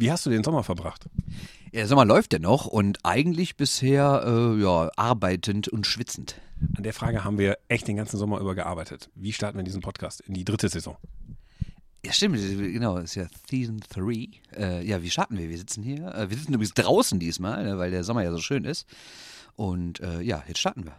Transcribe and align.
Wie 0.00 0.12
hast 0.12 0.24
du 0.24 0.30
den 0.30 0.44
Sommer 0.44 0.62
verbracht? 0.62 1.06
Ja, 1.72 1.80
der 1.80 1.88
Sommer 1.88 2.04
läuft 2.04 2.32
ja 2.32 2.38
noch 2.38 2.66
und 2.66 3.04
eigentlich 3.04 3.56
bisher 3.56 4.22
äh, 4.24 4.62
ja, 4.62 4.90
arbeitend 4.94 5.66
und 5.66 5.88
schwitzend. 5.88 6.40
An 6.76 6.84
der 6.84 6.92
Frage 6.92 7.24
haben 7.24 7.36
wir 7.36 7.58
echt 7.66 7.88
den 7.88 7.96
ganzen 7.96 8.16
Sommer 8.16 8.38
über 8.38 8.54
gearbeitet. 8.54 9.10
Wie 9.16 9.32
starten 9.32 9.58
wir 9.58 9.64
diesen 9.64 9.80
Podcast 9.80 10.20
in 10.20 10.34
die 10.34 10.44
dritte 10.44 10.68
Saison? 10.68 10.96
Ja, 12.06 12.12
stimmt, 12.12 12.36
genau, 12.36 12.98
ist 12.98 13.16
ja 13.16 13.26
Season 13.50 13.80
3. 13.90 14.28
Äh, 14.56 14.86
ja, 14.86 15.02
wie 15.02 15.10
starten 15.10 15.36
wir? 15.36 15.48
Wir 15.48 15.58
sitzen 15.58 15.82
hier. 15.82 16.14
Äh, 16.14 16.30
wir 16.30 16.36
sitzen 16.36 16.54
übrigens 16.54 16.74
draußen 16.74 17.18
diesmal, 17.18 17.64
ne, 17.64 17.76
weil 17.78 17.90
der 17.90 18.04
Sommer 18.04 18.22
ja 18.22 18.30
so 18.30 18.38
schön 18.38 18.64
ist. 18.64 18.86
Und 19.56 19.98
äh, 19.98 20.20
ja, 20.20 20.44
jetzt 20.46 20.60
starten 20.60 20.84
wir. 20.84 20.94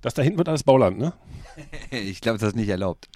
Das 0.00 0.14
da 0.14 0.22
hinten 0.22 0.38
wird 0.38 0.48
alles 0.48 0.62
Bauland, 0.62 0.96
ne? 0.96 1.12
ich 1.90 2.20
glaube, 2.20 2.38
das 2.38 2.50
ist 2.50 2.56
nicht 2.56 2.68
erlaubt. 2.68 3.08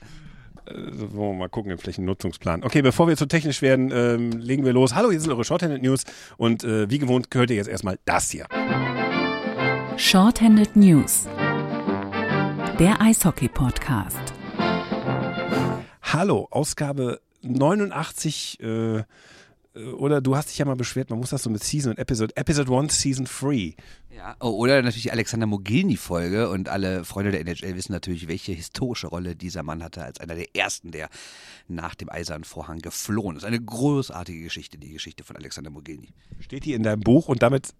Äh, 0.69 0.75
wollen 1.15 1.33
wir 1.33 1.39
mal 1.39 1.49
gucken, 1.49 1.71
den 1.71 1.79
Flächennutzungsplan. 1.79 2.63
Okay, 2.63 2.83
bevor 2.83 3.09
wir 3.09 3.17
zu 3.17 3.27
technisch 3.27 3.63
werden, 3.63 3.91
ähm, 3.93 4.33
legen 4.33 4.65
wir 4.65 4.73
los. 4.73 4.95
Hallo, 4.95 5.11
hier 5.11 5.21
sind 5.21 5.31
eure 5.31 5.45
Shorthanded 5.45 5.83
News 5.83 6.05
und 6.37 6.65
äh, 6.65 6.91
wie 6.91 6.99
gewohnt 6.99 7.31
gehört 7.31 7.51
ihr 7.51 7.57
jetzt 7.57 7.69
erstmal 7.69 7.99
das 8.05 8.31
hier. 8.31 8.47
Shorthanded 9.97 10.77
News. 10.77 11.27
Der 12.79 13.01
Eishockey-Podcast. 13.01 14.35
Hallo, 16.03 16.49
Ausgabe 16.51 17.21
89 17.43 18.61
äh, 18.61 19.03
oder 19.97 20.21
du 20.21 20.37
hast 20.37 20.51
dich 20.51 20.59
ja 20.59 20.65
mal 20.65 20.77
beschwert, 20.77 21.11
man 21.11 21.19
muss 21.19 21.31
das 21.31 21.43
so 21.43 21.51
mit 21.51 21.63
Season 21.63 21.93
und 21.93 21.99
Episode, 21.99 22.37
Episode 22.37 22.75
1, 22.77 23.01
Season 23.01 23.27
3. 23.27 23.75
Ja, 24.15 24.37
oh, 24.41 24.51
oder 24.51 24.77
natürlich 24.83 25.03
die 25.03 25.13
Alexander 25.13 25.47
Mogilny-Folge 25.47 26.49
und 26.51 26.69
alle 26.69 27.05
Freunde 27.05 27.31
der 27.31 27.41
NHL 27.41 27.77
wissen 27.77 27.93
natürlich, 27.93 28.27
welche 28.27 28.53
historische 28.53 29.07
Rolle 29.07 29.37
dieser 29.37 29.63
Mann 29.63 29.83
hatte 29.83 30.03
als 30.03 30.21
einer 30.21 30.35
der 30.35 30.57
ersten, 30.57 30.91
der 30.91 31.09
nach 31.69 31.95
dem 31.95 32.11
Eisernen 32.11 32.45
Vorhang 32.45 32.81
geflohen 32.81 33.37
ist. 33.37 33.45
Eine 33.45 33.61
großartige 33.61 34.43
Geschichte, 34.43 34.79
die 34.79 34.93
Geschichte 34.93 35.23
von 35.23 35.37
Alexander 35.37 35.71
Mogilny. 35.71 36.09
Steht 36.41 36.65
die 36.65 36.73
in 36.73 36.83
deinem 36.83 37.01
Buch 37.01 37.29
und 37.29 37.43
damit 37.43 37.75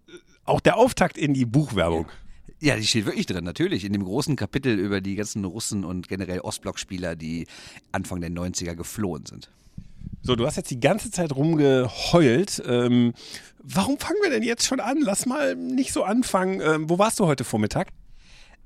auch 0.45 0.61
der 0.61 0.77
Auftakt 0.77 1.17
in 1.17 1.33
die 1.33 1.45
Buchwerbung. 1.45 2.05
Ja. 2.05 2.13
Ja, 2.61 2.75
die 2.75 2.85
steht 2.85 3.05
wirklich 3.05 3.25
drin, 3.25 3.45
natürlich. 3.45 3.85
In 3.85 3.93
dem 3.93 4.03
großen 4.03 4.35
Kapitel 4.35 4.77
über 4.77 4.99
die 4.99 5.15
ganzen 5.15 5.45
Russen 5.45 5.85
und 5.85 6.09
generell 6.09 6.41
Ostblockspieler, 6.41 7.15
die 7.15 7.47
Anfang 7.93 8.19
der 8.19 8.31
90er 8.31 8.75
geflohen 8.75 9.25
sind. 9.25 9.49
So, 10.21 10.35
du 10.35 10.45
hast 10.45 10.57
jetzt 10.57 10.69
die 10.71 10.79
ganze 10.79 11.11
Zeit 11.11 11.33
rumgeheult. 11.35 12.61
Ähm, 12.67 13.13
warum 13.63 13.97
fangen 13.97 14.19
wir 14.21 14.29
denn 14.29 14.43
jetzt 14.43 14.65
schon 14.65 14.79
an? 14.79 14.99
Lass 15.01 15.25
mal 15.25 15.55
nicht 15.55 15.93
so 15.93 16.03
anfangen. 16.03 16.61
Ähm, 16.61 16.89
wo 16.89 16.99
warst 16.99 17.19
du 17.19 17.25
heute 17.25 17.43
Vormittag? 17.43 17.89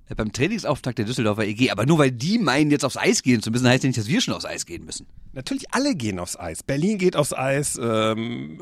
Äh, 0.09 0.15
beim 0.15 0.31
Trainingsauftakt 0.31 0.97
der 0.97 1.05
Düsseldorfer 1.05 1.45
EG. 1.45 1.71
Aber 1.71 1.85
nur 1.85 1.97
weil 1.97 2.11
die 2.11 2.39
meinen, 2.39 2.71
jetzt 2.71 2.85
aufs 2.85 2.97
Eis 2.97 3.23
gehen 3.23 3.41
zu 3.41 3.51
müssen, 3.51 3.67
heißt 3.67 3.83
ja 3.83 3.87
nicht, 3.87 3.99
dass 3.99 4.07
wir 4.07 4.21
schon 4.21 4.33
aufs 4.33 4.45
Eis 4.45 4.65
gehen 4.65 4.85
müssen. 4.85 5.07
Natürlich, 5.33 5.73
alle 5.73 5.95
gehen 5.95 6.19
aufs 6.19 6.37
Eis. 6.37 6.63
Berlin 6.63 6.97
geht 6.97 7.15
aufs 7.15 7.33
Eis, 7.33 7.79
ähm, 7.81 8.59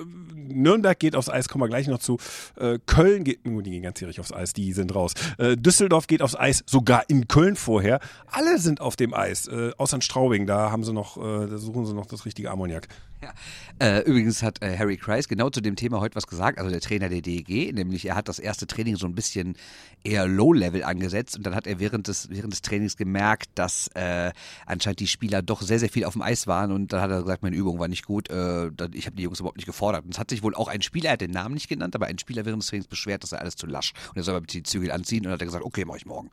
Nürnberg 0.54 0.98
geht 0.98 1.16
aufs 1.16 1.30
Eis, 1.30 1.50
kommen 1.50 1.64
wir 1.64 1.68
gleich 1.68 1.88
noch 1.88 2.00
zu. 2.00 2.18
Äh, 2.56 2.80
Köln 2.86 3.24
geht, 3.24 3.40
oh, 3.46 3.62
die 3.62 3.72
gehen 3.72 3.84
ganz 3.84 4.00
jährig 4.00 4.20
aufs 4.20 4.32
Eis, 4.32 4.54
die 4.54 4.72
sind 4.74 4.94
raus. 4.96 5.14
Äh, 5.38 5.58
Düsseldorf 5.58 6.08
geht 6.08 6.22
aufs 6.22 6.36
Eis, 6.36 6.64
sogar 6.66 7.10
in 7.10 7.28
Köln 7.28 7.56
vorher. 7.56 8.00
Alle 8.28 8.58
sind 8.60 8.80
auf 8.80 8.96
dem 8.96 9.14
Eis, 9.14 9.48
äh, 9.48 9.72
außer 9.78 9.98
in 9.98 10.02
Straubing, 10.02 10.48
da 10.48 10.72
haben 10.72 10.84
sie 10.84 10.94
noch, 10.94 11.18
äh, 11.18 11.48
da 11.48 11.58
suchen 11.58 11.86
sie 11.86 11.94
noch 11.94 12.06
das 12.06 12.26
richtige 12.26 12.52
Ammoniak. 12.52 12.88
Ja. 13.26 13.34
Äh, 13.80 14.02
übrigens 14.02 14.44
hat 14.44 14.62
äh, 14.62 14.78
Harry 14.78 14.98
Kreis 14.98 15.28
genau 15.28 15.50
zu 15.50 15.62
dem 15.62 15.76
Thema 15.76 16.00
heute 16.00 16.16
was 16.16 16.28
gesagt, 16.28 16.58
also 16.58 16.72
der 16.72 16.82
Trainer 16.82 17.10
der 17.10 17.22
DEG, 17.22 17.74
nämlich 17.74 18.06
er 18.06 18.16
hat 18.16 18.28
das 18.28 18.40
erste 18.40 18.68
Training 18.68 18.96
so 18.96 19.06
ein 19.06 19.16
bisschen 19.16 19.56
eher 20.04 20.28
Low-Level 20.28 20.84
angesetzt 20.84 21.38
und 21.38 21.46
dann 21.46 21.56
hat 21.56 21.68
er 21.68 21.80
während 21.80 22.08
des, 22.08 22.30
während 22.30 22.54
des 22.54 22.62
Trainings 22.62 22.98
gemerkt, 22.98 23.50
dass 23.56 23.90
äh, 23.94 24.32
anscheinend 24.66 25.00
die 25.00 25.08
Spieler 25.08 25.42
doch 25.42 25.62
sehr, 25.62 25.80
sehr 25.80 25.90
viel 25.90 26.06
auf 26.06 26.14
dem 26.14 26.22
Eis 26.22 26.48
waren 26.48 26.72
und 26.72 26.94
dann 26.94 27.02
hat 27.02 27.12
er 27.12 27.22
gesagt, 27.22 27.44
meine 27.44 27.56
Übung 27.56 27.80
war 27.80 27.88
nicht 27.88 28.06
gut, 28.06 28.30
äh, 28.30 28.68
ich 28.94 29.06
habe 29.06 29.16
die 29.16 29.24
Jungs 29.24 29.40
überhaupt 29.40 29.58
nicht 29.58 29.66
gefordert. 29.66 30.06
Und 30.06 30.14
es 30.14 30.20
hat 30.20 30.30
sich 30.30 30.44
wohl 30.44 30.56
auch 30.56 30.68
ein 30.68 30.82
Spieler, 30.82 31.10
er 31.10 31.14
hat 31.14 31.22
den 31.22 31.32
Namen 31.32 31.54
nicht 31.54 31.68
genannt, 31.68 31.96
aber 31.96 32.08
ein 32.08 32.20
Spieler 32.20 32.46
während 32.46 32.64
des 32.64 32.70
Trainings 32.70 32.88
beschwert, 32.88 33.24
dass 33.24 33.32
er 33.32 33.42
alles 33.42 33.56
zu 33.56 33.68
lasch 33.68 33.94
und 34.10 34.18
er 34.18 34.24
soll 34.24 34.36
aber 34.36 34.46
die 34.46 34.64
Zügel 34.64 34.92
anziehen 34.92 35.20
und 35.20 35.26
dann 35.26 35.34
hat 35.34 35.42
er 35.42 35.48
gesagt, 35.48 35.66
okay, 35.66 35.86
mach 35.86 35.96
ich 35.96 36.06
morgen. 36.06 36.30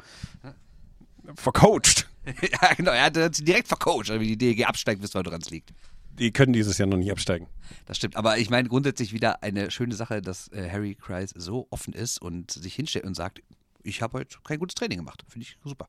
Vercoacht. 1.35 2.09
ja, 2.27 2.75
genau, 2.75 2.93
er 2.93 3.05
hat 3.05 3.35
sie 3.35 3.45
direkt 3.45 3.69
vercoacht, 3.69 4.11
also 4.11 4.21
wie 4.21 4.37
die 4.37 4.39
DEG 4.39 4.67
absteigt, 4.67 5.03
wisst 5.03 5.15
ihr, 5.15 5.25
woran 5.25 5.41
es 5.41 5.51
liegt 5.51 5.73
die 6.19 6.33
können 6.33 6.53
dieses 6.53 6.79
Jahr 6.79 6.89
noch 6.89 6.97
nicht 6.97 7.11
absteigen. 7.11 7.47
Das 7.87 7.97
stimmt, 7.97 8.17
aber 8.17 8.39
ich 8.39 8.51
meine 8.51 8.69
grundsätzlich 8.69 9.13
wieder 9.13 9.43
eine 9.43 9.71
schöne 9.71 9.95
Sache, 9.95 10.23
dass 10.23 10.49
äh, 10.53 10.69
Harry 10.71 10.95
Kreis 10.95 11.33
so 11.37 11.67
offen 11.71 11.93
ist 11.93 12.21
und 12.21 12.51
sich 12.51 12.75
hinstellt 12.75 13.05
und 13.05 13.15
sagt, 13.15 13.43
ich 13.83 14.03
habe 14.03 14.19
heute 14.19 14.39
kein 14.45 14.59
gutes 14.59 14.75
Training 14.75 14.99
gemacht. 14.99 15.25
Finde 15.29 15.47
ich 15.47 15.59
super. 15.65 15.89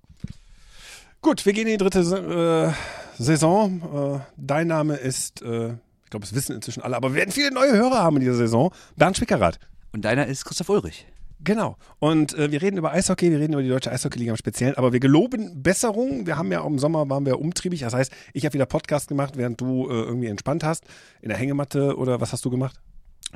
Gut, 1.22 1.45
wir 1.45 1.53
gehen 1.53 1.67
in 1.67 1.78
die 1.78 1.78
dritte 1.78 2.00
äh, 2.00 3.22
Saison. 3.22 4.16
Äh, 4.16 4.19
dein 4.38 4.67
Name 4.67 4.95
ist, 4.95 5.41
äh, 5.41 5.73
ich 6.03 6.09
glaube, 6.09 6.25
es 6.25 6.34
wissen 6.34 6.56
inzwischen 6.56 6.81
alle, 6.81 6.96
aber 6.96 7.09
wir 7.09 7.17
werden 7.17 7.31
viele 7.31 7.51
neue 7.51 7.73
Hörer 7.73 8.00
haben 8.00 8.17
in 8.17 8.22
dieser 8.22 8.35
Saison. 8.35 8.72
Bernd 8.96 9.17
Schwickerath. 9.17 9.59
Und 9.91 10.06
deiner 10.06 10.28
ist 10.28 10.46
Christoph 10.46 10.69
Ulrich. 10.69 11.06
Genau. 11.42 11.78
Und 12.00 12.34
äh, 12.34 12.52
wir 12.52 12.62
reden 12.62 12.78
über 12.78 12.92
Eishockey, 12.92 13.32
wir 13.32 13.40
reden 13.40 13.54
über 13.54 13.64
die 13.64 13.70
deutsche 13.70 13.92
Eishockey-Liga 13.92 14.32
im 14.32 14.38
Speziellen, 14.38 14.76
aber 14.76 14.92
wir 14.92 15.00
geloben 15.00 15.64
Besserung. 15.64 16.26
Wir 16.26 16.38
haben 16.38 16.52
ja 16.52 16.66
im 16.66 16.80
Sommer 16.80 17.10
waren 17.10 17.26
wir 17.26 17.40
umtriebig. 17.40 17.80
Das 17.80 17.94
heißt, 17.94 18.12
ich 18.34 18.46
habe 18.46 18.54
wieder 18.54 18.66
Podcast 18.66 19.08
gemacht, 19.08 19.38
während 19.38 19.60
du 19.62 19.88
äh, 19.90 19.94
irgendwie 19.94 20.28
entspannt 20.28 20.64
hast. 20.64 20.84
In 21.22 21.30
der 21.30 21.38
Hängematte 21.38 21.98
oder 21.98 22.20
was 22.20 22.34
hast 22.34 22.44
du 22.44 22.50
gemacht? 22.50 22.80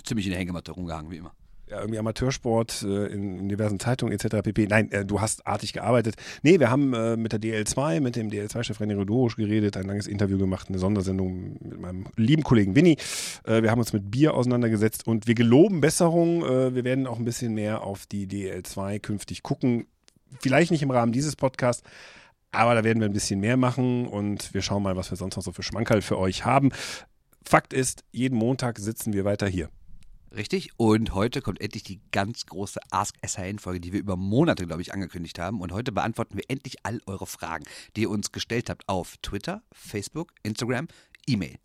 Ziemlich 0.04 0.26
in 0.26 0.32
der 0.32 0.40
Hängematte 0.40 0.72
rumgehangen, 0.72 1.12
wie 1.12 1.18
immer 1.18 1.34
irgendwie 1.80 2.00
Amateursport 2.00 2.84
äh, 2.84 3.08
in, 3.08 3.40
in, 3.40 3.50
diversen 3.50 3.80
Zeitungen 3.80 4.14
etc. 4.14 4.42
pp. 4.44 4.68
Nein, 4.68 4.92
äh, 4.92 5.06
du 5.06 5.22
hast 5.22 5.46
artig 5.48 5.74
gearbeitet. 5.74 6.16
Nee, 6.42 6.60
wir 6.60 6.70
haben 6.70 6.94
äh, 6.94 7.18
mit 7.18 7.32
der 7.32 7.42
DL2, 7.42 8.00
mit 8.00 8.16
dem 8.16 8.30
DL2-Chef 8.30 8.80
René 8.80 8.96
Rodorisch 8.96 9.36
geredet, 9.36 9.78
ein 9.78 9.86
langes 9.86 10.08
Interview 10.08 10.38
gemacht, 10.38 10.70
eine 10.70 10.80
Sondersendung 10.80 11.58
mit 11.62 11.80
meinem 11.80 12.06
lieben 12.16 12.44
Kollegen 12.44 12.76
Winnie. 12.76 12.98
Äh, 13.46 13.62
wir 13.64 13.72
haben 13.72 13.80
uns 13.80 13.94
mit 13.94 14.12
Bier 14.12 14.34
auseinandergesetzt 14.34 15.08
und 15.08 15.28
wir 15.28 15.36
geloben 15.36 15.82
Besserung. 15.82 16.44
Äh, 16.44 16.76
wir 16.76 16.84
werden 16.84 17.08
auch 17.08 17.20
ein 17.20 17.26
bisschen 17.26 17.54
mehr 17.54 17.84
auf 17.84 18.06
die 18.06 18.28
DL2 18.28 19.00
künftig 19.00 19.44
gucken. 19.44 19.88
Vielleicht 20.40 20.72
nicht 20.72 20.82
im 20.82 20.92
Rahmen 20.92 21.12
dieses 21.12 21.36
Podcasts, 21.36 21.84
aber 22.52 22.76
da 22.76 22.84
werden 22.84 23.00
wir 23.00 23.08
ein 23.08 23.14
bisschen 23.14 23.40
mehr 23.40 23.58
machen 23.58 24.08
und 24.08 24.54
wir 24.54 24.62
schauen 24.62 24.84
mal, 24.84 24.96
was 24.96 25.12
wir 25.12 25.18
sonst 25.18 25.36
noch 25.36 25.44
so 25.44 25.52
für 25.52 25.64
Schmankerl 25.64 26.02
für 26.02 26.18
euch 26.18 26.46
haben. 26.46 26.72
Fakt 27.46 27.74
ist, 27.74 28.04
jeden 28.12 28.38
Montag 28.38 28.80
sitzen 28.80 29.14
wir 29.14 29.26
weiter 29.26 29.48
hier. 29.48 29.70
Richtig. 30.36 30.72
Und 30.78 31.14
heute 31.14 31.42
kommt 31.42 31.62
endlich 31.62 31.84
die 31.84 32.00
ganz 32.12 32.48
große 32.48 32.80
Ask 32.90 33.16
SHN-Folge, 33.24 33.80
die 33.80 33.94
wir 33.94 34.00
über 34.00 34.18
Monate, 34.18 34.66
glaube 34.66 34.82
ich, 34.82 34.94
angekündigt 34.94 35.38
haben. 35.38 35.62
Und 35.62 35.72
heute 35.72 35.92
beantworten 35.92 36.36
wir 36.36 36.44
endlich 36.48 36.78
all 36.84 37.00
eure 37.06 37.28
Fragen, 37.28 37.66
die 37.96 38.02
ihr 38.02 38.10
uns 38.10 38.32
gestellt 38.32 38.70
habt 38.70 38.90
auf 38.90 39.18
Twitter, 39.22 39.62
Facebook, 39.72 40.32
Instagram, 40.42 40.88
E-Mail. 41.28 41.58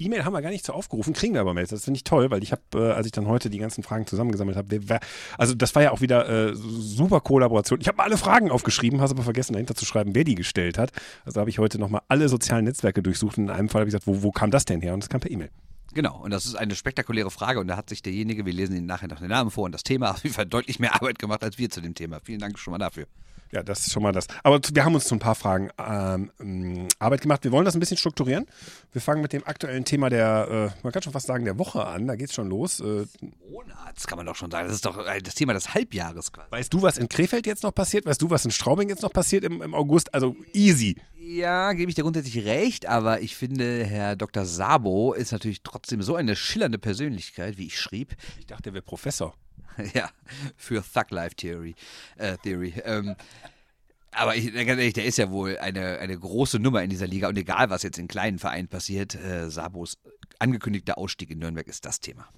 E-Mail 0.00 0.24
haben 0.24 0.32
wir 0.32 0.42
gar 0.42 0.50
nicht 0.50 0.64
so 0.64 0.72
aufgerufen, 0.72 1.12
kriegen 1.12 1.34
wir 1.34 1.40
aber 1.40 1.54
Mails. 1.54 1.70
Das 1.70 1.84
finde 1.84 1.98
ich 1.98 2.04
toll, 2.04 2.30
weil 2.30 2.42
ich 2.42 2.52
habe, 2.52 2.62
äh, 2.74 2.92
als 2.92 3.06
ich 3.06 3.12
dann 3.12 3.26
heute 3.26 3.50
die 3.50 3.58
ganzen 3.58 3.82
Fragen 3.82 4.06
zusammengesammelt 4.06 4.56
habe, 4.56 5.00
also 5.36 5.54
das 5.54 5.74
war 5.74 5.82
ja 5.82 5.90
auch 5.90 6.00
wieder 6.00 6.28
äh, 6.28 6.54
super 6.54 7.20
Kollaboration. 7.20 7.80
Ich 7.80 7.88
habe 7.88 8.02
alle 8.02 8.16
Fragen 8.16 8.50
aufgeschrieben, 8.50 9.00
habe 9.00 9.10
aber 9.10 9.24
vergessen 9.24 9.54
dahinter 9.54 9.74
zu 9.74 9.84
schreiben, 9.84 10.14
wer 10.14 10.24
die 10.24 10.36
gestellt 10.36 10.78
hat. 10.78 10.92
Also 11.24 11.40
habe 11.40 11.50
ich 11.50 11.58
heute 11.58 11.80
nochmal 11.80 12.02
alle 12.06 12.28
sozialen 12.28 12.64
Netzwerke 12.64 13.02
durchsucht 13.02 13.38
und 13.38 13.44
in 13.44 13.50
einem 13.50 13.68
Fall 13.68 13.80
habe 13.80 13.88
ich 13.88 13.92
gesagt, 13.92 14.06
wo, 14.06 14.22
wo 14.22 14.30
kam 14.30 14.52
das 14.52 14.64
denn 14.64 14.80
her? 14.80 14.94
Und 14.94 15.02
es 15.02 15.08
kam 15.08 15.20
per 15.20 15.32
E-Mail. 15.32 15.50
Genau, 15.94 16.18
und 16.18 16.30
das 16.30 16.44
ist 16.44 16.54
eine 16.54 16.76
spektakuläre 16.76 17.30
Frage 17.30 17.60
und 17.60 17.66
da 17.66 17.76
hat 17.76 17.88
sich 17.88 18.02
derjenige, 18.02 18.44
wir 18.44 18.52
lesen 18.52 18.76
ihn 18.76 18.86
nachher 18.86 19.08
noch 19.08 19.20
den 19.20 19.28
Namen 19.28 19.50
vor 19.50 19.64
und 19.64 19.72
das 19.72 19.82
Thema 19.82 20.10
auf 20.12 20.22
jeden 20.22 20.34
Fall 20.34 20.46
deutlich 20.46 20.78
mehr 20.78 20.94
Arbeit 20.94 21.18
gemacht 21.18 21.42
als 21.42 21.58
wir 21.58 21.70
zu 21.70 21.80
dem 21.80 21.94
Thema. 21.94 22.20
Vielen 22.22 22.40
Dank 22.40 22.58
schon 22.58 22.72
mal 22.72 22.78
dafür. 22.78 23.06
Ja, 23.50 23.62
das 23.62 23.86
ist 23.86 23.92
schon 23.92 24.02
mal 24.02 24.12
das. 24.12 24.26
Aber 24.42 24.60
wir 24.72 24.84
haben 24.84 24.94
uns 24.94 25.06
zu 25.06 25.14
ein 25.14 25.20
paar 25.20 25.34
Fragen 25.34 25.70
ähm, 25.78 26.30
mm, 26.38 26.88
Arbeit 26.98 27.22
gemacht. 27.22 27.44
Wir 27.44 27.52
wollen 27.52 27.64
das 27.64 27.74
ein 27.74 27.80
bisschen 27.80 27.96
strukturieren. 27.96 28.46
Wir 28.92 29.00
fangen 29.00 29.22
mit 29.22 29.32
dem 29.32 29.46
aktuellen 29.46 29.84
Thema 29.84 30.10
der, 30.10 30.72
äh, 30.76 30.80
man 30.82 30.92
kann 30.92 31.02
schon 31.02 31.12
fast 31.12 31.26
sagen, 31.26 31.44
der 31.44 31.58
Woche 31.58 31.86
an. 31.86 32.06
Da 32.06 32.16
geht 32.16 32.28
es 32.28 32.34
schon 32.34 32.48
los. 32.48 32.80
Äh, 32.80 33.06
Monats 33.50 34.06
kann 34.06 34.18
man 34.18 34.26
doch 34.26 34.36
schon 34.36 34.50
sagen. 34.50 34.66
Das 34.66 34.76
ist 34.76 34.84
doch 34.84 34.98
äh, 35.06 35.20
das 35.20 35.34
Thema 35.34 35.54
des 35.54 35.72
Halbjahres 35.74 36.32
quasi. 36.32 36.50
Weißt 36.50 36.72
du, 36.72 36.82
was 36.82 36.98
in 36.98 37.08
Krefeld 37.08 37.46
jetzt 37.46 37.62
noch 37.62 37.74
passiert? 37.74 38.04
Weißt 38.06 38.20
du, 38.20 38.30
was 38.30 38.44
in 38.44 38.50
Straubing 38.50 38.88
jetzt 38.88 39.02
noch 39.02 39.12
passiert 39.12 39.44
im, 39.44 39.62
im 39.62 39.74
August? 39.74 40.12
Also 40.12 40.36
easy. 40.52 40.96
Ja, 41.16 41.72
gebe 41.72 41.90
ich 41.90 41.94
dir 41.94 42.02
grundsätzlich 42.02 42.44
recht, 42.46 42.86
aber 42.86 43.20
ich 43.20 43.36
finde, 43.36 43.84
Herr 43.84 44.16
Dr. 44.16 44.44
Sabo 44.44 45.12
ist 45.12 45.32
natürlich 45.32 45.62
trotzdem 45.62 46.00
so 46.00 46.14
eine 46.14 46.36
schillernde 46.36 46.78
Persönlichkeit, 46.78 47.58
wie 47.58 47.66
ich 47.66 47.78
schrieb. 47.78 48.16
Ich 48.38 48.46
dachte, 48.46 48.70
er 48.70 48.74
wäre 48.74 48.82
Professor. 48.82 49.34
ja, 49.94 50.10
für 50.56 50.82
Thug 50.82 51.10
Life 51.10 51.36
Theory. 51.36 51.74
Äh, 52.16 52.36
Theory. 52.38 52.74
Ähm, 52.84 53.16
aber 54.10 54.36
ich, 54.36 54.52
ganz 54.52 54.68
ehrlich, 54.68 54.94
der 54.94 55.04
ist 55.04 55.18
ja 55.18 55.30
wohl 55.30 55.58
eine, 55.58 55.98
eine 55.98 56.18
große 56.18 56.58
Nummer 56.58 56.82
in 56.82 56.90
dieser 56.90 57.06
Liga 57.06 57.28
und 57.28 57.36
egal, 57.36 57.70
was 57.70 57.82
jetzt 57.82 57.98
in 57.98 58.08
kleinen 58.08 58.38
Vereinen 58.38 58.68
passiert, 58.68 59.14
äh, 59.14 59.50
Sabos 59.50 59.98
angekündigter 60.38 60.98
Ausstieg 60.98 61.30
in 61.30 61.38
Nürnberg 61.38 61.66
ist 61.68 61.84
das 61.84 62.00
Thema. 62.00 62.28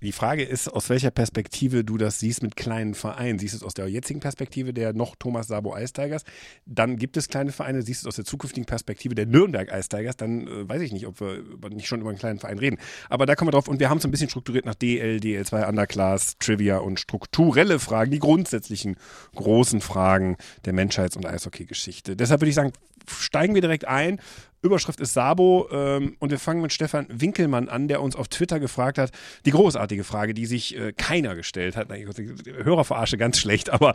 Die 0.00 0.12
Frage 0.12 0.44
ist, 0.44 0.68
aus 0.68 0.88
welcher 0.90 1.10
Perspektive 1.10 1.82
du 1.82 1.96
das 1.96 2.20
siehst 2.20 2.42
mit 2.42 2.56
kleinen 2.56 2.94
Vereinen. 2.94 3.38
Siehst 3.38 3.54
du 3.54 3.58
es 3.58 3.62
aus 3.64 3.74
der 3.74 3.88
jetzigen 3.88 4.20
Perspektive 4.20 4.72
der 4.72 4.92
noch 4.92 5.16
Thomas 5.16 5.48
Sabo 5.48 5.76
Ice 5.76 5.92
Tigers? 5.92 6.22
Dann 6.66 6.98
gibt 6.98 7.16
es 7.16 7.28
kleine 7.28 7.50
Vereine. 7.50 7.82
Siehst 7.82 8.02
du 8.02 8.06
es 8.06 8.08
aus 8.08 8.16
der 8.16 8.24
zukünftigen 8.24 8.64
Perspektive 8.64 9.16
der 9.16 9.26
Nürnberg 9.26 9.72
Ice 9.72 9.88
Tigers? 9.88 10.16
Dann 10.16 10.46
äh, 10.46 10.68
weiß 10.68 10.82
ich 10.82 10.92
nicht, 10.92 11.06
ob 11.06 11.20
wir 11.20 11.42
nicht 11.70 11.88
schon 11.88 12.00
über 12.00 12.10
einen 12.10 12.18
kleinen 12.18 12.38
Verein 12.38 12.58
reden. 12.58 12.78
Aber 13.08 13.26
da 13.26 13.34
kommen 13.34 13.48
wir 13.48 13.52
drauf. 13.52 13.66
Und 13.66 13.80
wir 13.80 13.90
haben 13.90 13.98
es 13.98 14.04
ein 14.04 14.12
bisschen 14.12 14.30
strukturiert 14.30 14.66
nach 14.66 14.76
DL, 14.76 15.18
DL2, 15.18 15.68
Underclass, 15.68 16.36
Trivia 16.38 16.78
und 16.78 17.00
strukturelle 17.00 17.80
Fragen, 17.80 18.12
die 18.12 18.20
grundsätzlichen 18.20 18.96
großen 19.34 19.80
Fragen 19.80 20.36
der 20.64 20.74
Menschheits- 20.74 21.16
und 21.16 21.26
Eishockey-Geschichte. 21.26 22.14
Deshalb 22.14 22.40
würde 22.40 22.50
ich 22.50 22.54
sagen, 22.54 22.72
steigen 23.08 23.54
wir 23.54 23.62
direkt 23.62 23.86
ein. 23.86 24.20
Überschrift 24.62 25.00
ist 25.00 25.14
Sabo 25.14 25.68
ähm, 25.70 26.16
und 26.18 26.30
wir 26.30 26.38
fangen 26.38 26.62
mit 26.62 26.72
Stefan 26.72 27.06
Winkelmann 27.08 27.68
an, 27.68 27.88
der 27.88 28.02
uns 28.02 28.16
auf 28.16 28.28
Twitter 28.28 28.58
gefragt 28.58 28.98
hat, 28.98 29.12
die 29.44 29.50
großartige 29.50 30.04
Frage, 30.04 30.34
die 30.34 30.46
sich 30.46 30.76
äh, 30.76 30.92
keiner 30.92 31.34
gestellt 31.34 31.76
hat. 31.76 31.88
Hörerverarsche 31.90 33.18
ganz 33.18 33.38
schlecht, 33.38 33.70
aber 33.70 33.94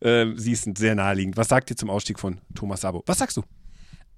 äh, 0.00 0.26
sie 0.36 0.52
ist 0.52 0.76
sehr 0.78 0.94
naheliegend. 0.94 1.36
Was 1.36 1.48
sagt 1.48 1.70
ihr 1.70 1.76
zum 1.76 1.90
Ausstieg 1.90 2.20
von 2.20 2.40
Thomas 2.54 2.82
Sabo? 2.82 3.02
Was 3.06 3.18
sagst 3.18 3.36
du? 3.36 3.42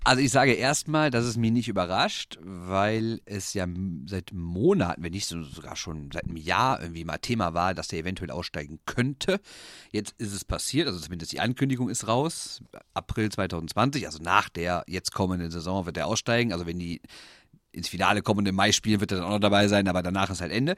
Also 0.08 0.22
ich 0.22 0.31
sage 0.31 0.55
erstmal, 0.55 1.10
dass 1.10 1.26
es 1.26 1.37
mich 1.37 1.52
nicht 1.52 1.69
überrascht, 1.69 2.38
weil 2.40 3.20
es 3.26 3.52
ja 3.52 3.66
seit 4.06 4.32
Monaten, 4.32 5.02
wenn 5.02 5.12
nicht 5.12 5.26
sogar 5.26 5.76
schon 5.76 6.10
seit 6.10 6.25
einem 6.25 6.38
Jahr 6.38 6.81
irgendwie 6.81 7.05
mal 7.05 7.19
Thema 7.19 7.52
war, 7.52 7.75
dass 7.75 7.88
der 7.88 7.99
eventuell 7.99 8.31
aussteigen 8.31 8.81
könnte. 8.87 9.38
Jetzt 9.93 10.14
ist 10.16 10.32
es 10.32 10.46
passiert, 10.46 10.87
also 10.88 10.99
zumindest 10.99 11.32
die 11.32 11.40
Ankündigung 11.40 11.90
ist 11.90 12.08
raus. 12.08 12.62
April 12.94 13.31
2020, 13.31 14.06
also 14.06 14.19
nach 14.22 14.49
der 14.49 14.82
jetzt 14.87 15.12
kommenden 15.12 15.50
Saison 15.50 15.84
wird 15.84 15.99
er 15.99 16.06
aussteigen. 16.06 16.55
Also 16.55 16.64
wenn 16.64 16.78
die 16.78 17.02
ins 17.79 17.89
Finale 17.89 18.23
kommen 18.23 18.41
und 18.41 18.47
im 18.47 18.55
Mai 18.55 18.73
spielen, 18.73 19.01
wird 19.01 19.13
er 19.13 19.19
dann 19.19 19.27
auch 19.27 19.33
noch 19.33 19.41
dabei 19.41 19.69
sein, 19.69 19.89
aber 19.89 20.03
danach 20.03 20.31
ist 20.31 20.41
halt 20.41 20.53
Ende. 20.53 20.77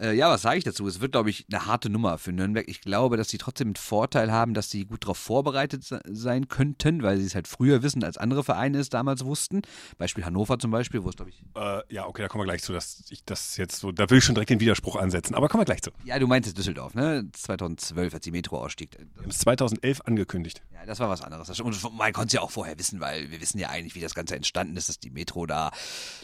Äh, 0.00 0.14
ja, 0.14 0.30
was 0.30 0.42
sage 0.42 0.58
ich 0.58 0.64
dazu? 0.64 0.86
Es 0.86 1.00
wird, 1.00 1.12
glaube 1.12 1.30
ich, 1.30 1.46
eine 1.50 1.66
harte 1.66 1.90
Nummer 1.90 2.18
für 2.18 2.32
Nürnberg. 2.32 2.68
Ich 2.68 2.80
glaube, 2.80 3.16
dass 3.16 3.28
sie 3.28 3.38
trotzdem 3.38 3.68
einen 3.68 3.76
Vorteil 3.76 4.30
haben, 4.30 4.54
dass 4.54 4.70
sie 4.70 4.84
gut 4.84 5.04
darauf 5.04 5.18
vorbereitet 5.18 5.84
sein 6.08 6.48
könnten, 6.48 7.02
weil 7.02 7.18
sie 7.18 7.26
es 7.26 7.34
halt 7.34 7.48
früher 7.48 7.82
wissen, 7.82 8.04
als 8.04 8.16
andere 8.16 8.44
Vereine 8.44 8.78
es 8.78 8.90
damals 8.90 9.24
wussten. 9.24 9.62
Beispiel 9.98 10.24
Hannover 10.24 10.58
zum 10.58 10.70
Beispiel, 10.70 11.02
wo 11.02 11.08
es, 11.08 11.16
glaube 11.16 11.30
ich. 11.30 11.42
Äh, 11.56 11.82
ja, 11.92 12.06
okay, 12.06 12.22
da 12.22 12.28
kommen 12.28 12.42
wir 12.42 12.46
gleich 12.46 12.62
zu, 12.62 12.72
dass 12.72 13.04
ich 13.10 13.24
das 13.24 13.56
jetzt 13.56 13.80
so, 13.80 13.90
da 13.90 14.08
will 14.08 14.18
ich 14.18 14.24
schon 14.24 14.34
direkt 14.34 14.50
den 14.50 14.60
Widerspruch 14.60 14.96
ansetzen, 14.96 15.34
aber 15.34 15.48
kommen 15.48 15.62
wir 15.62 15.66
gleich 15.66 15.82
zu. 15.82 15.90
Ja, 16.04 16.18
du 16.18 16.26
meinst 16.26 16.56
Düsseldorf, 16.56 16.94
ne? 16.94 17.28
2012, 17.32 18.14
als 18.14 18.24
die 18.24 18.30
Metro 18.30 18.58
ausstieg. 18.58 18.96
Wir 18.98 19.22
haben 19.22 19.30
es 19.30 19.38
2011 19.38 20.02
angekündigt. 20.04 20.62
Ja, 20.72 20.77
das 20.86 21.00
war 21.00 21.08
was 21.08 21.22
anderes. 21.22 21.60
Und 21.60 21.96
man 21.96 22.12
konnte 22.12 22.28
es 22.28 22.32
ja 22.34 22.40
auch 22.40 22.50
vorher 22.50 22.78
wissen, 22.78 23.00
weil 23.00 23.30
wir 23.30 23.40
wissen 23.40 23.58
ja 23.58 23.68
eigentlich, 23.68 23.94
wie 23.94 24.00
das 24.00 24.14
Ganze 24.14 24.36
entstanden 24.36 24.76
ist, 24.76 24.88
dass 24.88 24.98
die 24.98 25.10
Metro 25.10 25.46
da, 25.46 25.70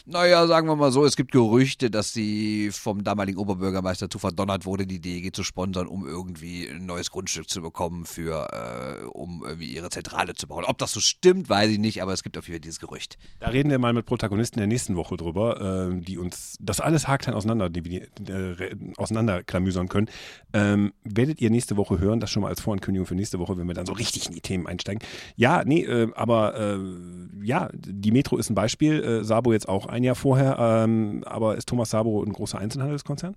naja, 0.05 0.47
sagen 0.47 0.67
wir 0.67 0.75
mal 0.75 0.91
so, 0.91 1.05
es 1.05 1.15
gibt 1.15 1.31
Gerüchte, 1.31 1.89
dass 1.89 2.13
sie 2.13 2.69
vom 2.71 3.03
damaligen 3.03 3.37
Oberbürgermeister 3.37 4.09
zu 4.09 4.19
verdonnert 4.19 4.65
wurde, 4.65 4.87
die 4.87 4.99
DEG 4.99 5.35
zu 5.35 5.43
sponsern, 5.43 5.87
um 5.87 6.07
irgendwie 6.07 6.67
ein 6.67 6.85
neues 6.85 7.11
Grundstück 7.11 7.49
zu 7.49 7.61
bekommen, 7.61 8.05
für, 8.05 9.03
äh, 9.03 9.05
um 9.05 9.43
irgendwie 9.45 9.73
ihre 9.73 9.89
Zentrale 9.89 10.33
zu 10.33 10.47
bauen. 10.47 10.63
Ob 10.65 10.77
das 10.77 10.91
so 10.91 10.99
stimmt, 10.99 11.49
weiß 11.49 11.71
ich 11.71 11.79
nicht, 11.79 12.01
aber 12.01 12.13
es 12.13 12.23
gibt 12.23 12.37
auf 12.37 12.47
jeden 12.47 12.55
Fall 12.55 12.61
dieses 12.61 12.79
Gerücht. 12.79 13.17
Da 13.39 13.49
reden 13.49 13.69
wir 13.69 13.79
mal 13.79 13.93
mit 13.93 14.05
Protagonisten 14.05 14.59
der 14.59 14.67
nächsten 14.67 14.95
Woche 14.95 15.17
drüber, 15.17 15.89
äh, 15.91 16.01
die 16.01 16.17
uns 16.17 16.57
das 16.59 16.79
alles 16.79 17.07
haarklein 17.07 17.35
auseinander, 17.35 17.69
die, 17.69 17.97
äh, 17.97 18.75
auseinanderklamüsern 18.97 19.89
können. 19.89 20.09
Ähm, 20.53 20.93
werdet 21.03 21.41
ihr 21.41 21.49
nächste 21.49 21.77
Woche 21.77 21.99
hören, 21.99 22.19
das 22.19 22.31
schon 22.31 22.43
mal 22.43 22.49
als 22.49 22.61
Vorankündigung 22.61 23.05
für 23.05 23.15
nächste 23.15 23.39
Woche, 23.39 23.57
wenn 23.57 23.67
wir 23.67 23.73
dann 23.73 23.85
so 23.85 23.93
richtig 23.93 24.27
in 24.27 24.33
die 24.33 24.41
Themen 24.45 24.67
einsteigen. 24.67 25.01
Ja, 25.35 25.63
nee, 25.65 25.83
äh, 25.83 26.11
aber 26.15 26.55
äh, 26.57 27.45
ja, 27.45 27.69
die 27.73 28.11
Metro 28.11 28.37
ist 28.37 28.49
ein 28.49 28.55
Beispiel, 28.55 29.03
äh, 29.03 29.23
Sabo 29.23 29.51
jetzt 29.51 29.67
auch 29.67 29.87
ein 29.87 30.03
Jahr 30.03 30.15
vorher, 30.15 30.57
ähm, 30.59 31.23
aber 31.25 31.57
ist 31.57 31.67
Thomas 31.67 31.89
Sabo 31.89 32.23
ein 32.23 32.31
großer 32.33 32.57
Einzelhandelskonzern? 32.59 33.35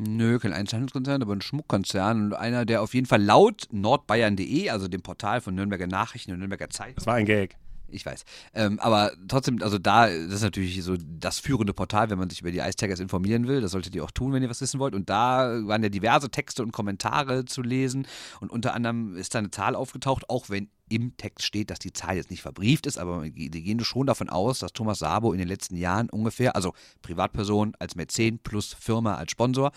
Nö, 0.00 0.38
kein 0.38 0.52
Einzelhandelskonzern, 0.52 1.22
aber 1.22 1.32
ein 1.32 1.40
Schmuckkonzern 1.40 2.26
und 2.26 2.34
einer, 2.34 2.64
der 2.64 2.82
auf 2.82 2.94
jeden 2.94 3.06
Fall 3.06 3.20
laut 3.20 3.66
nordbayern.de, 3.72 4.70
also 4.70 4.86
dem 4.86 5.02
Portal 5.02 5.40
von 5.40 5.56
Nürnberger 5.56 5.88
Nachrichten 5.88 6.30
und 6.32 6.38
Nürnberger 6.38 6.70
Zeitung. 6.70 6.94
Das 6.96 7.06
war 7.06 7.14
ein 7.14 7.26
Gag. 7.26 7.56
Ich 7.90 8.04
weiß. 8.04 8.24
Ähm, 8.54 8.78
aber 8.80 9.12
trotzdem, 9.28 9.62
also 9.62 9.78
da, 9.78 10.08
das 10.08 10.34
ist 10.34 10.42
natürlich 10.42 10.82
so 10.82 10.96
das 10.98 11.38
führende 11.38 11.72
Portal, 11.72 12.10
wenn 12.10 12.18
man 12.18 12.28
sich 12.28 12.40
über 12.40 12.50
die 12.50 12.58
Ice 12.58 12.76
Tigers 12.76 13.00
informieren 13.00 13.48
will. 13.48 13.60
Das 13.60 13.70
solltet 13.70 13.94
ihr 13.94 14.04
auch 14.04 14.10
tun, 14.10 14.32
wenn 14.32 14.42
ihr 14.42 14.50
was 14.50 14.60
wissen 14.60 14.78
wollt. 14.78 14.94
Und 14.94 15.08
da 15.08 15.60
waren 15.66 15.82
ja 15.82 15.88
diverse 15.88 16.30
Texte 16.30 16.62
und 16.62 16.72
Kommentare 16.72 17.46
zu 17.46 17.62
lesen. 17.62 18.06
Und 18.40 18.50
unter 18.50 18.74
anderem 18.74 19.16
ist 19.16 19.34
da 19.34 19.38
eine 19.38 19.50
Zahl 19.50 19.74
aufgetaucht, 19.74 20.28
auch 20.28 20.50
wenn 20.50 20.68
im 20.90 21.16
Text 21.16 21.46
steht, 21.46 21.70
dass 21.70 21.78
die 21.78 21.92
Zahl 21.92 22.16
jetzt 22.16 22.30
nicht 22.30 22.42
verbrieft 22.42 22.86
ist, 22.86 22.98
aber 22.98 23.28
die 23.28 23.50
gehen 23.50 23.84
schon 23.84 24.06
davon 24.06 24.28
aus, 24.28 24.60
dass 24.60 24.72
Thomas 24.72 25.00
Sabo 25.00 25.32
in 25.32 25.38
den 25.38 25.48
letzten 25.48 25.76
Jahren 25.76 26.08
ungefähr, 26.08 26.56
also 26.56 26.72
Privatperson 27.02 27.74
als 27.78 27.94
Mäzen 27.94 28.38
plus 28.38 28.74
Firma 28.78 29.16
als 29.16 29.32
Sponsor, 29.32 29.72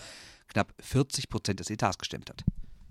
knapp 0.48 0.72
40 0.80 1.28
Prozent 1.28 1.60
des 1.60 1.70
Etats 1.70 1.98
gestemmt 1.98 2.30
hat. 2.30 2.44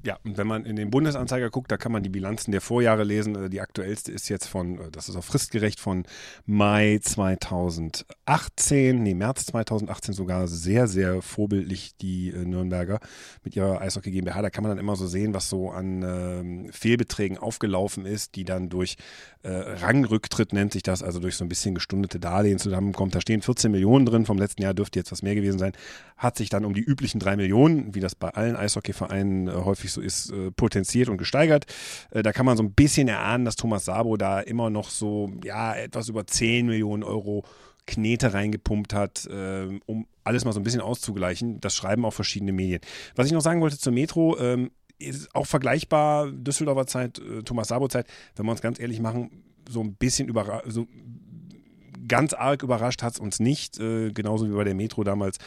Ja, 0.03 0.18
und 0.24 0.38
wenn 0.38 0.48
man 0.48 0.65
in 0.65 0.75
den 0.75 0.89
Bundesanzeiger 0.89 1.51
guckt, 1.51 1.71
da 1.71 1.77
kann 1.77 1.92
man 1.92 2.01
die 2.01 2.09
Bilanzen 2.09 2.51
der 2.51 2.62
Vorjahre 2.62 3.03
lesen. 3.03 3.36
Äh, 3.36 3.50
die 3.50 3.62
aktuellste 3.62 4.12
ist 4.12 4.30
jetzt 4.30 4.48
von, 4.48 4.80
das 4.92 5.09
ist 5.09 5.15
auch 5.15 5.24
fristgerecht, 5.24 5.80
von 5.80 6.06
Mai 6.45 7.00
2018, 7.01 9.03
nee, 9.03 9.13
März 9.13 9.45
2018 9.48 10.15
sogar 10.15 10.48
sehr, 10.48 10.88
sehr 10.88 11.21
vorbildlich 11.21 11.92
die 12.01 12.30
äh, 12.30 12.45
Nürnberger 12.45 13.00
mit 13.44 13.56
ihrer 13.56 13.80
Eishockey 13.80 14.12
GmbH. 14.12 14.42
Da 14.42 14.50
kann 14.50 14.63
man 14.63 14.71
dann 14.71 14.80
immer 14.80 14.95
so 14.95 15.06
sehen, 15.06 15.36
was 15.36 15.50
so 15.50 15.69
an 15.69 16.01
ähm, 16.04 16.69
Fehlbeträgen 16.71 17.38
aufgelaufen 17.38 18.07
ist, 18.07 18.36
die 18.36 18.44
dann 18.44 18.69
durch 18.69 18.95
äh, 19.44 19.51
Rangrücktritt 19.51 20.51
nennt 20.51 20.74
sich 20.74 20.83
das, 20.83 21.04
also 21.04 21.19
durch 21.19 21.36
so 21.36 21.45
ein 21.45 21.50
bisschen 21.50 21.75
gestundete 21.75 22.19
Darlehen 22.19 22.57
zusammenkommt. 22.57 23.13
Da 23.13 23.21
stehen 23.21 23.42
14 23.42 23.71
Millionen 23.71 24.07
drin, 24.07 24.25
vom 24.25 24.39
letzten 24.39 24.63
Jahr 24.63 24.74
dürfte 24.74 24.97
jetzt 24.97 25.12
was 25.12 25.21
mehr 25.21 25.36
gewesen 25.36 25.59
sein, 25.59 25.74
hat 26.18 26.38
sich 26.38 26.50
dann 26.50 26.65
um 26.65 26.74
die 26.74 26.81
üblichen 26.81 27.19
drei 27.19 27.36
Millionen, 27.36 27.94
wie 27.94 28.00
das 28.00 28.15
bei 28.15 28.30
allen 28.30 28.56
Eishockeyvereinen 28.56 29.47
äh, 29.47 29.51
häufig 29.51 29.91
so 29.94 30.02
ist, 30.02 30.32
äh, 30.32 30.52
potenziert 30.52 31.10
und 31.10 31.18
gesteigert. 31.18 31.66
Äh, 32.12 32.24
da 32.24 32.32
kann 32.32 32.46
man 32.46 32.58
so 32.58 32.64
ein 32.64 32.74
bisschen 32.74 33.08
erahnen, 33.08 33.46
dass 33.46 33.56
Thomas 33.56 33.86
Sabo 33.86 34.18
da 34.18 34.40
immer 34.40 34.70
noch 34.70 34.90
so, 34.90 35.32
ja, 35.44 35.74
etwas 35.74 36.10
über 36.10 36.26
10 36.26 36.68
Millionen 36.68 37.04
Euro 37.04 37.44
Knete 37.88 38.34
reingepumpt 38.34 38.94
hat, 38.94 39.26
äh, 39.26 39.68
um 39.86 40.08
alles 40.24 40.46
mal 40.46 40.54
so 40.54 40.60
ein 40.60 40.64
bisschen 40.64 40.82
auszugleichen. 40.82 41.60
Das 41.62 41.76
schreiben 41.76 42.06
auch 42.06 42.14
verschiedene 42.14 42.54
Medien. 42.54 42.82
Was 43.16 43.26
ich 43.28 43.34
noch 43.34 43.42
sagen 43.42 43.62
wollte 43.62 43.78
zur 43.78 43.94
Metro, 43.94 44.38
ähm, 44.40 44.72
ist 45.00 45.34
auch 45.36 45.48
vergleichbar 45.48 46.32
Düsseldorfer 46.32 46.88
Zeit, 46.88 47.20
äh, 47.20 47.42
Thomas 47.44 47.70
Sabo 47.70 47.88
Zeit, 47.88 48.08
wenn 48.36 48.46
wir 48.46 48.52
uns 48.52 48.62
ganz 48.62 48.80
ehrlich 48.80 49.00
machen, 49.00 49.44
so 49.68 49.82
ein 49.82 49.96
bisschen 49.96 50.28
über, 50.28 50.64
so 50.68 50.88
ganz 52.12 52.34
arg 52.34 52.62
überrascht 52.62 53.04
hat 53.04 53.13
es 53.13 53.19
uns 53.19 53.40
nicht. 53.40 53.80
Äh, 53.80 54.12
genauso 54.12 54.50
wie 54.50 54.54
bei 54.54 54.66
der 54.66 54.75
Metro 54.75 55.06
damals 55.06 55.38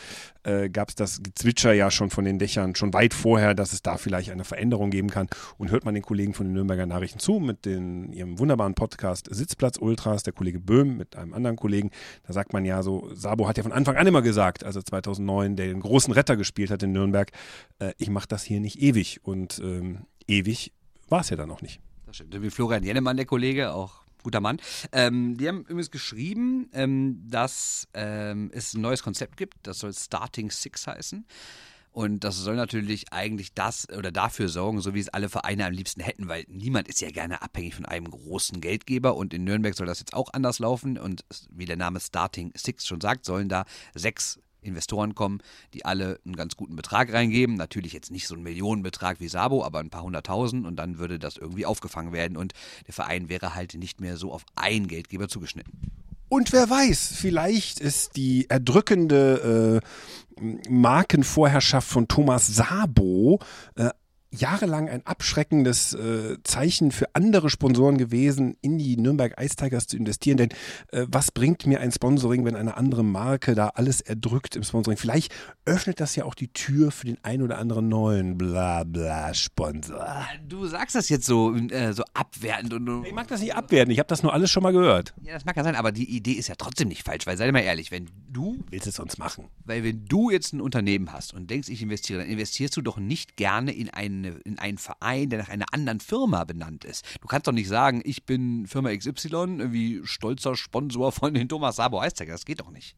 äh, 0.45 0.71
gab 0.71 0.89
es 0.89 0.95
das 0.95 1.23
Gezwitscher 1.23 1.75
ja 1.75 1.91
schon 1.91 2.09
von 2.09 2.25
den 2.25 2.39
Dächern 2.39 2.75
schon 2.75 2.95
weit 2.95 3.13
vorher, 3.13 3.55
dass 3.55 3.75
es 3.75 3.83
da 3.83 3.99
vielleicht 3.99 4.31
eine 4.31 4.45
Veränderung 4.45 4.89
geben 4.89 5.11
kann. 5.11 5.29
Und 5.59 5.71
hört 5.71 5.85
man 5.85 5.93
den 5.93 6.03
Kollegen 6.03 6.33
von 6.33 6.47
den 6.47 6.55
Nürnberger 6.55 6.87
Nachrichten 6.87 7.19
zu 7.19 7.39
mit 7.39 7.67
den, 7.67 8.15
ihrem 8.15 8.39
wunderbaren 8.39 8.75
Podcast 8.75 9.29
Sitzplatz 9.31 9.77
Ultras, 9.77 10.23
der 10.23 10.33
Kollege 10.33 10.59
Böhm 10.59 10.97
mit 10.97 11.17
einem 11.17 11.35
anderen 11.35 11.57
Kollegen, 11.57 11.91
da 12.27 12.33
sagt 12.33 12.55
man 12.55 12.65
ja 12.65 12.83
so, 12.83 13.11
Sabo 13.13 13.47
hat 13.47 13.59
ja 13.59 13.63
von 13.63 13.73
Anfang 13.73 13.97
an 13.97 14.07
immer 14.07 14.23
gesagt, 14.23 14.65
also 14.65 14.81
2009, 14.81 15.57
der 15.57 15.67
den 15.67 15.81
großen 15.81 16.15
Retter 16.15 16.37
gespielt 16.37 16.71
hat 16.71 16.83
in 16.83 16.93
Nürnberg, 16.93 17.31
äh, 17.79 17.93
ich 17.99 18.09
mache 18.09 18.27
das 18.27 18.43
hier 18.43 18.61
nicht 18.61 18.81
ewig. 18.81 19.21
Und 19.23 19.61
ähm, 19.63 20.07
ewig 20.27 20.73
war 21.11 21.21
es 21.21 21.29
ja 21.29 21.37
dann 21.37 21.51
auch 21.51 21.61
nicht. 21.61 21.81
Das 22.07 22.17
stimmt. 22.17 22.43
Wie 22.43 22.49
Florian 22.49 22.85
Jennemann, 22.85 23.19
der 23.19 23.27
Kollege, 23.27 23.75
auch 23.75 24.04
guter 24.25 24.41
Mann. 24.41 24.59
Ähm, 24.91 25.37
die 25.37 25.47
haben 25.47 25.61
übrigens 25.61 25.93
geschrieben, 25.93 26.69
ähm, 26.73 27.23
dass 27.29 27.87
ähm, 27.95 28.51
es 28.53 28.75
ein 28.75 28.81
neues 28.81 29.05
Konzept 29.05 29.37
gibt, 29.37 29.55
das 29.63 29.79
soll 29.79 29.95
Starting 29.95 30.51
Six 30.51 30.89
heißen. 30.89 31.25
Und 31.95 32.25
das 32.25 32.37
soll 32.39 32.57
natürlich 32.57 33.13
eigentlich 33.13 33.55
das 33.55 33.89
oder 33.89 34.11
dafür 34.11 34.49
sorgen, 34.49 34.81
so 34.81 34.95
wie 34.95 34.99
es 34.99 35.11
alle 35.11 35.29
Vereine 35.29 35.65
am 35.65 35.73
liebsten 35.73 36.01
hätten, 36.01 36.27
weil 36.27 36.45
niemand 36.49 36.89
ist 36.89 37.01
ja 37.01 37.09
gerne 37.11 37.41
abhängig 37.41 37.77
von 37.77 37.87
einem 37.87 38.11
großen 38.11 38.61
Geldgeber. 38.61 39.15
Und 39.15 39.33
in 39.33 39.45
Nürnberg 39.45 39.77
soll 39.77 39.87
das 39.87 40.01
jetzt 40.01 40.13
auch 40.13 40.33
anders 40.33 40.59
laufen. 40.59 40.99
Und 40.99 41.25
wie 41.51 41.67
der 41.67 41.77
Name 41.77 42.01
Starting 42.01 42.51
Six 42.57 42.89
schon 42.89 43.01
sagt, 43.01 43.25
sollen 43.25 43.49
da 43.49 43.65
sechs 43.95 44.41
Investoren 44.65 45.15
kommen, 45.15 45.41
die 45.73 45.85
alle 45.85 46.21
einen 46.25 46.37
ganz 46.37 46.57
guten 46.57 46.77
Betrag 46.77 47.13
reingeben. 47.13 47.57
Natürlich 47.57 47.93
jetzt 47.93 48.11
nicht 48.11 48.27
so 48.27 48.35
einen 48.35 48.43
Millionenbetrag 48.43 49.21
wie 49.21 49.29
Sabo, 49.29 49.65
aber 49.65 49.81
ein 49.81 49.91
paar 49.91 50.03
hunderttausend 50.03 50.67
und 50.67 50.77
dann 50.77 50.99
würde 50.99 51.19
das 51.19 51.37
irgendwie 51.37 51.67
aufgefangen 51.67 52.13
werden 52.13 52.37
und 52.37 52.53
der 52.87 52.95
Verein 52.95 53.29
wäre 53.29 53.55
halt 53.55 53.75
nicht 53.75 54.01
mehr 54.01 54.17
so 54.17 54.33
auf 54.33 54.45
einen 54.57 54.89
Geldgeber 54.89 55.29
zugeschnitten. 55.29 55.93
Und 56.29 56.53
wer 56.53 56.69
weiß, 56.69 57.15
vielleicht 57.17 57.79
ist 57.79 58.17
die 58.17 58.47
erdrückende 58.49 59.81
äh, 60.41 60.65
Markenvorherrschaft 60.69 61.89
von 61.89 62.09
Thomas 62.09 62.49
Sabo 62.49 63.39
äh, 63.77 63.91
jahrelang 64.39 64.89
ein 64.89 65.07
abschreckendes 65.07 65.95
äh, 65.95 66.37
Zeichen 66.45 66.91
für 66.91 67.07
andere 67.15 67.51
Sponsoren 67.51 67.99
gewesen, 67.99 68.57
in 68.61 68.79
die 68.79 68.97
Nürnberg 68.97 69.35
Ice 69.41 69.57
Tigers 69.57 69.87
zu 69.87 69.97
investieren. 69.97 70.37
Denn 70.37 70.51
äh, 70.93 71.07
was 71.09 71.31
bringt 71.31 71.67
mir 71.67 71.81
ein 71.81 71.93
Sponsoring, 71.93 72.45
wenn 72.45 72.57
eine 72.57 72.77
andere 72.77 73.05
Marke 73.05 73.55
da 73.55 73.69
alles 73.69 74.01
erdrückt 74.01 74.57
im 74.57 74.63
Sponsoring? 74.63 74.99
Vielleicht 74.99 75.33
öffnet 75.65 76.01
das 76.01 76.17
ja 76.17 76.25
auch 76.25 76.35
die 76.35 76.49
Tür 76.49 76.91
für 76.91 77.07
den 77.07 77.19
ein 77.23 77.43
oder 77.43 77.59
anderen 77.59 77.89
neuen 77.89 78.37
Blabla-Sponsor. 78.37 80.27
Du 80.49 80.67
sagst 80.67 80.95
das 80.95 81.09
jetzt 81.09 81.27
so, 81.27 81.55
äh, 81.55 81.93
so 81.93 82.03
abwertend. 82.15 82.75
Und, 82.75 83.05
ich 83.05 83.15
mag 83.15 83.29
das 83.29 83.41
nicht 83.41 83.55
abwerten, 83.55 83.93
ich 83.93 83.99
habe 83.99 84.09
das 84.09 84.23
nur 84.23 84.33
alles 84.33 84.51
schon 84.51 84.63
mal 84.63 84.73
gehört. 84.73 85.15
Ja, 85.23 85.35
das 85.35 85.45
mag 85.45 85.57
ja 85.57 85.65
sein, 85.65 85.77
aber 85.77 85.93
die 85.93 86.09
Idee 86.11 86.33
ist 86.33 86.49
ja 86.49 86.55
trotzdem 86.57 86.89
nicht 86.89 87.05
falsch, 87.05 87.27
weil 87.27 87.37
sei 87.37 87.51
mal 87.53 87.61
ehrlich, 87.61 87.91
wenn 87.91 88.11
du... 88.29 88.65
Willst 88.71 88.87
es 88.87 88.99
uns 88.99 89.19
machen? 89.19 89.49
Weil 89.65 89.85
wenn 89.85 90.05
du 90.07 90.31
jetzt 90.31 90.53
ein 90.53 90.61
Unternehmen 90.61 91.13
hast 91.13 91.35
und 91.35 91.51
denkst, 91.51 91.69
ich 91.69 91.83
investiere, 91.83 92.21
dann 92.21 92.29
investierst 92.29 92.77
du 92.77 92.83
doch 92.83 92.99
nicht 92.99 93.37
gerne 93.37 93.73
in 93.73 93.91
einen 93.91 94.24
eine, 94.25 94.37
in 94.45 94.59
einen 94.59 94.79
Verein, 94.79 95.31
der 95.31 95.41
nach 95.41 95.49
einer 95.49 95.67
anderen 95.73 96.01
Firma 96.01 96.45
benannt 96.45 96.85
ist. 96.85 97.05
Du 97.21 97.27
kannst 97.27 97.47
doch 97.47 97.53
nicht 97.53 97.69
sagen, 97.69 98.01
ich 98.05 98.25
bin 98.25 98.67
Firma 98.67 98.95
XY, 98.95 99.73
wie 99.73 100.01
stolzer 100.05 100.57
Sponsor 100.57 101.13
von 101.13 101.35
den 101.35 101.49
Thomas 101.49 101.77
Sabo 101.77 102.01
Eisteiger. 102.01 102.33
Das 102.33 102.45
geht 102.45 102.61
doch 102.61 102.71
nicht. 102.71 102.97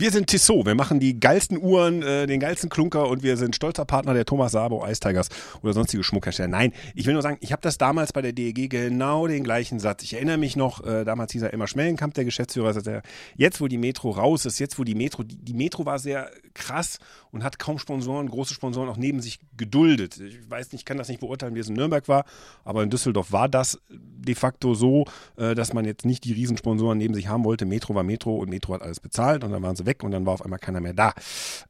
Wir 0.00 0.12
sind 0.12 0.28
Tissot, 0.28 0.64
wir 0.64 0.76
machen 0.76 1.00
die 1.00 1.18
geilsten 1.18 1.58
Uhren, 1.58 2.04
äh, 2.04 2.28
den 2.28 2.38
geilsten 2.38 2.70
Klunker 2.70 3.08
und 3.08 3.24
wir 3.24 3.36
sind 3.36 3.56
stolzer 3.56 3.84
Partner 3.84 4.14
der 4.14 4.24
Thomas 4.24 4.52
Sabo 4.52 4.86
Ice 4.86 5.00
Tigers 5.00 5.28
oder 5.60 5.72
sonstige 5.72 6.04
Schmuckhersteller. 6.04 6.48
Nein, 6.48 6.72
ich 6.94 7.04
will 7.04 7.14
nur 7.14 7.22
sagen, 7.22 7.36
ich 7.40 7.50
habe 7.50 7.62
das 7.62 7.78
damals 7.78 8.12
bei 8.12 8.22
der 8.22 8.32
DEG 8.32 8.70
genau 8.70 9.26
den 9.26 9.42
gleichen 9.42 9.80
Satz. 9.80 10.04
Ich 10.04 10.14
erinnere 10.14 10.38
mich 10.38 10.54
noch, 10.54 10.86
äh, 10.86 11.04
damals 11.04 11.32
hieß 11.32 11.42
er 11.42 11.52
immer 11.52 11.66
Schmellenkamp, 11.66 12.14
der 12.14 12.24
Geschäftsführer, 12.24 12.72
sagt 12.74 12.86
er, 12.86 13.02
jetzt 13.34 13.60
wo 13.60 13.66
die 13.66 13.76
Metro 13.76 14.10
raus 14.10 14.46
ist, 14.46 14.60
jetzt 14.60 14.78
wo 14.78 14.84
die 14.84 14.94
Metro, 14.94 15.24
die, 15.24 15.36
die 15.36 15.54
Metro 15.54 15.84
war 15.84 15.98
sehr 15.98 16.30
krass 16.54 17.00
und 17.32 17.42
hat 17.42 17.58
kaum 17.58 17.80
Sponsoren, 17.80 18.28
große 18.28 18.54
Sponsoren 18.54 18.88
auch 18.88 18.98
neben 18.98 19.20
sich 19.20 19.40
geduldet. 19.56 20.20
Ich 20.20 20.48
weiß 20.48 20.70
nicht, 20.70 20.82
ich 20.82 20.84
kann 20.84 20.96
das 20.96 21.08
nicht 21.08 21.18
beurteilen, 21.18 21.56
wie 21.56 21.60
es 21.60 21.68
in 21.68 21.74
Nürnberg 21.74 22.06
war, 22.06 22.24
aber 22.64 22.84
in 22.84 22.90
Düsseldorf 22.90 23.32
war 23.32 23.48
das 23.48 23.80
de 23.90 24.36
facto 24.36 24.74
so, 24.74 25.06
äh, 25.36 25.56
dass 25.56 25.72
man 25.72 25.84
jetzt 25.84 26.04
nicht 26.04 26.22
die 26.22 26.34
Riesensponsoren 26.34 26.98
neben 26.98 27.14
sich 27.14 27.26
haben 27.26 27.42
wollte. 27.42 27.64
Metro 27.64 27.96
war 27.96 28.04
Metro 28.04 28.36
und 28.36 28.48
Metro 28.48 28.74
hat 28.74 28.82
alles 28.82 29.00
bezahlt 29.00 29.42
und 29.42 29.50
dann 29.50 29.62
waren 29.64 29.74
sie 29.74 29.87
weg 29.88 30.04
und 30.04 30.12
dann 30.12 30.24
war 30.24 30.34
auf 30.34 30.42
einmal 30.42 30.60
keiner 30.60 30.80
mehr 30.80 30.94
da. 30.94 31.14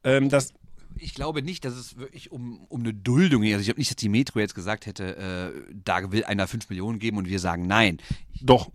Ähm, 0.03 0.29
das 0.29 0.53
ich 1.01 1.13
glaube 1.13 1.41
nicht, 1.41 1.65
dass 1.65 1.75
es 1.75 1.97
wirklich 1.97 2.31
um, 2.31 2.65
um 2.67 2.81
eine 2.81 2.93
Duldung 2.93 3.41
geht. 3.41 3.53
Also 3.53 3.61
ich 3.61 3.67
glaube 3.67 3.79
nicht, 3.79 3.91
dass 3.91 3.95
die 3.95 4.09
Metro 4.09 4.39
jetzt 4.39 4.55
gesagt 4.55 4.85
hätte, 4.85 5.15
äh, 5.15 5.73
da 5.83 6.11
will 6.11 6.23
einer 6.25 6.47
5 6.47 6.69
Millionen 6.69 6.99
geben 6.99 7.17
und 7.17 7.27
wir 7.27 7.39
sagen 7.39 7.67
nein. 7.67 7.99
Doch. 8.41 8.69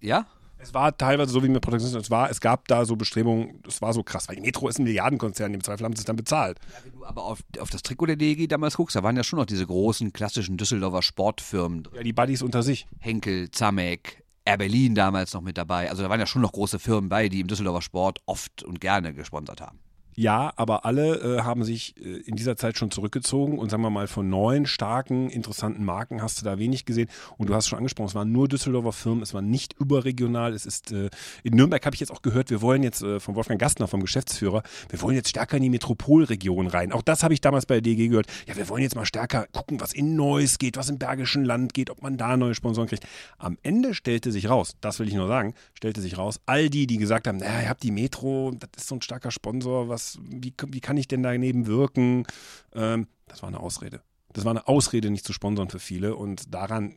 Ja? 0.00 0.26
Es 0.58 0.72
war 0.72 0.96
teilweise 0.96 1.30
so 1.30 1.42
wie 1.42 1.48
mit 1.48 1.60
Protagonisten, 1.60 2.00
es 2.00 2.10
war, 2.10 2.30
es 2.30 2.40
gab 2.40 2.68
da 2.68 2.86
so 2.86 2.96
Bestrebungen, 2.96 3.60
es 3.68 3.82
war 3.82 3.92
so 3.92 4.02
krass, 4.02 4.28
weil 4.28 4.36
die 4.36 4.40
Metro 4.40 4.66
ist 4.66 4.78
ein 4.78 4.84
Milliardenkonzern, 4.84 5.52
im 5.52 5.62
Zweifel 5.62 5.84
haben 5.84 5.94
sie 5.94 6.00
es 6.00 6.06
dann 6.06 6.16
bezahlt. 6.16 6.58
Ja, 6.58 6.84
wenn 6.84 6.92
du 6.92 7.04
aber 7.04 7.24
auf, 7.24 7.40
auf 7.58 7.68
das 7.68 7.82
Trikot 7.82 8.06
der 8.06 8.16
DEG 8.16 8.48
damals 8.48 8.76
guckst, 8.76 8.96
da 8.96 9.02
waren 9.02 9.14
ja 9.14 9.24
schon 9.24 9.38
noch 9.38 9.44
diese 9.44 9.66
großen 9.66 10.14
klassischen 10.14 10.56
Düsseldorfer 10.56 11.02
Sportfirmen. 11.02 11.86
Ja, 11.94 12.02
die 12.02 12.14
Buddies 12.14 12.40
unter 12.40 12.62
sich. 12.62 12.86
Henkel, 12.98 13.50
Zamek, 13.50 14.23
Air 14.44 14.58
Berlin 14.58 14.94
damals 14.94 15.32
noch 15.32 15.40
mit 15.40 15.56
dabei. 15.56 15.90
Also 15.90 16.02
da 16.02 16.10
waren 16.10 16.20
ja 16.20 16.26
schon 16.26 16.42
noch 16.42 16.52
große 16.52 16.78
Firmen 16.78 17.08
bei, 17.08 17.28
die 17.28 17.40
im 17.40 17.46
Düsseldorfer 17.46 17.82
Sport 17.82 18.20
oft 18.26 18.62
und 18.62 18.80
gerne 18.80 19.14
gesponsert 19.14 19.60
haben. 19.60 19.83
Ja, 20.16 20.52
aber 20.56 20.84
alle 20.84 21.16
äh, 21.16 21.40
haben 21.42 21.64
sich 21.64 21.96
äh, 21.96 22.18
in 22.26 22.36
dieser 22.36 22.56
Zeit 22.56 22.78
schon 22.78 22.90
zurückgezogen 22.90 23.58
und 23.58 23.70
sagen 23.70 23.82
wir 23.82 23.90
mal, 23.90 24.06
von 24.06 24.28
neuen, 24.28 24.66
starken, 24.66 25.28
interessanten 25.28 25.84
Marken 25.84 26.22
hast 26.22 26.40
du 26.40 26.44
da 26.44 26.58
wenig 26.58 26.84
gesehen. 26.84 27.08
Und 27.36 27.48
du 27.48 27.54
hast 27.54 27.68
schon 27.68 27.78
angesprochen, 27.78 28.08
es 28.08 28.14
waren 28.14 28.30
nur 28.30 28.46
Düsseldorfer 28.46 28.92
Firmen, 28.92 29.22
es 29.22 29.34
war 29.34 29.42
nicht 29.42 29.74
überregional. 29.78 30.52
Es 30.52 30.66
ist, 30.66 30.92
äh, 30.92 31.10
in 31.42 31.56
Nürnberg 31.56 31.84
habe 31.84 31.94
ich 31.94 32.00
jetzt 32.00 32.12
auch 32.12 32.22
gehört, 32.22 32.50
wir 32.50 32.62
wollen 32.62 32.82
jetzt 32.82 33.02
äh, 33.02 33.18
von 33.18 33.34
Wolfgang 33.34 33.60
Gastner, 33.60 33.88
vom 33.88 34.00
Geschäftsführer, 34.00 34.62
wir 34.88 35.02
wollen 35.02 35.16
jetzt 35.16 35.30
stärker 35.30 35.56
in 35.56 35.64
die 35.64 35.70
Metropolregion 35.70 36.68
rein. 36.68 36.92
Auch 36.92 37.02
das 37.02 37.24
habe 37.24 37.34
ich 37.34 37.40
damals 37.40 37.66
bei 37.66 37.74
der 37.74 37.82
DG 37.82 38.08
gehört. 38.08 38.26
Ja, 38.46 38.56
wir 38.56 38.68
wollen 38.68 38.82
jetzt 38.82 38.94
mal 38.94 39.06
stärker 39.06 39.46
gucken, 39.52 39.80
was 39.80 39.92
in 39.92 40.14
Neuss 40.14 40.58
geht, 40.58 40.76
was 40.76 40.88
im 40.88 40.98
Bergischen 40.98 41.44
Land 41.44 41.74
geht, 41.74 41.90
ob 41.90 42.02
man 42.02 42.16
da 42.16 42.36
neue 42.36 42.54
Sponsoren 42.54 42.88
kriegt. 42.88 43.06
Am 43.38 43.58
Ende 43.62 43.94
stellte 43.94 44.30
sich 44.30 44.48
raus, 44.48 44.76
das 44.80 45.00
will 45.00 45.08
ich 45.08 45.14
nur 45.14 45.26
sagen, 45.26 45.54
stellte 45.74 46.00
sich 46.00 46.18
raus, 46.18 46.40
all 46.46 46.70
die, 46.70 46.86
die 46.86 46.98
gesagt 46.98 47.26
haben, 47.26 47.38
naja, 47.38 47.62
ihr 47.62 47.68
habt 47.68 47.82
die 47.82 47.90
Metro, 47.90 48.52
das 48.56 48.70
ist 48.76 48.88
so 48.88 48.94
ein 48.94 49.02
starker 49.02 49.32
Sponsor, 49.32 49.88
was 49.88 50.03
wie, 50.22 50.54
wie 50.68 50.80
kann 50.80 50.96
ich 50.96 51.08
denn 51.08 51.22
daneben 51.22 51.66
wirken? 51.66 52.26
Ähm, 52.74 53.08
das 53.26 53.42
war 53.42 53.48
eine 53.48 53.60
Ausrede. 53.60 54.02
Das 54.32 54.44
war 54.44 54.50
eine 54.50 54.66
Ausrede, 54.66 55.10
nicht 55.10 55.24
zu 55.24 55.32
sponsern 55.32 55.70
für 55.70 55.78
viele. 55.78 56.16
Und 56.16 56.52
daran 56.52 56.94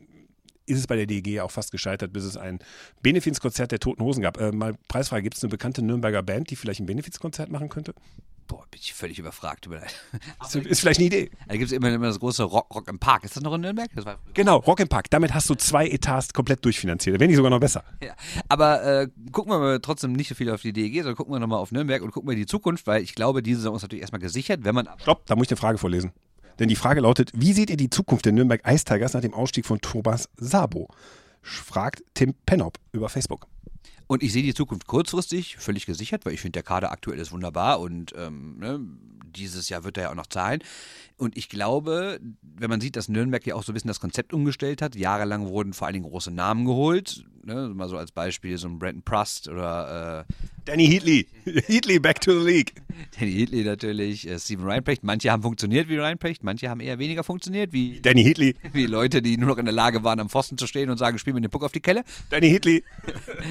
ist 0.66 0.78
es 0.78 0.86
bei 0.86 0.96
der 0.96 1.06
DG 1.06 1.40
auch 1.40 1.50
fast 1.50 1.72
gescheitert, 1.72 2.12
bis 2.12 2.24
es 2.24 2.36
ein 2.36 2.58
Benefizkonzert 3.02 3.72
der 3.72 3.78
Toten 3.78 4.02
Hosen 4.02 4.22
gab. 4.22 4.38
Äh, 4.38 4.52
mal 4.52 4.74
preisfrei, 4.88 5.20
gibt 5.20 5.36
es 5.36 5.42
eine 5.42 5.50
bekannte 5.50 5.82
Nürnberger 5.82 6.22
Band, 6.22 6.50
die 6.50 6.56
vielleicht 6.56 6.80
ein 6.80 6.86
Benefizkonzert 6.86 7.50
machen 7.50 7.68
könnte? 7.68 7.94
Boah, 8.48 8.64
bin 8.70 8.80
ich 8.82 8.94
völlig 8.94 9.18
überfragt. 9.18 9.66
Über 9.66 9.82
ist, 9.82 10.56
ist 10.56 10.80
vielleicht 10.80 10.98
eine 10.98 11.06
Idee. 11.06 11.30
Da 11.46 11.56
gibt 11.56 11.70
es 11.70 11.72
immer, 11.72 11.90
immer 11.90 12.06
das 12.06 12.18
große 12.18 12.42
Rock, 12.42 12.74
Rock 12.74 12.88
im 12.88 12.98
Park. 12.98 13.24
Ist 13.24 13.36
das 13.36 13.42
noch 13.42 13.54
in 13.54 13.60
Nürnberg? 13.60 13.90
genau, 14.32 14.56
Rock 14.56 14.80
im 14.80 14.88
Park. 14.88 15.10
Damit 15.10 15.34
hast 15.34 15.50
du 15.50 15.54
zwei 15.54 15.86
Etats 15.86 16.32
komplett 16.32 16.64
durchfinanziert. 16.64 17.16
Da 17.16 17.20
wäre 17.20 17.28
nicht 17.28 17.36
sogar 17.36 17.50
noch 17.50 17.60
besser. 17.60 17.84
Ja. 18.02 18.14
Aber 18.48 18.82
äh, 18.82 19.08
gucken 19.32 19.52
wir 19.52 19.58
mal 19.58 19.80
trotzdem 19.80 20.14
nicht 20.14 20.28
so 20.28 20.34
viel 20.34 20.50
auf 20.50 20.62
die 20.62 20.72
DEG, 20.72 20.96
sondern 20.96 21.16
gucken 21.16 21.34
wir 21.34 21.40
nochmal 21.40 21.58
auf 21.58 21.72
Nürnberg 21.72 22.02
und 22.02 22.10
gucken 22.10 22.28
wir 22.28 22.36
die 22.36 22.46
Zukunft, 22.46 22.86
weil 22.86 23.02
ich 23.02 23.14
glaube, 23.14 23.42
diese 23.42 23.60
Saison 23.60 23.76
ist 23.76 23.82
natürlich 23.82 24.00
erstmal 24.00 24.20
gesichert, 24.20 24.64
wenn 24.64 24.74
man. 24.74 24.88
Stopp, 24.98 25.26
da 25.26 25.36
muss 25.36 25.46
ich 25.46 25.50
eine 25.50 25.58
Frage 25.58 25.76
vorlesen. 25.76 26.12
Denn 26.58 26.68
die 26.70 26.76
Frage 26.76 27.00
lautet: 27.00 27.30
Wie 27.34 27.52
seht 27.52 27.68
ihr 27.68 27.76
die 27.76 27.90
Zukunft 27.90 28.24
der 28.24 28.32
Nürnberg 28.32 28.62
Ice 28.66 28.84
Tigers 28.84 29.12
nach 29.12 29.20
dem 29.20 29.34
Ausstieg 29.34 29.66
von 29.66 29.80
Thomas 29.80 30.30
Sabo? 30.38 30.88
Fragt 31.42 32.02
Tim 32.14 32.34
Penop 32.46 32.78
über 32.92 33.10
Facebook. 33.10 33.46
Und 34.08 34.22
ich 34.22 34.32
sehe 34.32 34.42
die 34.42 34.54
Zukunft 34.54 34.86
kurzfristig 34.86 35.58
völlig 35.58 35.86
gesichert, 35.86 36.24
weil 36.24 36.32
ich 36.32 36.40
finde, 36.40 36.56
der 36.56 36.62
Kader 36.62 36.90
aktuell 36.90 37.18
ist 37.18 37.30
wunderbar 37.30 37.78
und 37.78 38.14
ähm, 38.16 38.58
ne, 38.58 38.80
dieses 39.28 39.68
Jahr 39.68 39.84
wird 39.84 39.96
er 39.96 40.04
ja 40.04 40.10
auch 40.10 40.14
noch 40.14 40.26
zahlen. 40.26 40.62
Und 41.16 41.36
ich 41.36 41.48
glaube, 41.48 42.20
wenn 42.42 42.70
man 42.70 42.80
sieht, 42.80 42.94
dass 42.94 43.08
Nürnberg 43.08 43.44
ja 43.44 43.56
auch 43.56 43.64
so 43.64 43.72
ein 43.72 43.74
bisschen 43.74 43.88
das 43.88 44.00
Konzept 44.00 44.32
umgestellt 44.32 44.82
hat, 44.82 44.94
jahrelang 44.94 45.48
wurden 45.48 45.72
vor 45.72 45.86
allen 45.86 45.94
Dingen 45.94 46.06
große 46.06 46.30
Namen 46.30 46.64
geholt, 46.64 47.24
ne, 47.48 47.72
mal 47.74 47.88
so 47.88 47.96
als 47.96 48.12
Beispiel 48.12 48.56
so 48.58 48.68
ein 48.68 48.78
Brandon 48.78 49.02
Prust 49.02 49.48
oder 49.48 50.26
äh, 50.28 50.32
Danny 50.64 50.86
Heatley. 50.86 51.26
Heatley 51.66 51.98
back 51.98 52.20
to 52.20 52.38
the 52.38 52.46
league. 52.46 52.74
Danny 53.18 53.32
Heatley 53.32 53.64
natürlich, 53.64 54.28
äh, 54.28 54.38
Steven 54.38 54.64
Reinprecht. 54.64 55.02
Manche 55.02 55.32
haben 55.32 55.42
funktioniert 55.42 55.88
wie 55.88 55.96
Reinprecht, 55.96 56.44
manche 56.44 56.68
haben 56.68 56.80
eher 56.80 56.98
weniger 56.98 57.24
funktioniert 57.24 57.72
wie 57.72 58.00
Danny 58.00 58.22
Heatley. 58.22 58.54
Wie 58.72 58.86
Leute, 58.86 59.22
die 59.22 59.38
nur 59.38 59.48
noch 59.48 59.58
in 59.58 59.64
der 59.64 59.74
Lage 59.74 60.04
waren, 60.04 60.20
am 60.20 60.28
Pfosten 60.28 60.58
zu 60.58 60.66
stehen 60.66 60.90
und 60.90 60.98
sagen, 60.98 61.18
spiel 61.18 61.32
mir 61.32 61.40
den 61.40 61.50
Puck 61.50 61.64
auf 61.64 61.72
die 61.72 61.80
Kelle. 61.80 62.04
Danny 62.30 62.50
Heatley. 62.50 62.84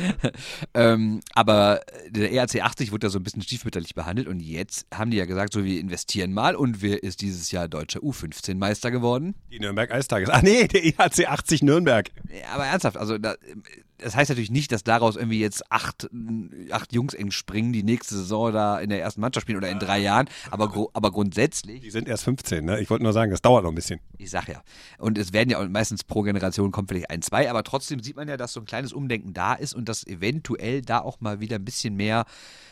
ähm, 0.73 1.21
aber 1.33 1.81
der 2.09 2.31
ERC 2.31 2.61
80 2.61 2.91
wurde 2.91 3.07
da 3.07 3.09
so 3.09 3.19
ein 3.19 3.23
bisschen 3.23 3.41
stiefmütterlich 3.41 3.95
behandelt 3.95 4.27
und 4.27 4.39
jetzt 4.39 4.85
haben 4.93 5.11
die 5.11 5.17
ja 5.17 5.25
gesagt, 5.25 5.53
so 5.53 5.63
wir 5.67 5.79
investieren 5.79 6.33
mal 6.33 6.55
und 6.55 6.81
wer 6.81 7.03
ist 7.03 7.21
dieses 7.21 7.51
Jahr 7.51 7.67
deutscher 7.67 7.99
U15-Meister 7.99 8.89
geworden? 8.89 9.35
Die 9.51 9.59
Nürnberg 9.59 9.91
Eistages. 9.91 10.29
Ach 10.31 10.41
nee, 10.41 10.67
der 10.67 10.83
ERC 10.83 11.29
80 11.29 11.61
Nürnberg. 11.61 12.09
Ja, 12.29 12.55
aber 12.55 12.65
ernsthaft, 12.65 12.97
also 12.97 13.19
da, 13.19 13.35
das 13.97 14.15
heißt 14.15 14.29
natürlich 14.29 14.51
nicht, 14.51 14.71
dass 14.71 14.83
daraus 14.83 15.15
irgendwie 15.15 15.39
jetzt 15.39 15.71
acht, 15.71 16.09
acht 16.71 16.93
Jungs 16.93 17.13
eng 17.13 17.31
springen, 17.31 17.73
die 17.73 17.83
nächste 17.83 18.15
Saison 18.15 18.51
da 18.51 18.79
in 18.79 18.89
der 18.89 19.01
ersten 19.01 19.21
Mannschaft 19.21 19.43
spielen 19.43 19.57
oder 19.57 19.69
in 19.69 19.79
drei 19.79 19.99
Jahren. 19.99 20.29
Aber, 20.51 20.89
aber 20.93 21.11
grundsätzlich. 21.11 21.81
Die 21.81 21.89
sind 21.89 22.07
erst 22.07 22.23
15, 22.23 22.63
ne? 22.63 22.79
Ich 22.79 22.89
wollte 22.89 23.03
nur 23.03 23.13
sagen, 23.13 23.31
das 23.31 23.41
dauert 23.41 23.63
noch 23.63 23.71
ein 23.71 23.75
bisschen. 23.75 23.99
Ich 24.17 24.29
sag 24.29 24.47
ja. 24.47 24.61
Und 24.97 25.17
es 25.17 25.33
werden 25.33 25.49
ja 25.49 25.67
meistens 25.67 26.03
pro 26.03 26.21
Generation 26.21 26.71
kommt 26.71 26.89
vielleicht 26.89 27.09
ein, 27.09 27.21
zwei, 27.21 27.49
aber 27.49 27.63
trotzdem 27.63 28.01
sieht 28.01 28.15
man 28.15 28.27
ja, 28.27 28.37
dass 28.37 28.53
so 28.53 28.59
ein 28.59 28.65
kleines 28.65 28.93
Umdenken 28.93 29.33
da 29.33 29.53
ist 29.53 29.73
und 29.73 29.89
dass 29.89 30.05
eventuell 30.05 30.81
da 30.81 30.99
auch 30.99 31.19
mal 31.19 31.39
wieder 31.39 31.55
ein 31.55 31.65
bisschen 31.65 31.95
mehr 31.95 32.25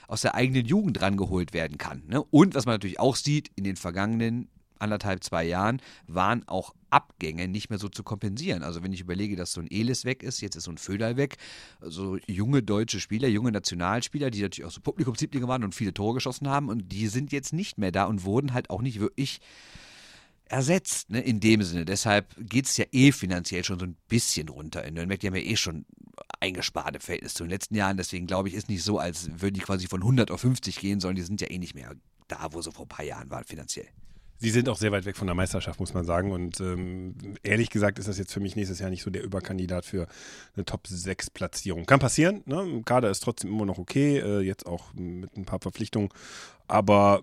aus 0.07 0.21
der 0.21 0.35
eigenen 0.35 0.65
Jugend 0.65 1.01
rangeholt 1.01 1.53
werden 1.53 1.77
kann. 1.77 2.03
Ne? 2.07 2.23
Und 2.23 2.53
was 2.55 2.65
man 2.65 2.75
natürlich 2.75 2.99
auch 2.99 3.15
sieht, 3.15 3.49
in 3.55 3.63
den 3.63 3.75
vergangenen 3.75 4.49
anderthalb, 4.79 5.23
zwei 5.23 5.43
Jahren 5.43 5.81
waren 6.07 6.47
auch 6.47 6.73
Abgänge 6.89 7.47
nicht 7.47 7.69
mehr 7.69 7.79
so 7.79 7.89
zu 7.89 8.03
kompensieren. 8.03 8.63
Also 8.63 8.83
wenn 8.83 8.93
ich 8.93 9.01
überlege, 9.01 9.35
dass 9.35 9.51
so 9.53 9.61
ein 9.61 9.69
Elis 9.69 10.05
weg 10.05 10.23
ist, 10.23 10.41
jetzt 10.41 10.55
ist 10.55 10.63
so 10.63 10.71
ein 10.71 10.77
Föderl 10.77 11.17
weg, 11.17 11.37
so 11.81 12.17
junge 12.27 12.63
deutsche 12.63 12.99
Spieler, 12.99 13.27
junge 13.27 13.51
Nationalspieler, 13.51 14.31
die 14.31 14.41
natürlich 14.41 14.67
auch 14.67 14.71
so 14.71 14.81
Publikumslieblinge 14.81 15.47
waren 15.47 15.63
und 15.63 15.75
viele 15.75 15.93
Tore 15.93 16.15
geschossen 16.15 16.47
haben 16.47 16.69
und 16.69 16.91
die 16.91 17.07
sind 17.07 17.31
jetzt 17.31 17.53
nicht 17.53 17.77
mehr 17.77 17.91
da 17.91 18.05
und 18.05 18.23
wurden 18.23 18.53
halt 18.53 18.69
auch 18.69 18.81
nicht 18.81 18.99
wirklich 18.99 19.41
ersetzt, 20.45 21.09
ne, 21.09 21.21
in 21.21 21.39
dem 21.39 21.63
Sinne. 21.63 21.85
Deshalb 21.85 22.35
geht 22.37 22.65
es 22.65 22.77
ja 22.77 22.85
eh 22.91 23.11
finanziell 23.11 23.63
schon 23.63 23.79
so 23.79 23.85
ein 23.85 23.97
bisschen 24.07 24.49
runter 24.49 24.83
in 24.83 24.93
Nürnberg. 24.93 25.19
Die 25.19 25.27
haben 25.27 25.35
ja 25.35 25.41
eh 25.41 25.55
schon 25.55 25.85
eingespart 26.39 26.95
im 26.95 27.01
Verhältnis 27.01 27.33
zu 27.33 27.43
den 27.43 27.49
letzten 27.49 27.75
Jahren. 27.75 27.97
Deswegen 27.97 28.27
glaube 28.27 28.49
ich, 28.49 28.55
ist 28.55 28.69
nicht 28.69 28.83
so, 28.83 28.99
als 28.99 29.29
würden 29.41 29.55
die 29.55 29.61
quasi 29.61 29.87
von 29.87 30.01
100 30.01 30.31
auf 30.31 30.41
50 30.41 30.79
gehen, 30.79 30.99
sondern 30.99 31.15
die 31.15 31.23
sind 31.23 31.41
ja 31.41 31.49
eh 31.49 31.57
nicht 31.57 31.75
mehr 31.75 31.95
da, 32.27 32.53
wo 32.53 32.61
sie 32.61 32.71
vor 32.71 32.85
ein 32.85 32.89
paar 32.89 33.05
Jahren 33.05 33.29
waren 33.29 33.43
finanziell. 33.43 33.87
Sie 34.37 34.49
sind 34.49 34.67
auch 34.67 34.77
sehr 34.77 34.91
weit 34.91 35.05
weg 35.05 35.15
von 35.15 35.27
der 35.27 35.35
Meisterschaft, 35.35 35.79
muss 35.79 35.93
man 35.93 36.05
sagen. 36.05 36.31
Und 36.31 36.59
ähm, 36.59 37.15
ehrlich 37.43 37.69
gesagt 37.69 37.99
ist 37.99 38.07
das 38.07 38.17
jetzt 38.17 38.33
für 38.33 38.39
mich 38.39 38.55
nächstes 38.55 38.79
Jahr 38.79 38.89
nicht 38.89 39.03
so 39.03 39.09
der 39.09 39.23
Überkandidat 39.23 39.85
für 39.85 40.07
eine 40.55 40.65
Top-6-Platzierung. 40.65 41.85
Kann 41.85 41.99
passieren, 41.99 42.43
ne? 42.45 42.81
Kader 42.83 43.09
ist 43.09 43.21
trotzdem 43.21 43.51
immer 43.51 43.65
noch 43.65 43.77
okay, 43.77 44.19
äh, 44.19 44.41
jetzt 44.41 44.65
auch 44.65 44.93
mit 44.93 45.37
ein 45.37 45.45
paar 45.45 45.59
Verpflichtungen. 45.59 46.09
Aber 46.67 47.21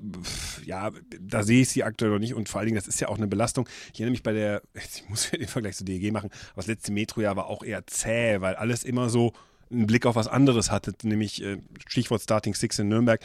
ja, 0.64 0.90
da 1.20 1.42
sehe 1.42 1.62
ich 1.62 1.68
sie 1.68 1.82
aktuell 1.82 2.12
noch 2.12 2.18
nicht 2.20 2.34
und 2.34 2.48
vor 2.48 2.60
allen 2.60 2.66
Dingen, 2.66 2.78
das 2.78 2.86
ist 2.86 3.00
ja 3.00 3.08
auch 3.08 3.18
eine 3.18 3.26
Belastung. 3.26 3.68
Ich 3.92 4.00
erinnere 4.00 4.12
mich 4.12 4.22
bei 4.22 4.32
der, 4.32 4.62
ich 4.74 5.08
muss 5.08 5.30
ja 5.30 5.38
den 5.38 5.48
Vergleich 5.48 5.76
zur 5.76 5.84
DEG 5.84 6.12
machen, 6.12 6.30
aber 6.52 6.62
das 6.62 6.66
letzte 6.66 6.92
Metrojahr 6.92 7.36
war 7.36 7.46
auch 7.46 7.62
eher 7.62 7.86
zäh, 7.86 8.40
weil 8.40 8.54
alles 8.54 8.84
immer 8.84 9.08
so 9.10 9.32
einen 9.72 9.86
Blick 9.86 10.06
auf 10.06 10.14
was 10.14 10.28
anderes 10.28 10.70
hattet, 10.70 11.04
nämlich 11.04 11.42
äh, 11.42 11.58
Stichwort 11.86 12.22
Starting 12.22 12.54
Six 12.54 12.78
in 12.78 12.88
Nürnberg, 12.88 13.20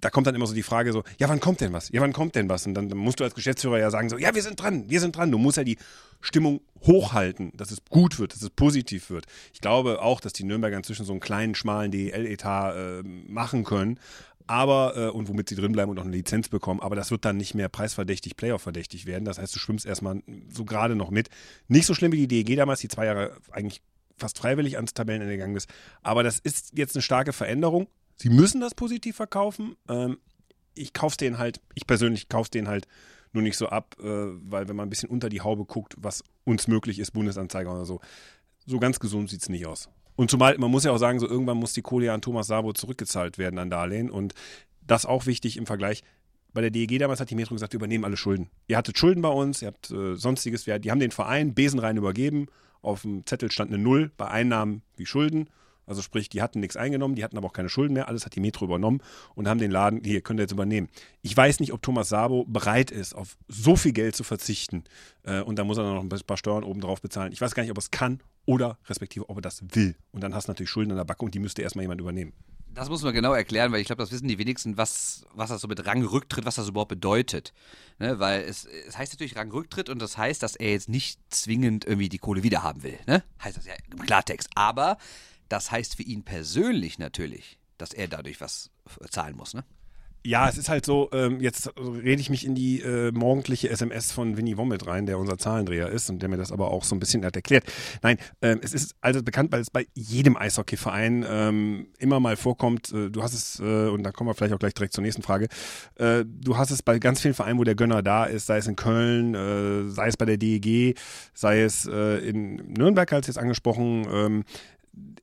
da 0.00 0.10
kommt 0.10 0.26
dann 0.26 0.34
immer 0.34 0.46
so 0.46 0.54
die 0.54 0.62
Frage 0.62 0.92
so, 0.92 1.04
ja, 1.18 1.28
wann 1.28 1.40
kommt 1.40 1.60
denn 1.60 1.72
was? 1.72 1.88
Ja, 1.90 2.00
wann 2.00 2.12
kommt 2.12 2.34
denn 2.34 2.48
was? 2.48 2.66
Und 2.66 2.74
dann, 2.74 2.88
dann 2.88 2.98
musst 2.98 3.20
du 3.20 3.24
als 3.24 3.34
Geschäftsführer 3.34 3.78
ja 3.78 3.90
sagen 3.90 4.08
so, 4.08 4.18
ja, 4.18 4.34
wir 4.34 4.42
sind 4.42 4.60
dran, 4.60 4.88
wir 4.88 5.00
sind 5.00 5.16
dran. 5.16 5.30
Du 5.30 5.38
musst 5.38 5.56
ja 5.56 5.64
die 5.64 5.78
Stimmung 6.20 6.60
hochhalten, 6.82 7.52
dass 7.56 7.70
es 7.70 7.78
gut 7.88 8.18
wird, 8.18 8.32
dass 8.32 8.42
es 8.42 8.50
positiv 8.50 9.10
wird. 9.10 9.26
Ich 9.52 9.60
glaube 9.60 10.02
auch, 10.02 10.20
dass 10.20 10.32
die 10.32 10.44
Nürnberger 10.44 10.76
inzwischen 10.76 11.06
so 11.06 11.12
einen 11.12 11.20
kleinen, 11.20 11.54
schmalen 11.54 11.92
DEL-Etat 11.92 12.74
äh, 12.74 13.02
machen 13.04 13.64
können, 13.64 13.98
aber, 14.46 14.96
äh, 14.96 15.08
und 15.08 15.28
womit 15.28 15.48
sie 15.48 15.54
drinbleiben 15.54 15.90
und 15.90 15.98
auch 15.98 16.04
eine 16.04 16.16
Lizenz 16.16 16.48
bekommen, 16.48 16.80
aber 16.80 16.96
das 16.96 17.10
wird 17.10 17.24
dann 17.24 17.36
nicht 17.36 17.54
mehr 17.54 17.68
preisverdächtig, 17.68 18.36
Playoff-verdächtig 18.36 19.06
werden. 19.06 19.24
Das 19.24 19.38
heißt, 19.38 19.54
du 19.54 19.58
schwimmst 19.58 19.86
erstmal 19.86 20.22
so 20.48 20.64
gerade 20.64 20.96
noch 20.96 21.10
mit. 21.10 21.28
Nicht 21.68 21.86
so 21.86 21.94
schlimm 21.94 22.12
wie 22.12 22.26
die 22.26 22.44
DEG 22.44 22.56
damals, 22.56 22.80
die 22.80 22.88
zwei 22.88 23.06
Jahre 23.06 23.36
eigentlich 23.50 23.82
fast 24.16 24.38
freiwillig 24.38 24.76
ans 24.76 24.94
Tabellenende 24.94 25.36
gegangen 25.36 25.56
ist. 25.56 25.68
Aber 26.02 26.22
das 26.22 26.38
ist 26.38 26.72
jetzt 26.76 26.96
eine 26.96 27.02
starke 27.02 27.32
Veränderung. 27.32 27.88
Sie 28.16 28.30
müssen 28.30 28.60
das 28.60 28.74
positiv 28.74 29.16
verkaufen. 29.16 29.76
Ähm, 29.88 30.18
ich 30.74 30.92
kaufe 30.92 31.16
den 31.16 31.38
halt, 31.38 31.60
ich 31.74 31.86
persönlich 31.86 32.28
kaufe 32.28 32.50
den 32.50 32.68
halt 32.68 32.86
nur 33.32 33.42
nicht 33.42 33.56
so 33.56 33.68
ab, 33.68 33.96
äh, 34.00 34.04
weil 34.04 34.68
wenn 34.68 34.76
man 34.76 34.86
ein 34.86 34.90
bisschen 34.90 35.08
unter 35.08 35.28
die 35.28 35.40
Haube 35.40 35.64
guckt, 35.64 35.94
was 35.98 36.22
uns 36.44 36.68
möglich 36.68 36.98
ist, 36.98 37.12
Bundesanzeiger 37.12 37.72
oder 37.72 37.84
so, 37.84 38.00
so 38.66 38.78
ganz 38.78 39.00
gesund 39.00 39.30
sieht 39.30 39.42
es 39.42 39.48
nicht 39.48 39.66
aus. 39.66 39.88
Und 40.14 40.30
zumal, 40.30 40.56
man 40.58 40.70
muss 40.70 40.84
ja 40.84 40.92
auch 40.92 40.98
sagen, 40.98 41.18
so 41.18 41.28
irgendwann 41.28 41.56
muss 41.56 41.72
die 41.72 41.82
Kohle 41.82 42.06
ja 42.06 42.14
an 42.14 42.20
Thomas 42.20 42.46
Sabo 42.46 42.72
zurückgezahlt 42.72 43.38
werden 43.38 43.58
an 43.58 43.70
Darlehen 43.70 44.10
und 44.10 44.34
das 44.86 45.06
auch 45.06 45.26
wichtig 45.26 45.56
im 45.56 45.66
Vergleich. 45.66 46.02
Bei 46.52 46.60
der 46.60 46.70
DEG 46.70 46.98
damals 46.98 47.20
hat 47.20 47.30
die 47.30 47.34
Metro 47.34 47.54
gesagt, 47.54 47.72
wir 47.72 47.78
übernehmen 47.78 48.04
alle 48.04 48.18
Schulden. 48.18 48.50
Ihr 48.68 48.76
hattet 48.76 48.98
Schulden 48.98 49.22
bei 49.22 49.30
uns, 49.30 49.62
ihr 49.62 49.68
habt 49.68 49.90
äh, 49.90 50.16
sonstiges, 50.16 50.64
die 50.64 50.90
haben 50.90 51.00
den 51.00 51.10
Verein 51.10 51.54
besenrein 51.54 51.96
übergeben. 51.96 52.46
Auf 52.82 53.02
dem 53.02 53.24
Zettel 53.26 53.50
stand 53.50 53.72
eine 53.72 53.82
Null 53.82 54.10
bei 54.16 54.28
Einnahmen 54.28 54.82
wie 54.96 55.06
Schulden. 55.06 55.48
Also 55.86 56.00
sprich, 56.00 56.28
die 56.28 56.42
hatten 56.42 56.60
nichts 56.60 56.76
eingenommen, 56.76 57.16
die 57.16 57.24
hatten 57.24 57.36
aber 57.36 57.48
auch 57.48 57.52
keine 57.52 57.68
Schulden 57.68 57.94
mehr, 57.94 58.08
alles 58.08 58.24
hat 58.24 58.36
die 58.36 58.40
Metro 58.40 58.64
übernommen 58.64 59.00
und 59.34 59.48
haben 59.48 59.58
den 59.58 59.70
Laden, 59.70 60.00
hier 60.04 60.20
könnt 60.20 60.38
ihr 60.38 60.44
jetzt 60.44 60.52
übernehmen. 60.52 60.88
Ich 61.22 61.36
weiß 61.36 61.58
nicht, 61.58 61.72
ob 61.72 61.82
Thomas 61.82 62.08
Sabo 62.08 62.44
bereit 62.44 62.92
ist, 62.92 63.14
auf 63.14 63.36
so 63.48 63.74
viel 63.74 63.92
Geld 63.92 64.14
zu 64.14 64.22
verzichten 64.22 64.84
äh, 65.24 65.40
und 65.40 65.58
da 65.58 65.64
muss 65.64 65.78
er 65.78 65.84
noch 65.84 66.02
ein 66.02 66.08
paar 66.08 66.36
Steuern 66.36 66.62
obendrauf 66.62 67.02
bezahlen. 67.02 67.32
Ich 67.32 67.40
weiß 67.40 67.54
gar 67.54 67.64
nicht, 67.64 67.72
ob 67.72 67.78
er 67.78 67.80
es 67.80 67.90
kann 67.90 68.20
oder 68.46 68.78
respektive, 68.88 69.28
ob 69.28 69.38
er 69.38 69.42
das 69.42 69.62
will. 69.74 69.96
Und 70.12 70.22
dann 70.22 70.34
hast 70.34 70.46
du 70.46 70.52
natürlich 70.52 70.70
Schulden 70.70 70.92
an 70.92 70.98
der 70.98 71.04
Backe 71.04 71.24
und 71.24 71.34
die 71.34 71.40
müsste 71.40 71.62
erstmal 71.62 71.82
jemand 71.82 72.00
übernehmen. 72.00 72.32
Das 72.74 72.88
muss 72.88 73.02
man 73.02 73.12
genau 73.12 73.34
erklären, 73.34 73.70
weil 73.70 73.80
ich 73.80 73.86
glaube, 73.86 74.02
das 74.02 74.12
wissen 74.12 74.28
die 74.28 74.38
wenigsten, 74.38 74.76
was, 74.76 75.26
was 75.34 75.50
das 75.50 75.60
so 75.60 75.68
mit 75.68 75.84
Rangrücktritt, 75.84 76.46
was 76.46 76.54
das 76.54 76.68
überhaupt 76.68 76.88
bedeutet. 76.88 77.52
Ne? 77.98 78.18
Weil 78.18 78.42
es, 78.42 78.64
es 78.64 78.96
heißt 78.96 79.12
natürlich 79.12 79.36
Rangrücktritt 79.36 79.90
und 79.90 80.00
das 80.00 80.16
heißt, 80.16 80.42
dass 80.42 80.56
er 80.56 80.70
jetzt 80.70 80.88
nicht 80.88 81.20
zwingend 81.28 81.84
irgendwie 81.84 82.08
die 82.08 82.18
Kohle 82.18 82.42
wiederhaben 82.42 82.82
will. 82.82 82.98
Ne? 83.06 83.22
Heißt 83.42 83.58
das 83.58 83.66
ja 83.66 83.74
im 83.90 83.98
Klartext. 83.98 84.48
Aber 84.54 84.96
das 85.48 85.70
heißt 85.70 85.96
für 85.96 86.02
ihn 86.02 86.22
persönlich 86.22 86.98
natürlich, 86.98 87.58
dass 87.76 87.92
er 87.92 88.08
dadurch 88.08 88.40
was 88.40 88.70
zahlen 89.10 89.36
muss, 89.36 89.54
ne? 89.54 89.64
Ja, 90.24 90.48
es 90.48 90.56
ist 90.56 90.68
halt 90.68 90.86
so, 90.86 91.10
ähm, 91.12 91.40
jetzt 91.40 91.72
rede 91.76 92.20
ich 92.20 92.30
mich 92.30 92.46
in 92.46 92.54
die 92.54 92.80
äh, 92.80 93.10
morgendliche 93.10 93.70
SMS 93.70 94.12
von 94.12 94.36
Winnie 94.36 94.56
Wommet 94.56 94.86
rein, 94.86 95.04
der 95.04 95.18
unser 95.18 95.36
Zahlendreher 95.36 95.88
ist 95.88 96.08
und 96.10 96.22
der 96.22 96.28
mir 96.28 96.36
das 96.36 96.52
aber 96.52 96.70
auch 96.70 96.84
so 96.84 96.94
ein 96.94 97.00
bisschen 97.00 97.24
hat 97.24 97.34
erklärt. 97.34 97.64
Nein, 98.02 98.18
ähm, 98.40 98.60
es 98.62 98.72
ist 98.72 98.94
also 99.00 99.20
bekannt, 99.22 99.50
weil 99.50 99.60
es 99.60 99.70
bei 99.70 99.88
jedem 99.94 100.36
Eishockeyverein 100.36 101.26
ähm, 101.28 101.86
immer 101.98 102.20
mal 102.20 102.36
vorkommt. 102.36 102.92
Äh, 102.92 103.10
du 103.10 103.20
hast 103.24 103.34
es, 103.34 103.58
äh, 103.58 103.88
und 103.88 104.04
da 104.04 104.12
kommen 104.12 104.30
wir 104.30 104.34
vielleicht 104.34 104.54
auch 104.54 104.60
gleich 104.60 104.74
direkt 104.74 104.92
zur 104.92 105.02
nächsten 105.02 105.22
Frage, 105.22 105.48
äh, 105.96 106.24
du 106.24 106.56
hast 106.56 106.70
es 106.70 106.84
bei 106.84 107.00
ganz 107.00 107.20
vielen 107.20 107.34
Vereinen, 107.34 107.58
wo 107.58 107.64
der 107.64 107.74
Gönner 107.74 108.02
da 108.04 108.24
ist, 108.24 108.46
sei 108.46 108.58
es 108.58 108.68
in 108.68 108.76
Köln, 108.76 109.34
äh, 109.34 109.90
sei 109.90 110.06
es 110.06 110.16
bei 110.16 110.24
der 110.24 110.36
DEG, 110.36 110.96
sei 111.34 111.62
es 111.62 111.84
äh, 111.86 112.18
in 112.18 112.56
Nürnberg, 112.74 113.12
als 113.12 113.26
jetzt 113.26 113.38
angesprochen, 113.38 114.06
ähm, 114.08 114.44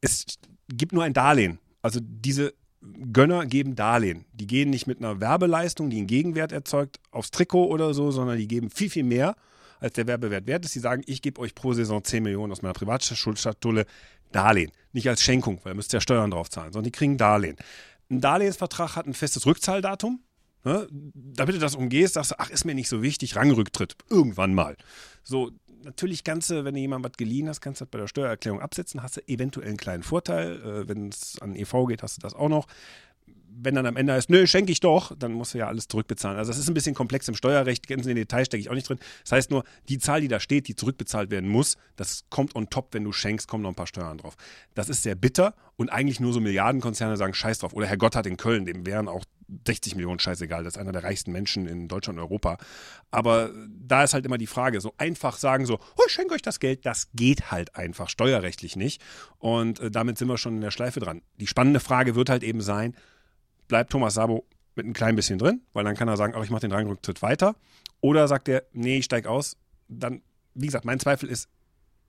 es 0.01 0.25
gibt 0.67 0.91
nur 0.91 1.05
ein 1.05 1.13
Darlehen. 1.13 1.59
Also 1.81 2.01
diese 2.03 2.53
Gönner 2.81 3.45
geben 3.45 3.75
Darlehen. 3.75 4.25
Die 4.33 4.47
gehen 4.47 4.69
nicht 4.69 4.87
mit 4.87 4.99
einer 4.99 5.19
Werbeleistung, 5.19 5.89
die 5.89 5.97
einen 5.97 6.07
Gegenwert 6.07 6.51
erzeugt, 6.51 6.99
aufs 7.11 7.31
Trikot 7.31 7.65
oder 7.65 7.93
so, 7.93 8.11
sondern 8.11 8.37
die 8.37 8.47
geben 8.47 8.69
viel, 8.69 8.89
viel 8.89 9.03
mehr, 9.03 9.35
als 9.79 9.93
der 9.93 10.07
Werbewert 10.07 10.47
wert 10.47 10.65
ist. 10.65 10.75
Die 10.75 10.79
sagen, 10.79 11.03
ich 11.05 11.21
gebe 11.21 11.41
euch 11.41 11.55
pro 11.55 11.73
Saison 11.73 12.03
10 12.03 12.23
Millionen 12.23 12.51
aus 12.51 12.61
meiner 12.61 12.73
Privatschuldschatulle 12.73 13.85
Darlehen. 14.31 14.71
Nicht 14.93 15.09
als 15.09 15.21
Schenkung, 15.21 15.59
weil 15.63 15.73
ihr 15.73 15.75
müsst 15.75 15.93
ja 15.93 16.01
Steuern 16.01 16.31
drauf 16.31 16.49
zahlen, 16.49 16.71
sondern 16.71 16.85
die 16.85 16.97
kriegen 16.97 17.17
Darlehen. 17.17 17.57
Ein 18.09 18.21
Darlehensvertrag 18.21 18.95
hat 18.95 19.07
ein 19.07 19.13
festes 19.13 19.45
Rückzahldatum. 19.45 20.21
Ne? 20.63 20.87
Damit 21.13 21.55
du 21.55 21.59
das 21.59 21.75
umgehst, 21.75 22.15
sagst 22.15 22.31
du, 22.31 22.35
ach, 22.37 22.49
ist 22.49 22.65
mir 22.65 22.75
nicht 22.75 22.89
so 22.89 23.01
wichtig, 23.01 23.35
Rangrücktritt. 23.35 23.95
Irgendwann 24.09 24.53
mal. 24.53 24.75
So, 25.23 25.51
natürlich 25.83 26.23
kannst 26.23 26.49
du, 26.49 26.65
wenn 26.65 26.73
du 26.73 26.79
jemandem 26.79 27.11
was 27.11 27.17
geliehen 27.17 27.47
hast, 27.49 27.61
kannst 27.61 27.81
du 27.81 27.85
das 27.85 27.91
bei 27.91 27.99
der 27.99 28.07
Steuererklärung 28.07 28.61
absetzen, 28.61 29.03
hast 29.03 29.17
du 29.17 29.21
eventuell 29.27 29.67
einen 29.67 29.77
kleinen 29.77 30.03
Vorteil. 30.03 30.61
Äh, 30.61 30.89
wenn 30.89 31.09
es 31.09 31.39
an 31.41 31.55
EV 31.55 31.85
geht, 31.87 32.03
hast 32.03 32.17
du 32.17 32.21
das 32.21 32.33
auch 32.33 32.49
noch. 32.49 32.67
Wenn 33.61 33.75
dann 33.75 33.85
am 33.85 33.97
Ende 33.97 34.13
heißt, 34.13 34.29
nö, 34.29 34.47
schenke 34.47 34.71
ich 34.71 34.79
doch, 34.79 35.13
dann 35.17 35.33
musst 35.33 35.53
du 35.53 35.57
ja 35.57 35.67
alles 35.67 35.87
zurückbezahlen. 35.87 36.37
Also 36.37 36.51
das 36.51 36.59
ist 36.59 36.69
ein 36.69 36.73
bisschen 36.73 36.95
komplex 36.95 37.27
im 37.27 37.35
Steuerrecht, 37.35 37.87
ganz 37.87 38.03
in 38.03 38.09
den 38.09 38.15
Details 38.15 38.47
stecke 38.47 38.61
ich 38.61 38.69
auch 38.69 38.75
nicht 38.75 38.87
drin. 38.87 38.99
Das 39.23 39.33
heißt 39.33 39.51
nur, 39.51 39.63
die 39.89 39.97
Zahl, 39.97 40.21
die 40.21 40.27
da 40.27 40.39
steht, 40.39 40.67
die 40.67 40.75
zurückbezahlt 40.75 41.29
werden 41.31 41.49
muss, 41.49 41.75
das 41.95 42.23
kommt 42.29 42.55
on 42.55 42.69
top, 42.69 42.93
wenn 42.93 43.03
du 43.03 43.11
schenkst, 43.11 43.47
kommen 43.47 43.63
noch 43.63 43.71
ein 43.71 43.75
paar 43.75 43.87
Steuern 43.87 44.19
drauf. 44.19 44.35
Das 44.75 44.87
ist 44.87 45.03
sehr 45.03 45.15
bitter 45.15 45.55
und 45.75 45.89
eigentlich 45.89 46.19
nur 46.19 46.31
so 46.31 46.39
Milliardenkonzerne 46.39 47.17
sagen 47.17 47.33
Scheiß 47.33 47.59
drauf. 47.59 47.73
Oder 47.73 47.87
Herr 47.87 47.97
Gotthard 47.97 48.27
in 48.27 48.37
Köln, 48.37 48.65
dem 48.65 48.85
wären 48.85 49.07
auch 49.07 49.25
60 49.67 49.95
Millionen 49.95 50.19
scheißegal, 50.19 50.63
das 50.63 50.75
ist 50.75 50.79
einer 50.79 50.91
der 50.91 51.03
reichsten 51.03 51.31
Menschen 51.31 51.65
in 51.65 51.87
Deutschland 51.87 52.19
und 52.19 52.23
Europa. 52.23 52.57
Aber 53.11 53.51
da 53.69 54.03
ist 54.03 54.13
halt 54.13 54.25
immer 54.25 54.37
die 54.37 54.47
Frage, 54.47 54.81
so 54.81 54.93
einfach 54.97 55.37
sagen 55.37 55.65
so, 55.65 55.79
oh, 55.95 56.03
ich 56.07 56.13
schenke 56.13 56.33
euch 56.33 56.41
das 56.41 56.59
Geld, 56.59 56.85
das 56.85 57.09
geht 57.13 57.51
halt 57.51 57.75
einfach 57.75 58.09
steuerrechtlich 58.09 58.75
nicht. 58.75 59.01
Und 59.37 59.79
äh, 59.79 59.91
damit 59.91 60.17
sind 60.17 60.27
wir 60.27 60.37
schon 60.37 60.55
in 60.55 60.61
der 60.61 60.71
Schleife 60.71 60.99
dran. 60.99 61.21
Die 61.39 61.47
spannende 61.47 61.79
Frage 61.79 62.15
wird 62.15 62.29
halt 62.29 62.43
eben 62.43 62.61
sein, 62.61 62.95
bleibt 63.67 63.91
Thomas 63.91 64.13
Sabo 64.13 64.45
mit 64.75 64.85
ein 64.85 64.93
klein 64.93 65.15
bisschen 65.15 65.39
drin, 65.39 65.61
weil 65.73 65.83
dann 65.83 65.95
kann 65.95 66.07
er 66.07 66.17
sagen, 66.17 66.33
ach, 66.35 66.43
ich 66.43 66.49
mache 66.49 66.61
den 66.61 66.71
Reinrücktritt 66.71 67.21
weiter. 67.21 67.55
Oder 68.01 68.27
sagt 68.27 68.47
er, 68.47 68.63
nee, 68.71 68.97
ich 68.99 69.05
steige 69.05 69.29
aus. 69.29 69.57
Dann, 69.87 70.21
wie 70.53 70.67
gesagt, 70.67 70.85
mein 70.85 70.99
Zweifel 70.99 71.29
ist, 71.29 71.49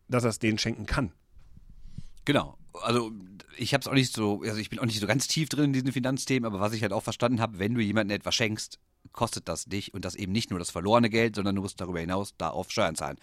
dass 0.09 0.25
er 0.25 0.31
es 0.31 0.39
denen 0.39 0.59
schenken 0.59 0.87
kann. 0.87 1.13
Genau. 2.25 2.57
Also 2.83 3.13
ich 3.57 3.75
habe 3.75 3.83
es 3.83 3.89
auch 3.89 3.95
nicht 3.95 4.15
so, 4.15 4.43
also 4.43 4.59
ich 4.59 4.71
bin 4.71 4.79
auch 4.79 4.87
nicht 4.87 5.01
so 5.01 5.07
ganz 5.07 5.29
tief 5.29 5.49
drin 5.49 5.67
in 5.67 5.73
diesen 5.73 5.93
Finanzthemen, 5.93 6.47
aber 6.47 6.61
was 6.61 6.73
ich 6.73 6.83
halt 6.83 6.93
auch 6.93 7.03
verstanden 7.03 7.41
habe, 7.41 7.59
wenn 7.59 7.75
du 7.75 7.81
jemandem 7.81 8.17
etwas 8.17 8.35
schenkst, 8.35 8.79
kostet 9.13 9.49
das 9.49 9.65
dich 9.65 9.95
und 9.95 10.05
das 10.05 10.15
eben 10.15 10.33
nicht 10.33 10.51
nur 10.51 10.59
das 10.59 10.71
verlorene 10.71 11.11
Geld, 11.11 11.37
sondern 11.37 11.57
du 11.57 11.63
musst 11.63 11.81
darüber 11.81 12.01
hinaus 12.01 12.35
darauf 12.37 12.71
Steuern 12.71 12.97
zahlen. 12.97 13.19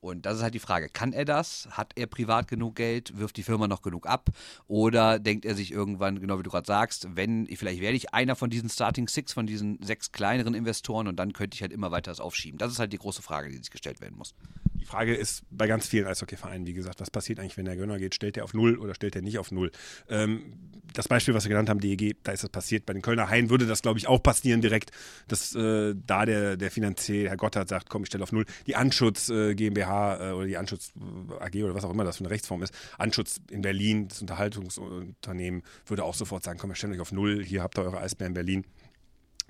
Und 0.00 0.26
das 0.26 0.36
ist 0.36 0.42
halt 0.42 0.54
die 0.54 0.60
Frage, 0.60 0.88
kann 0.88 1.12
er 1.12 1.24
das? 1.24 1.68
Hat 1.70 1.92
er 1.96 2.06
privat 2.06 2.48
genug 2.48 2.76
Geld? 2.76 3.18
Wirft 3.18 3.36
die 3.36 3.42
Firma 3.42 3.68
noch 3.68 3.82
genug 3.82 4.06
ab? 4.06 4.30
Oder 4.66 5.18
denkt 5.18 5.44
er 5.44 5.54
sich 5.54 5.72
irgendwann, 5.72 6.20
genau 6.20 6.38
wie 6.38 6.42
du 6.42 6.50
gerade 6.50 6.66
sagst, 6.66 7.08
wenn, 7.14 7.46
vielleicht 7.46 7.80
werde 7.80 7.96
ich 7.96 8.14
einer 8.14 8.36
von 8.36 8.50
diesen 8.50 8.68
Starting 8.68 9.08
Six, 9.08 9.32
von 9.32 9.46
diesen 9.46 9.82
sechs 9.82 10.12
kleineren 10.12 10.54
Investoren 10.54 11.06
und 11.08 11.16
dann 11.16 11.32
könnte 11.32 11.54
ich 11.54 11.62
halt 11.62 11.72
immer 11.72 11.90
weiter 11.90 12.10
das 12.10 12.20
aufschieben. 12.20 12.58
Das 12.58 12.72
ist 12.72 12.78
halt 12.78 12.92
die 12.92 12.98
große 12.98 13.22
Frage, 13.22 13.48
die 13.48 13.56
sich 13.56 13.70
gestellt 13.70 14.00
werden 14.00 14.16
muss. 14.16 14.34
Die 14.74 14.84
Frage 14.84 15.14
ist 15.14 15.42
bei 15.50 15.66
ganz 15.66 15.88
vielen 15.88 16.06
Eishockeyvereinen, 16.06 16.66
wie 16.66 16.72
gesagt, 16.72 17.00
was 17.00 17.10
passiert 17.10 17.40
eigentlich, 17.40 17.56
wenn 17.56 17.64
der 17.64 17.76
Gönner 17.76 17.98
geht? 17.98 18.14
Stellt 18.14 18.36
er 18.36 18.44
auf 18.44 18.54
Null 18.54 18.78
oder 18.78 18.94
stellt 18.94 19.16
er 19.16 19.22
nicht 19.22 19.38
auf 19.38 19.50
Null? 19.50 19.70
Ähm, 20.08 20.52
das 20.92 21.08
Beispiel, 21.08 21.34
was 21.34 21.44
wir 21.44 21.50
genannt 21.50 21.68
haben, 21.68 21.80
DEG, 21.80 22.16
da 22.22 22.32
ist 22.32 22.42
das 22.42 22.50
passiert. 22.50 22.86
Bei 22.86 22.92
den 22.92 23.02
Kölner 23.02 23.28
Haien 23.28 23.50
würde 23.50 23.66
das, 23.66 23.82
glaube 23.82 23.98
ich, 23.98 24.06
auch 24.06 24.22
passieren 24.22 24.60
direkt, 24.60 24.90
dass 25.28 25.54
äh, 25.54 25.94
da 26.06 26.24
der, 26.24 26.56
der 26.56 26.70
Finanzier, 26.70 27.28
Herr 27.28 27.36
Gotthard, 27.36 27.68
sagt, 27.68 27.90
komm, 27.90 28.02
ich 28.02 28.08
stelle 28.08 28.22
auf 28.22 28.32
Null. 28.32 28.46
Die 28.66 28.76
Anschutz 28.76 29.28
äh, 29.28 29.54
GmbH 29.54 29.85
äh, 29.88 30.32
oder 30.32 30.46
die 30.46 30.56
Anschutz 30.56 30.92
AG 31.40 31.62
oder 31.62 31.74
was 31.74 31.84
auch 31.84 31.90
immer 31.90 32.04
das 32.04 32.18
für 32.18 32.24
eine 32.24 32.30
Rechtsform 32.30 32.62
ist, 32.62 32.74
Anschutz 32.98 33.40
in 33.50 33.62
Berlin, 33.62 34.08
das 34.08 34.20
Unterhaltungsunternehmen, 34.20 35.62
würde 35.86 36.04
auch 36.04 36.14
sofort 36.14 36.44
sagen, 36.44 36.58
komm, 36.58 36.70
wir 36.70 36.74
stellen 36.74 36.92
euch 36.94 37.00
auf 37.00 37.12
Null, 37.12 37.44
hier 37.44 37.62
habt 37.62 37.78
ihr 37.78 37.84
eure 37.84 37.98
Eisbären 37.98 38.34
Berlin 38.34 38.64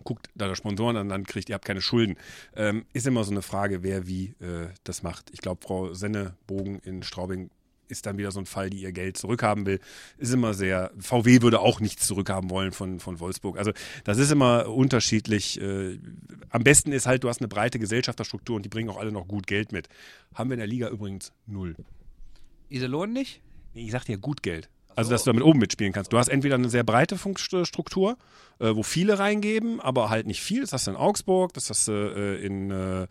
guckt 0.05 0.29
da 0.35 0.46
der 0.46 0.55
Sponsoren 0.55 0.96
an 0.96 1.09
Land 1.09 1.29
kriegt, 1.29 1.49
ihr 1.49 1.55
habt 1.55 1.64
keine 1.64 1.81
Schulden. 1.81 2.16
Ähm, 2.55 2.85
ist 2.92 3.07
immer 3.07 3.25
so 3.25 3.31
eine 3.31 3.42
Frage, 3.42 3.83
wer 3.83 4.07
wie 4.07 4.35
äh, 4.40 4.68
das 4.85 5.03
macht. 5.03 5.31
Ich 5.33 5.40
glaube, 5.40 5.62
Frau 5.66 5.94
Sennebogen 5.94 6.79
in 6.81 7.03
Straubing 7.03 7.51
ist 7.88 8.07
dann 8.07 8.18
wieder 8.18 8.31
so 8.31 8.40
ein 8.40 8.46
Fall, 8.46 8.70
die 8.70 8.79
ihr 8.79 8.92
Geld 8.92 9.16
zurückhaben 9.16 9.66
will. 9.66 9.81
Ist 10.18 10.33
immer 10.33 10.55
sehr, 10.55 10.90
VW 10.99 11.42
würde 11.42 11.61
auch 11.61 11.81
nichts 11.81 12.07
zurückhaben 12.07 12.51
wollen 12.51 12.72
von, 12.72 13.01
von 13.01 13.20
Wolfsburg. 13.20 13.59
Also 13.59 13.72
das 14.05 14.18
ist 14.18 14.31
immer 14.31 14.68
unterschiedlich. 14.68 15.61
Äh, 15.61 15.99
am 16.51 16.64
besten 16.64 16.92
ist 16.92 17.07
halt, 17.07 17.25
du 17.25 17.29
hast 17.29 17.40
eine 17.40 17.49
breite 17.49 17.79
Gesellschafterstruktur 17.79 18.57
und 18.57 18.64
die 18.64 18.68
bringen 18.68 18.90
auch 18.90 18.99
alle 18.99 19.12
noch 19.12 19.29
gut 19.29 19.46
Geld 19.46 19.72
mit. 19.72 19.88
Haben 20.35 20.51
wir 20.51 20.55
in 20.55 20.61
der 20.61 20.66
Liga 20.66 20.88
übrigens 20.88 21.33
null. 21.46 21.75
Iserlohn 22.68 23.12
nicht? 23.12 23.40
Nee, 23.75 23.85
ich 23.85 23.92
sag 23.92 24.05
dir 24.05 24.18
gut 24.18 24.42
Geld. 24.42 24.68
Also, 24.96 25.11
dass 25.11 25.25
du 25.25 25.31
damit 25.31 25.44
oben 25.44 25.59
mitspielen 25.59 25.92
kannst. 25.92 26.12
Du 26.12 26.18
hast 26.18 26.29
entweder 26.29 26.55
eine 26.55 26.70
sehr 26.70 26.83
breite 26.83 27.18
Funkstruktur, 27.18 28.16
äh, 28.59 28.75
wo 28.75 28.83
viele 28.83 29.18
reingeben, 29.18 29.79
aber 29.79 30.09
halt 30.09 30.27
nicht 30.27 30.40
viel. 30.40 30.62
Das 30.62 30.72
hast 30.72 30.87
du 30.87 30.92
in 30.92 30.96
Augsburg, 30.96 31.53
das 31.53 31.68
hast 31.68 31.88
du 31.88 31.92
äh, 31.92 32.37
in, 32.42 32.70
äh, 32.70 33.07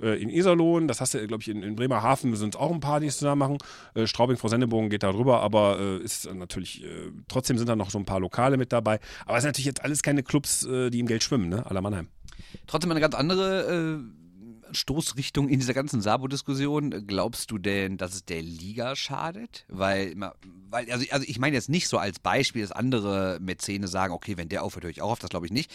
äh 0.00 0.20
in 0.20 0.28
Iserlohn, 0.28 0.88
das 0.88 1.00
hast 1.00 1.14
du, 1.14 1.26
glaube 1.26 1.42
ich, 1.42 1.48
in, 1.48 1.62
in, 1.62 1.76
Bremerhaven 1.76 2.34
sind 2.36 2.56
auch 2.56 2.72
ein 2.72 2.80
paar, 2.80 3.00
die 3.00 3.06
es 3.06 3.18
zusammen 3.18 3.38
machen. 3.38 3.58
Äh, 3.94 4.06
Straubing, 4.06 4.36
Frau 4.36 4.48
Sendebogen 4.48 4.90
geht 4.90 5.02
da 5.02 5.12
drüber, 5.12 5.40
aber 5.40 5.78
äh, 5.78 5.98
ist 5.98 6.32
natürlich, 6.32 6.84
trotzdem 7.28 7.58
sind 7.58 7.68
da 7.68 7.76
noch 7.76 7.90
so 7.90 7.98
ein 7.98 8.04
paar 8.04 8.20
Lokale 8.20 8.56
mit 8.56 8.72
dabei. 8.72 9.00
Aber 9.24 9.36
es 9.36 9.42
sind 9.42 9.50
natürlich 9.50 9.66
jetzt 9.66 9.84
alles 9.84 10.02
keine 10.02 10.22
Clubs, 10.22 10.60
die 10.60 10.98
im 10.98 11.06
Geld 11.06 11.22
schwimmen, 11.22 11.48
ne? 11.48 11.66
Aller 11.66 11.80
Mannheim. 11.80 12.08
Trotzdem 12.66 12.90
eine 12.90 13.00
ganz 13.00 13.14
andere 13.14 14.04
Stoßrichtung 14.72 15.48
in 15.48 15.60
dieser 15.60 15.74
ganzen 15.74 16.00
Sabo-Diskussion. 16.00 17.06
Glaubst 17.06 17.50
du 17.50 17.58
denn, 17.58 17.96
dass 17.96 18.14
es 18.14 18.24
der 18.24 18.42
Liga 18.42 18.96
schadet? 18.96 19.64
Weil, 19.68 20.14
weil 20.70 20.90
also, 20.90 21.06
also 21.10 21.24
ich 21.28 21.38
meine 21.38 21.56
jetzt 21.56 21.68
nicht 21.68 21.88
so 21.88 21.98
als 21.98 22.18
Beispiel, 22.18 22.62
dass 22.62 22.72
andere 22.72 23.38
Mäzene 23.40 23.88
sagen, 23.88 24.12
okay, 24.12 24.36
wenn 24.36 24.48
der 24.48 24.62
aufhört, 24.62 24.84
höre 24.84 24.90
ich 24.90 25.02
auch 25.02 25.12
auf, 25.12 25.18
das 25.18 25.30
glaube 25.30 25.46
ich 25.46 25.52
nicht. 25.52 25.72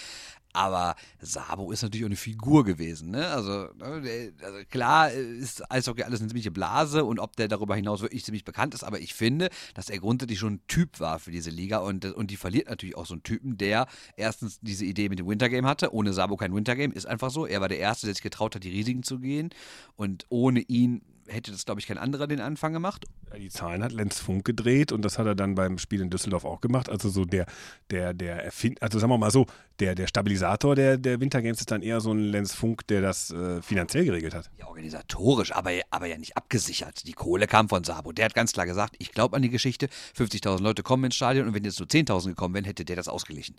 Aber 0.53 0.95
Sabo 1.19 1.71
ist 1.71 1.81
natürlich 1.81 2.05
auch 2.05 2.09
eine 2.09 2.15
Figur 2.15 2.63
gewesen. 2.63 3.11
Ne? 3.11 3.27
Also, 3.27 3.69
ne, 3.77 4.33
also, 4.43 4.57
klar 4.69 5.11
ist 5.11 5.69
Eishockey 5.71 6.03
alles 6.03 6.19
eine 6.19 6.29
ziemliche 6.29 6.51
Blase 6.51 7.03
und 7.05 7.19
ob 7.19 7.35
der 7.35 7.47
darüber 7.47 7.75
hinaus 7.75 8.01
wirklich 8.01 8.25
ziemlich 8.25 8.43
bekannt 8.43 8.73
ist, 8.73 8.83
aber 8.83 8.99
ich 8.99 9.13
finde, 9.13 9.49
dass 9.73 9.89
er 9.89 9.99
grundsätzlich 9.99 10.39
schon 10.39 10.53
ein 10.53 10.61
Typ 10.67 10.99
war 10.99 11.19
für 11.19 11.31
diese 11.31 11.49
Liga 11.49 11.77
und, 11.79 12.05
und 12.05 12.31
die 12.31 12.37
verliert 12.37 12.69
natürlich 12.69 12.97
auch 12.97 13.05
so 13.05 13.13
einen 13.13 13.23
Typen, 13.23 13.57
der 13.57 13.87
erstens 14.15 14.59
diese 14.61 14.85
Idee 14.85 15.09
mit 15.09 15.19
dem 15.19 15.27
Wintergame 15.27 15.67
hatte. 15.67 15.93
Ohne 15.93 16.13
Sabo 16.13 16.37
kein 16.37 16.53
Wintergame, 16.53 16.93
ist 16.93 17.05
einfach 17.05 17.31
so. 17.31 17.45
Er 17.45 17.61
war 17.61 17.69
der 17.69 17.79
Erste, 17.79 18.07
der 18.07 18.15
sich 18.15 18.23
getraut 18.23 18.55
hat, 18.55 18.63
die 18.63 18.69
Risiken 18.69 19.03
zu 19.03 19.19
gehen 19.19 19.49
und 19.95 20.25
ohne 20.29 20.61
ihn 20.61 21.01
hätte 21.31 21.51
das, 21.51 21.65
glaube 21.65 21.79
ich, 21.79 21.87
kein 21.87 21.97
anderer 21.97 22.27
den 22.27 22.41
Anfang 22.41 22.73
gemacht. 22.73 23.05
Die 23.37 23.49
Zahlen 23.49 23.83
hat 23.83 23.91
Lenz 23.91 24.19
Funk 24.19 24.45
gedreht 24.45 24.91
und 24.91 25.03
das 25.03 25.17
hat 25.17 25.25
er 25.25 25.35
dann 25.35 25.55
beim 25.55 25.77
Spiel 25.77 26.01
in 26.01 26.09
Düsseldorf 26.09 26.45
auch 26.45 26.61
gemacht. 26.61 26.89
Also 26.89 27.09
so 27.09 27.25
der, 27.25 27.45
der, 27.89 28.13
der 28.13 28.43
Erfind, 28.43 28.81
also 28.81 28.99
sagen 28.99 29.11
wir 29.11 29.17
mal 29.17 29.31
so, 29.31 29.45
der, 29.79 29.95
der 29.95 30.07
Stabilisator 30.07 30.75
der, 30.75 30.97
der 30.97 31.19
Wintergames 31.19 31.59
ist 31.59 31.71
dann 31.71 31.81
eher 31.81 32.01
so 32.01 32.11
ein 32.11 32.19
Lenz 32.19 32.53
Funk, 32.53 32.85
der 32.87 33.01
das 33.01 33.31
äh, 33.31 33.61
finanziell 33.61 34.05
geregelt 34.05 34.33
hat. 34.33 34.51
Ja, 34.57 34.67
organisatorisch, 34.67 35.53
aber, 35.53 35.71
aber 35.89 36.05
ja 36.07 36.17
nicht 36.17 36.37
abgesichert. 36.37 37.07
Die 37.07 37.13
Kohle 37.13 37.47
kam 37.47 37.69
von 37.69 37.83
Sabo. 37.83 38.11
Der 38.11 38.25
hat 38.25 38.33
ganz 38.33 38.51
klar 38.51 38.65
gesagt, 38.65 38.95
ich 38.99 39.11
glaube 39.11 39.35
an 39.35 39.41
die 39.41 39.49
Geschichte, 39.49 39.87
50.000 40.17 40.61
Leute 40.61 40.83
kommen 40.83 41.05
ins 41.05 41.15
Stadion 41.15 41.47
und 41.47 41.53
wenn 41.53 41.63
jetzt 41.63 41.79
nur 41.79 41.87
10.000 41.87 42.29
gekommen 42.29 42.53
wären, 42.53 42.65
hätte 42.65 42.85
der 42.85 42.95
das 42.95 43.07
ausgeglichen. 43.07 43.55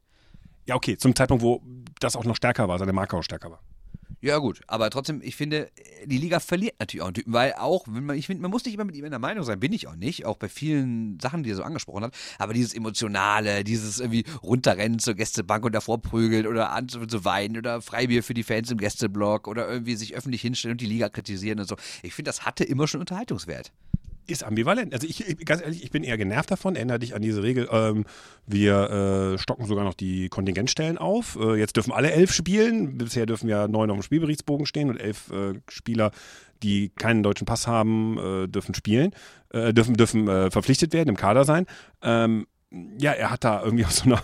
Ja, 0.66 0.76
okay, 0.76 0.96
zum 0.96 1.14
Zeitpunkt, 1.14 1.42
wo 1.42 1.60
das 1.98 2.14
auch 2.14 2.24
noch 2.24 2.36
stärker 2.36 2.68
war, 2.68 2.78
seine 2.78 2.92
Marke 2.92 3.16
auch 3.16 3.22
stärker 3.22 3.50
war. 3.50 3.60
Ja, 4.24 4.38
gut, 4.38 4.60
aber 4.68 4.88
trotzdem, 4.88 5.20
ich 5.20 5.34
finde, 5.34 5.68
die 6.04 6.16
Liga 6.16 6.38
verliert 6.38 6.76
natürlich 6.78 7.02
auch 7.02 7.08
einen 7.08 7.14
Typen, 7.14 7.32
weil 7.32 7.54
auch, 7.54 7.86
wenn 7.88 8.06
man, 8.06 8.16
ich 8.16 8.28
finde, 8.28 8.40
man 8.40 8.52
muss 8.52 8.64
nicht 8.64 8.74
immer 8.74 8.84
mit 8.84 8.94
ihm 8.94 9.04
in 9.04 9.10
der 9.10 9.18
Meinung 9.18 9.42
sein, 9.42 9.58
bin 9.58 9.72
ich 9.72 9.88
auch 9.88 9.96
nicht, 9.96 10.26
auch 10.26 10.36
bei 10.36 10.48
vielen 10.48 11.18
Sachen, 11.18 11.42
die 11.42 11.50
er 11.50 11.56
so 11.56 11.64
angesprochen 11.64 12.04
hat, 12.04 12.14
aber 12.38 12.54
dieses 12.54 12.72
Emotionale, 12.72 13.64
dieses 13.64 13.98
irgendwie 13.98 14.22
runterrennen 14.40 15.00
zur 15.00 15.14
Gästebank 15.14 15.64
und 15.64 15.74
davor 15.74 16.00
prügeln 16.00 16.46
oder 16.46 16.70
an 16.70 16.88
zu 16.88 17.24
weinen 17.24 17.56
oder 17.56 17.82
Freibier 17.82 18.22
für 18.22 18.32
die 18.32 18.44
Fans 18.44 18.70
im 18.70 18.78
Gästeblock 18.78 19.48
oder 19.48 19.68
irgendwie 19.68 19.96
sich 19.96 20.14
öffentlich 20.14 20.40
hinstellen 20.40 20.74
und 20.74 20.80
die 20.80 20.86
Liga 20.86 21.08
kritisieren 21.08 21.58
und 21.58 21.66
so. 21.66 21.74
Ich 22.04 22.14
finde, 22.14 22.28
das 22.28 22.46
hatte 22.46 22.62
immer 22.62 22.86
schon 22.86 23.00
Unterhaltungswert 23.00 23.72
ist 24.26 24.44
ambivalent. 24.44 24.92
Also 24.92 25.06
ich, 25.06 25.44
ganz 25.44 25.62
ehrlich, 25.62 25.82
ich 25.82 25.90
bin 25.90 26.04
eher 26.04 26.16
genervt 26.16 26.50
davon. 26.50 26.76
Erinnere 26.76 26.98
dich 26.98 27.14
an 27.14 27.22
diese 27.22 27.42
Regel. 27.42 27.68
Ähm, 27.70 28.04
wir 28.46 29.34
äh, 29.34 29.38
stocken 29.38 29.66
sogar 29.66 29.84
noch 29.84 29.94
die 29.94 30.28
Kontingentstellen 30.28 30.98
auf. 30.98 31.36
Äh, 31.40 31.56
jetzt 31.56 31.76
dürfen 31.76 31.92
alle 31.92 32.12
elf 32.12 32.32
spielen. 32.32 32.98
Bisher 32.98 33.26
dürfen 33.26 33.48
ja 33.48 33.68
neun 33.68 33.90
auf 33.90 33.96
dem 33.96 34.02
Spielberichtsbogen 34.02 34.66
stehen 34.66 34.90
und 34.90 34.98
elf 34.98 35.30
äh, 35.30 35.54
Spieler, 35.68 36.10
die 36.62 36.90
keinen 36.90 37.22
deutschen 37.22 37.46
Pass 37.46 37.66
haben, 37.66 38.18
äh, 38.18 38.48
dürfen 38.48 38.74
spielen, 38.74 39.12
äh, 39.50 39.72
dürfen, 39.74 39.94
dürfen 39.94 40.28
äh, 40.28 40.50
verpflichtet 40.50 40.92
werden, 40.92 41.08
im 41.08 41.16
Kader 41.16 41.44
sein. 41.44 41.66
Ähm, 42.02 42.46
ja, 42.98 43.12
er 43.12 43.30
hat 43.30 43.44
da 43.44 43.62
irgendwie 43.62 43.84
auf 43.84 43.92
so 43.92 44.04
einer, 44.04 44.22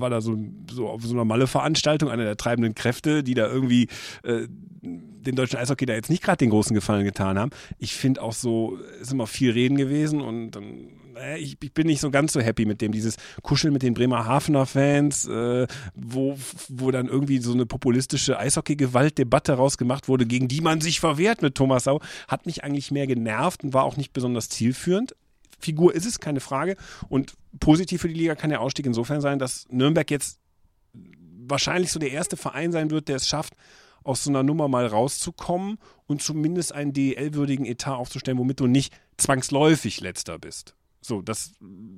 war 0.00 0.10
da 0.10 0.20
so, 0.20 0.36
so 0.70 0.88
auf 0.88 1.02
so 1.02 1.14
einer 1.14 1.24
Malle-Veranstaltung, 1.24 2.10
einer 2.10 2.24
der 2.24 2.36
treibenden 2.36 2.74
Kräfte, 2.74 3.22
die 3.22 3.34
da 3.34 3.46
irgendwie 3.46 3.88
äh, 4.24 4.48
den 4.82 5.36
deutschen 5.36 5.58
Eishockey 5.58 5.86
da 5.86 5.94
jetzt 5.94 6.10
nicht 6.10 6.22
gerade 6.22 6.38
den 6.38 6.50
großen 6.50 6.74
Gefallen 6.74 7.04
getan 7.04 7.38
haben. 7.38 7.50
Ich 7.78 7.94
finde 7.94 8.22
auch 8.22 8.32
so, 8.32 8.78
ist 9.00 9.12
immer 9.12 9.26
viel 9.26 9.52
Reden 9.52 9.76
gewesen 9.76 10.20
und 10.20 10.52
dann, 10.52 10.88
äh, 11.16 11.38
ich, 11.38 11.56
ich, 11.62 11.72
bin 11.74 11.86
nicht 11.86 12.00
so 12.00 12.10
ganz 12.10 12.32
so 12.32 12.40
happy 12.40 12.64
mit 12.64 12.80
dem, 12.80 12.92
dieses 12.92 13.16
Kuscheln 13.42 13.72
mit 13.72 13.82
den 13.82 13.94
Bremerhavener 13.94 14.66
Fans, 14.66 15.26
äh, 15.26 15.66
wo, 15.94 16.38
wo 16.68 16.90
dann 16.90 17.08
irgendwie 17.08 17.38
so 17.38 17.52
eine 17.52 17.66
populistische 17.66 18.38
Eishockey-Gewaltdebatte 18.38 19.54
rausgemacht 19.54 20.08
wurde, 20.08 20.26
gegen 20.26 20.48
die 20.48 20.60
man 20.60 20.80
sich 20.80 21.00
verwehrt 21.00 21.42
mit 21.42 21.54
Thomas 21.54 21.84
Sau, 21.84 22.00
hat 22.28 22.46
mich 22.46 22.64
eigentlich 22.64 22.90
mehr 22.90 23.06
genervt 23.06 23.64
und 23.64 23.74
war 23.74 23.84
auch 23.84 23.96
nicht 23.96 24.12
besonders 24.12 24.48
zielführend. 24.48 25.14
Figur 25.58 25.94
ist 25.94 26.06
es, 26.06 26.20
keine 26.20 26.40
Frage. 26.40 26.76
Und 27.08 27.34
positiv 27.60 28.02
für 28.02 28.08
die 28.08 28.14
Liga 28.14 28.34
kann 28.34 28.50
der 28.50 28.60
Ausstieg 28.60 28.86
insofern 28.86 29.20
sein, 29.20 29.38
dass 29.38 29.66
Nürnberg 29.70 30.10
jetzt 30.10 30.38
wahrscheinlich 31.48 31.92
so 31.92 31.98
der 31.98 32.10
erste 32.10 32.36
Verein 32.36 32.72
sein 32.72 32.90
wird, 32.90 33.08
der 33.08 33.16
es 33.16 33.28
schafft, 33.28 33.54
aus 34.04 34.24
so 34.24 34.30
einer 34.30 34.42
Nummer 34.42 34.68
mal 34.68 34.86
rauszukommen 34.86 35.78
und 36.06 36.22
zumindest 36.22 36.72
einen 36.72 36.92
DEL-würdigen 36.92 37.66
Etat 37.66 37.96
aufzustellen, 37.96 38.38
womit 38.38 38.60
du 38.60 38.66
nicht 38.66 38.94
zwangsläufig 39.16 40.00
letzter 40.00 40.38
bist. 40.38 40.74
So, 41.00 41.22
das, 41.22 41.52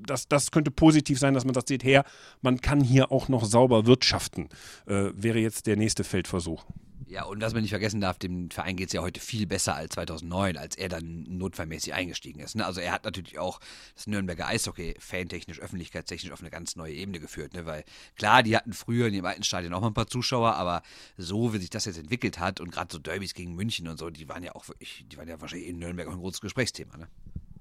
das, 0.06 0.28
das 0.28 0.50
könnte 0.50 0.70
positiv 0.70 1.18
sein, 1.18 1.34
dass 1.34 1.44
man 1.44 1.54
das 1.54 1.64
sieht, 1.66 1.84
her, 1.84 2.04
man 2.42 2.60
kann 2.60 2.82
hier 2.82 3.10
auch 3.10 3.28
noch 3.28 3.44
sauber 3.44 3.86
wirtschaften, 3.86 4.48
äh, 4.86 5.10
wäre 5.14 5.38
jetzt 5.38 5.66
der 5.66 5.76
nächste 5.76 6.04
Feldversuch. 6.04 6.64
Ja, 7.08 7.24
und 7.24 7.40
dass 7.40 7.54
man 7.54 7.62
nicht 7.62 7.70
vergessen 7.70 8.02
darf, 8.02 8.18
dem 8.18 8.50
Verein 8.50 8.76
geht 8.76 8.88
es 8.88 8.92
ja 8.92 9.00
heute 9.00 9.18
viel 9.18 9.46
besser 9.46 9.74
als 9.74 9.94
2009, 9.94 10.58
als 10.58 10.76
er 10.76 10.90
dann 10.90 11.24
notfallmäßig 11.28 11.94
eingestiegen 11.94 12.40
ist. 12.40 12.54
Ne? 12.54 12.66
Also 12.66 12.80
er 12.80 12.92
hat 12.92 13.04
natürlich 13.04 13.38
auch 13.38 13.60
das 13.94 14.06
Nürnberger 14.06 14.46
Eishockey 14.46 14.94
fantechnisch, 14.98 15.58
öffentlichkeitstechnisch 15.58 16.32
auf 16.32 16.40
eine 16.40 16.50
ganz 16.50 16.76
neue 16.76 16.92
Ebene 16.92 17.18
geführt. 17.18 17.54
Ne? 17.54 17.64
Weil 17.64 17.84
klar, 18.16 18.42
die 18.42 18.54
hatten 18.54 18.74
früher 18.74 19.06
in 19.06 19.14
dem 19.14 19.24
alten 19.24 19.42
Stadion 19.42 19.72
auch 19.72 19.80
mal 19.80 19.88
ein 19.88 19.94
paar 19.94 20.06
Zuschauer, 20.06 20.54
aber 20.54 20.82
so 21.16 21.54
wie 21.54 21.58
sich 21.58 21.70
das 21.70 21.86
jetzt 21.86 21.98
entwickelt 21.98 22.38
hat 22.38 22.60
und 22.60 22.70
gerade 22.70 22.92
so 22.92 22.98
Derbys 22.98 23.32
gegen 23.32 23.54
München 23.54 23.88
und 23.88 23.98
so, 23.98 24.10
die 24.10 24.28
waren 24.28 24.42
ja 24.42 24.54
auch 24.54 24.68
wirklich, 24.68 25.06
die 25.10 25.16
waren 25.16 25.28
ja 25.28 25.40
wahrscheinlich 25.40 25.68
in 25.68 25.78
Nürnberg 25.78 26.08
auch 26.08 26.12
ein 26.12 26.20
großes 26.20 26.42
Gesprächsthema. 26.42 26.98
Ne? 26.98 27.08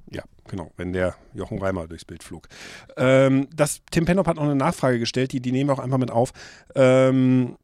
Ja, 0.09 0.23
genau, 0.47 0.71
wenn 0.75 0.91
der 0.91 1.15
Jochen 1.33 1.59
Reimer 1.59 1.87
durchs 1.87 2.05
Bild 2.05 2.23
flog. 2.23 2.49
Ähm, 2.97 3.47
das, 3.55 3.81
Tim 3.91 4.05
Penop 4.05 4.27
hat 4.27 4.35
noch 4.35 4.43
eine 4.43 4.55
Nachfrage 4.55 4.99
gestellt, 4.99 5.31
die, 5.31 5.39
die 5.39 5.53
nehmen 5.53 5.69
wir 5.69 5.73
auch 5.73 5.79
einfach 5.79 5.97
mit 5.97 6.11
auf. 6.11 6.33
Ähm, 6.75 7.57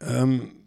ähm, 0.00 0.63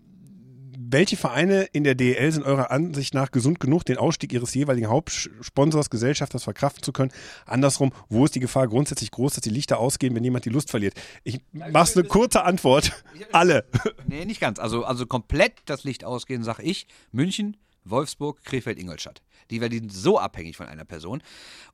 welche 0.90 1.18
Vereine 1.18 1.64
in 1.74 1.84
der 1.84 1.96
DEL 1.96 2.32
sind 2.32 2.44
eurer 2.44 2.72
Ansicht 2.72 3.14
nach 3.14 3.32
gesund 3.32 3.60
genug, 3.60 3.84
den 3.86 3.98
Ausstieg 3.98 4.32
ihres 4.34 4.54
jeweiligen 4.54 4.88
Hauptsponsors, 4.88 5.90
Gesellschafters 5.90 6.44
verkraften 6.44 6.84
zu 6.84 6.94
können? 6.94 7.12
Andersrum, 7.46 7.92
wo 8.10 8.26
ist 8.26 8.36
die 8.36 8.40
Gefahr 8.40 8.68
grundsätzlich 8.68 9.12
groß, 9.12 9.34
dass 9.34 9.42
die 9.42 9.50
Lichter 9.50 9.80
ausgehen, 9.80 10.16
wenn 10.16 10.24
jemand 10.24 10.46
die 10.46 10.50
Lust 10.50 10.70
verliert? 10.70 10.94
Ich 11.24 11.42
mach's 11.52 11.98
eine 11.98 12.08
kurze 12.08 12.44
Antwort. 12.44 13.04
Alle. 13.32 13.66
Nee, 14.08 14.26
nicht 14.26 14.40
ganz. 14.40 14.60
Also, 14.60 14.86
also 14.86 15.06
komplett 15.06 15.54
das 15.66 15.84
Licht 15.84 16.04
ausgehen, 16.04 16.44
sag 16.44 16.60
ich. 16.60 16.88
München, 17.12 17.58
Wolfsburg, 17.84 18.44
Krefeld, 18.44 18.80
Ingolstadt. 18.80 19.22
Die 19.52 19.62
werden 19.62 19.90
so 19.90 20.20
abhängig 20.20 20.58
von 20.58 20.68
einer 20.68 20.86
Person. 20.86 21.22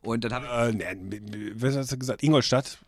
Und 0.02 0.24
dann 0.24 0.34
habe 0.34 0.74
ich. 0.76 0.86
Äh, 0.86 0.96
nee, 0.96 1.52
was 1.56 1.76
hast 1.76 1.92
du 1.92 1.98
gesagt? 1.98 2.24
Ingolstadt? 2.24 2.80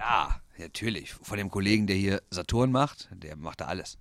klar, 0.00 0.40
natürlich. 0.58 1.12
Von 1.12 1.36
dem 1.36 1.50
Kollegen, 1.50 1.86
der 1.86 1.96
hier 1.96 2.22
Saturn 2.30 2.72
macht, 2.72 3.08
der 3.12 3.36
macht 3.36 3.60
da 3.60 3.66
alles. 3.66 3.98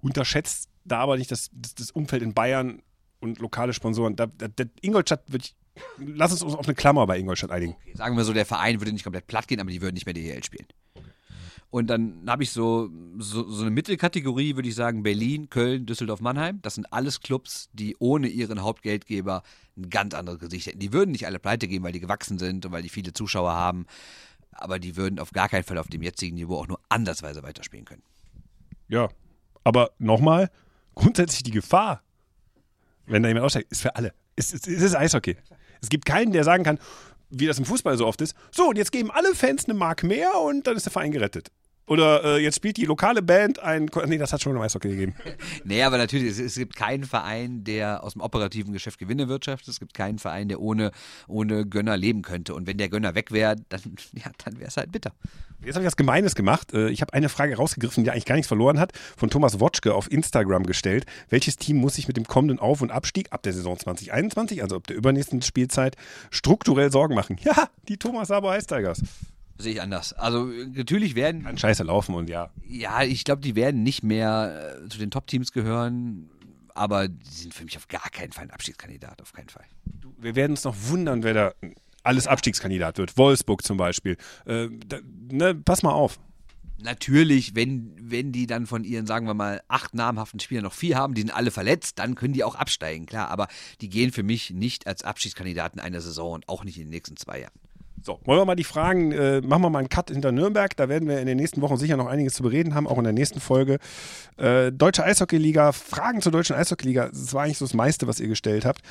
Unterschätzt 0.00 0.70
da 0.84 0.98
aber 0.98 1.16
nicht 1.16 1.30
das, 1.30 1.50
das, 1.52 1.74
das 1.74 1.90
Umfeld 1.90 2.22
in 2.22 2.34
Bayern 2.34 2.82
und 3.20 3.38
lokale 3.38 3.72
Sponsoren. 3.72 4.16
Da, 4.16 4.26
da, 4.26 4.48
da 4.48 4.64
Ingolstadt 4.80 5.24
würde 5.28 5.44
ich. 5.44 5.56
Lass 5.98 6.30
uns 6.30 6.54
auf 6.54 6.66
eine 6.66 6.74
Klammer 6.74 7.04
bei 7.06 7.18
Ingolstadt 7.18 7.50
einigen. 7.50 7.72
Okay, 7.72 7.96
sagen 7.96 8.16
wir 8.16 8.22
so, 8.24 8.32
der 8.32 8.46
Verein 8.46 8.80
würde 8.80 8.92
nicht 8.92 9.02
komplett 9.02 9.26
platt 9.26 9.48
gehen, 9.48 9.60
aber 9.60 9.70
die 9.70 9.82
würden 9.82 9.94
nicht 9.94 10.06
mehr 10.06 10.14
DEL 10.14 10.44
spielen. 10.44 10.66
Und 11.74 11.88
dann 11.88 12.22
habe 12.28 12.44
ich 12.44 12.52
so, 12.52 12.88
so, 13.18 13.50
so, 13.50 13.62
eine 13.62 13.72
Mittelkategorie, 13.72 14.54
würde 14.54 14.68
ich 14.68 14.76
sagen, 14.76 15.02
Berlin, 15.02 15.50
Köln, 15.50 15.86
Düsseldorf, 15.86 16.20
Mannheim. 16.20 16.60
Das 16.62 16.76
sind 16.76 16.92
alles 16.92 17.18
Clubs, 17.18 17.68
die 17.72 17.96
ohne 17.98 18.28
ihren 18.28 18.62
Hauptgeldgeber 18.62 19.42
ein 19.76 19.90
ganz 19.90 20.14
anderes 20.14 20.38
Gesicht 20.38 20.68
hätten. 20.68 20.78
Die 20.78 20.92
würden 20.92 21.10
nicht 21.10 21.26
alle 21.26 21.40
pleite 21.40 21.66
gehen, 21.66 21.82
weil 21.82 21.90
die 21.90 21.98
gewachsen 21.98 22.38
sind 22.38 22.64
und 22.64 22.70
weil 22.70 22.82
die 22.82 22.88
viele 22.88 23.12
Zuschauer 23.12 23.54
haben. 23.54 23.86
Aber 24.52 24.78
die 24.78 24.94
würden 24.94 25.18
auf 25.18 25.32
gar 25.32 25.48
keinen 25.48 25.64
Fall 25.64 25.78
auf 25.78 25.88
dem 25.88 26.02
jetzigen 26.02 26.36
Niveau 26.36 26.60
auch 26.60 26.68
nur 26.68 26.78
andersweise 26.88 27.42
weiterspielen 27.42 27.86
können. 27.86 28.04
Ja, 28.86 29.08
aber 29.64 29.90
nochmal, 29.98 30.50
grundsätzlich 30.94 31.42
die 31.42 31.50
Gefahr, 31.50 32.02
wenn 33.06 33.22
da 33.22 33.28
jemand 33.28 33.46
aussteigt, 33.46 33.70
ist 33.70 33.82
für 33.82 33.94
alle. 33.96 34.12
Es, 34.36 34.52
es, 34.52 34.66
es 34.66 34.82
ist 34.82 34.96
Eishockey. 34.96 35.36
Es 35.80 35.88
gibt 35.88 36.06
keinen, 36.06 36.32
der 36.32 36.44
sagen 36.44 36.64
kann, 36.64 36.78
wie 37.30 37.46
das 37.46 37.58
im 37.58 37.64
Fußball 37.64 37.96
so 37.96 38.06
oft 38.06 38.20
ist, 38.20 38.34
so, 38.50 38.68
und 38.68 38.76
jetzt 38.76 38.92
geben 38.92 39.10
alle 39.10 39.34
Fans 39.34 39.64
eine 39.64 39.74
Mark 39.74 40.02
mehr 40.02 40.40
und 40.40 40.66
dann 40.66 40.76
ist 40.76 40.86
der 40.86 40.92
Verein 40.92 41.10
gerettet. 41.10 41.50
Oder 41.86 42.24
äh, 42.24 42.38
jetzt 42.42 42.56
spielt 42.56 42.78
die 42.78 42.86
lokale 42.86 43.20
Band 43.20 43.58
ein. 43.58 43.90
Nee, 44.06 44.16
das 44.16 44.32
hat 44.32 44.40
schon 44.40 44.56
im 44.56 44.62
Eishockey 44.62 44.88
gegeben. 44.88 45.14
nee, 45.64 45.82
aber 45.82 45.98
natürlich, 45.98 46.30
es, 46.30 46.38
es, 46.38 46.54
gibt 46.54 46.76
keinen 46.76 47.04
Verein, 47.04 47.62
der 47.64 48.02
aus 48.02 48.14
dem 48.14 48.22
operativen 48.22 48.72
Geschäft 48.72 48.98
Gewinne 48.98 49.28
wirtschaftet. 49.28 49.68
Es 49.68 49.80
gibt 49.80 49.92
keinen 49.92 50.18
Verein, 50.18 50.48
der 50.48 50.60
ohne, 50.60 50.92
ohne 51.28 51.66
Gönner 51.66 51.96
leben 51.96 52.22
könnte. 52.22 52.54
Und 52.54 52.66
wenn 52.66 52.78
der 52.78 52.88
Gönner 52.88 53.14
weg 53.14 53.32
wäre, 53.32 53.56
dann, 53.68 53.80
ja, 54.14 54.30
dann 54.44 54.58
wäre 54.58 54.68
es 54.68 54.76
halt 54.78 54.92
bitter. 54.92 55.12
Jetzt 55.62 55.74
habe 55.76 55.84
ich 55.84 55.86
was 55.86 55.96
Gemeines 55.96 56.34
gemacht. 56.34 56.72
Äh, 56.72 56.88
ich 56.88 57.02
habe 57.02 57.12
eine 57.12 57.28
Frage 57.28 57.56
rausgegriffen, 57.56 58.04
die 58.04 58.10
eigentlich 58.10 58.24
gar 58.24 58.36
nichts 58.36 58.48
verloren 58.48 58.80
hat, 58.80 58.92
von 59.16 59.28
Thomas 59.28 59.60
Wotschke 59.60 59.94
auf 59.94 60.10
Instagram 60.10 60.64
gestellt. 60.64 61.04
Welches 61.28 61.56
Team 61.56 61.76
muss 61.76 61.96
sich 61.96 62.08
mit 62.08 62.16
dem 62.16 62.24
kommenden 62.24 62.58
Auf- 62.58 62.80
und 62.80 62.90
Abstieg 62.90 63.30
ab 63.32 63.42
der 63.42 63.52
Saison 63.52 63.78
2021, 63.78 64.62
also 64.62 64.76
ab 64.76 64.86
der 64.86 64.96
übernächsten 64.96 65.42
Spielzeit, 65.42 65.96
strukturell 66.30 66.90
Sorgen 66.90 67.14
machen? 67.14 67.38
Ja, 67.44 67.68
die 67.88 67.98
Thomas 67.98 68.28
Sabo 68.28 68.50
Ice 68.54 68.66
Tigers. 68.66 69.02
Sehe 69.56 69.74
ich 69.74 69.82
anders. 69.82 70.12
Also 70.12 70.44
natürlich 70.46 71.14
werden. 71.14 71.44
Kann 71.44 71.58
scheiße 71.58 71.84
laufen 71.84 72.14
und 72.14 72.28
ja. 72.28 72.50
Ja, 72.66 73.02
ich 73.02 73.24
glaube, 73.24 73.40
die 73.40 73.54
werden 73.54 73.82
nicht 73.82 74.02
mehr 74.02 74.80
äh, 74.84 74.88
zu 74.88 74.98
den 74.98 75.10
Top-Teams 75.10 75.52
gehören, 75.52 76.28
aber 76.74 77.08
die 77.08 77.30
sind 77.30 77.54
für 77.54 77.64
mich 77.64 77.76
auf 77.76 77.88
gar 77.88 78.10
keinen 78.10 78.32
Fall 78.32 78.44
ein 78.44 78.50
Abstiegskandidat, 78.50 79.22
auf 79.22 79.32
keinen 79.32 79.48
Fall. 79.48 79.64
Wir 80.18 80.34
werden 80.34 80.52
uns 80.52 80.64
noch 80.64 80.74
wundern, 80.88 81.22
wer 81.22 81.34
da 81.34 81.54
alles 82.02 82.26
Abstiegskandidat 82.26 82.98
wird. 82.98 83.16
Wolfsburg 83.16 83.64
zum 83.64 83.76
Beispiel. 83.76 84.16
Äh, 84.44 84.68
da, 84.86 84.98
ne, 85.30 85.54
pass 85.54 85.82
mal 85.82 85.92
auf. 85.92 86.18
Natürlich, 86.78 87.54
wenn, 87.54 87.94
wenn 87.98 88.32
die 88.32 88.46
dann 88.46 88.66
von 88.66 88.84
ihren, 88.84 89.06
sagen 89.06 89.26
wir 89.26 89.34
mal, 89.34 89.62
acht 89.68 89.94
namhaften 89.94 90.40
Spielern 90.40 90.64
noch 90.64 90.74
vier 90.74 90.96
haben, 90.96 91.14
die 91.14 91.22
sind 91.22 91.30
alle 91.30 91.50
verletzt, 91.50 91.98
dann 91.98 92.16
können 92.16 92.34
die 92.34 92.44
auch 92.44 92.56
absteigen, 92.56 93.06
klar. 93.06 93.28
Aber 93.28 93.48
die 93.80 93.88
gehen 93.88 94.12
für 94.12 94.24
mich 94.24 94.50
nicht 94.50 94.86
als 94.86 95.04
Abstiegskandidaten 95.04 95.80
einer 95.80 96.00
Saison 96.00 96.32
und 96.32 96.48
auch 96.48 96.64
nicht 96.64 96.76
in 96.76 96.84
den 96.84 96.90
nächsten 96.90 97.16
zwei 97.16 97.40
Jahren. 97.40 97.63
So, 98.06 98.20
wollen 98.24 98.38
wir 98.38 98.44
mal 98.44 98.54
die 98.54 98.64
Fragen, 98.64 99.12
äh, 99.12 99.40
machen 99.40 99.62
wir 99.62 99.70
mal 99.70 99.78
einen 99.78 99.88
Cut 99.88 100.10
hinter 100.10 100.30
Nürnberg. 100.30 100.76
Da 100.76 100.90
werden 100.90 101.08
wir 101.08 101.20
in 101.20 101.26
den 101.26 101.38
nächsten 101.38 101.62
Wochen 101.62 101.78
sicher 101.78 101.96
noch 101.96 102.06
einiges 102.06 102.34
zu 102.34 102.42
bereden 102.42 102.74
haben, 102.74 102.86
auch 102.86 102.98
in 102.98 103.04
der 103.04 103.14
nächsten 103.14 103.40
Folge. 103.40 103.78
Äh, 104.36 104.72
Deutsche 104.72 105.04
Eishockeyliga, 105.04 105.72
Fragen 105.72 106.20
zur 106.20 106.30
Deutschen 106.30 106.54
Eishockeyliga. 106.54 107.08
Das 107.08 107.32
war 107.32 107.44
eigentlich 107.44 107.56
so 107.56 107.64
das 107.64 107.72
meiste, 107.72 108.06
was 108.06 108.20
ihr 108.20 108.28
gestellt 108.28 108.66
habt. 108.66 108.82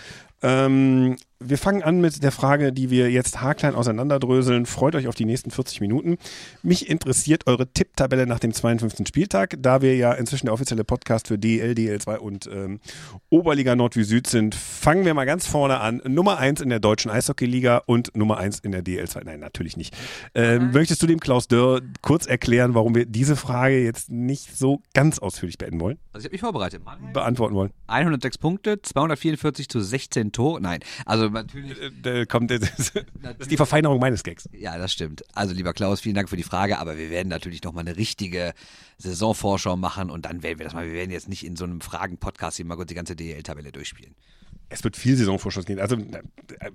Ähm, 0.41 1.17
wir 1.39 1.57
fangen 1.57 1.83
an 1.83 1.99
mit 2.01 2.23
der 2.23 2.31
Frage, 2.31 2.71
die 2.71 2.89
wir 2.89 3.11
jetzt 3.11 3.41
haarklein 3.41 3.75
auseinanderdröseln. 3.75 4.65
Freut 4.65 4.95
euch 4.95 5.07
auf 5.07 5.15
die 5.15 5.25
nächsten 5.25 5.51
40 5.51 5.81
Minuten. 5.81 6.17
Mich 6.61 6.89
interessiert 6.89 7.47
eure 7.47 7.67
Tipptabelle 7.67 8.25
nach 8.25 8.39
dem 8.39 8.53
52. 8.53 9.07
Spieltag, 9.07 9.55
da 9.59 9.81
wir 9.81 9.95
ja 9.95 10.13
inzwischen 10.13 10.47
der 10.47 10.53
offizielle 10.53 10.83
Podcast 10.83 11.27
für 11.27 11.37
DL, 11.37 11.73
DL2 11.73 12.17
und 12.17 12.47
ähm, 12.47 12.79
Oberliga 13.29 13.75
Nord 13.75 13.95
wie 13.95 14.03
Süd 14.03 14.27
sind. 14.27 14.55
Fangen 14.55 15.05
wir 15.05 15.13
mal 15.13 15.25
ganz 15.25 15.47
vorne 15.47 15.79
an. 15.79 16.01
Nummer 16.05 16.37
1 16.37 16.61
in 16.61 16.69
der 16.69 16.79
deutschen 16.79 17.11
Eishockeyliga 17.11 17.81
und 17.85 18.15
Nummer 18.15 18.37
1 18.37 18.59
in 18.59 18.71
der 18.71 18.83
DL2. 18.83 19.23
Nein, 19.25 19.39
natürlich 19.39 19.77
nicht. 19.77 19.95
Ähm, 20.35 20.71
möchtest 20.71 21.01
du 21.01 21.07
dem 21.07 21.19
Klaus 21.19 21.47
Dörr 21.47 21.81
kurz 22.01 22.25
erklären, 22.25 22.73
warum 22.73 22.95
wir 22.95 23.05
diese 23.05 23.35
Frage 23.35 23.83
jetzt 23.83 24.09
nicht 24.09 24.57
so 24.57 24.81
ganz 24.93 25.19
ausführlich 25.19 25.57
beenden 25.57 25.79
wollen? 25.79 25.97
Also 26.13 26.25
ich 26.25 26.25
habe 26.25 26.33
mich 26.33 26.41
vorbereitet. 26.41 26.81
Beantworten 27.13 27.55
wollen. 27.55 27.71
106 27.87 28.37
Punkte, 28.37 28.81
244 28.81 29.69
zu 29.69 29.81
16 29.81 30.31
Tore. 30.31 30.61
Nein, 30.61 30.79
also 31.05 31.22
Also 31.23 31.33
natürlich. 31.33 31.77
Da 32.01 32.25
kommt, 32.25 32.51
das 32.51 32.61
ist 33.39 33.51
die 33.51 33.57
Verfeinerung 33.57 33.99
meines 33.99 34.23
Gags. 34.23 34.49
Ja, 34.51 34.77
das 34.77 34.91
stimmt. 34.91 35.23
Also 35.33 35.53
lieber 35.53 35.73
Klaus, 35.73 36.01
vielen 36.01 36.15
Dank 36.15 36.29
für 36.29 36.37
die 36.37 36.43
Frage, 36.43 36.79
aber 36.79 36.97
wir 36.97 37.09
werden 37.09 37.29
natürlich 37.29 37.63
nochmal 37.63 37.85
eine 37.87 37.97
richtige 37.97 38.53
Saisonvorschau 38.97 39.75
machen 39.77 40.09
und 40.09 40.25
dann 40.25 40.43
werden 40.43 40.59
wir 40.59 40.65
das 40.65 40.73
mal. 40.73 40.85
Wir 40.85 40.93
werden 40.93 41.11
jetzt 41.11 41.29
nicht 41.29 41.45
in 41.45 41.55
so 41.55 41.63
einem 41.63 41.81
Fragen-Podcast 41.81 42.57
hier 42.57 42.65
mal 42.65 42.75
kurz 42.75 42.89
die 42.89 42.95
ganze 42.95 43.15
DL-Tabelle 43.15 43.71
durchspielen. 43.71 44.15
Es 44.73 44.83
wird 44.83 44.97
viel 44.97 45.15
Saisonvorschuss 45.15 45.65
gehen. 45.65 45.79
Also 45.79 45.95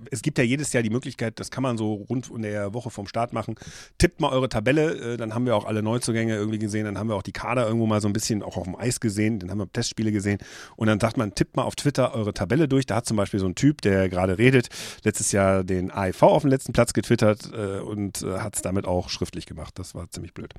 es 0.09 0.21
gibt 0.21 0.37
ja 0.37 0.43
jedes 0.43 0.71
Jahr 0.71 0.83
die 0.83 0.89
Möglichkeit, 0.89 1.39
das 1.39 1.51
kann 1.51 1.63
man 1.63 1.77
so 1.77 1.93
rund 1.93 2.29
in 2.29 2.43
der 2.43 2.73
Woche 2.73 2.89
vom 2.89 3.07
Start 3.07 3.33
machen. 3.33 3.55
Tippt 3.97 4.21
mal 4.21 4.31
eure 4.31 4.47
Tabelle, 4.47 5.13
äh, 5.13 5.17
dann 5.17 5.33
haben 5.35 5.45
wir 5.45 5.55
auch 5.55 5.65
alle 5.65 5.83
Neuzugänge 5.83 6.35
irgendwie 6.35 6.59
gesehen, 6.59 6.85
dann 6.85 6.97
haben 6.97 7.09
wir 7.09 7.15
auch 7.15 7.23
die 7.23 7.33
Kader 7.33 7.67
irgendwo 7.67 7.85
mal 7.87 7.99
so 7.99 8.07
ein 8.07 8.13
bisschen 8.13 8.41
auch 8.41 8.55
auf 8.55 8.63
dem 8.63 8.75
Eis 8.75 8.99
gesehen, 8.99 9.39
dann 9.39 9.51
haben 9.51 9.57
wir 9.57 9.71
Testspiele 9.71 10.11
gesehen 10.11 10.39
und 10.77 10.87
dann 10.87 10.99
sagt 10.99 11.17
man, 11.17 11.35
tippt 11.35 11.57
mal 11.57 11.63
auf 11.63 11.75
Twitter 11.75 12.13
eure 12.13 12.33
Tabelle 12.33 12.67
durch. 12.67 12.85
Da 12.85 12.95
hat 12.95 13.05
zum 13.05 13.17
Beispiel 13.17 13.39
so 13.39 13.47
ein 13.47 13.55
Typ, 13.55 13.81
der 13.81 14.07
gerade 14.07 14.37
redet, 14.37 14.69
letztes 15.03 15.31
Jahr 15.33 15.63
den 15.65 15.91
AIV 15.91 16.23
auf 16.23 16.43
den 16.43 16.51
letzten 16.51 16.71
Platz 16.71 16.93
getwittert 16.93 17.51
äh, 17.53 17.79
und 17.79 18.21
äh, 18.21 18.39
hat 18.39 18.55
es 18.55 18.61
damit 18.61 18.85
auch 18.85 19.09
schriftlich 19.09 19.45
gemacht. 19.45 19.77
Das 19.77 19.93
war 19.93 20.09
ziemlich 20.09 20.33
blöd. 20.33 20.53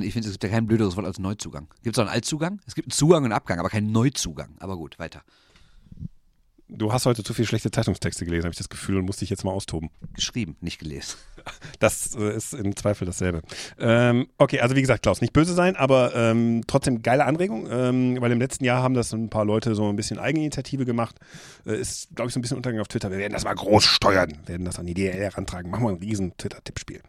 Ich. 0.00 0.02
Ich 0.08 0.12
finde, 0.12 0.28
es 0.28 0.34
gibt 0.34 0.44
ja 0.44 0.50
kein 0.50 0.66
blöderes 0.66 0.96
Wort 0.96 1.06
als 1.06 1.18
Neuzugang. 1.18 1.68
Gibt 1.82 1.96
es 1.96 1.98
auch 2.00 2.06
einen 2.06 2.14
Altzugang? 2.14 2.60
Es 2.66 2.74
gibt 2.74 2.86
einen 2.86 2.92
Zugang 2.92 3.24
und 3.24 3.32
Abgang, 3.32 3.58
aber 3.58 3.68
keinen 3.68 3.92
Neuzugang. 3.92 4.56
Aber 4.58 4.76
gut, 4.76 4.98
weiter. 4.98 5.22
Du 6.74 6.92
hast 6.92 7.04
heute 7.04 7.22
zu 7.22 7.34
viele 7.34 7.46
schlechte 7.46 7.70
Zeitungstexte 7.70 8.24
gelesen, 8.24 8.44
habe 8.44 8.52
ich 8.52 8.58
das 8.58 8.70
Gefühl, 8.70 8.96
und 8.96 9.04
musst 9.04 9.20
dich 9.20 9.28
jetzt 9.28 9.44
mal 9.44 9.50
austoben. 9.50 9.90
Geschrieben, 10.14 10.56
nicht 10.60 10.78
gelesen. 10.78 11.16
Das 11.80 12.14
äh, 12.14 12.36
ist 12.36 12.54
im 12.54 12.76
Zweifel 12.76 13.04
dasselbe. 13.04 13.42
Ähm, 13.80 14.28
okay, 14.38 14.60
also 14.60 14.76
wie 14.76 14.80
gesagt, 14.80 15.02
Klaus, 15.02 15.20
nicht 15.20 15.32
böse 15.32 15.54
sein, 15.54 15.74
aber 15.74 16.14
ähm, 16.14 16.62
trotzdem 16.68 17.02
geile 17.02 17.24
Anregung, 17.24 17.66
ähm, 17.68 18.20
weil 18.20 18.30
im 18.30 18.38
letzten 18.38 18.64
Jahr 18.64 18.80
haben 18.80 18.94
das 18.94 19.12
ein 19.12 19.28
paar 19.28 19.44
Leute 19.44 19.74
so 19.74 19.88
ein 19.88 19.96
bisschen 19.96 20.20
Eigeninitiative 20.20 20.84
gemacht. 20.84 21.16
Äh, 21.66 21.80
ist, 21.80 22.14
glaube 22.14 22.28
ich, 22.28 22.34
so 22.34 22.38
ein 22.38 22.42
bisschen 22.42 22.56
Untergang 22.56 22.78
auf 22.78 22.86
Twitter. 22.86 23.10
Wir 23.10 23.18
werden 23.18 23.32
das 23.32 23.42
mal 23.42 23.54
groß 23.54 23.84
steuern, 23.84 24.38
werden 24.46 24.64
das 24.64 24.78
an 24.78 24.86
die 24.86 24.94
DL 24.94 25.12
herantragen. 25.12 25.72
Machen 25.72 25.84
wir 25.84 25.90
ein 25.90 25.96
riesen 25.96 26.36
Twitter-Tippspiel. 26.36 27.02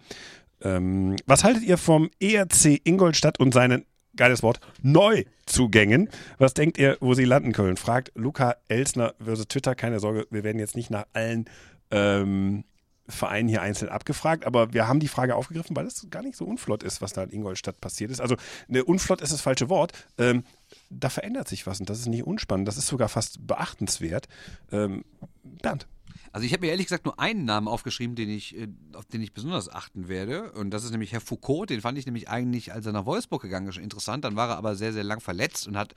Ähm, 0.64 1.16
was 1.28 1.44
haltet 1.44 1.64
ihr 1.64 1.78
vom 1.78 2.10
ERC 2.20 2.82
Ingolstadt 2.84 3.40
und 3.40 3.54
seinen 3.54 3.86
geiles 4.16 4.44
Wort, 4.44 4.60
Neuzugängen. 4.82 6.10
Was 6.38 6.54
denkt 6.54 6.78
ihr, 6.78 6.98
wo 7.00 7.14
sie 7.14 7.26
landen 7.26 7.52
können? 7.52 7.78
Fragt 7.78 8.12
Luca 8.16 8.56
Elsner 8.68 9.14
versus 9.24 9.48
Twitter. 9.48 9.76
Keine 9.76 10.00
Sorge, 10.00 10.28
wir 10.30 10.44
werden 10.44 10.60
jetzt 10.60 10.76
nicht 10.76 10.90
nach 10.90 11.06
allen 11.14 11.46
ähm, 11.92 12.64
Vereinen 13.08 13.50
hier 13.50 13.62
einzeln 13.62 13.90
abgefragt, 13.90 14.46
aber 14.46 14.74
wir 14.74 14.88
haben 14.88 15.02
die 15.02 15.10
Frage 15.10 15.36
aufgegriffen, 15.36 15.76
weil 15.76 15.86
es 15.86 16.08
gar 16.10 16.24
nicht 16.24 16.38
so 16.38 16.46
unflott 16.46 16.84
ist, 16.84 17.02
was 17.02 17.12
da 17.12 17.24
in 17.24 17.32
Ingolstadt 17.32 17.82
passiert 17.82 18.12
ist. 18.12 18.22
Also, 18.22 18.38
ne, 18.68 18.84
unflott 18.84 19.22
ist 19.22 19.34
das 19.34 19.42
falsche 19.42 19.70
Wort. 19.70 19.92
Ähm, 20.18 20.44
da 20.90 21.10
verändert 21.10 21.50
sich 21.50 21.68
was 21.68 21.80
und 21.82 21.90
das 21.90 22.00
ist 22.00 22.08
nicht 22.08 22.26
unspannend, 22.26 22.68
das 22.68 22.78
ist 22.78 22.88
sogar 22.88 23.10
fast 23.10 23.46
beachtenswert. 23.46 24.28
Ähm, 24.72 25.04
Bernd. 25.44 25.88
Also 26.34 26.48
ich 26.48 26.54
habe 26.54 26.66
mir 26.66 26.72
ehrlich 26.72 26.88
gesagt 26.88 27.06
nur 27.06 27.20
einen 27.20 27.46
Namen 27.46 27.68
aufgeschrieben, 27.68 28.16
den 28.16 28.28
ich, 28.28 28.58
äh, 28.58 28.68
auf 28.94 29.06
den 29.06 29.22
ich 29.22 29.34
besonders 29.34 29.70
achten 29.70 30.08
werde. 30.08 30.52
Und 30.54 30.72
das 30.72 30.84
ist 30.84 30.90
nämlich 30.90 31.12
Herr 31.12 31.22
Foucault. 31.22 31.70
Den 31.70 31.80
fand 31.80 31.96
ich 32.00 32.08
nämlich 32.08 32.28
eigentlich, 32.28 32.74
als 32.74 32.88
er 32.88 32.92
nach 32.92 33.06
Wolfsburg 33.06 33.44
gegangen 33.44 33.68
ist, 33.68 33.78
interessant. 33.78 34.26
Dann 34.26 34.36
war 34.36 34.50
er 34.50 34.58
aber 34.58 34.76
sehr, 34.76 34.94
sehr 34.94 35.04
lang 35.04 35.20
verletzt 35.20 35.68
und 35.68 35.78
hat 35.78 35.94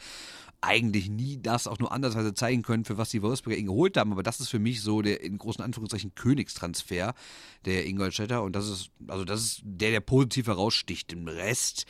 eigentlich 0.60 1.08
nie 1.08 1.38
das 1.40 1.66
auch 1.66 1.78
nur 1.78 1.90
andersweise 1.90 2.34
zeigen 2.34 2.60
können, 2.60 2.84
für 2.84 2.98
was 2.98 3.08
die 3.08 3.22
Wolfsburger 3.22 3.56
ihn 3.56 3.64
geholt 3.64 3.96
haben. 3.96 4.12
Aber 4.12 4.22
das 4.22 4.38
ist 4.38 4.50
für 4.50 4.58
mich 4.58 4.82
so 4.82 5.00
der 5.00 5.22
in 5.22 5.38
großen 5.38 5.64
Anführungszeichen 5.64 6.14
Königstransfer 6.14 7.14
der 7.64 7.86
Ingolstädter. 7.86 8.42
Und 8.42 8.54
das 8.54 8.68
ist, 8.68 8.90
also 9.08 9.24
das 9.24 9.40
ist 9.40 9.60
der, 9.64 9.90
der 9.90 10.00
positiv 10.00 10.48
heraussticht. 10.48 11.14
Im 11.14 11.28
Rest, 11.28 11.86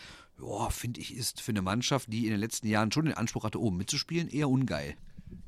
finde 0.70 1.00
ich, 1.00 1.16
ist 1.16 1.40
für 1.40 1.50
eine 1.50 1.62
Mannschaft, 1.62 2.12
die 2.12 2.26
in 2.26 2.30
den 2.30 2.40
letzten 2.40 2.68
Jahren 2.68 2.92
schon 2.92 3.06
den 3.06 3.14
Anspruch 3.14 3.42
hatte, 3.42 3.60
oben 3.60 3.76
mitzuspielen, 3.76 4.28
eher 4.28 4.48
ungeil 4.48 4.94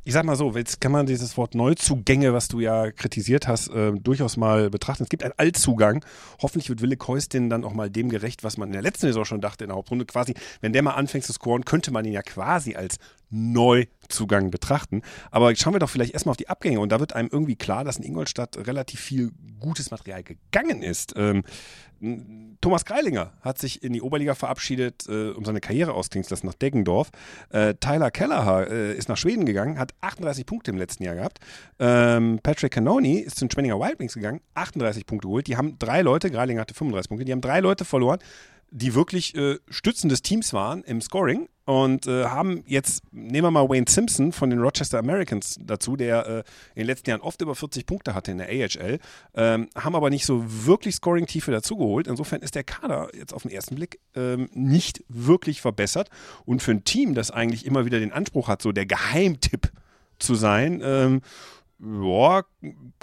ich 0.09 0.15
sag 0.15 0.25
mal 0.25 0.37
so, 0.37 0.57
jetzt 0.57 0.81
kann 0.81 0.91
man 0.91 1.05
dieses 1.05 1.37
Wort 1.37 1.55
Neuzugänge, 1.55 2.33
was 2.33 2.49
du 2.49 2.61
ja 2.61 2.91
kritisiert 2.91 3.47
hast, 3.47 3.69
äh, 3.69 3.93
durchaus 3.93 4.39
mal 4.39 4.71
betrachten. 4.71 5.03
Es 5.03 5.11
gibt 5.11 5.23
einen 5.23 5.35
Altzugang. 5.37 6.03
Hoffentlich 6.41 6.71
wird 6.71 6.81
Wille 6.81 6.97
Keustin 6.97 7.51
dann 7.51 7.63
auch 7.63 7.75
mal 7.75 7.91
dem 7.91 8.09
gerecht, 8.09 8.43
was 8.43 8.57
man 8.57 8.71
in 8.71 8.73
der 8.73 8.81
letzten 8.81 9.09
Saison 9.09 9.27
schon 9.27 9.43
dachte 9.43 9.65
in 9.65 9.69
der 9.69 9.77
Hauptrunde. 9.77 10.07
Quasi, 10.07 10.33
wenn 10.63 10.73
der 10.73 10.81
mal 10.81 10.93
anfängt 10.93 11.25
zu 11.25 11.35
scoren, 11.35 11.67
könnte 11.67 11.91
man 11.91 12.07
ihn 12.07 12.15
ja 12.15 12.23
quasi 12.23 12.75
als 12.75 12.97
Neuzugang 13.29 14.51
betrachten. 14.51 15.03
Aber 15.31 15.55
schauen 15.55 15.75
wir 15.75 15.79
doch 15.79 15.91
vielleicht 15.91 16.15
erstmal 16.15 16.31
auf 16.31 16.39
die 16.39 16.49
Abgänge. 16.49 16.81
Und 16.81 16.91
da 16.91 17.01
wird 17.01 17.13
einem 17.13 17.29
irgendwie 17.31 17.57
klar, 17.57 17.85
dass 17.85 17.99
in 17.99 18.05
Ingolstadt 18.05 18.57
relativ 18.67 19.01
viel 19.01 19.33
gutes 19.61 19.91
Material 19.91 20.23
gegangen 20.23 20.83
ist. 20.83 21.13
Ähm, 21.17 21.45
Thomas 22.61 22.85
Greilinger 22.85 23.33
hat 23.41 23.59
sich 23.59 23.83
in 23.83 23.93
die 23.93 24.03
Oberliga 24.03 24.35
verabschiedet, 24.35 25.07
äh, 25.09 25.31
um 25.31 25.45
seine 25.45 25.61
Karriere 25.61 25.95
ausklingen 25.95 26.25
zu 26.25 26.33
lassen 26.33 26.47
nach 26.47 26.55
Deggendorf. 26.55 27.11
Äh, 27.51 27.75
Tyler 27.75 28.11
Kelleher 28.11 28.69
äh, 28.71 28.95
ist 28.97 29.09
nach 29.09 29.17
Schweden 29.17 29.47
gegangen, 29.47 29.79
hat 29.79 29.95
38 30.01 30.47
Punkte 30.47 30.71
im 30.71 30.79
letzten 30.79 31.05
Jahr 31.05 31.15
gehabt. 31.15 31.39
Ähm, 31.79 32.41
Patrick 32.43 32.73
Canoni 32.73 33.19
ist 33.19 33.39
zu 33.39 33.45
den 33.47 33.51
Schwenninger 33.51 33.79
Wildwings 33.79 34.15
gegangen, 34.15 34.41
38 34.55 35.07
Punkte 35.07 35.29
geholt. 35.29 35.47
Die 35.47 35.57
haben 35.57 35.79
drei 35.79 36.03
Leute, 36.03 36.31
Greilinger 36.31 36.61
hatte 36.61 36.75
35 36.75 37.09
Punkte, 37.09 37.25
die 37.25 37.33
haben 37.33 37.41
drei 37.41 37.61
Leute 37.61 37.85
verloren 37.85 38.19
die 38.71 38.95
wirklich 38.95 39.35
äh, 39.35 39.59
Stützen 39.69 40.09
des 40.09 40.23
Teams 40.23 40.53
waren 40.53 40.83
im 40.85 41.01
Scoring 41.01 41.49
und 41.65 42.07
äh, 42.07 42.25
haben 42.25 42.65
jetzt, 42.67 43.03
nehmen 43.13 43.45
wir 43.45 43.51
mal 43.51 43.69
Wayne 43.69 43.87
Simpson 43.89 44.33
von 44.33 44.51
den 44.51 44.61
Rochester 44.61 44.99
Americans 44.99 45.59
dazu, 45.61 45.97
der 45.97 46.27
äh, 46.27 46.39
in 46.75 46.83
den 46.83 46.87
letzten 46.87 47.11
Jahren 47.11 47.21
oft 47.21 47.41
über 47.41 47.55
40 47.55 47.87
Punkte 47.87 48.15
hatte 48.15 48.31
in 48.31 48.39
der 48.39 48.49
AHL, 48.49 48.99
ähm, 49.35 49.69
haben 49.75 49.95
aber 49.95 50.11
nicht 50.11 50.27
so 50.27 50.45
wirklich 50.67 50.97
Scoring-Tiefe 50.97 51.51
dazugeholt. 51.51 52.07
Insofern 52.07 52.43
ist 52.43 52.55
der 52.55 52.65
Kader 52.65 53.09
jetzt 53.15 53.33
auf 53.33 53.43
den 53.43 53.51
ersten 53.51 53.75
Blick 53.75 54.01
ähm, 54.15 54.49
nicht 54.53 55.03
wirklich 55.09 55.61
verbessert 55.61 56.11
und 56.45 56.63
für 56.63 56.73
ein 56.73 56.85
Team, 56.85 57.15
das 57.15 57.31
eigentlich 57.31 57.65
immer 57.65 57.85
wieder 57.87 58.01
den 58.01 58.13
Anspruch 58.13 58.49
hat, 58.49 58.61
so 58.63 58.73
der 58.73 58.87
Geheimtipp 58.87 59.73
zu 60.19 60.35
sein, 60.35 60.81
ähm, 60.85 61.21
ja, 61.81 62.43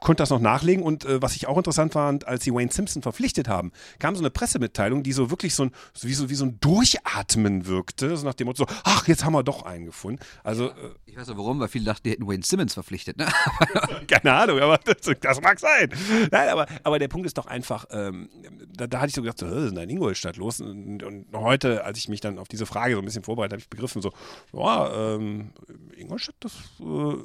konnte 0.01 0.21
das 0.21 0.29
noch 0.29 0.39
nachlegen. 0.39 0.83
Und 0.83 1.05
äh, 1.05 1.21
was 1.21 1.35
ich 1.35 1.47
auch 1.47 1.57
interessant 1.57 1.93
fand, 1.93 2.27
als 2.27 2.43
sie 2.43 2.53
Wayne 2.53 2.71
Simpson 2.71 3.01
verpflichtet 3.01 3.47
haben, 3.47 3.71
kam 3.99 4.15
so 4.15 4.21
eine 4.21 4.29
Pressemitteilung, 4.29 5.01
die 5.03 5.13
so 5.13 5.29
wirklich 5.29 5.55
so 5.55 5.63
ein, 5.63 5.71
so 5.93 6.07
wie, 6.07 6.13
so, 6.13 6.29
wie 6.29 6.35
so 6.35 6.45
ein 6.45 6.59
Durchatmen 6.59 7.67
wirkte. 7.67 8.17
So 8.17 8.25
nach 8.25 8.33
dem 8.33 8.47
Motto, 8.47 8.65
so, 8.65 8.75
ach, 8.83 9.07
jetzt 9.07 9.23
haben 9.23 9.33
wir 9.33 9.43
doch 9.43 9.63
einen 9.63 9.85
gefunden. 9.85 10.21
Also, 10.43 10.69
äh, 10.69 10.95
ich 11.05 11.15
weiß 11.15 11.29
auch 11.29 11.37
warum, 11.37 11.59
weil 11.59 11.69
viele 11.69 11.85
dachten, 11.85 12.03
die 12.03 12.11
hätten 12.11 12.27
Wayne 12.27 12.43
Simmons 12.43 12.73
verpflichtet. 12.73 13.17
Ne? 13.17 13.27
Keine 14.07 14.33
Ahnung, 14.33 14.59
aber 14.59 14.77
das, 14.79 15.15
das, 15.21 15.41
mag 15.41 15.59
sein. 15.59 15.89
Nein, 16.31 16.49
aber, 16.49 16.67
aber 16.83 16.99
der 16.99 17.07
Punkt 17.07 17.25
ist 17.25 17.37
doch 17.37 17.45
einfach, 17.45 17.85
ähm, 17.91 18.29
da, 18.73 18.87
da, 18.87 18.99
hatte 18.99 19.09
ich 19.09 19.15
so 19.15 19.21
gedacht, 19.21 19.39
so, 19.39 19.49
was 19.49 19.65
ist 19.65 19.75
denn 19.75 19.83
in 19.83 19.89
Ingolstadt 19.89 20.35
los? 20.35 20.59
Und, 20.59 21.01
und, 21.01 21.27
heute, 21.33 21.85
als 21.85 21.97
ich 21.97 22.09
mich 22.09 22.19
dann 22.19 22.39
auf 22.39 22.49
diese 22.49 22.65
Frage 22.65 22.95
so 22.95 22.99
ein 22.99 23.05
bisschen 23.05 23.23
vorbereitet 23.23 23.53
habe, 23.53 23.61
ich 23.61 23.69
begriffen, 23.69 24.01
so, 24.01 24.11
ja, 24.51 25.15
ähm, 25.15 25.51
Ingolstadt, 25.95 26.35
das 26.41 26.53
äh, 26.81 27.23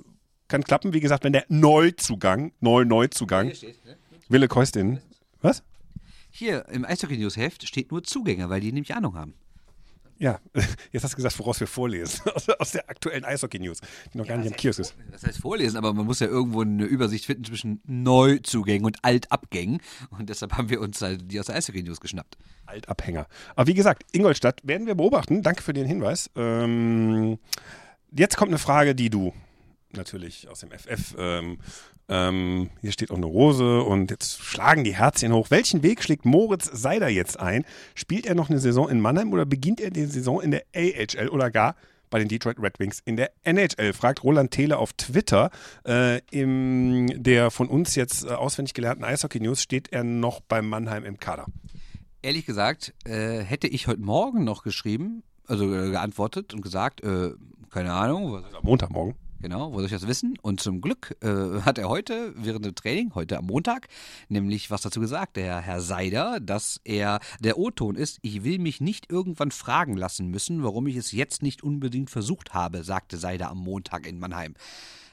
kann 0.50 0.64
klappen. 0.64 0.92
Wie 0.92 1.00
gesagt, 1.00 1.24
wenn 1.24 1.32
der 1.32 1.46
Neuzugang, 1.48 2.52
neu 2.60 2.84
Neuzugang, 2.84 3.54
steht, 3.54 3.82
ne? 3.86 3.96
Wille 4.28 4.48
Keustin, 4.48 5.00
was? 5.40 5.62
Hier 6.30 6.68
im 6.68 6.84
Eishockey 6.84 7.16
News 7.16 7.36
Heft 7.36 7.66
steht 7.66 7.90
nur 7.90 8.02
Zugänge, 8.02 8.50
weil 8.50 8.60
die 8.60 8.72
nämlich 8.72 8.94
Ahnung 8.94 9.16
haben. 9.16 9.34
Ja, 10.20 10.38
jetzt 10.92 11.02
hast 11.02 11.12
du 11.12 11.16
gesagt, 11.16 11.38
woraus 11.38 11.58
wir 11.60 11.66
vorlesen. 11.66 12.20
Aus, 12.58 12.72
der 12.72 12.90
aktuellen 12.90 13.24
Eishockey-News, 13.24 13.80
die 14.12 14.18
noch 14.18 14.26
ja, 14.26 14.34
gar 14.34 14.42
nicht 14.42 14.50
im 14.50 14.56
Kiosk 14.56 14.80
ist. 14.80 14.94
Das 15.10 15.22
heißt 15.24 15.38
vorlesen, 15.38 15.78
aber 15.78 15.94
man 15.94 16.04
muss 16.04 16.20
ja 16.20 16.26
irgendwo 16.26 16.60
eine 16.60 16.84
Übersicht 16.84 17.24
finden 17.24 17.44
zwischen 17.44 17.80
Neuzugängen 17.86 18.84
und 18.84 18.98
Altabgängen. 19.02 19.80
Und 20.10 20.28
deshalb 20.28 20.52
haben 20.58 20.68
wir 20.68 20.82
uns 20.82 21.00
halt 21.00 21.32
die 21.32 21.40
aus 21.40 21.46
der 21.46 21.54
Eishockey-News 21.54 22.00
geschnappt. 22.00 22.36
Altabhänger. 22.66 23.26
Aber 23.56 23.66
wie 23.66 23.74
gesagt, 23.74 24.04
Ingolstadt 24.12 24.60
werden 24.62 24.86
wir 24.86 24.94
beobachten. 24.94 25.42
Danke 25.42 25.62
für 25.62 25.72
den 25.72 25.86
Hinweis. 25.86 26.30
Ähm, 26.36 27.38
jetzt 28.12 28.36
kommt 28.36 28.50
eine 28.50 28.58
Frage, 28.58 28.94
die 28.94 29.08
du 29.08 29.32
natürlich 29.96 30.48
aus 30.48 30.60
dem 30.60 30.70
FF. 30.70 31.14
Ähm, 31.18 31.58
ähm, 32.08 32.70
hier 32.80 32.92
steht 32.92 33.10
auch 33.12 33.16
eine 33.16 33.26
Rose 33.26 33.82
und 33.82 34.10
jetzt 34.10 34.42
schlagen 34.42 34.82
die 34.82 34.96
Herzchen 34.96 35.32
hoch. 35.32 35.50
Welchen 35.50 35.82
Weg 35.82 36.02
schlägt 36.02 36.24
Moritz 36.24 36.68
Seider 36.72 37.08
jetzt 37.08 37.38
ein? 37.38 37.64
Spielt 37.94 38.26
er 38.26 38.34
noch 38.34 38.50
eine 38.50 38.58
Saison 38.58 38.88
in 38.88 39.00
Mannheim 39.00 39.32
oder 39.32 39.46
beginnt 39.46 39.80
er 39.80 39.90
die 39.90 40.06
Saison 40.06 40.40
in 40.40 40.50
der 40.50 40.64
AHL 40.74 41.28
oder 41.28 41.50
gar 41.50 41.76
bei 42.10 42.18
den 42.18 42.26
Detroit 42.26 42.58
Red 42.58 42.80
Wings 42.80 43.00
in 43.04 43.16
der 43.16 43.30
NHL? 43.44 43.92
Fragt 43.92 44.24
Roland 44.24 44.50
Thele 44.50 44.78
auf 44.78 44.92
Twitter. 44.94 45.50
Äh, 45.86 46.20
in 46.32 47.22
der 47.22 47.52
von 47.52 47.68
uns 47.68 47.94
jetzt 47.94 48.24
äh, 48.24 48.30
auswendig 48.30 48.74
gelernten 48.74 49.04
Eishockey 49.04 49.38
News 49.38 49.62
steht 49.62 49.92
er 49.92 50.02
noch 50.02 50.40
bei 50.40 50.62
Mannheim 50.62 51.04
im 51.04 51.20
Kader. 51.20 51.46
Ehrlich 52.22 52.44
gesagt, 52.44 52.92
äh, 53.04 53.38
hätte 53.38 53.68
ich 53.68 53.86
heute 53.86 54.02
Morgen 54.02 54.42
noch 54.42 54.64
geschrieben, 54.64 55.22
also 55.46 55.72
äh, 55.72 55.90
geantwortet 55.90 56.52
und 56.52 56.60
gesagt, 56.60 57.02
äh, 57.02 57.30
keine 57.70 57.92
Ahnung. 57.92 58.44
Also 58.44 58.58
Montagmorgen. 58.62 59.14
Genau, 59.42 59.72
wo 59.72 59.76
soll 59.76 59.86
ich 59.86 59.92
das 59.92 60.06
wissen? 60.06 60.38
Und 60.42 60.60
zum 60.60 60.82
Glück 60.82 61.16
äh, 61.22 61.62
hat 61.62 61.78
er 61.78 61.88
heute 61.88 62.34
während 62.36 62.66
dem 62.66 62.74
Training, 62.74 63.14
heute 63.14 63.38
am 63.38 63.46
Montag, 63.46 63.88
nämlich 64.28 64.70
was 64.70 64.82
dazu 64.82 65.00
gesagt, 65.00 65.36
der 65.36 65.60
Herr 65.60 65.80
Seider, 65.80 66.40
dass 66.40 66.78
er 66.84 67.20
der 67.40 67.56
O-Ton 67.56 67.96
ist, 67.96 68.18
ich 68.20 68.44
will 68.44 68.58
mich 68.58 68.82
nicht 68.82 69.10
irgendwann 69.10 69.50
fragen 69.50 69.96
lassen 69.96 70.28
müssen, 70.28 70.62
warum 70.62 70.86
ich 70.86 70.96
es 70.96 71.12
jetzt 71.12 71.42
nicht 71.42 71.62
unbedingt 71.62 72.10
versucht 72.10 72.52
habe, 72.52 72.84
sagte 72.84 73.16
Seider 73.16 73.48
am 73.48 73.58
Montag 73.58 74.06
in 74.06 74.18
Mannheim. 74.18 74.54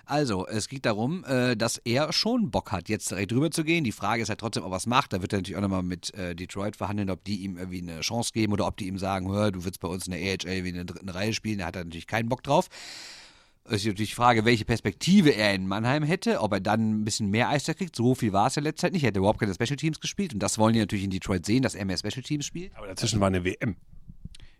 Also, 0.06 0.46
es 0.48 0.68
geht 0.68 0.86
darum, 0.86 1.24
äh, 1.26 1.56
dass 1.56 1.78
er 1.78 2.12
schon 2.12 2.52
Bock 2.52 2.74
hat, 2.74 2.90
jetzt 2.90 3.12
direkt 3.12 3.32
rüber 3.34 3.52
zu 3.52 3.63
gehen. 3.63 3.84
Die 3.84 3.92
Frage 3.92 4.22
ist 4.22 4.30
halt 4.30 4.40
trotzdem, 4.40 4.63
ob 4.63 4.72
er 4.72 4.78
es 4.78 4.88
macht. 4.88 5.12
Da 5.12 5.22
wird 5.22 5.34
er 5.34 5.40
natürlich 5.40 5.58
auch 5.58 5.62
nochmal 5.62 5.84
mit 5.84 6.13
äh, 6.13 6.34
Detroit 6.34 6.78
verhandeln, 6.78 7.10
ob 7.10 7.24
die 7.26 7.44
ihm 7.44 7.58
irgendwie 7.58 7.82
eine 7.82 8.00
Chance 8.00 8.32
geben 8.34 8.54
oder 8.54 8.68
ob 8.68 8.78
die 8.78 8.88
ihm 8.88 8.98
sagen, 8.98 9.30
hör, 9.30 9.52
du 9.52 9.66
willst 9.66 9.82
bei 9.82 9.88
uns 9.90 10.08
in 10.08 10.13
der 10.13 10.22
AHL 10.22 10.63
wie 10.63 10.70
in 10.70 10.76
der 10.76 10.86
dritten 10.86 11.10
Reihe 11.10 11.34
spielen. 11.34 11.60
Da 11.60 11.66
hat 11.66 11.76
er 11.76 11.84
natürlich 11.84 12.08
keinen 12.08 12.30
Bock 12.30 12.42
drauf. 12.42 12.70
Ist 13.69 13.86
natürlich 13.86 14.10
die 14.10 14.15
Frage, 14.15 14.45
welche 14.45 14.65
Perspektive 14.65 15.32
er 15.32 15.53
in 15.53 15.67
Mannheim 15.67 16.03
hätte, 16.03 16.41
ob 16.41 16.53
er 16.53 16.60
dann 16.60 17.01
ein 17.01 17.06
bisschen 17.06 17.30
mehr 17.30 17.49
Eiszeit 17.49 17.77
kriegt. 17.77 17.95
So 17.95 18.15
viel 18.15 18.34
war 18.34 18.47
es 18.47 18.56
ja 18.56 18.62
nicht. 18.62 18.84
Er 18.84 19.08
hätte 19.08 19.19
überhaupt 19.19 19.39
keine 19.39 19.53
Special 19.53 19.75
Teams 19.75 19.99
gespielt 19.99 20.34
und 20.34 20.39
das 20.39 20.58
wollen 20.58 20.73
die 20.73 20.80
natürlich 20.80 21.06
in 21.06 21.12
Detroit 21.12 21.45
sehen, 21.45 21.63
dass 21.63 21.75
er 21.75 21.86
mehr 21.86 21.97
Special 21.97 22.23
Teams 22.23 22.45
spielt. 22.45 22.75
Aber 22.75 22.88
dazwischen 22.88 23.19
war 23.19 23.27
eine 23.27 23.43
WM. 23.43 23.75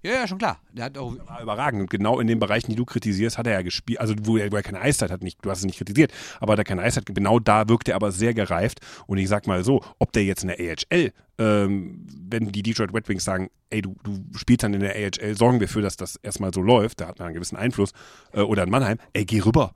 Ja, 0.08 0.14
ja, 0.14 0.28
schon 0.28 0.38
klar. 0.38 0.62
Der 0.72 0.86
hat 0.86 0.98
auch. 0.98 1.18
War 1.28 1.42
überragend. 1.42 1.82
Und 1.82 1.90
genau 1.90 2.22
in 2.22 2.28
den 2.28 2.40
Bereichen, 2.40 2.72
die 2.72 2.78
du 2.78 2.86
kritisierst, 2.86 3.38
hat 3.38 3.46
er 3.46 3.54
ja 3.54 3.62
gespielt. 3.62 4.00
Also, 4.00 4.16
wo 4.22 4.38
er, 4.38 4.50
wo 4.54 4.56
er 4.56 4.64
keine 4.64 4.80
Eiszeit 4.80 5.12
hat, 5.12 5.22
nicht, 5.22 5.44
du 5.44 5.50
hast 5.50 5.60
es 5.60 5.66
nicht 5.66 5.78
kritisiert, 5.78 6.14
aber 6.40 6.58
er 6.58 6.64
keine 6.64 6.82
Eiszeit, 6.82 7.06
genau 7.08 7.40
da 7.40 7.68
wirkt 7.68 7.90
er 7.90 7.96
aber 7.96 8.14
sehr 8.14 8.34
gereift. 8.34 8.80
Und 9.06 9.18
ich 9.18 9.28
sag 9.28 9.48
mal 9.48 9.66
so, 9.66 9.84
ob 10.00 10.14
der 10.14 10.24
jetzt 10.24 10.44
in 10.44 10.48
der 10.48 10.60
AHL, 10.60 11.12
ähm, 11.40 12.08
wenn 12.30 12.54
die 12.54 12.64
Detroit 12.64 12.94
Red 12.94 13.10
Wings 13.10 13.26
sagen, 13.26 13.50
ey, 13.70 13.82
du, 13.82 13.98
du 14.02 14.38
spielst 14.38 14.64
dann 14.64 14.74
in 14.74 14.80
der 14.80 14.96
AHL, 14.96 15.36
sorgen 15.36 15.60
wir 15.60 15.68
für, 15.68 15.82
dass 15.82 15.98
das 15.98 16.16
erstmal 16.24 16.54
so 16.54 16.62
läuft, 16.62 17.02
da 17.02 17.08
hat 17.08 17.20
man 17.20 17.28
einen 17.28 17.36
gewissen 17.36 17.58
Einfluss, 17.58 17.92
äh, 18.32 18.40
oder 18.40 18.64
in 18.64 18.70
Mannheim, 18.70 19.00
ey, 19.12 19.26
geh 19.26 19.42
rüber. 19.42 19.74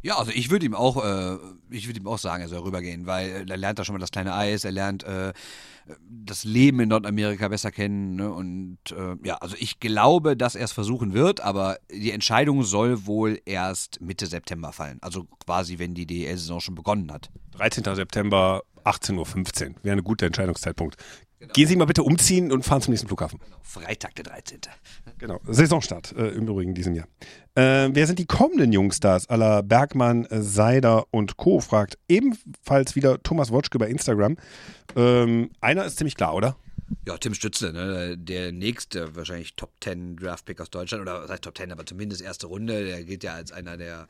Ja, 0.00 0.16
also 0.16 0.30
ich 0.32 0.50
würde 0.50 0.64
ihm 0.64 0.74
auch, 0.74 1.04
äh, 1.04 1.38
ich 1.70 1.88
würde 1.88 2.00
ihm 2.00 2.06
auch 2.06 2.18
sagen, 2.18 2.42
er 2.42 2.48
soll 2.48 2.60
rübergehen, 2.60 3.06
weil 3.06 3.48
er 3.48 3.56
lernt 3.56 3.78
da 3.78 3.84
schon 3.84 3.94
mal 3.94 3.98
das 3.98 4.12
kleine 4.12 4.34
Eis, 4.34 4.64
er 4.64 4.70
lernt 4.70 5.02
äh, 5.02 5.32
das 6.08 6.44
Leben 6.44 6.80
in 6.80 6.90
Nordamerika 6.90 7.48
besser 7.48 7.72
kennen. 7.72 8.16
Ne? 8.16 8.32
Und 8.32 8.78
äh, 8.92 9.16
ja, 9.24 9.36
also 9.36 9.56
ich 9.58 9.80
glaube, 9.80 10.36
dass 10.36 10.54
er 10.54 10.64
es 10.64 10.72
versuchen 10.72 11.14
wird, 11.14 11.40
aber 11.40 11.78
die 11.90 12.12
Entscheidung 12.12 12.62
soll 12.62 13.06
wohl 13.06 13.40
erst 13.44 14.00
Mitte 14.00 14.26
September 14.26 14.72
fallen. 14.72 14.98
Also 15.00 15.24
quasi, 15.44 15.78
wenn 15.78 15.94
die 15.94 16.06
DL-Saison 16.06 16.60
schon 16.60 16.74
begonnen 16.76 17.10
hat. 17.12 17.30
13. 17.52 17.82
September, 17.96 18.62
18.15 18.84 19.16
Uhr. 19.16 19.74
Wäre 19.82 19.96
ein 19.96 20.04
guter 20.04 20.26
Entscheidungszeitpunkt. 20.26 20.96
Genau. 21.40 21.52
Gehen 21.52 21.68
Sie 21.68 21.76
mal 21.76 21.84
bitte 21.84 22.02
umziehen 22.02 22.50
und 22.50 22.64
fahren 22.64 22.82
zum 22.82 22.90
nächsten 22.90 23.06
Flughafen. 23.06 23.38
Genau. 23.38 23.56
Freitag, 23.62 24.16
der 24.16 24.24
13. 24.24 24.60
Genau. 25.18 25.40
Saisonstart 25.46 26.12
äh, 26.16 26.30
im 26.30 26.48
Übrigen 26.48 26.70
in 26.70 26.74
diesem 26.74 26.94
Jahr. 26.94 27.06
Äh, 27.54 27.90
wer 27.92 28.06
sind 28.06 28.18
die 28.18 28.26
kommenden 28.26 28.72
Jungstars 28.72 29.28
aller 29.28 29.62
Bergmann, 29.62 30.26
Seider 30.30 31.06
und 31.12 31.36
Co. 31.36 31.60
fragt 31.60 31.98
ebenfalls 32.08 32.96
wieder 32.96 33.22
Thomas 33.22 33.52
Wotschke 33.52 33.78
bei 33.78 33.88
Instagram. 33.88 34.36
Ähm, 34.96 35.50
einer 35.60 35.84
ist 35.84 35.98
ziemlich 35.98 36.16
klar, 36.16 36.34
oder? 36.34 36.56
Ja, 37.06 37.18
Tim 37.18 37.34
Stützle, 37.34 37.72
ne? 37.72 38.16
der 38.16 38.50
nächste 38.50 39.14
wahrscheinlich 39.14 39.54
Top 39.54 39.72
10 39.80 40.16
Draftpick 40.16 40.60
aus 40.60 40.70
Deutschland 40.70 41.02
oder 41.02 41.22
was 41.22 41.30
heißt 41.30 41.42
Top 41.42 41.56
10, 41.56 41.70
aber 41.70 41.84
zumindest 41.84 42.22
erste 42.22 42.46
Runde. 42.46 42.84
Der 42.84 43.04
gilt 43.04 43.22
ja 43.24 43.34
als 43.34 43.52
einer 43.52 43.76
der 43.76 44.08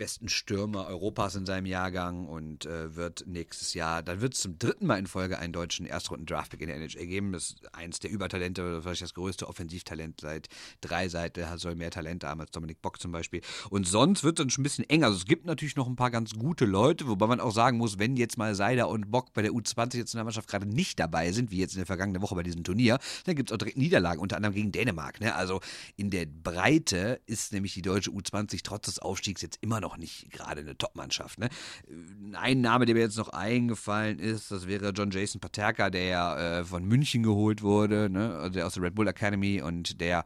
besten 0.00 0.30
Stürmer 0.30 0.86
Europas 0.86 1.34
in 1.34 1.44
seinem 1.44 1.66
Jahrgang 1.66 2.26
und 2.26 2.64
äh, 2.64 2.96
wird 2.96 3.24
nächstes 3.26 3.74
Jahr, 3.74 4.02
dann 4.02 4.22
wird 4.22 4.32
es 4.32 4.40
zum 4.40 4.58
dritten 4.58 4.86
Mal 4.86 4.98
in 4.98 5.06
Folge 5.06 5.38
einen 5.38 5.52
deutschen 5.52 5.84
Erstrunden-Draftpick 5.84 6.62
in 6.62 6.68
der 6.68 6.76
NHL 6.76 7.06
geben. 7.06 7.32
Das 7.32 7.50
ist 7.50 7.74
eins 7.74 7.98
der 7.98 8.10
Übertalente, 8.10 8.80
vielleicht 8.80 9.02
das 9.02 9.12
größte 9.12 9.46
Offensivtalent 9.46 10.22
seit 10.22 10.48
drei 10.80 11.10
Seiten. 11.10 11.40
Er 11.40 11.58
soll 11.58 11.74
mehr 11.74 11.90
Talente 11.90 12.26
haben 12.26 12.40
als 12.40 12.50
Dominik 12.50 12.80
Bock 12.80 12.98
zum 12.98 13.12
Beispiel. 13.12 13.42
Und 13.68 13.86
sonst 13.86 14.24
wird 14.24 14.38
es 14.38 14.42
dann 14.42 14.48
schon 14.48 14.62
ein 14.62 14.64
bisschen 14.64 14.88
enger. 14.88 15.08
Also 15.08 15.18
es 15.18 15.26
gibt 15.26 15.44
natürlich 15.44 15.76
noch 15.76 15.86
ein 15.86 15.96
paar 15.96 16.10
ganz 16.10 16.32
gute 16.32 16.64
Leute, 16.64 17.06
wobei 17.06 17.26
man 17.26 17.38
auch 17.38 17.52
sagen 17.52 17.76
muss, 17.76 17.98
wenn 17.98 18.16
jetzt 18.16 18.38
mal 18.38 18.54
Seider 18.54 18.88
und 18.88 19.10
Bock 19.10 19.34
bei 19.34 19.42
der 19.42 19.52
U20 19.52 19.98
jetzt 19.98 20.14
in 20.14 20.18
der 20.18 20.24
Mannschaft 20.24 20.48
gerade 20.48 20.64
nicht 20.64 20.98
dabei 20.98 21.30
sind, 21.32 21.50
wie 21.50 21.58
jetzt 21.58 21.74
in 21.74 21.80
der 21.80 21.86
vergangenen 21.86 22.22
Woche 22.22 22.34
bei 22.34 22.42
diesem 22.42 22.64
Turnier, 22.64 22.98
dann 23.26 23.36
gibt 23.36 23.50
es 23.50 23.54
auch 23.54 23.58
direkt 23.58 23.76
Niederlagen, 23.76 24.18
unter 24.18 24.36
anderem 24.36 24.54
gegen 24.54 24.72
Dänemark. 24.72 25.20
Ne? 25.20 25.34
Also 25.34 25.60
in 25.96 26.08
der 26.08 26.24
Breite 26.24 27.20
ist 27.26 27.52
nämlich 27.52 27.74
die 27.74 27.82
deutsche 27.82 28.10
U20 28.12 28.60
trotz 28.64 28.86
des 28.86 28.98
Aufstiegs 28.98 29.42
jetzt 29.42 29.58
immer 29.60 29.82
noch 29.82 29.89
noch 29.90 29.96
nicht 29.96 30.30
gerade 30.30 30.60
eine 30.60 30.76
Top-Mannschaft. 30.76 31.38
Ne? 31.38 31.48
Ein 32.34 32.60
Name, 32.60 32.86
der 32.86 32.94
mir 32.94 33.02
jetzt 33.02 33.18
noch 33.18 33.30
eingefallen 33.30 34.18
ist, 34.18 34.50
das 34.50 34.66
wäre 34.66 34.90
John 34.90 35.10
Jason 35.10 35.40
Paterka, 35.40 35.90
der 35.90 36.04
ja 36.04 36.60
äh, 36.60 36.64
von 36.64 36.84
München 36.84 37.22
geholt 37.22 37.62
wurde, 37.62 38.08
ne? 38.08 38.36
Also 38.36 38.50
der 38.50 38.66
aus 38.66 38.74
der 38.74 38.84
Red 38.84 38.94
Bull 38.94 39.08
Academy 39.08 39.60
und 39.62 40.00
der 40.00 40.24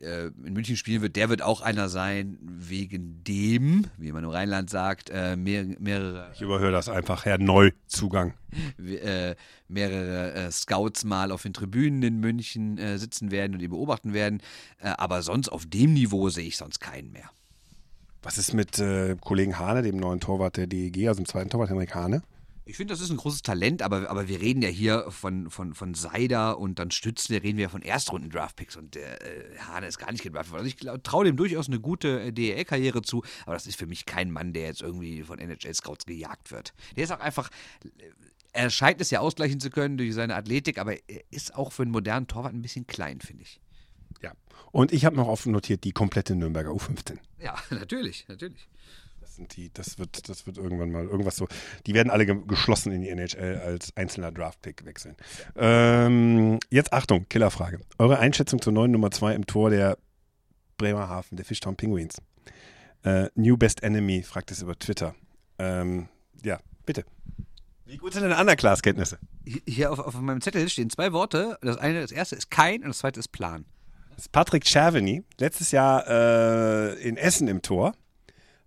äh, 0.00 0.26
in 0.26 0.52
München 0.52 0.76
spielen 0.76 1.02
wird, 1.02 1.16
der 1.16 1.28
wird 1.28 1.42
auch 1.42 1.60
einer 1.60 1.88
sein, 1.88 2.38
wegen 2.40 3.22
dem, 3.24 3.86
wie 3.96 4.12
man 4.12 4.24
im 4.24 4.30
Rheinland 4.30 4.70
sagt, 4.70 5.10
äh, 5.10 5.36
mehr, 5.36 5.64
mehrere. 5.78 6.30
Ich 6.34 6.40
überhöre 6.40 6.72
das 6.72 6.88
einfach, 6.88 7.24
Herr 7.24 7.38
Neuzugang. 7.38 8.34
Äh, 8.78 9.34
mehrere 9.68 10.50
Scouts 10.50 11.04
mal 11.04 11.30
auf 11.32 11.42
den 11.42 11.52
Tribünen 11.52 12.02
in 12.02 12.20
München 12.20 12.78
sitzen 12.96 13.30
werden 13.30 13.52
und 13.52 13.58
die 13.58 13.68
beobachten 13.68 14.14
werden. 14.14 14.40
Aber 14.80 15.20
sonst 15.20 15.50
auf 15.50 15.66
dem 15.66 15.92
Niveau 15.92 16.30
sehe 16.30 16.46
ich 16.46 16.56
sonst 16.56 16.80
keinen 16.80 17.12
mehr. 17.12 17.30
Was 18.28 18.36
ist 18.36 18.52
mit 18.52 18.78
äh, 18.78 19.16
Kollegen 19.18 19.58
Hane, 19.58 19.80
dem 19.80 19.96
neuen 19.96 20.20
Torwart 20.20 20.58
der 20.58 20.66
DEG, 20.66 21.08
also 21.08 21.22
dem 21.22 21.26
zweiten 21.26 21.48
Torwart 21.48 21.70
Henrik 21.70 21.94
Hane? 21.94 22.22
Ich 22.66 22.76
finde, 22.76 22.92
das 22.92 23.00
ist 23.00 23.08
ein 23.08 23.16
großes 23.16 23.40
Talent, 23.40 23.80
aber, 23.80 24.10
aber 24.10 24.28
wir 24.28 24.42
reden 24.42 24.60
ja 24.60 24.68
hier 24.68 25.06
von, 25.08 25.48
von, 25.48 25.72
von 25.72 25.94
Seider 25.94 26.58
und 26.58 26.78
dann 26.78 26.90
Stützle, 26.90 27.42
reden 27.42 27.56
wir 27.56 27.70
von 27.70 27.80
Erstrunden-Draftpicks 27.80 28.76
und 28.76 28.96
der 28.96 29.22
äh, 29.22 29.58
Hane 29.60 29.86
ist 29.86 29.96
gar 29.96 30.12
nicht 30.12 30.22
gedraftet 30.22 30.52
worden. 30.52 30.66
Also 30.66 30.76
ich 30.76 31.02
traue 31.02 31.24
dem 31.24 31.38
durchaus 31.38 31.68
eine 31.68 31.80
gute 31.80 32.20
äh, 32.20 32.30
DEL-Karriere 32.30 33.00
zu, 33.00 33.22
aber 33.46 33.54
das 33.54 33.66
ist 33.66 33.78
für 33.78 33.86
mich 33.86 34.04
kein 34.04 34.30
Mann, 34.30 34.52
der 34.52 34.66
jetzt 34.66 34.82
irgendwie 34.82 35.22
von 35.22 35.38
NHL-Scouts 35.38 36.04
gejagt 36.04 36.50
wird. 36.50 36.74
Der 36.96 37.04
ist 37.04 37.12
auch 37.12 37.20
einfach, 37.20 37.48
äh, 37.82 37.88
er 38.52 38.68
scheint 38.68 39.00
es 39.00 39.08
ja 39.10 39.20
ausgleichen 39.20 39.58
zu 39.58 39.70
können 39.70 39.96
durch 39.96 40.12
seine 40.12 40.34
Athletik, 40.34 40.76
aber 40.76 40.96
er 41.08 41.22
ist 41.30 41.54
auch 41.54 41.72
für 41.72 41.80
einen 41.80 41.92
modernen 41.92 42.26
Torwart 42.26 42.52
ein 42.52 42.60
bisschen 42.60 42.86
klein, 42.86 43.22
finde 43.22 43.44
ich. 43.44 43.58
Ja. 44.22 44.32
Und 44.72 44.92
ich 44.92 45.04
habe 45.04 45.16
noch 45.16 45.28
offen 45.28 45.52
notiert 45.52 45.84
die 45.84 45.92
komplette 45.92 46.34
Nürnberger 46.34 46.70
U15. 46.70 47.18
Ja, 47.38 47.54
natürlich, 47.70 48.26
natürlich. 48.28 48.68
Das 49.20 49.36
sind 49.36 49.56
die, 49.56 49.72
das 49.72 49.98
wird, 49.98 50.28
das 50.28 50.46
wird 50.46 50.58
irgendwann 50.58 50.90
mal 50.90 51.04
irgendwas 51.04 51.36
so. 51.36 51.46
Die 51.86 51.94
werden 51.94 52.10
alle 52.10 52.26
ge 52.26 52.36
geschlossen 52.46 52.92
in 52.92 53.02
die 53.02 53.08
NHL 53.08 53.60
als 53.64 53.96
einzelner 53.96 54.32
Draftpick 54.32 54.84
wechseln. 54.84 55.16
Ähm, 55.56 56.58
jetzt 56.70 56.92
Achtung, 56.92 57.28
Killerfrage. 57.28 57.80
Eure 57.98 58.18
Einschätzung 58.18 58.60
zur 58.60 58.72
neuen 58.72 58.90
Nummer 58.90 59.10
2 59.10 59.34
im 59.34 59.46
Tor 59.46 59.70
der 59.70 59.98
Bremerhaven, 60.76 61.36
der 61.36 61.44
Fishtown 61.44 61.76
Penguins. 61.76 62.16
Äh, 63.02 63.28
New 63.34 63.56
Best 63.56 63.82
Enemy 63.82 64.22
fragt 64.22 64.50
es 64.50 64.62
über 64.62 64.78
Twitter. 64.78 65.14
Ähm, 65.58 66.08
ja, 66.42 66.58
bitte. 66.86 67.04
Wie 67.84 67.96
gut 67.96 68.12
sind 68.12 68.22
deine 68.22 68.38
Underclass-Kenntnisse? 68.38 69.18
Hier 69.66 69.90
auf, 69.90 69.98
auf 69.98 70.14
meinem 70.20 70.40
Zettel 70.40 70.68
stehen 70.68 70.90
zwei 70.90 71.12
Worte. 71.12 71.58
Das 71.62 71.78
eine, 71.78 72.02
das 72.02 72.12
erste 72.12 72.36
ist 72.36 72.50
kein 72.50 72.82
und 72.82 72.88
das 72.88 72.98
zweite 72.98 73.18
ist 73.18 73.28
Plan. 73.28 73.64
Das 74.18 74.24
ist 74.24 74.32
Patrick 74.32 74.66
Cerveny, 74.66 75.22
letztes 75.38 75.70
Jahr 75.70 76.04
äh, 76.08 77.00
in 77.08 77.16
Essen 77.16 77.46
im 77.46 77.62
Tor. 77.62 77.92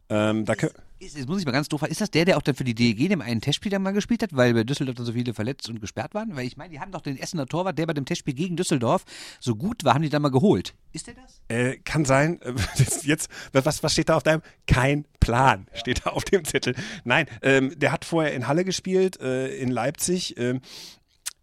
Ähm, 0.08 0.46
da 0.46 0.54
ist, 0.54 0.72
ist, 0.98 1.18
jetzt 1.18 1.28
muss 1.28 1.42
ich 1.42 1.46
mal 1.46 1.52
ganz 1.52 1.68
doof 1.68 1.82
fragen, 1.82 1.92
ist 1.92 2.00
das 2.00 2.10
der, 2.10 2.24
der 2.24 2.38
auch 2.38 2.42
dann 2.42 2.56
für 2.56 2.64
die 2.64 2.74
DEG 2.74 3.10
dem 3.10 3.20
einen 3.20 3.42
Testspiel 3.42 3.70
dann 3.70 3.82
mal 3.82 3.92
gespielt 3.92 4.24
hat, 4.24 4.34
weil 4.34 4.54
bei 4.54 4.64
Düsseldorf 4.64 4.96
dann 4.96 5.06
so 5.06 5.12
viele 5.12 5.34
verletzt 5.34 5.68
und 5.68 5.82
gesperrt 5.82 6.14
waren? 6.14 6.38
Weil 6.38 6.48
ich 6.48 6.56
meine, 6.56 6.70
die 6.70 6.80
haben 6.80 6.94
doch 6.94 7.02
den 7.02 7.18
Essener 7.18 7.48
Torwart, 7.48 7.78
der 7.78 7.86
bei 7.86 7.92
dem 7.92 8.06
Testspiel 8.06 8.34
gegen 8.34 8.56
Düsseldorf 8.56 9.04
so 9.42 9.58
gut 9.58 9.84
war, 9.84 9.94
haben 9.94 10.04
die 10.04 10.10
dann 10.10 10.22
mal 10.22 10.32
geholt. 10.32 10.74
Ist 10.94 11.08
der 11.08 11.16
das? 11.16 11.42
Äh, 11.50 11.80
kann 11.80 12.06
sein. 12.06 12.40
Jetzt, 13.04 13.30
was, 13.52 13.84
was 13.84 13.92
steht 13.92 14.08
da 14.08 14.16
auf 14.16 14.24
deinem? 14.24 14.44
Kein 14.68 15.04
Plan 15.20 15.68
steht 15.74 16.06
da 16.06 16.12
auf 16.12 16.24
dem 16.24 16.46
Zettel. 16.46 16.76
Nein, 17.04 17.26
ähm, 17.42 17.78
der 17.78 17.92
hat 17.92 18.06
vorher 18.06 18.34
in 18.34 18.48
Halle 18.48 18.64
gespielt, 18.64 19.20
äh, 19.20 19.54
in 19.58 19.70
Leipzig. 19.70 20.38
Ähm, 20.38 20.62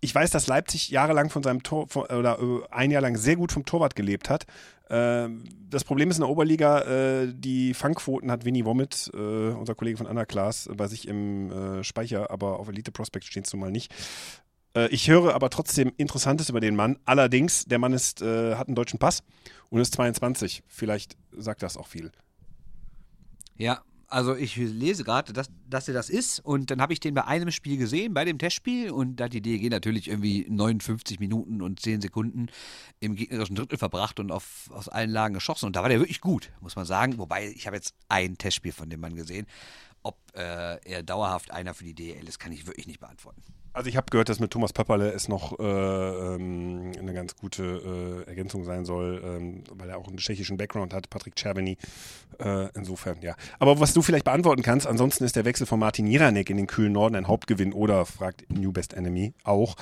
ich 0.01 0.15
weiß, 0.15 0.31
dass 0.31 0.47
Leipzig 0.47 0.91
jahrelang 0.91 1.31
von 1.31 1.43
seinem 1.43 1.63
Tor 1.63 1.89
von, 1.89 2.05
oder 2.05 2.39
äh, 2.41 2.61
ein 2.71 2.91
Jahr 2.91 3.03
lang 3.03 3.17
sehr 3.17 3.37
gut 3.37 3.53
vom 3.53 3.65
Torwart 3.65 3.97
gelebt 3.97 4.31
hat. 4.31 4.47
Äh, 4.89 5.29
das 5.69 5.85
Problem 5.85 6.11
ist 6.11 6.17
in 6.17 6.23
der 6.23 6.31
Oberliga, 6.31 6.83
äh, 6.83 7.33
die 7.35 7.75
Fangquoten 7.75 8.31
hat 8.31 8.45
Winnie 8.45 8.65
Womit, 8.65 9.11
äh, 9.13 9.17
unser 9.17 9.75
Kollege 9.75 9.99
von 9.99 10.07
Underclass, 10.07 10.69
bei 10.75 10.87
sich 10.87 11.09
im 11.09 11.83
Speicher, 11.83 12.31
aber 12.31 12.61
auf 12.61 12.69
Elite 12.69 12.93
Prospect 12.93 13.25
steht 13.25 13.47
es 13.47 13.53
nun 13.53 13.61
mal 13.61 13.71
nicht. 13.71 13.93
Ich 14.91 15.09
höre 15.09 15.35
aber 15.35 15.51
trotzdem 15.51 15.93
Interessantes 15.97 16.51
über 16.51 16.61
den 16.61 16.77
Mann. 16.77 16.99
Allerdings, 17.05 17.65
der 17.65 17.79
Mann 17.79 17.93
ist, 17.93 18.21
hat 18.21 18.69
einen 18.69 18.77
deutschen 18.77 18.99
Pass 18.99 19.25
und 19.71 19.81
ist 19.81 19.95
22. 19.95 20.63
Vielleicht 20.69 21.17
sagt 21.33 21.63
das 21.63 21.77
auch 21.77 21.89
viel. 21.89 22.13
Ja, 23.57 23.83
also 24.09 24.35
ich 24.35 24.57
lese 24.57 25.05
gerade, 25.05 25.33
dass, 25.33 25.51
dass 25.69 25.87
er 25.87 25.95
das 25.95 26.09
ist 26.09 26.41
und 26.41 26.71
dann 26.71 26.81
habe 26.81 26.93
ich 26.93 27.01
den 27.01 27.15
bei 27.15 27.25
einem 27.25 27.51
Spiel 27.51 27.77
gesehen, 27.77 28.15
bei 28.15 28.25
dem 28.25 28.39
Testspiel 28.39 28.91
und 28.91 29.17
da 29.17 29.25
hat 29.25 29.33
die 29.33 29.43
DEG 29.43 29.71
natürlich 29.71 30.09
irgendwie 30.09 30.47
59 30.49 31.21
Minuten 31.21 31.61
und 31.61 31.81
10 31.81 32.01
Sekunden 32.01 32.49
im 33.01 33.17
gegnerischen 33.17 33.57
Drittel 33.57 33.79
verbracht 33.79 34.19
und 34.19 34.33
auf, 34.33 34.71
aus 34.73 34.89
allen 34.89 35.11
Lagen 35.11 35.35
geschossen 35.35 35.67
und 35.67 35.77
da 35.77 35.83
war 35.83 35.89
der 35.89 36.01
wirklich 36.01 36.21
gut, 36.21 36.51
muss 36.61 36.77
man 36.77 36.87
sagen. 36.87 37.19
Wobei, 37.19 37.49
ich 37.49 37.67
habe 37.67 37.77
jetzt 37.77 37.95
ein 38.09 38.39
Testspiel 38.39 38.73
von 38.73 38.89
dem 38.89 39.01
Mann 39.01 39.15
gesehen. 39.15 39.47
Ob 40.03 40.17
äh, 40.35 40.79
er 40.89 41.03
dauerhaft 41.03 41.51
einer 41.51 41.75
für 41.75 41.85
die 41.85 41.95
DEL 41.95 42.27
ist, 42.27 42.39
kann 42.39 42.53
ich 42.53 42.67
wirklich 42.67 42.87
nicht 42.87 43.01
beantworten. 43.01 43.43
Also 43.73 43.89
ich 43.89 43.97
habe 43.97 44.07
gehört, 44.11 44.29
dass 44.29 44.41
mit 44.41 44.51
Thomas 44.51 44.73
Pepperle 44.73 45.11
es 45.13 45.29
noch 45.29 45.59
äh, 45.59 45.63
ähm, 45.63 46.93
eine 46.99 47.13
ganz 47.13 47.37
gute 47.37 48.25
äh, 48.27 48.29
Ergänzung 48.29 48.65
sein 48.65 48.85
soll, 48.85 49.23
ähm, 49.25 49.65
weil 49.73 49.91
er 49.91 49.99
auch 49.99 50.09
einen 50.09 50.17
tschechischen 50.17 50.57
Background 50.57 50.93
hat, 50.95 51.11
Patrick 51.11 51.37
Czerveny. 51.37 51.77
Äh, 52.39 52.69
insofern, 52.75 53.19
ja. 53.21 53.37
Aber 53.59 53.79
was 53.81 53.93
du 53.95 54.03
vielleicht 54.03 54.25
beantworten 54.25 54.63
kannst, 54.63 54.87
ansonsten 54.87 55.25
ist 55.25 55.37
der 55.37 55.45
Wechsel 55.45 55.67
von 55.67 55.79
Martin 55.79 56.07
Jiranek 56.07 56.51
in 56.51 56.57
den 56.57 56.67
kühlen 56.67 56.93
Norden 56.93 57.15
ein 57.15 57.29
Hauptgewinn 57.29 57.73
oder, 57.73 58.05
fragt 58.07 58.51
New 58.51 58.73
Best 58.73 58.95
Enemy, 58.95 59.35
auch. 59.45 59.77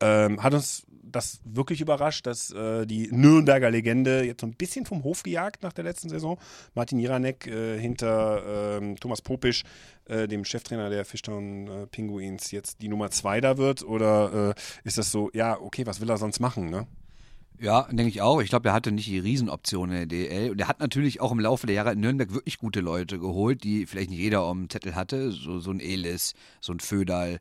Ähm, 0.00 0.42
hat 0.42 0.52
uns 0.52 0.86
das 1.16 1.40
wirklich 1.44 1.80
überrascht, 1.80 2.26
dass 2.26 2.50
äh, 2.52 2.86
die 2.86 3.08
Nürnberger 3.10 3.70
Legende 3.70 4.24
jetzt 4.24 4.40
so 4.40 4.46
ein 4.46 4.54
bisschen 4.54 4.84
vom 4.84 5.04
Hof 5.04 5.22
gejagt 5.22 5.62
nach 5.62 5.72
der 5.72 5.84
letzten 5.84 6.08
Saison. 6.08 6.38
Martin 6.74 6.98
Jiranek 6.98 7.46
äh, 7.46 7.78
hinter 7.78 8.80
äh, 8.80 8.94
Thomas 8.96 9.22
Popisch, 9.22 9.62
äh, 10.08 10.28
dem 10.28 10.44
Cheftrainer 10.44 10.90
der 10.90 11.04
Fischtown 11.04 11.68
äh, 11.68 11.86
Pinguins, 11.86 12.50
jetzt 12.50 12.82
die 12.82 12.88
Nummer 12.88 13.10
zwei 13.10 13.40
da 13.40 13.58
wird? 13.58 13.82
Oder 13.82 14.50
äh, 14.50 14.60
ist 14.84 14.98
das 14.98 15.10
so, 15.10 15.30
ja, 15.32 15.60
okay, 15.60 15.86
was 15.86 16.00
will 16.00 16.10
er 16.10 16.18
sonst 16.18 16.40
machen, 16.40 16.70
ne? 16.70 16.86
Ja, 17.58 17.88
denke 17.90 18.08
ich 18.08 18.20
auch. 18.20 18.42
Ich 18.42 18.50
glaube, 18.50 18.68
er 18.68 18.74
hatte 18.74 18.92
nicht 18.92 19.08
die 19.08 19.18
Riesenoption 19.18 19.90
in 19.90 19.96
der 19.96 20.06
DL. 20.06 20.50
Und 20.50 20.60
er 20.60 20.68
hat 20.68 20.80
natürlich 20.80 21.20
auch 21.20 21.32
im 21.32 21.40
Laufe 21.40 21.66
der 21.66 21.74
Jahre 21.74 21.92
in 21.92 22.00
Nürnberg 22.00 22.34
wirklich 22.34 22.58
gute 22.58 22.80
Leute 22.80 23.18
geholt, 23.18 23.64
die 23.64 23.86
vielleicht 23.86 24.10
nicht 24.10 24.18
jeder 24.18 24.40
am 24.40 24.68
Zettel 24.68 24.94
hatte. 24.94 25.32
So, 25.32 25.58
so 25.58 25.70
ein 25.70 25.80
Elis, 25.80 26.34
so 26.60 26.72
ein 26.72 26.80
Födal, 26.80 27.40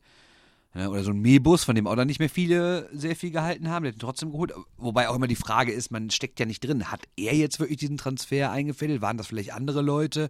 ja, 0.75 0.89
oder 0.89 1.03
so 1.03 1.11
ein 1.11 1.21
Mebus, 1.21 1.63
von 1.63 1.73
dem 1.73 1.87
auch 1.87 1.95
dann 1.95 2.07
nicht 2.07 2.19
mehr 2.19 2.29
viele 2.29 2.89
sehr 2.91 3.15
viel 3.15 3.31
gehalten 3.31 3.69
haben, 3.69 3.83
der 3.83 3.93
hat 3.93 3.95
ihn 3.95 3.99
trotzdem 3.99 4.31
geholt. 4.31 4.53
Wobei 4.75 5.07
auch 5.07 5.15
immer 5.15 5.27
die 5.27 5.37
Frage 5.37 5.71
ist, 5.71 5.89
man 5.89 6.09
steckt 6.09 6.37
ja 6.37 6.45
nicht 6.45 6.59
drin. 6.61 6.91
Hat 6.91 7.03
er 7.15 7.33
jetzt 7.33 7.61
wirklich 7.61 7.77
diesen 7.77 7.95
Transfer 7.95 8.51
eingefädelt? 8.51 9.01
Waren 9.01 9.15
das 9.15 9.27
vielleicht 9.27 9.53
andere 9.53 9.81
Leute? 9.81 10.27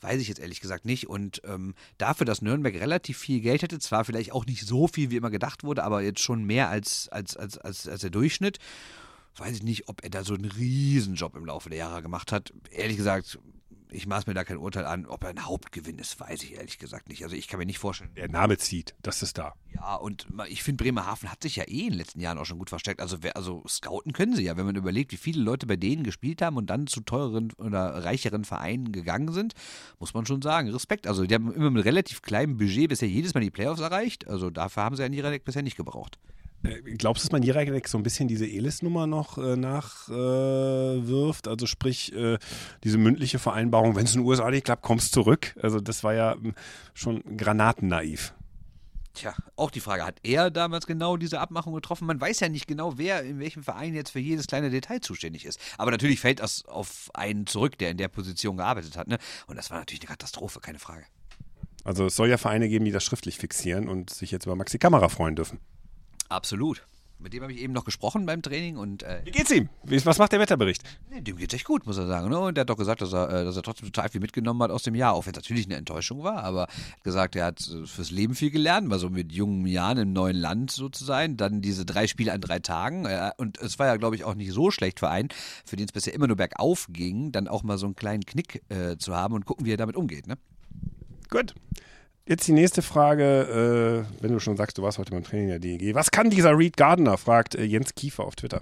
Weiß 0.00 0.20
ich 0.20 0.28
jetzt 0.28 0.38
ehrlich 0.38 0.60
gesagt 0.60 0.84
nicht. 0.84 1.08
Und 1.08 1.42
ähm, 1.44 1.74
dafür, 1.98 2.26
dass 2.26 2.42
Nürnberg 2.42 2.76
relativ 2.76 3.18
viel 3.18 3.40
Geld 3.40 3.62
hätte, 3.62 3.80
zwar 3.80 4.04
vielleicht 4.04 4.30
auch 4.30 4.46
nicht 4.46 4.64
so 4.64 4.86
viel, 4.86 5.10
wie 5.10 5.16
immer 5.16 5.30
gedacht 5.30 5.64
wurde, 5.64 5.82
aber 5.82 6.00
jetzt 6.00 6.20
schon 6.20 6.44
mehr 6.44 6.68
als, 6.68 7.08
als, 7.08 7.36
als, 7.36 7.58
als, 7.58 7.88
als 7.88 8.00
der 8.00 8.10
Durchschnitt 8.10 8.58
weiß 9.36 9.54
ich 9.54 9.62
nicht, 9.62 9.88
ob 9.88 10.02
er 10.02 10.10
da 10.10 10.24
so 10.24 10.34
einen 10.34 10.46
Riesenjob 10.46 11.36
im 11.36 11.46
Laufe 11.46 11.70
der 11.70 11.78
Jahre 11.78 12.02
gemacht 12.02 12.32
hat. 12.32 12.52
Ehrlich 12.70 12.96
gesagt, 12.96 13.38
ich 13.90 14.06
maß 14.06 14.26
mir 14.26 14.34
da 14.34 14.44
kein 14.44 14.58
Urteil 14.58 14.86
an. 14.86 15.06
Ob 15.06 15.24
er 15.24 15.30
ein 15.30 15.44
Hauptgewinn 15.44 15.98
ist, 15.98 16.18
weiß 16.20 16.42
ich 16.42 16.54
ehrlich 16.54 16.78
gesagt 16.78 17.08
nicht. 17.08 17.24
Also 17.24 17.36
ich 17.36 17.48
kann 17.48 17.58
mir 17.58 17.66
nicht 17.66 17.78
vorstellen. 17.78 18.10
Der 18.16 18.28
Name 18.28 18.58
zieht, 18.58 18.94
das 19.02 19.22
ist 19.22 19.38
da. 19.38 19.54
Ja, 19.74 19.96
und 19.96 20.26
ich 20.48 20.62
finde, 20.62 20.82
Bremerhaven 20.82 21.30
hat 21.30 21.42
sich 21.42 21.56
ja 21.56 21.64
eh 21.64 21.82
in 21.82 21.90
den 21.90 21.98
letzten 21.98 22.20
Jahren 22.20 22.38
auch 22.38 22.44
schon 22.44 22.58
gut 22.58 22.70
verstärkt. 22.70 23.00
Also, 23.00 23.18
also 23.34 23.64
scouten 23.68 24.12
können 24.12 24.34
sie 24.34 24.44
ja, 24.44 24.56
wenn 24.56 24.66
man 24.66 24.76
überlegt, 24.76 25.12
wie 25.12 25.16
viele 25.16 25.42
Leute 25.42 25.66
bei 25.66 25.76
denen 25.76 26.02
gespielt 26.02 26.42
haben 26.42 26.56
und 26.56 26.68
dann 26.70 26.86
zu 26.86 27.00
teureren 27.00 27.52
oder 27.58 28.04
reicheren 28.04 28.44
Vereinen 28.44 28.92
gegangen 28.92 29.32
sind, 29.32 29.54
muss 29.98 30.14
man 30.14 30.26
schon 30.26 30.42
sagen. 30.42 30.68
Respekt. 30.70 31.06
Also 31.06 31.24
die 31.24 31.34
haben 31.34 31.52
immer 31.52 31.70
mit 31.70 31.84
relativ 31.84 32.22
kleinem 32.22 32.56
Budget 32.56 32.88
bisher 32.88 33.08
jedes 33.08 33.34
Mal 33.34 33.40
die 33.40 33.50
Playoffs 33.50 33.80
erreicht. 33.80 34.26
Also 34.28 34.50
dafür 34.50 34.84
haben 34.84 34.96
sie 34.96 35.02
ja 35.02 35.08
Nirek 35.08 35.44
bisher 35.44 35.62
nicht 35.62 35.76
gebraucht. 35.76 36.18
Äh, 36.64 36.80
glaubst 36.96 37.22
du, 37.22 37.28
dass 37.28 37.32
man 37.32 37.42
Jirek 37.42 37.88
so 37.88 37.98
ein 37.98 38.02
bisschen 38.02 38.28
diese 38.28 38.46
Elis-Nummer 38.46 39.06
noch 39.06 39.38
äh, 39.38 39.56
nachwirft? 39.56 41.46
Äh, 41.46 41.50
also 41.50 41.66
sprich, 41.66 42.12
äh, 42.14 42.38
diese 42.84 42.98
mündliche 42.98 43.38
Vereinbarung, 43.38 43.96
wenn 43.96 44.04
es 44.04 44.14
in 44.14 44.22
den 44.22 44.28
USA 44.28 44.50
nicht 44.50 44.64
klappt, 44.64 44.82
kommst 44.82 45.12
zurück. 45.12 45.54
Also 45.62 45.80
das 45.80 46.02
war 46.04 46.14
ja 46.14 46.32
ähm, 46.32 46.54
schon 46.94 47.22
granatennaiv. 47.36 48.34
Tja, 49.14 49.34
auch 49.56 49.70
die 49.70 49.80
Frage, 49.80 50.04
hat 50.04 50.20
er 50.22 50.50
damals 50.50 50.86
genau 50.86 51.16
diese 51.16 51.40
Abmachung 51.40 51.74
getroffen? 51.74 52.06
Man 52.06 52.20
weiß 52.20 52.38
ja 52.40 52.48
nicht 52.48 52.68
genau, 52.68 52.98
wer 52.98 53.22
in 53.22 53.40
welchem 53.40 53.64
Verein 53.64 53.94
jetzt 53.94 54.10
für 54.10 54.20
jedes 54.20 54.46
kleine 54.46 54.70
Detail 54.70 55.00
zuständig 55.00 55.44
ist. 55.44 55.58
Aber 55.76 55.90
natürlich 55.90 56.20
fällt 56.20 56.38
das 56.38 56.64
auf 56.66 57.10
einen 57.14 57.46
zurück, 57.46 57.78
der 57.78 57.90
in 57.90 57.96
der 57.96 58.08
Position 58.08 58.56
gearbeitet 58.58 58.96
hat. 58.96 59.08
Ne? 59.08 59.18
Und 59.48 59.56
das 59.56 59.70
war 59.70 59.78
natürlich 59.78 60.02
eine 60.02 60.08
Katastrophe, 60.08 60.60
keine 60.60 60.78
Frage. 60.78 61.04
Also 61.82 62.06
es 62.06 62.16
soll 62.16 62.28
ja 62.28 62.36
Vereine 62.36 62.68
geben, 62.68 62.84
die 62.84 62.92
das 62.92 63.02
schriftlich 63.02 63.38
fixieren 63.38 63.88
und 63.88 64.10
sich 64.10 64.30
jetzt 64.30 64.46
über 64.46 64.54
Maxi 64.54 64.78
Kamera 64.78 65.08
freuen 65.08 65.34
dürfen. 65.34 65.58
Absolut. 66.28 66.86
Mit 67.20 67.32
dem 67.32 67.42
habe 67.42 67.52
ich 67.52 67.58
eben 67.58 67.72
noch 67.72 67.84
gesprochen 67.84 68.26
beim 68.26 68.42
Training 68.42 68.76
und 68.76 69.02
äh, 69.02 69.22
Wie 69.24 69.32
geht's 69.32 69.50
ihm? 69.50 69.68
Was 69.82 70.18
macht 70.18 70.30
der 70.30 70.38
Wetterbericht? 70.38 70.84
Nee, 71.10 71.20
dem 71.20 71.36
geht's 71.36 71.52
echt 71.52 71.64
gut, 71.64 71.84
muss 71.84 71.98
er 71.98 72.06
sagen. 72.06 72.28
Ne? 72.28 72.38
Und 72.38 72.56
der 72.56 72.62
hat 72.62 72.70
doch 72.70 72.76
gesagt, 72.76 73.02
dass 73.02 73.12
er, 73.12 73.28
äh, 73.28 73.44
dass 73.44 73.56
er 73.56 73.62
trotzdem 73.62 73.90
total 73.90 74.08
viel 74.08 74.20
mitgenommen 74.20 74.62
hat 74.62 74.70
aus 74.70 74.84
dem 74.84 74.94
Jahr, 74.94 75.14
auch 75.14 75.26
wenn 75.26 75.32
es 75.32 75.36
natürlich 75.36 75.66
eine 75.66 75.74
Enttäuschung 75.74 76.22
war, 76.22 76.44
aber 76.44 76.68
er 76.68 76.92
hat 76.92 77.02
gesagt, 77.02 77.34
er 77.34 77.46
hat 77.46 77.68
äh, 77.68 77.86
fürs 77.86 78.12
Leben 78.12 78.36
viel 78.36 78.52
gelernt, 78.52 78.86
mal 78.86 79.00
so 79.00 79.10
mit 79.10 79.32
jungen 79.32 79.66
Jahren 79.66 79.98
im 79.98 80.12
neuen 80.12 80.36
Land 80.36 80.70
so 80.70 80.88
zu 80.88 81.04
sein. 81.04 81.36
Dann 81.36 81.60
diese 81.60 81.84
drei 81.84 82.06
Spiele 82.06 82.32
an 82.32 82.40
drei 82.40 82.60
Tagen. 82.60 83.04
Äh, 83.04 83.32
und 83.36 83.58
es 83.58 83.80
war 83.80 83.86
ja, 83.86 83.96
glaube 83.96 84.14
ich, 84.14 84.22
auch 84.22 84.36
nicht 84.36 84.52
so 84.52 84.70
schlecht 84.70 85.00
für 85.00 85.10
einen, 85.10 85.30
für 85.66 85.74
den 85.74 85.86
es 85.86 85.92
bisher 85.92 86.14
immer 86.14 86.28
nur 86.28 86.36
bergauf 86.36 86.86
ging, 86.88 87.32
dann 87.32 87.48
auch 87.48 87.64
mal 87.64 87.78
so 87.78 87.86
einen 87.86 87.96
kleinen 87.96 88.26
Knick 88.26 88.62
äh, 88.68 88.96
zu 88.96 89.16
haben 89.16 89.34
und 89.34 89.44
gucken, 89.44 89.66
wie 89.66 89.72
er 89.72 89.76
damit 89.76 89.96
umgeht. 89.96 90.28
Ne? 90.28 90.38
Gut. 91.30 91.52
Jetzt 92.28 92.46
die 92.46 92.52
nächste 92.52 92.82
Frage, 92.82 94.04
äh, 94.06 94.22
wenn 94.22 94.32
du 94.32 94.38
schon 94.38 94.58
sagst, 94.58 94.76
du 94.76 94.82
warst 94.82 94.98
heute 94.98 95.12
beim 95.12 95.24
Training 95.24 95.48
der 95.48 95.60
DEG. 95.60 95.94
Was 95.94 96.10
kann 96.10 96.28
dieser 96.28 96.58
Reed 96.58 96.76
Gardner, 96.76 97.16
fragt 97.16 97.54
äh, 97.54 97.64
Jens 97.64 97.94
Kiefer 97.94 98.24
auf 98.24 98.36
Twitter. 98.36 98.60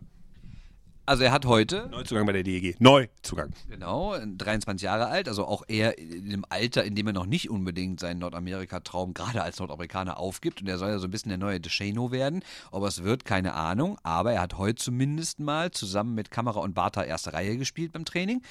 Also 1.05 1.25
er 1.25 1.33
hat 1.33 1.47
heute. 1.47 1.89
Neuzugang 1.91 2.27
bei 2.27 2.33
der 2.33 2.45
DEG. 2.45 2.81
Neuzugang. 2.81 3.53
Genau, 3.69 4.15
23 4.25 4.85
Jahre 4.85 5.07
alt, 5.07 5.29
also 5.29 5.45
auch 5.47 5.65
er 5.67 5.99
in 5.99 6.31
dem 6.31 6.45
Alter, 6.49 6.85
in 6.85 6.95
dem 6.95 7.09
er 7.09 7.13
noch 7.13 7.27
nicht 7.27 7.51
unbedingt 7.51 7.99
seinen 7.99 8.21
Nordamerika-Traum 8.21 9.15
gerade 9.15 9.43
als 9.43 9.59
Nordamerikaner 9.59 10.17
aufgibt. 10.17 10.61
Und 10.61 10.69
er 10.69 10.79
soll 10.79 10.91
ja 10.91 10.99
so 11.01 11.09
ein 11.09 11.11
bisschen 11.11 11.31
der 11.31 11.39
neue 11.39 11.59
DeShano 11.59 12.13
werden. 12.13 12.45
Ob 12.71 12.85
es 12.85 13.03
wird, 13.03 13.25
keine 13.25 13.55
Ahnung. 13.55 13.99
Aber 14.05 14.33
er 14.33 14.43
hat 14.43 14.59
heute 14.59 14.77
zumindest 14.77 15.41
mal 15.41 15.73
zusammen 15.73 16.15
mit 16.15 16.31
Kamera 16.31 16.61
und 16.61 16.75
Bartha 16.75 17.03
erste 17.03 17.33
Reihe 17.33 17.57
gespielt 17.57 17.91
beim 17.91 18.05
Training. 18.05 18.43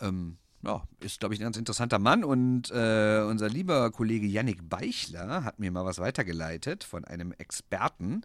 Ähm, 0.00 0.38
ja, 0.64 0.82
ist, 1.00 1.20
glaube 1.20 1.34
ich, 1.34 1.40
ein 1.40 1.44
ganz 1.44 1.56
interessanter 1.56 1.98
Mann. 1.98 2.24
Und 2.24 2.70
äh, 2.70 3.22
unser 3.28 3.48
lieber 3.48 3.90
Kollege 3.90 4.26
Yannick 4.26 4.68
Beichler 4.68 5.44
hat 5.44 5.58
mir 5.58 5.70
mal 5.70 5.84
was 5.84 5.98
weitergeleitet 5.98 6.84
von 6.84 7.04
einem 7.04 7.32
Experten 7.32 8.22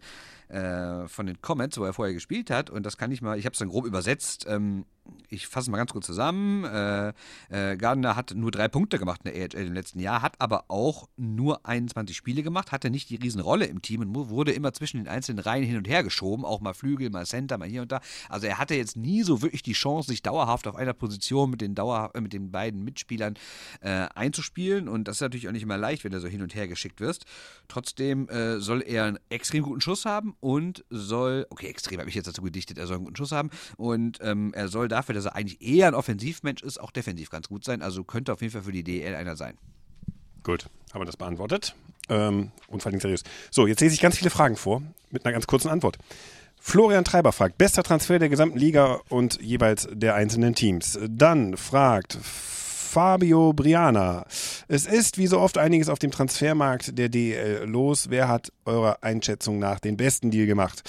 äh, 0.50 1.08
von 1.08 1.26
den 1.26 1.40
Comments, 1.40 1.76
wo 1.78 1.84
er 1.84 1.92
vorher 1.92 2.14
gespielt 2.14 2.50
hat. 2.50 2.70
Und 2.70 2.84
das 2.84 2.96
kann 2.96 3.12
ich 3.12 3.22
mal, 3.22 3.38
ich 3.38 3.44
habe 3.44 3.52
es 3.52 3.58
dann 3.58 3.68
grob 3.68 3.86
übersetzt. 3.86 4.46
Ähm, 4.48 4.84
ich 5.28 5.46
fasse 5.46 5.70
mal 5.70 5.76
ganz 5.76 5.92
kurz 5.92 6.06
zusammen. 6.06 6.64
Äh, 6.64 7.12
äh, 7.50 7.76
Gardner 7.76 8.16
hat 8.16 8.32
nur 8.34 8.50
drei 8.50 8.68
Punkte 8.68 8.98
gemacht 8.98 9.20
in 9.24 9.32
der 9.32 9.42
AHL 9.42 9.66
im 9.66 9.72
letzten 9.72 10.00
Jahr, 10.00 10.22
hat 10.22 10.34
aber 10.40 10.64
auch 10.68 11.08
nur 11.16 11.66
21 11.66 12.16
Spiele 12.16 12.42
gemacht, 12.42 12.72
hatte 12.72 12.90
nicht 12.90 13.10
die 13.10 13.16
Riesenrolle 13.16 13.66
im 13.66 13.82
Team 13.82 14.00
und 14.00 14.14
wurde 14.14 14.52
immer 14.52 14.72
zwischen 14.72 14.98
den 14.98 15.08
einzelnen 15.08 15.38
Reihen 15.38 15.64
hin 15.64 15.76
und 15.76 15.88
her 15.88 16.02
geschoben, 16.02 16.44
auch 16.44 16.60
mal 16.60 16.74
Flügel, 16.74 17.10
mal 17.10 17.26
Center, 17.26 17.58
mal 17.58 17.68
hier 17.68 17.82
und 17.82 17.92
da. 17.92 18.00
Also 18.28 18.46
er 18.46 18.58
hatte 18.58 18.74
jetzt 18.74 18.96
nie 18.96 19.22
so 19.22 19.42
wirklich 19.42 19.62
die 19.62 19.72
Chance, 19.72 20.08
sich 20.10 20.22
dauerhaft 20.22 20.66
auf 20.66 20.76
einer 20.76 20.92
Position 20.92 21.50
mit 21.50 21.60
den, 21.60 21.74
Dauer, 21.74 22.10
äh, 22.14 22.20
mit 22.20 22.32
den 22.32 22.50
beiden 22.50 22.84
Mitspielern 22.84 23.34
äh, 23.80 24.06
einzuspielen 24.14 24.88
und 24.88 25.08
das 25.08 25.16
ist 25.16 25.22
natürlich 25.22 25.48
auch 25.48 25.52
nicht 25.52 25.62
immer 25.62 25.78
leicht, 25.78 26.04
wenn 26.04 26.12
du 26.12 26.20
so 26.20 26.28
hin 26.28 26.42
und 26.42 26.54
her 26.54 26.68
geschickt 26.68 27.00
wirst. 27.00 27.24
Trotzdem 27.68 28.28
äh, 28.28 28.58
soll 28.60 28.82
er 28.82 29.04
einen 29.04 29.18
extrem 29.28 29.62
guten 29.62 29.80
Schuss 29.80 30.04
haben 30.04 30.34
und 30.40 30.84
soll, 30.90 31.46
okay, 31.50 31.68
extrem 31.68 31.98
habe 32.00 32.08
ich 32.08 32.14
jetzt 32.14 32.26
dazu 32.26 32.42
gedichtet, 32.42 32.78
er 32.78 32.86
soll 32.86 32.96
einen 32.96 33.04
guten 33.04 33.16
Schuss 33.16 33.32
haben 33.32 33.50
und 33.76 34.18
ähm, 34.22 34.52
er 34.54 34.68
soll 34.68 34.88
dafür, 34.88 35.14
dass 35.14 35.26
er 35.26 35.36
eigentlich 35.36 35.60
eher 35.60 35.88
ein 35.88 35.94
Offensivmensch 35.94 36.62
ist, 36.62 36.80
auch 36.80 36.90
defensiv 36.90 37.30
ganz 37.30 37.48
gut 37.48 37.64
sein. 37.64 37.82
Also 37.82 38.04
könnte 38.04 38.32
auf 38.32 38.40
jeden 38.40 38.52
Fall 38.52 38.62
für 38.62 38.72
die 38.72 38.84
DL 38.84 39.14
einer 39.14 39.36
sein. 39.36 39.56
Gut, 40.42 40.66
haben 40.92 41.00
wir 41.00 41.06
das 41.06 41.16
beantwortet. 41.16 41.74
Ähm, 42.08 42.50
und 42.68 42.82
vor 42.82 42.90
allem 42.90 43.00
seriös. 43.00 43.22
So, 43.50 43.66
jetzt 43.66 43.80
lese 43.80 43.94
ich 43.94 44.00
ganz 44.00 44.16
viele 44.16 44.30
Fragen 44.30 44.56
vor 44.56 44.82
mit 45.10 45.24
einer 45.24 45.32
ganz 45.32 45.46
kurzen 45.46 45.68
Antwort. 45.68 45.98
Florian 46.62 47.04
Treiber 47.04 47.32
fragt, 47.32 47.56
bester 47.56 47.82
Transfer 47.82 48.18
der 48.18 48.28
gesamten 48.28 48.58
Liga 48.58 49.00
und 49.08 49.40
jeweils 49.40 49.88
der 49.90 50.14
einzelnen 50.14 50.54
Teams. 50.54 50.98
Dann 51.08 51.56
fragt 51.56 52.18
Fabio 52.90 53.52
Briana. 53.52 54.26
Es 54.66 54.84
ist 54.84 55.16
wie 55.16 55.28
so 55.28 55.38
oft 55.38 55.58
einiges 55.58 55.88
auf 55.88 56.00
dem 56.00 56.10
Transfermarkt 56.10 56.98
der 56.98 57.08
DL 57.08 57.64
los. 57.64 58.10
Wer 58.10 58.26
hat 58.26 58.52
eurer 58.64 59.04
Einschätzung 59.04 59.60
nach 59.60 59.78
den 59.78 59.96
besten 59.96 60.32
Deal 60.32 60.48
gemacht? 60.48 60.82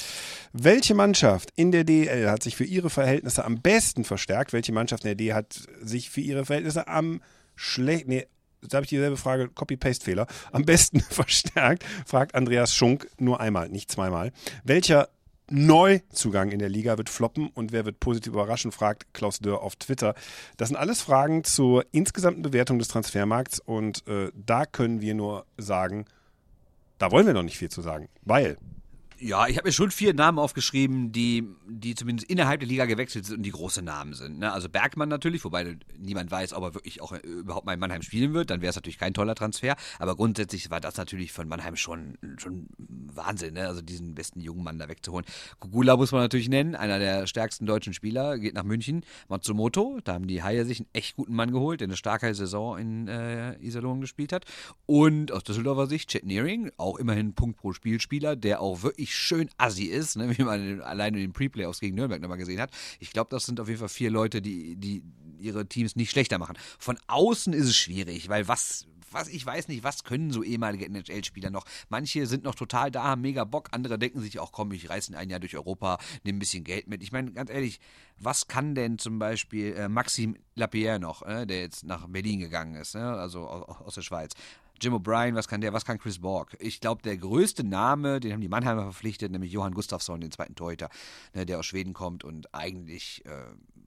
Welche 0.52 0.96
Mannschaft 0.96 1.52
in 1.56 1.72
der 1.72 1.84
DL 1.84 2.28
hat 2.28 2.42
sich 2.42 2.56
für 2.56 2.64
ihre 2.64 2.90
Verhältnisse 2.90 3.46
am 3.46 3.62
besten 3.62 4.04
verstärkt? 4.04 4.52
Welche 4.52 4.72
Mannschaft 4.72 5.04
in 5.04 5.10
der 5.10 5.16
D 5.16 5.34
hat 5.34 5.54
sich 5.84 6.10
für 6.10 6.22
ihre 6.22 6.44
Verhältnisse 6.44 6.88
am 6.88 7.22
schlecht, 7.56 8.08
nee, 8.08 8.26
da 8.68 8.78
habe 8.78 8.86
ich 8.86 8.90
dieselbe 8.90 9.18
Frage, 9.18 9.50
Copy-Paste-Fehler, 9.50 10.26
am 10.52 10.66
besten 10.66 11.02
verstärkt, 11.10 11.86
fragt 12.08 12.34
Andreas 12.34 12.74
Schunk 12.74 13.08
nur 13.20 13.40
einmal, 13.40 13.70
nicht 13.70 13.92
zweimal. 13.92 14.32
Welcher 14.64 15.08
Neuzugang 15.52 16.52
in 16.52 16.60
der 16.60 16.70
Liga 16.70 16.98
wird 16.98 17.10
floppen 17.10 17.50
und 17.50 17.72
wer 17.72 17.86
wird 17.86 18.00
positiv 18.00 18.34
überraschen, 18.34 18.72
fragt 18.72 19.14
Klaus 19.14 19.40
Dörr 19.40 19.62
auf 19.62 19.76
Twitter. 19.76 20.16
Das 20.58 20.70
sind 20.70 20.78
alles 20.78 21.02
Fragen 21.02 21.44
zur 21.44 21.86
insgesamten 21.92 22.42
Bewertung 22.42 22.80
des 22.80 22.88
Transfermarkts 22.88 23.60
und 23.60 24.08
äh, 24.08 24.32
da 24.34 24.66
können 24.66 25.02
wir 25.02 25.14
nur 25.14 25.46
sagen, 25.58 26.06
da 26.98 27.12
wollen 27.12 27.26
wir 27.26 27.34
noch 27.34 27.44
nicht 27.44 27.58
viel 27.58 27.70
zu 27.70 27.82
sagen, 27.82 28.08
weil 28.24 28.58
ja, 29.22 29.48
ich 29.48 29.58
habe 29.58 29.68
mir 29.68 29.72
schon 29.72 29.92
vier 29.92 30.14
Namen 30.14 30.40
aufgeschrieben, 30.40 31.12
die, 31.12 31.48
die 31.68 31.94
zumindest 31.94 32.30
innerhalb 32.30 32.60
der 32.60 32.68
Liga 32.68 32.86
gewechselt 32.86 33.26
sind 33.26 33.38
und 33.38 33.44
die 33.44 33.52
große 33.52 33.82
Namen 33.84 34.14
sind. 34.14 34.40
Ne? 34.40 34.52
Also 34.52 34.68
Bergmann 34.68 35.10
natürlich, 35.10 35.46
wobei 35.46 35.78
niemand 35.98 36.32
weiß, 36.32 36.54
ob 36.54 36.64
er 36.64 36.74
wirklich 36.74 37.02
auch 37.02 37.12
äh, 37.12 37.18
überhaupt 37.20 37.66
mal 37.66 37.74
in 37.74 37.80
Mannheim 37.80 38.02
spielen 38.02 38.34
wird. 38.34 38.50
Dann 38.50 38.62
wäre 38.62 38.72
es 38.72 38.76
natürlich 38.76 38.98
kein 38.98 39.14
toller 39.14 39.36
Transfer. 39.36 39.76
Aber 40.00 40.16
grundsätzlich 40.16 40.72
war 40.72 40.80
das 40.80 40.98
natürlich 40.98 41.32
von 41.32 41.48
Mannheim 41.48 41.76
schon, 41.76 42.18
schon 42.38 42.68
Wahnsinn, 42.78 43.54
ne? 43.54 43.68
also 43.68 43.82
diesen 43.82 44.16
besten 44.16 44.42
jungen 44.42 44.64
Mann 44.64 44.80
da 44.80 44.90
wegzuholen. 44.90 45.26
Kugula 45.60 45.98
muss 45.98 46.12
man 46.12 46.22
natürlich 46.22 46.50
nennen, 46.50 46.76
einer 46.76 46.98
der 46.98 47.28
stärksten 47.28 47.68
deutschen 47.68 47.94
Spieler, 47.94 48.40
geht 48.40 48.56
nach 48.56 48.64
München. 48.64 49.06
Matsumoto, 49.30 50.00
da 50.04 50.14
haben 50.14 50.28
die 50.28 50.42
Haie 50.42 50.66
sich 50.66 50.80
einen 50.80 50.90
echt 50.94 51.16
guten 51.16 51.36
Mann 51.36 51.52
geholt, 51.52 51.82
der 51.82 51.88
eine 51.88 51.98
starke 51.98 52.34
Saison 52.34 52.78
in 52.80 53.08
äh, 53.08 53.56
Iserlohn 53.60 54.02
gespielt 54.02 54.34
hat. 54.34 54.46
Und 54.88 55.32
aus 55.32 55.44
Düsseldorfer 55.44 55.86
Sicht 55.86 56.10
Chet 56.10 56.26
Nearing, 56.26 56.72
auch 56.78 56.98
immerhin 56.98 57.34
Punkt 57.34 57.60
pro 57.60 57.74
Spielspieler, 57.74 58.36
der 58.36 58.62
auch 58.62 58.82
wirklich 58.82 59.11
richtig 59.12 59.16
schön 59.16 59.50
assi 59.58 59.86
ist, 59.86 60.16
ne, 60.16 60.30
wie 60.38 60.44
man 60.44 60.82
alleine 60.82 61.18
in 61.18 61.24
den 61.24 61.34
Pre-Playoffs 61.34 61.80
gegen 61.80 61.96
Nürnberg 61.96 62.22
nochmal 62.22 62.38
gesehen 62.38 62.60
hat. 62.60 62.72
Ich 63.00 63.12
glaube, 63.12 63.30
das 63.30 63.46
sind 63.46 63.60
auf 63.60 63.68
jeden 63.68 63.80
Fall 63.80 63.90
vier 63.90 64.10
Leute, 64.10 64.42
die, 64.42 64.76
die 64.76 65.04
ihre 65.40 65.68
Teams 65.68 65.96
nicht 65.96 66.12
schlechter 66.12 66.38
machen. 66.38 66.58
Von 66.80 66.98
außen 67.08 67.54
ist 67.54 67.66
es 67.66 67.78
schwierig, 67.78 68.30
weil 68.30 68.48
was, 68.48 68.88
was, 69.10 69.28
ich 69.28 69.46
weiß 69.46 69.68
nicht, 69.68 69.84
was 69.84 70.04
können 70.04 70.32
so 70.32 70.44
ehemalige 70.44 70.86
NHL-Spieler 70.86 71.50
noch? 71.50 71.66
Manche 71.90 72.26
sind 72.28 72.44
noch 72.44 72.56
total 72.56 72.92
da, 72.92 73.04
haben 73.04 73.22
mega 73.22 73.44
Bock, 73.44 73.70
andere 73.72 73.98
denken 73.98 74.22
sich 74.22 74.40
auch, 74.40 74.52
komm, 74.52 74.72
ich 74.72 74.90
reiße 74.90 75.18
ein 75.18 75.30
Jahr 75.30 75.40
durch 75.40 75.56
Europa, 75.56 75.98
nehme 76.24 76.38
ein 76.38 76.40
bisschen 76.40 76.64
Geld 76.64 76.88
mit. 76.88 77.02
Ich 77.04 77.12
meine, 77.12 77.32
ganz 77.32 77.50
ehrlich, 77.50 77.80
was 78.18 78.48
kann 78.48 78.76
denn 78.76 79.00
zum 79.00 79.20
Beispiel 79.20 79.74
äh, 79.76 79.90
Maxim 79.90 80.38
Lapierre 80.56 81.00
noch, 81.00 81.24
äh, 81.24 81.46
der 81.46 81.62
jetzt 81.62 81.84
nach 81.84 82.08
Berlin 82.08 82.40
gegangen 82.40 82.76
ist, 82.76 82.96
ne? 82.96 83.14
also 83.14 83.48
aus, 83.48 83.82
aus 83.82 83.96
der 83.96 84.04
Schweiz? 84.04 84.34
Jim 84.82 84.96
O'Brien, 84.96 85.36
was 85.36 85.48
kann 85.48 85.62
der, 85.62 85.74
was 85.74 85.86
kann 85.86 86.00
Chris 86.00 86.20
Borg? 86.20 86.58
Ich 86.60 86.82
glaube, 86.82 87.04
der 87.04 87.16
größte 87.16 87.64
Name, 87.64 88.20
den 88.20 88.34
haben 88.34 88.42
die 88.42 88.48
Mannheimer 88.48 88.84
verpflichtet, 88.84 89.32
nämlich 89.32 89.52
Johann 89.52 89.74
Gustafsson, 89.74 90.22
den 90.22 90.32
zweiten 90.32 90.56
Torhüter, 90.56 90.90
ne, 91.34 91.46
der 91.46 91.60
aus 91.60 91.68
Schweden 91.68 91.94
kommt 91.94 92.24
und 92.24 92.54
eigentlich, 92.54 93.24
äh, 93.26 93.30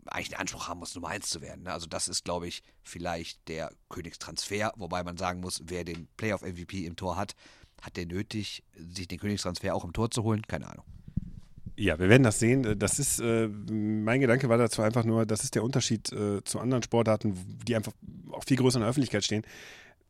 eigentlich 0.07 0.28
den 0.28 0.38
Anspruch 0.38 0.68
haben 0.68 0.78
muss, 0.78 0.95
Nummer 0.95 1.09
eins 1.09 1.28
zu 1.28 1.40
werden. 1.40 1.64
Ne? 1.64 1.72
Also 1.72 1.86
das 1.86 2.07
ist, 2.07 2.24
glaube 2.24 2.47
ich, 2.47 2.62
vielleicht 2.84 3.49
der 3.49 3.72
Königstransfer, 3.88 4.72
wobei 4.76 5.03
man 5.03 5.16
sagen 5.16 5.40
muss, 5.40 5.62
wer 5.66 5.84
den 5.84 6.07
Playoff-MVP 6.16 6.86
im 6.86 6.95
Tor 6.95 7.16
hat, 7.16 7.34
hat 7.82 7.97
der 7.97 8.07
nötig, 8.07 8.62
sich 8.76 9.09
den 9.09 9.18
Königstransfer 9.18 9.74
auch 9.74 9.84
im 9.84 9.92
Tor 9.92 10.11
zu 10.11 10.22
holen? 10.22 10.42
Keine 10.42 10.68
Ahnung. 10.68 10.84
Ja, 11.76 11.99
wir 11.99 12.09
werden 12.09 12.22
das 12.22 12.38
sehen. 12.38 12.78
Das 12.78 13.01
ist, 13.01 13.18
äh, 13.18 13.49
mein 13.49 14.20
Gedanke 14.20 14.49
war 14.49 14.59
dazu 14.59 14.80
einfach 14.82 15.03
nur, 15.03 15.26
das 15.26 15.42
ist 15.42 15.57
der 15.57 15.64
Unterschied 15.64 16.12
äh, 16.12 16.45
zu 16.45 16.61
anderen 16.61 16.84
Sportarten, 16.84 17.34
die 17.66 17.74
einfach 17.74 17.92
auch 18.30 18.45
viel 18.45 18.57
größer 18.57 18.76
in 18.76 18.82
der 18.82 18.90
Öffentlichkeit 18.90 19.24
stehen 19.24 19.45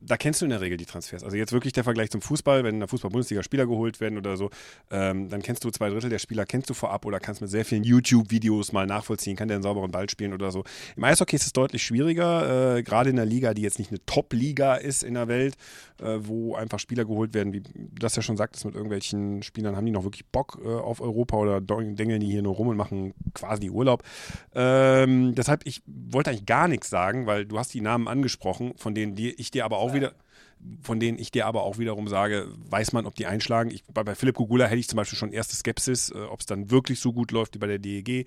da 0.06 0.16
kennst 0.16 0.40
du 0.40 0.46
in 0.46 0.50
der 0.50 0.60
Regel 0.60 0.76
die 0.76 0.84
Transfers. 0.84 1.24
Also 1.24 1.36
jetzt 1.36 1.52
wirklich 1.52 1.72
der 1.72 1.84
Vergleich 1.84 2.10
zum 2.10 2.20
Fußball, 2.20 2.64
wenn 2.64 2.74
in 2.74 2.80
der 2.80 2.88
Fußball-Bundesliga 2.88 3.42
Spieler 3.42 3.66
geholt 3.66 4.00
werden 4.00 4.18
oder 4.18 4.36
so, 4.36 4.50
ähm, 4.90 5.28
dann 5.28 5.42
kennst 5.42 5.64
du 5.64 5.70
zwei 5.70 5.88
Drittel 5.88 6.10
der 6.10 6.18
Spieler, 6.18 6.44
kennst 6.44 6.70
du 6.70 6.74
vorab 6.74 7.06
oder 7.06 7.20
kannst 7.20 7.40
mit 7.40 7.50
sehr 7.50 7.64
vielen 7.64 7.84
YouTube-Videos 7.84 8.72
mal 8.72 8.86
nachvollziehen, 8.86 9.36
kann 9.36 9.48
der 9.48 9.56
einen 9.56 9.62
sauberen 9.62 9.90
Ball 9.90 10.08
spielen 10.10 10.32
oder 10.32 10.50
so. 10.50 10.64
Im 10.96 11.04
Eishockey 11.04 11.36
ist 11.36 11.46
es 11.46 11.52
deutlich 11.52 11.82
schwieriger, 11.82 12.76
äh, 12.76 12.82
gerade 12.82 13.10
in 13.10 13.16
der 13.16 13.26
Liga, 13.26 13.54
die 13.54 13.62
jetzt 13.62 13.78
nicht 13.78 13.90
eine 13.90 14.04
Top-Liga 14.04 14.74
ist 14.74 15.02
in 15.02 15.14
der 15.14 15.28
Welt, 15.28 15.56
äh, 16.00 16.18
wo 16.20 16.54
einfach 16.54 16.78
Spieler 16.78 17.04
geholt 17.04 17.34
werden, 17.34 17.52
wie 17.52 17.62
das 17.98 18.16
ja 18.16 18.22
schon 18.22 18.36
sagtest, 18.36 18.64
mit 18.64 18.74
irgendwelchen 18.74 19.42
Spielern 19.42 19.76
haben 19.76 19.86
die 19.86 19.92
noch 19.92 20.04
wirklich 20.04 20.26
Bock 20.26 20.60
äh, 20.64 20.68
auf 20.68 21.00
Europa 21.00 21.36
oder 21.36 21.60
dengeln 21.60 22.20
die 22.20 22.30
hier 22.30 22.42
nur 22.42 22.54
rum 22.54 22.68
und 22.68 22.76
machen 22.76 23.14
quasi 23.32 23.70
Urlaub. 23.70 24.02
Ähm, 24.54 25.34
deshalb, 25.34 25.62
ich 25.64 25.82
wollte 25.86 26.30
eigentlich 26.30 26.46
gar 26.46 26.68
nichts 26.68 26.90
sagen, 26.90 27.26
weil 27.26 27.46
du 27.46 27.58
hast 27.58 27.72
die 27.72 27.80
Namen 27.80 28.08
angesprochen, 28.08 28.74
von 28.76 28.94
denen 28.94 29.14
die, 29.14 29.30
ich 29.32 29.50
dir 29.50 29.64
aber 29.64 29.78
auch 29.78 29.93
wieder 29.94 30.12
von 30.82 30.98
denen 30.98 31.18
ich 31.18 31.30
dir 31.30 31.46
aber 31.46 31.62
auch 31.62 31.78
wiederum 31.78 32.08
sage, 32.08 32.48
weiß 32.70 32.92
man, 32.92 33.06
ob 33.06 33.14
die 33.14 33.26
einschlagen. 33.26 33.70
Ich, 33.70 33.84
bei, 33.92 34.02
bei 34.02 34.14
Philipp 34.14 34.36
Gugula 34.36 34.66
hätte 34.66 34.80
ich 34.80 34.88
zum 34.88 34.96
Beispiel 34.96 35.18
schon 35.18 35.32
erste 35.32 35.54
Skepsis, 35.54 36.10
äh, 36.10 36.18
ob 36.30 36.40
es 36.40 36.46
dann 36.46 36.70
wirklich 36.70 37.00
so 37.00 37.12
gut 37.12 37.32
läuft 37.32 37.54
wie 37.54 37.58
bei 37.58 37.66
der 37.66 37.78
DEG. 37.78 38.26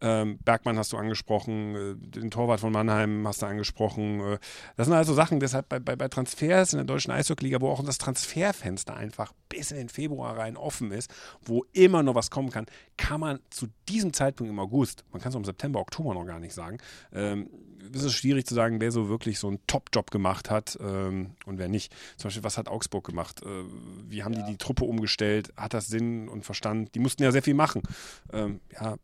Ähm, 0.00 0.38
Bergmann 0.44 0.78
hast 0.78 0.92
du 0.92 0.96
angesprochen, 0.96 1.74
äh, 1.74 1.94
den 1.96 2.30
Torwart 2.30 2.60
von 2.60 2.72
Mannheim 2.72 3.26
hast 3.26 3.42
du 3.42 3.46
angesprochen. 3.46 4.20
Äh, 4.20 4.38
das 4.76 4.86
sind 4.86 4.94
also 4.94 5.14
Sachen, 5.14 5.40
deshalb 5.40 5.68
bei, 5.68 5.78
bei, 5.80 5.96
bei 5.96 6.08
Transfers 6.08 6.72
in 6.72 6.78
der 6.78 6.84
deutschen 6.84 7.10
Eishockeyliga, 7.10 7.60
wo 7.60 7.70
auch 7.70 7.82
das 7.82 7.98
Transferfenster 7.98 8.94
einfach 8.94 9.32
bis 9.48 9.70
in 9.70 9.78
den 9.78 9.88
Februar 9.88 10.36
rein 10.36 10.56
offen 10.56 10.92
ist, 10.92 11.10
wo 11.42 11.64
immer 11.72 12.02
noch 12.02 12.14
was 12.14 12.30
kommen 12.30 12.50
kann, 12.50 12.66
kann 12.96 13.20
man 13.20 13.40
zu 13.50 13.68
diesem 13.88 14.12
Zeitpunkt 14.12 14.50
im 14.50 14.58
August, 14.58 15.04
man 15.10 15.22
kann 15.22 15.30
es 15.30 15.36
im 15.36 15.44
September, 15.44 15.80
Oktober 15.80 16.14
noch 16.14 16.26
gar 16.26 16.38
nicht 16.38 16.54
sagen, 16.54 16.78
ähm, 17.12 17.48
ist 17.92 18.02
es 18.02 18.14
schwierig 18.14 18.46
zu 18.46 18.54
sagen, 18.54 18.80
wer 18.80 18.90
so 18.90 19.08
wirklich 19.08 19.38
so 19.38 19.48
einen 19.48 19.60
Top-Job 19.66 20.10
gemacht 20.10 20.50
hat 20.50 20.78
ähm, 20.80 21.30
und 21.46 21.58
wer 21.58 21.68
nicht. 21.68 21.92
Zum 22.16 22.28
Beispiel, 22.28 22.44
was 22.44 22.58
hat 22.58 22.68
Augsburg 22.68 23.04
gemacht? 23.04 23.42
Äh, 23.42 23.64
wie 24.08 24.22
haben 24.22 24.34
ja. 24.34 24.42
die 24.42 24.52
die 24.52 24.58
Truppe 24.58 24.84
umgestellt? 24.84 25.52
Hat 25.56 25.74
das 25.74 25.86
Sinn 25.86 26.28
und 26.28 26.44
Verstand? 26.44 26.94
Die 26.94 26.98
mussten 26.98 27.22
ja 27.22 27.32
sehr 27.32 27.42
viel 27.42 27.54
machen. 27.54 27.82
Ähm, 28.32 28.60
ja, 28.72 28.96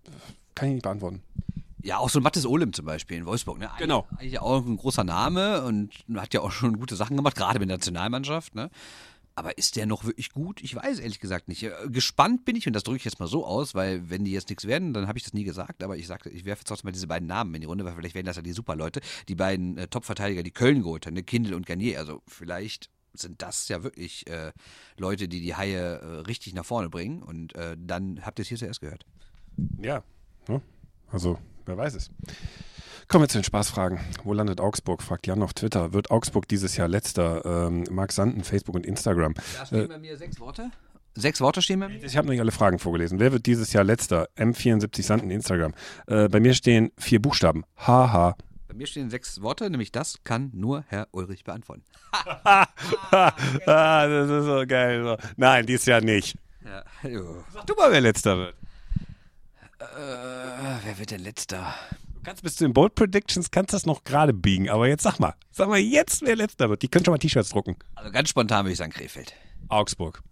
kann 0.55 0.69
ich 0.69 0.75
nicht 0.75 0.83
beantworten. 0.83 1.23
Ja, 1.83 1.99
auch 1.99 2.09
so 2.09 2.21
Mattes 2.21 2.47
Olem 2.47 2.73
zum 2.73 2.87
Beispiel 2.87 3.19
in 3.19 3.27
Wolfsburg. 3.27 3.59
Ne? 3.59 3.69
Genau. 3.79 4.07
Eigentlich 4.17 4.41
auch 4.41 4.65
ein 4.65 4.79
großer 4.79 5.05
Name 5.05 5.65
und 5.65 5.91
hat 6.17 6.33
ja 6.33 6.41
auch 6.41 6.51
schon 6.51 6.79
gute 6.79 6.97
Sachen 6.97 7.17
gemacht, 7.17 7.37
gerade 7.37 7.59
mit 7.59 7.69
der 7.69 7.77
Nationalmannschaft. 7.77 8.55
Ne? 8.55 8.71
Aber 9.37 9.59
ist 9.59 9.75
der 9.77 9.87
noch 9.87 10.05
wirklich 10.05 10.31
gut? 10.31 10.63
Ich 10.63 10.75
weiß 10.77 11.01
ehrlich 11.01 11.19
gesagt 11.19 11.49
nicht. 11.49 11.65
Äh, 11.65 11.73
gespannt 11.89 12.45
bin 12.45 12.55
ich, 12.55 12.67
und 12.67 12.73
das 12.73 12.85
drücke 12.85 12.99
ich 12.99 13.05
jetzt 13.05 13.19
mal 13.19 13.27
so 13.27 13.45
aus, 13.45 13.75
weil 13.75 14.09
wenn 14.09 14.25
die 14.25 14.31
jetzt 14.31 14.49
nichts 14.49 14.67
werden, 14.67 14.93
dann 14.93 15.09
habe 15.09 15.19
ich 15.19 15.25
das 15.25 15.35
nie 15.35 15.45
gesagt. 15.45 15.83
Aber 15.83 15.97
ich 15.97 16.07
sagte, 16.07 16.31
ich 16.31 16.45
werfe 16.45 16.61
jetzt 16.61 16.69
trotzdem 16.69 16.89
mal 16.89 16.93
diese 16.93 17.09
beiden 17.09 17.27
Namen 17.27 17.55
in 17.55 17.63
die 17.63 17.67
Runde, 17.67 17.85
weil 17.85 17.95
vielleicht 17.95 18.15
werden 18.15 18.27
das 18.27 18.37
ja 18.37 18.43
die 18.43 18.53
Superleute. 18.53 19.01
Die 19.29 19.35
beiden 19.35 19.77
äh, 19.77 19.89
Top-Verteidiger, 19.89 20.43
die 20.43 20.53
Köln 20.53 20.83
geholt 20.83 21.07
haben, 21.07 21.15
ne? 21.15 21.25
Kindl 21.25 21.55
und 21.55 21.67
Garnier. 21.67 21.99
Also 21.99 22.23
vielleicht 22.29 22.91
sind 23.13 23.43
das 23.43 23.69
ja 23.69 23.83
wirklich 23.83 24.27
äh, 24.29 24.53
Leute, 24.99 25.29
die 25.29 25.41
die 25.41 25.55
Haie 25.57 25.99
äh, 25.99 26.07
richtig 26.21 26.55
nach 26.55 26.65
vorne 26.65 26.89
bringen. 26.89 27.23
Und 27.23 27.55
äh, 27.57 27.77
dann 27.79 28.25
habt 28.25 28.39
ihr 28.39 28.43
es 28.43 28.49
hier 28.49 28.59
zuerst 28.59 28.81
gehört. 28.81 29.05
Ja, 29.81 30.03
ne? 30.49 30.61
also 31.11 31.39
wer 31.67 31.77
weiß 31.77 31.95
es. 31.95 32.11
Kommen 33.09 33.25
wir 33.25 33.29
zu 33.29 33.39
den 33.39 33.45
Spaßfragen. 33.45 33.99
Wo 34.25 34.33
landet 34.33 34.61
Augsburg? 34.61 35.03
fragt 35.03 35.27
Jan 35.27 35.43
auf 35.43 35.53
Twitter. 35.55 35.93
Wird 35.93 36.11
Augsburg 36.11 36.49
dieses 36.49 36.77
Jahr 36.77 36.89
letzter? 36.89 37.45
Ähm, 37.45 37.85
Marc 37.91 38.13
Sanden, 38.13 38.45
Facebook 38.45 38.75
und 38.75 38.87
Instagram. 38.87 39.35
Da 39.35 39.67
stehen 39.67 39.85
äh, 39.85 39.89
bei 39.89 39.99
mir 39.99 40.17
sechs 40.17 40.41
Worte. 40.41 40.71
Sechs 41.15 41.41
Worte 41.41 41.63
stehen 41.63 41.81
bei 41.81 41.89
mir? 41.89 42.03
Ich 42.03 42.17
habe 42.17 42.27
noch 42.27 42.33
nicht 42.33 42.41
alle 42.41 42.51
Fragen 42.51 42.79
vorgelesen. 42.79 43.21
Wer 43.21 43.31
wird 43.33 43.47
dieses 43.47 43.73
Jahr 43.73 43.85
letzter? 43.85 44.29
M74 44.37 45.03
Sanden, 45.03 45.31
Instagram. 45.31 45.73
Äh, 46.07 46.29
bei 46.29 46.41
mir 46.41 46.55
stehen 46.55 46.91
vier 46.99 47.21
Buchstaben. 47.23 47.65
Haha. 47.77 48.37
Bei 48.67 48.75
mir 48.75 48.87
stehen 48.87 49.11
sechs 49.11 49.41
Worte, 49.41 49.71
nämlich 49.71 49.93
das 49.93 50.25
kann 50.25 50.51
nur 50.53 50.85
Herr 50.89 51.07
Ulrich 51.13 51.45
beantworten. 51.45 51.85
ah, 52.45 52.67
das 54.07 54.31
ist 54.31 54.47
so 54.47 54.65
geil. 54.67 55.17
Nein, 55.37 55.67
dieses 55.67 55.87
Jahr 55.87 56.01
nicht. 56.01 56.37
Ja. 56.65 56.83
Sag 57.53 57.67
du 57.67 57.75
mal, 57.75 57.93
wer 57.93 58.01
letzter 58.01 58.37
wird. 58.39 58.55
Äh, 59.79 59.85
wer 60.85 60.99
wird 60.99 61.11
denn 61.11 61.23
letzter? 61.23 61.75
Kannst 62.25 62.43
bis 62.43 62.57
zu 62.57 62.65
den 62.65 62.73
Bold 62.73 62.95
Predictions 62.95 63.51
kannst 63.51 63.73
das 63.73 63.87
noch 63.87 64.05
gerade 64.05 64.33
biegen, 64.33 64.69
aber 64.69 64.89
jetzt 64.89 65.03
sag 65.03 65.19
mal, 65.19 65.35
sag 65.51 65.69
mal 65.69 65.79
jetzt, 65.79 66.23
wer 66.23 66.37
letzter 66.37 66.69
wird. 66.69 66.83
Die 66.83 66.89
können 66.89 67.05
schon 67.05 67.13
mal 67.13 67.19
T-Shirts 67.19 67.51
drucken. 67.51 67.77
Also 67.95 68.11
ganz 68.11 68.29
spontan 68.29 68.65
würde 68.65 68.73
ich 68.73 68.79
sagen 68.79 68.93
Krefeld. 68.93 69.35
Augsburg. 69.69 70.23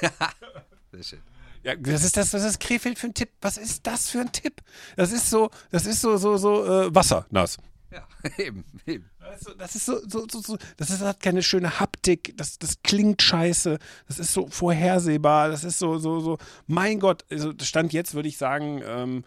Sehr 0.92 1.02
schön. 1.02 1.20
Ja, 1.62 1.74
das 1.76 2.04
ist 2.04 2.16
das, 2.16 2.32
was 2.32 2.44
ist 2.44 2.60
Krefeld 2.60 2.98
für 2.98 3.08
ein 3.08 3.14
Tipp? 3.14 3.30
Was 3.40 3.56
ist 3.56 3.86
das 3.86 4.10
für 4.10 4.20
ein 4.20 4.32
Tipp? 4.32 4.60
Das 4.96 5.12
ist 5.12 5.28
so, 5.28 5.50
das 5.70 5.86
ist 5.86 6.00
so, 6.00 6.16
so, 6.16 6.36
so 6.36 6.64
äh, 6.64 6.94
wassernass. 6.94 7.58
Ja, 7.90 8.06
eben, 8.38 8.64
eben. 8.86 9.10
Das 9.58 9.74
ist 9.74 9.86
so, 9.86 10.00
so, 10.06 10.26
so, 10.30 10.40
so, 10.40 10.58
das 10.76 10.90
ist, 10.90 11.00
hat 11.00 11.20
keine 11.20 11.42
schöne 11.42 11.80
Haptik, 11.80 12.34
das, 12.36 12.58
das 12.58 12.82
klingt 12.82 13.22
scheiße, 13.22 13.78
das 14.06 14.18
ist 14.18 14.32
so 14.32 14.46
vorhersehbar, 14.46 15.48
das 15.48 15.64
ist 15.64 15.78
so, 15.78 15.98
so, 15.98 16.20
so, 16.20 16.38
mein 16.66 17.00
Gott, 17.00 17.24
also 17.30 17.52
Stand 17.62 17.92
jetzt 17.92 18.14
würde 18.14 18.28
ich 18.28 18.36
sagen, 18.36 18.82
ähm, 18.84 19.24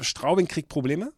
Straubing 0.00 0.48
kriegt 0.48 0.68
Probleme. 0.68 1.12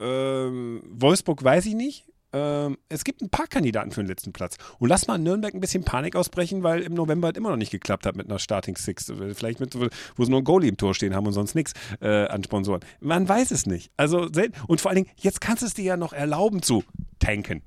Ähm, 0.00 0.82
Wolfsburg 0.88 1.42
weiß 1.42 1.66
ich 1.66 1.74
nicht. 1.74 2.06
Ähm, 2.32 2.76
es 2.88 3.04
gibt 3.04 3.22
ein 3.22 3.30
paar 3.30 3.46
Kandidaten 3.46 3.92
für 3.92 4.02
den 4.02 4.08
letzten 4.08 4.32
Platz. 4.32 4.56
Und 4.78 4.88
lass 4.88 5.06
mal 5.06 5.16
in 5.16 5.22
Nürnberg 5.22 5.54
ein 5.54 5.60
bisschen 5.60 5.84
Panik 5.84 6.16
ausbrechen, 6.16 6.62
weil 6.62 6.82
im 6.82 6.94
November 6.94 7.26
halt 7.26 7.36
immer 7.36 7.50
noch 7.50 7.56
nicht 7.56 7.70
geklappt 7.70 8.04
hat 8.04 8.16
mit 8.16 8.28
einer 8.28 8.38
Starting 8.38 8.76
Six. 8.76 9.12
Vielleicht 9.34 9.60
mit, 9.60 9.74
wo 9.74 10.24
sie 10.24 10.30
nur 10.30 10.40
ein 10.40 10.44
Goalie 10.44 10.68
im 10.68 10.76
Tor 10.76 10.94
stehen 10.94 11.14
haben 11.14 11.26
und 11.26 11.32
sonst 11.32 11.54
nichts 11.54 11.72
äh, 12.00 12.26
an 12.26 12.44
Sponsoren. 12.44 12.80
Man 13.00 13.28
weiß 13.28 13.52
es 13.52 13.66
nicht. 13.66 13.90
Also 13.96 14.28
und 14.66 14.80
vor 14.80 14.90
allen 14.90 15.04
Dingen, 15.04 15.10
jetzt 15.16 15.40
kannst 15.40 15.62
du 15.62 15.66
es 15.66 15.74
dir 15.74 15.84
ja 15.84 15.96
noch 15.96 16.12
erlauben 16.12 16.62
zu 16.62 16.84
tanken. 17.18 17.62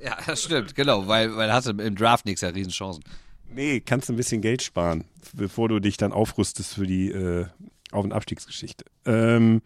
Ja, 0.00 0.16
das 0.26 0.42
stimmt, 0.42 0.74
genau, 0.74 1.06
weil, 1.06 1.36
weil 1.36 1.52
hast 1.52 1.68
du 1.68 1.70
im 1.70 1.94
Draft 1.94 2.24
nichts 2.24 2.40
ja 2.40 2.48
Riesenchancen. 2.48 3.04
Nee, 3.50 3.80
kannst 3.80 4.08
du 4.08 4.12
ein 4.12 4.16
bisschen 4.16 4.42
Geld 4.42 4.62
sparen, 4.62 5.04
bevor 5.32 5.68
du 5.68 5.80
dich 5.80 5.96
dann 5.96 6.12
aufrüstest 6.12 6.74
für 6.74 6.86
die 6.86 7.10
äh, 7.10 7.46
Auf- 7.92 8.04
und 8.04 8.12
Abstiegsgeschichte. 8.12 8.84
Ähm, 9.06 9.62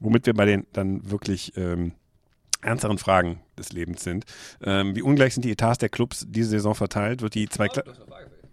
womit 0.00 0.26
wir 0.26 0.34
bei 0.34 0.46
den 0.46 0.66
dann 0.72 1.08
wirklich 1.10 1.56
ähm, 1.56 1.92
ernsteren 2.62 2.98
Fragen 2.98 3.40
des 3.58 3.72
Lebens 3.72 4.02
sind. 4.02 4.24
Ähm, 4.62 4.94
wie 4.96 5.02
ungleich 5.02 5.34
sind 5.34 5.44
die 5.44 5.52
Etats 5.52 5.78
der 5.78 5.88
Clubs 5.88 6.26
diese 6.28 6.50
Saison 6.50 6.74
verteilt? 6.74 7.22
Wird 7.22 7.34
die 7.34 7.48
zwei 7.48 7.68
oh, 7.68 7.80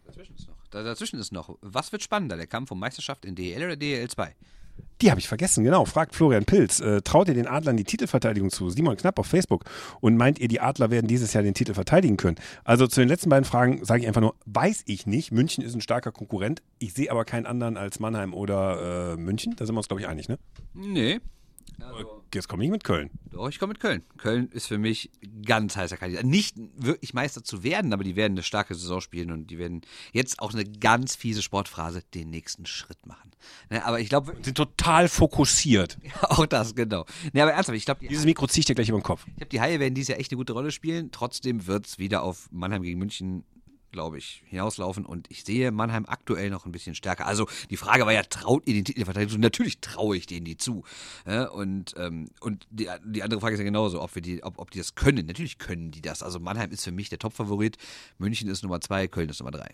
dazwischen, 0.05 0.35
ist 0.35 0.47
noch. 0.47 0.55
dazwischen 0.71 1.19
ist 1.19 1.31
noch. 1.31 1.57
Was 1.61 1.91
wird 1.91 2.03
spannender, 2.03 2.37
der 2.37 2.47
Kampf 2.47 2.71
um 2.71 2.79
Meisterschaft 2.79 3.25
in 3.25 3.35
DEL 3.35 3.63
oder 3.63 3.75
DEL 3.75 4.09
2? 4.09 4.35
Die 5.01 5.11
habe 5.11 5.19
ich 5.19 5.27
vergessen, 5.27 5.63
genau. 5.63 5.85
Fragt 5.85 6.15
Florian 6.15 6.45
Pilz. 6.45 6.79
Äh, 6.79 7.01
traut 7.01 7.27
ihr 7.27 7.35
den 7.35 7.47
Adlern 7.47 7.77
die 7.77 7.83
Titelverteidigung 7.83 8.49
zu? 8.49 8.69
Simon 8.69 8.97
Knapp 8.97 9.19
auf 9.19 9.27
Facebook. 9.27 9.65
Und 10.01 10.17
meint 10.17 10.39
ihr, 10.39 10.47
die 10.47 10.59
Adler 10.59 10.89
werden 10.89 11.07
dieses 11.07 11.33
Jahr 11.33 11.43
den 11.43 11.53
Titel 11.53 11.75
verteidigen 11.75 12.17
können? 12.17 12.37
Also 12.63 12.87
zu 12.87 12.99
den 12.99 13.09
letzten 13.09 13.29
beiden 13.29 13.45
Fragen 13.45 13.85
sage 13.85 14.01
ich 14.01 14.07
einfach 14.07 14.21
nur, 14.21 14.35
weiß 14.45 14.83
ich 14.87 15.05
nicht. 15.05 15.31
München 15.31 15.63
ist 15.63 15.75
ein 15.75 15.81
starker 15.81 16.11
Konkurrent. 16.11 16.63
Ich 16.79 16.93
sehe 16.93 17.11
aber 17.11 17.25
keinen 17.25 17.45
anderen 17.45 17.77
als 17.77 17.99
Mannheim 17.99 18.33
oder 18.33 19.13
äh, 19.13 19.17
München. 19.17 19.55
Da 19.55 19.65
sind 19.65 19.75
wir 19.75 19.79
uns, 19.79 19.87
glaube 19.87 20.01
ich, 20.01 20.07
einig, 20.07 20.29
ne? 20.29 20.39
Nee, 20.73 21.19
also, 21.81 22.23
Jetzt 22.33 22.47
komme 22.47 22.65
ich 22.65 22.71
mit 22.71 22.83
Köln. 22.83 23.09
Doch, 23.31 23.47
ich 23.49 23.59
komme 23.59 23.71
mit 23.71 23.79
Köln. 23.79 24.03
Köln 24.17 24.49
ist 24.49 24.67
für 24.67 24.77
mich 24.77 25.11
ganz 25.45 25.75
heißer 25.75 25.97
Kandidat. 25.97 26.25
Nicht 26.25 26.55
wirklich 26.77 27.13
Meister 27.13 27.43
zu 27.43 27.63
werden, 27.63 27.93
aber 27.93 28.03
die 28.03 28.15
werden 28.15 28.33
eine 28.33 28.43
starke 28.43 28.75
Saison 28.75 28.99
spielen 29.01 29.31
und 29.31 29.47
die 29.47 29.57
werden 29.57 29.81
jetzt 30.11 30.39
auch 30.39 30.53
eine 30.53 30.65
ganz 30.65 31.15
fiese 31.15 31.41
Sportphrase 31.41 32.03
den 32.13 32.29
nächsten 32.29 32.65
Schritt 32.65 33.05
machen. 33.05 33.31
Ne, 33.69 33.85
aber 33.85 33.99
ich 33.99 34.09
glaube. 34.09 34.35
Sind 34.41 34.57
total 34.57 35.07
fokussiert. 35.07 35.97
auch 36.21 36.45
das, 36.45 36.75
genau. 36.75 37.05
Ne, 37.33 37.43
aber 37.43 37.53
ernsthaft, 37.53 37.77
ich 37.77 37.85
glaube. 37.85 38.07
Dieses 38.07 38.25
Mikro 38.25 38.47
ziehe 38.47 38.61
ich 38.61 38.65
dir 38.65 38.75
gleich 38.75 38.89
über 38.89 38.99
den 38.99 39.03
Kopf. 39.03 39.25
Ich 39.27 39.35
glaube, 39.35 39.49
die 39.49 39.61
Haie 39.61 39.79
werden 39.79 39.93
dieses 39.93 40.09
Jahr 40.09 40.19
echt 40.19 40.31
eine 40.31 40.37
gute 40.37 40.53
Rolle 40.53 40.71
spielen. 40.71 41.11
Trotzdem 41.11 41.67
wird 41.67 41.87
es 41.87 41.99
wieder 41.99 42.23
auf 42.23 42.49
Mannheim 42.51 42.81
gegen 42.81 42.99
München 42.99 43.45
glaube 43.97 44.19
ich, 44.19 44.43
hinauslaufen. 44.45 45.07
Und 45.07 45.25
ich 45.31 45.43
sehe 45.43 45.71
Mannheim 45.71 46.05
aktuell 46.07 46.51
noch 46.51 46.67
ein 46.67 46.71
bisschen 46.71 46.93
stärker. 46.93 47.25
Also 47.25 47.47
die 47.71 47.77
Frage 47.77 48.05
war 48.05 48.13
ja, 48.13 48.21
traut 48.21 48.67
ihr 48.67 48.75
den 48.75 48.85
Titelverteidigung 48.85 49.33
zu? 49.33 49.39
Natürlich 49.39 49.81
traue 49.81 50.15
ich 50.15 50.27
denen 50.27 50.45
die 50.45 50.55
zu. 50.55 50.83
Ja, 51.25 51.49
und 51.49 51.95
ähm, 51.97 52.29
und 52.39 52.67
die, 52.69 52.87
die 53.05 53.23
andere 53.23 53.41
Frage 53.41 53.55
ist 53.55 53.59
ja 53.59 53.65
genauso, 53.65 53.99
ob, 54.03 54.13
wir 54.13 54.21
die, 54.21 54.43
ob, 54.43 54.59
ob 54.59 54.69
die 54.69 54.77
das 54.77 54.93
können. 54.93 55.25
Natürlich 55.25 55.57
können 55.57 55.89
die 55.89 56.03
das. 56.03 56.21
Also 56.21 56.39
Mannheim 56.39 56.69
ist 56.69 56.83
für 56.83 56.91
mich 56.91 57.09
der 57.09 57.17
Topfavorit. 57.17 57.77
München 58.19 58.47
ist 58.49 58.61
Nummer 58.61 58.81
zwei, 58.81 59.07
Köln 59.07 59.29
ist 59.29 59.39
Nummer 59.39 59.51
drei. 59.51 59.73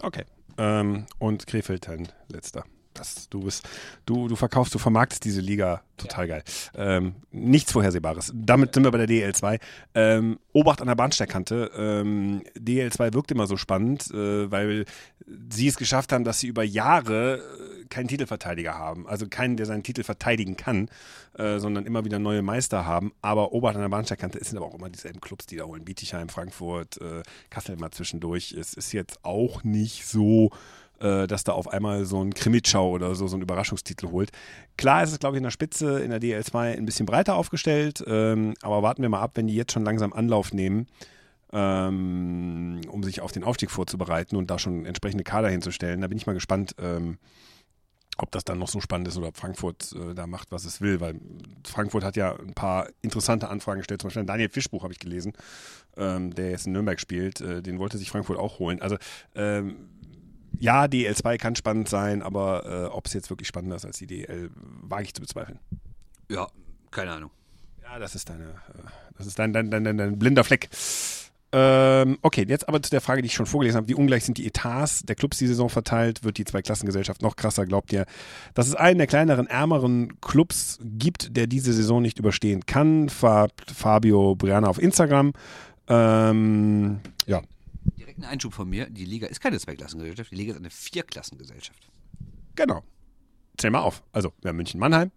Okay. 0.00 0.24
Ähm, 0.58 1.06
und 1.20 1.46
Krefeld 1.46 1.86
dann 1.86 2.08
letzter. 2.28 2.64
Das, 2.94 3.28
du, 3.28 3.40
bist, 3.40 3.68
du, 4.06 4.28
du 4.28 4.36
verkaufst, 4.36 4.74
du 4.74 4.78
vermarktest 4.78 5.24
diese 5.24 5.40
Liga 5.40 5.82
total 5.96 6.28
geil. 6.28 6.44
Ähm, 6.74 7.14
nichts 7.30 7.72
Vorhersehbares. 7.72 8.32
Damit 8.34 8.74
sind 8.74 8.84
wir 8.84 8.90
bei 8.90 9.04
der 9.04 9.08
DL2. 9.08 9.60
Ähm, 9.94 10.38
Obacht 10.52 10.80
an 10.80 10.88
der 10.88 10.94
Bahnsteigkante. 10.94 11.70
Ähm, 11.76 12.42
DL2 12.58 13.14
wirkt 13.14 13.30
immer 13.30 13.46
so 13.46 13.56
spannend, 13.56 14.10
äh, 14.12 14.50
weil 14.50 14.86
sie 15.50 15.68
es 15.68 15.76
geschafft 15.76 16.12
haben, 16.12 16.24
dass 16.24 16.40
sie 16.40 16.48
über 16.48 16.64
Jahre 16.64 17.36
äh, 17.36 17.84
keinen 17.86 18.08
Titelverteidiger 18.08 18.74
haben. 18.74 19.06
Also 19.06 19.28
keinen, 19.28 19.56
der 19.56 19.66
seinen 19.66 19.82
Titel 19.82 20.02
verteidigen 20.02 20.56
kann, 20.56 20.88
äh, 21.38 21.58
sondern 21.58 21.86
immer 21.86 22.04
wieder 22.04 22.18
neue 22.18 22.42
Meister 22.42 22.84
haben. 22.86 23.12
Aber 23.22 23.52
Obacht 23.52 23.76
an 23.76 23.82
der 23.82 23.88
Bahnsteigkante 23.88 24.42
sind 24.42 24.56
aber 24.56 24.66
auch 24.66 24.74
immer 24.74 24.90
dieselben 24.90 25.20
Clubs, 25.20 25.46
die 25.46 25.56
da 25.56 25.64
holen. 25.64 25.84
Bietigheim, 25.84 26.28
Frankfurt, 26.28 27.00
äh, 27.00 27.22
Kassel 27.50 27.76
immer 27.76 27.90
zwischendurch. 27.92 28.52
Es 28.52 28.74
ist 28.74 28.92
jetzt 28.92 29.24
auch 29.24 29.64
nicht 29.64 30.06
so 30.06 30.50
äh, 31.00 31.26
dass 31.26 31.44
da 31.44 31.52
auf 31.52 31.68
einmal 31.68 32.04
so 32.04 32.22
ein 32.22 32.34
Krimitschau 32.34 32.90
oder 32.90 33.14
so, 33.14 33.26
so 33.26 33.36
ein 33.36 33.42
Überraschungstitel 33.42 34.10
holt. 34.10 34.30
Klar 34.76 35.02
ist 35.02 35.12
es, 35.12 35.18
glaube 35.18 35.36
ich, 35.36 35.38
in 35.38 35.44
der 35.44 35.50
Spitze 35.50 36.00
in 36.00 36.10
der 36.10 36.20
DL2 36.20 36.76
ein 36.76 36.86
bisschen 36.86 37.06
breiter 37.06 37.36
aufgestellt, 37.36 38.02
ähm, 38.06 38.54
aber 38.62 38.82
warten 38.82 39.02
wir 39.02 39.08
mal 39.08 39.20
ab, 39.20 39.32
wenn 39.34 39.46
die 39.46 39.54
jetzt 39.54 39.72
schon 39.72 39.84
langsam 39.84 40.12
Anlauf 40.12 40.52
nehmen, 40.52 40.86
ähm, 41.52 42.80
um 42.88 43.02
sich 43.02 43.20
auf 43.20 43.32
den 43.32 43.44
Aufstieg 43.44 43.70
vorzubereiten 43.70 44.36
und 44.36 44.50
da 44.50 44.58
schon 44.58 44.86
entsprechende 44.86 45.24
Kader 45.24 45.48
hinzustellen. 45.48 46.00
Da 46.00 46.08
bin 46.08 46.18
ich 46.18 46.26
mal 46.26 46.32
gespannt, 46.32 46.74
ähm, 46.78 47.18
ob 48.16 48.30
das 48.30 48.44
dann 48.44 48.58
noch 48.58 48.68
so 48.68 48.80
spannend 48.80 49.08
ist 49.08 49.16
oder 49.16 49.28
ob 49.28 49.36
Frankfurt 49.36 49.92
äh, 49.92 50.14
da 50.14 50.26
macht, 50.26 50.52
was 50.52 50.64
es 50.64 50.80
will, 50.80 51.00
weil 51.00 51.16
Frankfurt 51.66 52.04
hat 52.04 52.16
ja 52.16 52.36
ein 52.36 52.54
paar 52.54 52.88
interessante 53.02 53.48
Anfragen 53.48 53.80
gestellt, 53.80 54.00
zum 54.00 54.08
Beispiel 54.08 54.24
Daniel 54.24 54.48
Fischbuch 54.48 54.84
habe 54.84 54.92
ich 54.92 55.00
gelesen, 55.00 55.32
ähm, 55.96 56.34
der 56.34 56.50
jetzt 56.50 56.66
in 56.66 56.72
Nürnberg 56.72 57.00
spielt, 57.00 57.40
äh, 57.40 57.62
den 57.62 57.78
wollte 57.78 57.98
sich 57.98 58.10
Frankfurt 58.10 58.38
auch 58.38 58.58
holen. 58.58 58.80
Also 58.80 58.96
ähm, 59.34 59.88
ja, 60.58 60.84
DL2 60.84 61.38
kann 61.38 61.56
spannend 61.56 61.88
sein, 61.88 62.22
aber 62.22 62.64
äh, 62.66 62.86
ob 62.86 63.06
es 63.06 63.12
jetzt 63.12 63.30
wirklich 63.30 63.48
spannender 63.48 63.76
ist 63.76 63.84
als 63.84 63.98
die 63.98 64.06
DL, 64.06 64.50
wage 64.54 65.04
ich 65.04 65.14
zu 65.14 65.20
bezweifeln. 65.20 65.58
Ja, 66.30 66.46
keine 66.90 67.12
Ahnung. 67.12 67.30
Ja, 67.82 67.98
das 67.98 68.14
ist 68.14 68.28
deine, 68.28 68.44
äh, 68.44 68.88
das 69.16 69.26
ist 69.26 69.38
dein, 69.38 69.52
dein, 69.52 69.70
dein, 69.70 69.84
dein, 69.84 69.98
dein 69.98 70.18
blinder 70.18 70.44
Fleck. 70.44 70.68
Ähm, 71.56 72.18
okay, 72.22 72.44
jetzt 72.48 72.68
aber 72.68 72.82
zu 72.82 72.90
der 72.90 73.00
Frage, 73.00 73.22
die 73.22 73.26
ich 73.26 73.34
schon 73.34 73.46
vorgelesen 73.46 73.76
habe. 73.76 73.86
Wie 73.86 73.94
ungleich 73.94 74.24
sind 74.24 74.38
die 74.38 74.46
Etats 74.46 75.04
der 75.04 75.14
Clubs 75.14 75.38
die 75.38 75.46
Saison 75.46 75.68
verteilt? 75.68 76.24
Wird 76.24 76.36
die 76.36 76.44
Zweiklassengesellschaft 76.44 77.22
noch 77.22 77.36
krasser? 77.36 77.64
Glaubt 77.64 77.92
ihr, 77.92 78.06
dass 78.54 78.66
es 78.66 78.74
einen 78.74 78.98
der 78.98 79.06
kleineren, 79.06 79.46
ärmeren 79.46 80.20
Clubs 80.20 80.80
gibt, 80.82 81.36
der 81.36 81.46
diese 81.46 81.72
Saison 81.72 82.02
nicht 82.02 82.18
überstehen 82.18 82.66
kann? 82.66 83.08
Fabio 83.08 84.34
Briana 84.34 84.66
auf 84.66 84.82
Instagram. 84.82 85.32
Ähm, 85.86 86.98
ja. 87.26 87.40
Ein 88.16 88.24
Einschub 88.24 88.54
von 88.54 88.68
mir. 88.68 88.88
Die 88.88 89.04
Liga 89.04 89.26
ist 89.26 89.40
keine 89.40 89.58
Zweiklassengesellschaft, 89.58 90.30
die 90.30 90.36
Liga 90.36 90.52
ist 90.52 90.58
eine 90.58 90.70
Vierklassengesellschaft. 90.70 91.88
Genau. 92.54 92.82
Zähl 93.56 93.70
mal 93.70 93.80
auf. 93.80 94.02
Also, 94.12 94.32
wir 94.40 94.50
haben 94.50 94.56
München-Mannheim. 94.56 95.10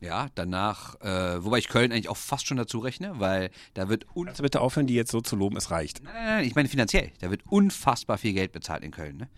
Ja, 0.00 0.28
danach, 0.34 1.00
äh, 1.00 1.42
wobei 1.42 1.58
ich 1.58 1.68
Köln 1.68 1.90
eigentlich 1.90 2.10
auch 2.10 2.16
fast 2.16 2.46
schon 2.46 2.58
dazu 2.58 2.78
rechne, 2.78 3.20
weil 3.20 3.50
da 3.72 3.88
wird. 3.88 4.06
Also 4.14 4.42
bitte 4.42 4.60
aufhören, 4.60 4.86
die 4.86 4.94
jetzt 4.94 5.10
so 5.10 5.22
zu 5.22 5.34
loben, 5.34 5.56
es 5.56 5.70
reicht. 5.70 6.02
Nein, 6.02 6.12
nein, 6.12 6.24
nein, 6.26 6.44
ich 6.44 6.54
meine 6.54 6.68
finanziell. 6.68 7.10
Da 7.20 7.30
wird 7.30 7.42
unfassbar 7.48 8.18
viel 8.18 8.34
Geld 8.34 8.52
bezahlt 8.52 8.84
in 8.84 8.90
Köln. 8.90 9.16
Ne? 9.16 9.28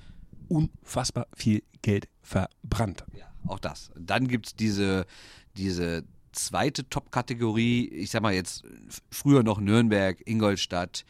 Unfassbar 0.48 1.28
viel 1.34 1.62
Geld 1.82 2.08
verbrannt. 2.22 3.04
Ja, 3.16 3.26
auch 3.46 3.60
das. 3.60 3.90
Dann 3.96 4.26
gibt 4.26 4.46
es 4.46 4.56
diese, 4.56 5.06
diese 5.56 6.04
zweite 6.32 6.88
Top-Kategorie, 6.88 7.86
ich 7.88 8.10
sag 8.10 8.22
mal 8.22 8.34
jetzt 8.34 8.64
früher 9.10 9.44
noch 9.44 9.60
Nürnberg, 9.60 10.20
Ingolstadt 10.26 11.04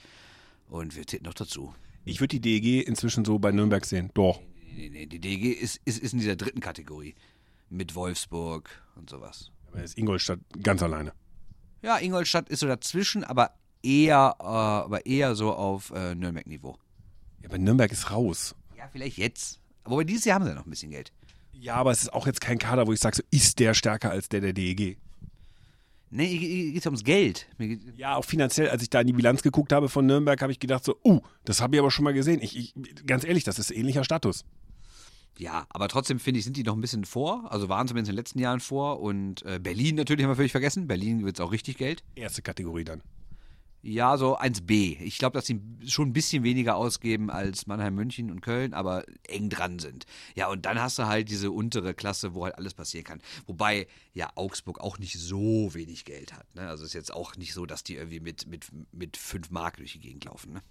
und 0.68 0.96
wir 0.96 1.06
zählen 1.06 1.24
noch 1.24 1.34
dazu. 1.34 1.74
Ich 2.04 2.20
würde 2.20 2.38
die 2.38 2.60
DEG 2.60 2.86
inzwischen 2.86 3.24
so 3.24 3.38
bei 3.38 3.52
Nürnberg 3.52 3.84
sehen. 3.84 4.10
Doch. 4.14 4.40
Nee, 4.76 4.90
nee, 4.90 5.06
die 5.06 5.20
DEG 5.20 5.60
ist, 5.60 5.80
ist, 5.84 5.98
ist 5.98 6.12
in 6.12 6.20
dieser 6.20 6.36
dritten 6.36 6.60
Kategorie. 6.60 7.14
Mit 7.68 7.94
Wolfsburg 7.94 8.70
und 8.94 9.10
sowas. 9.10 9.50
Aber 9.68 9.82
ist 9.82 9.98
Ingolstadt 9.98 10.38
ganz 10.62 10.82
alleine. 10.82 11.12
Ja, 11.82 11.98
Ingolstadt 11.98 12.48
ist 12.48 12.60
so 12.60 12.66
dazwischen, 12.66 13.24
aber 13.24 13.50
eher, 13.82 14.36
äh, 14.38 14.44
aber 14.44 15.04
eher 15.06 15.34
so 15.34 15.52
auf 15.52 15.90
äh, 15.90 16.14
Nürnberg-Niveau. 16.14 16.76
Ja, 17.42 17.48
aber 17.48 17.58
Nürnberg 17.58 17.90
ist 17.90 18.10
raus. 18.10 18.54
Ja, 18.76 18.88
vielleicht 18.90 19.18
jetzt. 19.18 19.60
Aber 19.84 20.04
dieses 20.04 20.24
Jahr 20.24 20.36
haben 20.36 20.46
sie 20.46 20.54
noch 20.54 20.66
ein 20.66 20.70
bisschen 20.70 20.90
Geld. 20.90 21.12
Ja, 21.52 21.74
aber 21.74 21.90
es 21.90 22.02
ist 22.02 22.12
auch 22.12 22.26
jetzt 22.26 22.40
kein 22.40 22.58
Kader, 22.58 22.86
wo 22.86 22.92
ich 22.92 23.00
sage, 23.00 23.16
so, 23.16 23.22
ist 23.30 23.58
der 23.58 23.74
stärker 23.74 24.10
als 24.10 24.28
der 24.28 24.40
der 24.40 24.52
DEG. 24.52 24.98
Nee, 26.10 26.38
geht 26.38 26.78
es 26.78 26.86
ums 26.86 27.02
Geld. 27.02 27.48
Ja, 27.96 28.16
auch 28.16 28.24
finanziell, 28.24 28.70
als 28.70 28.82
ich 28.82 28.90
da 28.90 29.00
in 29.00 29.08
die 29.08 29.12
Bilanz 29.12 29.42
geguckt 29.42 29.72
habe 29.72 29.88
von 29.88 30.06
Nürnberg, 30.06 30.40
habe 30.40 30.52
ich 30.52 30.60
gedacht 30.60 30.84
so, 30.84 30.96
uh, 31.04 31.20
das 31.44 31.60
habe 31.60 31.74
ich 31.74 31.80
aber 31.80 31.90
schon 31.90 32.04
mal 32.04 32.14
gesehen. 32.14 32.40
Ich, 32.40 32.56
ich, 32.56 32.74
ganz 33.06 33.24
ehrlich, 33.24 33.44
das 33.44 33.58
ist 33.58 33.70
ähnlicher 33.70 34.04
Status. 34.04 34.44
Ja, 35.38 35.66
aber 35.68 35.88
trotzdem 35.88 36.18
finde 36.18 36.38
ich, 36.38 36.44
sind 36.44 36.56
die 36.56 36.62
noch 36.62 36.74
ein 36.74 36.80
bisschen 36.80 37.04
vor. 37.04 37.50
Also 37.50 37.68
waren 37.68 37.88
zumindest 37.88 38.10
in 38.10 38.14
den 38.14 38.20
letzten 38.20 38.38
Jahren 38.38 38.60
vor. 38.60 39.00
Und 39.00 39.44
äh, 39.44 39.58
Berlin 39.58 39.96
natürlich 39.96 40.24
haben 40.24 40.30
wir 40.30 40.36
völlig 40.36 40.52
vergessen. 40.52 40.86
Berlin 40.86 41.24
wird 41.24 41.38
es 41.38 41.44
auch 41.44 41.52
richtig 41.52 41.76
Geld. 41.76 42.02
Erste 42.14 42.40
Kategorie 42.40 42.84
dann. 42.84 43.02
Ja, 43.88 44.16
so 44.16 44.36
1b. 44.36 45.00
Ich 45.00 45.18
glaube, 45.18 45.34
dass 45.34 45.46
sie 45.46 45.60
schon 45.86 46.08
ein 46.08 46.12
bisschen 46.12 46.42
weniger 46.42 46.74
ausgeben 46.74 47.30
als 47.30 47.68
Mannheim, 47.68 47.94
München 47.94 48.32
und 48.32 48.40
Köln, 48.40 48.74
aber 48.74 49.04
eng 49.28 49.48
dran 49.48 49.78
sind. 49.78 50.06
Ja, 50.34 50.48
und 50.48 50.66
dann 50.66 50.80
hast 50.80 50.98
du 50.98 51.06
halt 51.06 51.28
diese 51.28 51.52
untere 51.52 51.94
Klasse, 51.94 52.34
wo 52.34 52.44
halt 52.44 52.56
alles 52.56 52.74
passieren 52.74 53.04
kann. 53.04 53.22
Wobei 53.46 53.86
ja 54.12 54.28
Augsburg 54.34 54.80
auch 54.80 54.98
nicht 54.98 55.16
so 55.20 55.72
wenig 55.72 56.04
Geld 56.04 56.32
hat. 56.32 56.52
Ne? 56.56 56.68
Also 56.68 56.84
ist 56.84 56.94
jetzt 56.94 57.14
auch 57.14 57.36
nicht 57.36 57.54
so, 57.54 57.64
dass 57.64 57.84
die 57.84 57.94
irgendwie 57.94 58.18
mit, 58.18 58.48
mit, 58.48 58.66
mit 58.90 59.16
5 59.16 59.50
Mark 59.50 59.76
durch 59.76 59.92
die 59.92 60.00
Gegend 60.00 60.24
laufen. 60.24 60.54
Ne? 60.54 60.62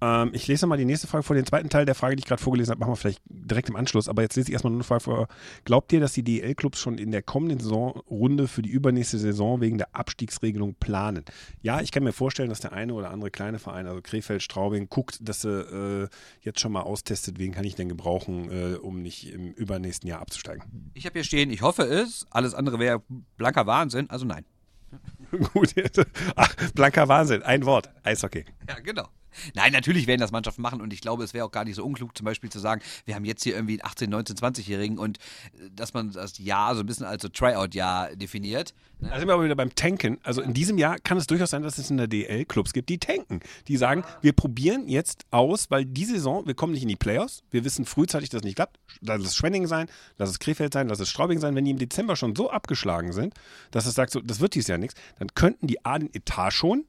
Ähm, 0.00 0.30
ich 0.32 0.46
lese 0.46 0.66
mal 0.66 0.76
die 0.76 0.84
nächste 0.84 1.06
Frage 1.06 1.22
vor. 1.22 1.34
Den 1.34 1.46
zweiten 1.46 1.68
Teil 1.68 1.84
der 1.84 1.94
Frage, 1.94 2.16
die 2.16 2.20
ich 2.20 2.26
gerade 2.26 2.42
vorgelesen 2.42 2.70
habe, 2.70 2.80
machen 2.80 2.92
wir 2.92 2.96
vielleicht 2.96 3.22
direkt 3.28 3.68
im 3.68 3.76
Anschluss. 3.76 4.08
Aber 4.08 4.22
jetzt 4.22 4.36
lese 4.36 4.48
ich 4.48 4.52
erstmal 4.52 4.70
nur 4.70 4.78
eine 4.78 4.84
Frage 4.84 5.00
vor. 5.00 5.28
Glaubt 5.64 5.92
ihr, 5.92 6.00
dass 6.00 6.12
die 6.12 6.22
DL-Clubs 6.22 6.78
schon 6.78 6.98
in 6.98 7.10
der 7.10 7.22
kommenden 7.22 7.60
Saisonrunde 7.60 8.48
für 8.48 8.62
die 8.62 8.70
übernächste 8.70 9.18
Saison 9.18 9.60
wegen 9.60 9.78
der 9.78 9.94
Abstiegsregelung 9.94 10.74
planen? 10.74 11.24
Ja, 11.62 11.80
ich 11.80 11.90
kann 11.90 12.04
mir 12.04 12.12
vorstellen, 12.12 12.48
dass 12.48 12.60
der 12.60 12.72
eine 12.72 12.94
oder 12.94 13.10
andere 13.10 13.30
kleine 13.30 13.58
Verein, 13.58 13.86
also 13.86 14.00
Krefeld, 14.02 14.42
Straubing, 14.42 14.88
guckt, 14.88 15.18
dass 15.20 15.44
er 15.44 16.02
äh, 16.04 16.08
jetzt 16.42 16.60
schon 16.60 16.72
mal 16.72 16.82
austestet, 16.82 17.38
wen 17.38 17.52
kann 17.52 17.64
ich 17.64 17.74
denn 17.74 17.88
gebrauchen, 17.88 18.50
äh, 18.50 18.76
um 18.76 19.02
nicht 19.02 19.32
im 19.32 19.52
übernächsten 19.52 20.08
Jahr 20.08 20.20
abzusteigen. 20.20 20.90
Ich 20.94 21.06
habe 21.06 21.14
hier 21.14 21.24
stehen, 21.24 21.50
ich 21.50 21.62
hoffe 21.62 21.82
es. 21.82 22.26
Alles 22.30 22.54
andere 22.54 22.78
wäre 22.78 23.02
blanker 23.36 23.66
Wahnsinn, 23.66 24.08
also 24.10 24.24
nein. 24.24 24.44
Gut, 25.52 25.74
ach, 26.36 26.54
blanker 26.74 27.08
Wahnsinn, 27.08 27.42
ein 27.42 27.66
Wort, 27.66 27.90
Eishockey. 28.02 28.44
Ja, 28.66 28.78
genau. 28.80 29.08
Nein, 29.54 29.72
natürlich 29.72 30.06
werden 30.06 30.20
das 30.20 30.32
Mannschaften 30.32 30.62
machen 30.62 30.80
und 30.80 30.92
ich 30.92 31.00
glaube, 31.00 31.24
es 31.24 31.34
wäre 31.34 31.44
auch 31.44 31.50
gar 31.50 31.64
nicht 31.64 31.76
so 31.76 31.84
unklug, 31.84 32.16
zum 32.16 32.24
Beispiel 32.24 32.50
zu 32.50 32.58
sagen, 32.58 32.82
wir 33.04 33.14
haben 33.14 33.24
jetzt 33.24 33.42
hier 33.42 33.54
irgendwie 33.54 33.82
18, 33.82 34.10
19, 34.10 34.36
20-Jährigen 34.36 34.98
und 34.98 35.18
äh, 35.18 35.70
dass 35.74 35.94
man 35.94 36.12
das 36.12 36.38
Jahr 36.38 36.74
so 36.74 36.80
ein 36.80 36.86
bisschen 36.86 37.06
als 37.06 37.22
so 37.22 37.28
Tryout-Jahr 37.28 38.16
definiert. 38.16 38.74
Ne? 39.00 39.08
Da 39.10 39.18
sind 39.18 39.28
wir 39.28 39.34
aber 39.34 39.44
wieder 39.44 39.54
beim 39.54 39.74
Tanken. 39.74 40.18
Also 40.22 40.42
in 40.42 40.54
diesem 40.54 40.78
Jahr 40.78 40.98
kann 40.98 41.18
es 41.18 41.26
durchaus 41.26 41.50
sein, 41.50 41.62
dass 41.62 41.78
es 41.78 41.90
in 41.90 41.96
der 41.96 42.08
DL 42.08 42.44
Clubs 42.44 42.72
gibt, 42.72 42.88
die 42.88 42.98
tanken. 42.98 43.40
Die 43.68 43.76
sagen, 43.76 44.04
wir 44.22 44.32
probieren 44.32 44.88
jetzt 44.88 45.24
aus, 45.30 45.70
weil 45.70 45.84
die 45.84 46.04
Saison, 46.04 46.46
wir 46.46 46.54
kommen 46.54 46.72
nicht 46.72 46.82
in 46.82 46.88
die 46.88 46.96
Playoffs. 46.96 47.42
Wir 47.50 47.64
wissen 47.64 47.84
frühzeitig, 47.84 48.30
dass 48.30 48.40
es 48.40 48.44
nicht 48.44 48.56
klappt. 48.56 48.78
Lass 49.00 49.22
es 49.22 49.36
Schwenning 49.36 49.66
sein, 49.66 49.88
lass 50.16 50.30
es 50.30 50.38
Krefeld 50.38 50.72
sein, 50.72 50.88
lass 50.88 51.00
es 51.00 51.08
Straubing 51.08 51.38
sein. 51.38 51.54
Wenn 51.54 51.64
die 51.64 51.70
im 51.70 51.78
Dezember 51.78 52.16
schon 52.16 52.34
so 52.34 52.50
abgeschlagen 52.50 53.12
sind, 53.12 53.34
dass 53.70 53.86
es 53.86 53.94
sagt, 53.94 54.12
so, 54.12 54.20
das 54.20 54.40
wird 54.40 54.54
dieses 54.54 54.68
Jahr 54.68 54.78
nichts, 54.78 54.98
dann 55.18 55.28
könnten 55.34 55.66
die 55.66 55.84
A 55.84 55.98
den 55.98 56.12
Etat 56.12 56.50
schon 56.52 56.84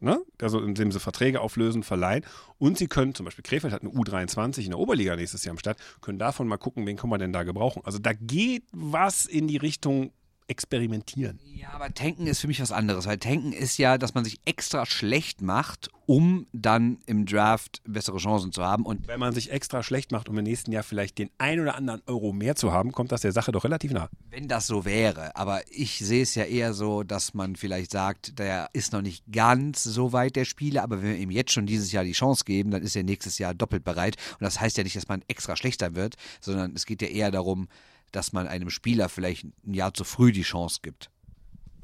Ne? 0.00 0.20
Also 0.40 0.60
indem 0.60 0.92
sie 0.92 1.00
Verträge 1.00 1.40
auflösen, 1.40 1.82
verleihen. 1.82 2.24
Und 2.58 2.78
sie 2.78 2.86
können, 2.86 3.14
zum 3.14 3.24
Beispiel 3.24 3.42
Krefeld 3.42 3.72
hat 3.72 3.82
eine 3.82 3.90
U23 3.90 4.64
in 4.64 4.70
der 4.70 4.78
Oberliga 4.78 5.16
nächstes 5.16 5.44
Jahr 5.44 5.52
am 5.52 5.58
Start, 5.58 5.78
können 6.00 6.18
davon 6.18 6.46
mal 6.46 6.56
gucken, 6.56 6.86
wen 6.86 6.96
kann 6.96 7.10
man 7.10 7.20
denn 7.20 7.32
da 7.32 7.42
gebrauchen. 7.42 7.82
Also 7.84 7.98
da 7.98 8.12
geht 8.12 8.64
was 8.72 9.26
in 9.26 9.48
die 9.48 9.56
Richtung 9.56 10.12
experimentieren. 10.48 11.38
Ja, 11.44 11.70
aber 11.70 11.92
tanken 11.92 12.26
ist 12.26 12.40
für 12.40 12.48
mich 12.48 12.60
was 12.60 12.72
anderes, 12.72 13.06
weil 13.06 13.18
tanken 13.18 13.52
ist 13.52 13.78
ja, 13.78 13.98
dass 13.98 14.14
man 14.14 14.24
sich 14.24 14.40
extra 14.44 14.86
schlecht 14.86 15.42
macht, 15.42 15.90
um 16.06 16.46
dann 16.52 16.98
im 17.06 17.26
Draft 17.26 17.82
bessere 17.86 18.16
Chancen 18.16 18.50
zu 18.50 18.64
haben. 18.64 18.86
Und 18.86 19.06
wenn 19.08 19.20
man 19.20 19.34
sich 19.34 19.52
extra 19.52 19.82
schlecht 19.82 20.10
macht, 20.10 20.28
um 20.28 20.38
im 20.38 20.44
nächsten 20.44 20.72
Jahr 20.72 20.82
vielleicht 20.82 21.18
den 21.18 21.28
ein 21.36 21.60
oder 21.60 21.74
anderen 21.74 22.00
Euro 22.06 22.32
mehr 22.32 22.56
zu 22.56 22.72
haben, 22.72 22.92
kommt 22.92 23.12
das 23.12 23.20
der 23.20 23.32
Sache 23.32 23.52
doch 23.52 23.64
relativ 23.64 23.92
nah. 23.92 24.08
Wenn 24.30 24.48
das 24.48 24.66
so 24.66 24.86
wäre, 24.86 25.36
aber 25.36 25.60
ich 25.70 25.98
sehe 25.98 26.22
es 26.22 26.34
ja 26.34 26.44
eher 26.44 26.72
so, 26.72 27.02
dass 27.02 27.34
man 27.34 27.56
vielleicht 27.56 27.90
sagt, 27.90 28.38
der 28.38 28.70
ist 28.72 28.92
noch 28.94 29.02
nicht 29.02 29.24
ganz 29.30 29.84
so 29.84 30.12
weit 30.14 30.36
der 30.36 30.46
Spieler, 30.46 30.82
aber 30.82 31.02
wenn 31.02 31.10
wir 31.10 31.18
ihm 31.18 31.30
jetzt 31.30 31.52
schon 31.52 31.66
dieses 31.66 31.92
Jahr 31.92 32.04
die 32.04 32.12
Chance 32.12 32.44
geben, 32.44 32.70
dann 32.70 32.82
ist 32.82 32.96
er 32.96 33.02
nächstes 33.02 33.38
Jahr 33.38 33.54
doppelt 33.54 33.84
bereit. 33.84 34.16
Und 34.32 34.42
das 34.42 34.60
heißt 34.60 34.78
ja 34.78 34.84
nicht, 34.84 34.96
dass 34.96 35.08
man 35.08 35.22
extra 35.28 35.56
schlechter 35.56 35.94
wird, 35.94 36.16
sondern 36.40 36.74
es 36.74 36.86
geht 36.86 37.02
ja 37.02 37.08
eher 37.08 37.30
darum, 37.30 37.68
dass 38.12 38.32
man 38.32 38.46
einem 38.46 38.70
Spieler 38.70 39.08
vielleicht 39.08 39.44
ein 39.44 39.74
Jahr 39.74 39.94
zu 39.94 40.04
früh 40.04 40.32
die 40.32 40.42
Chance 40.42 40.80
gibt. 40.82 41.10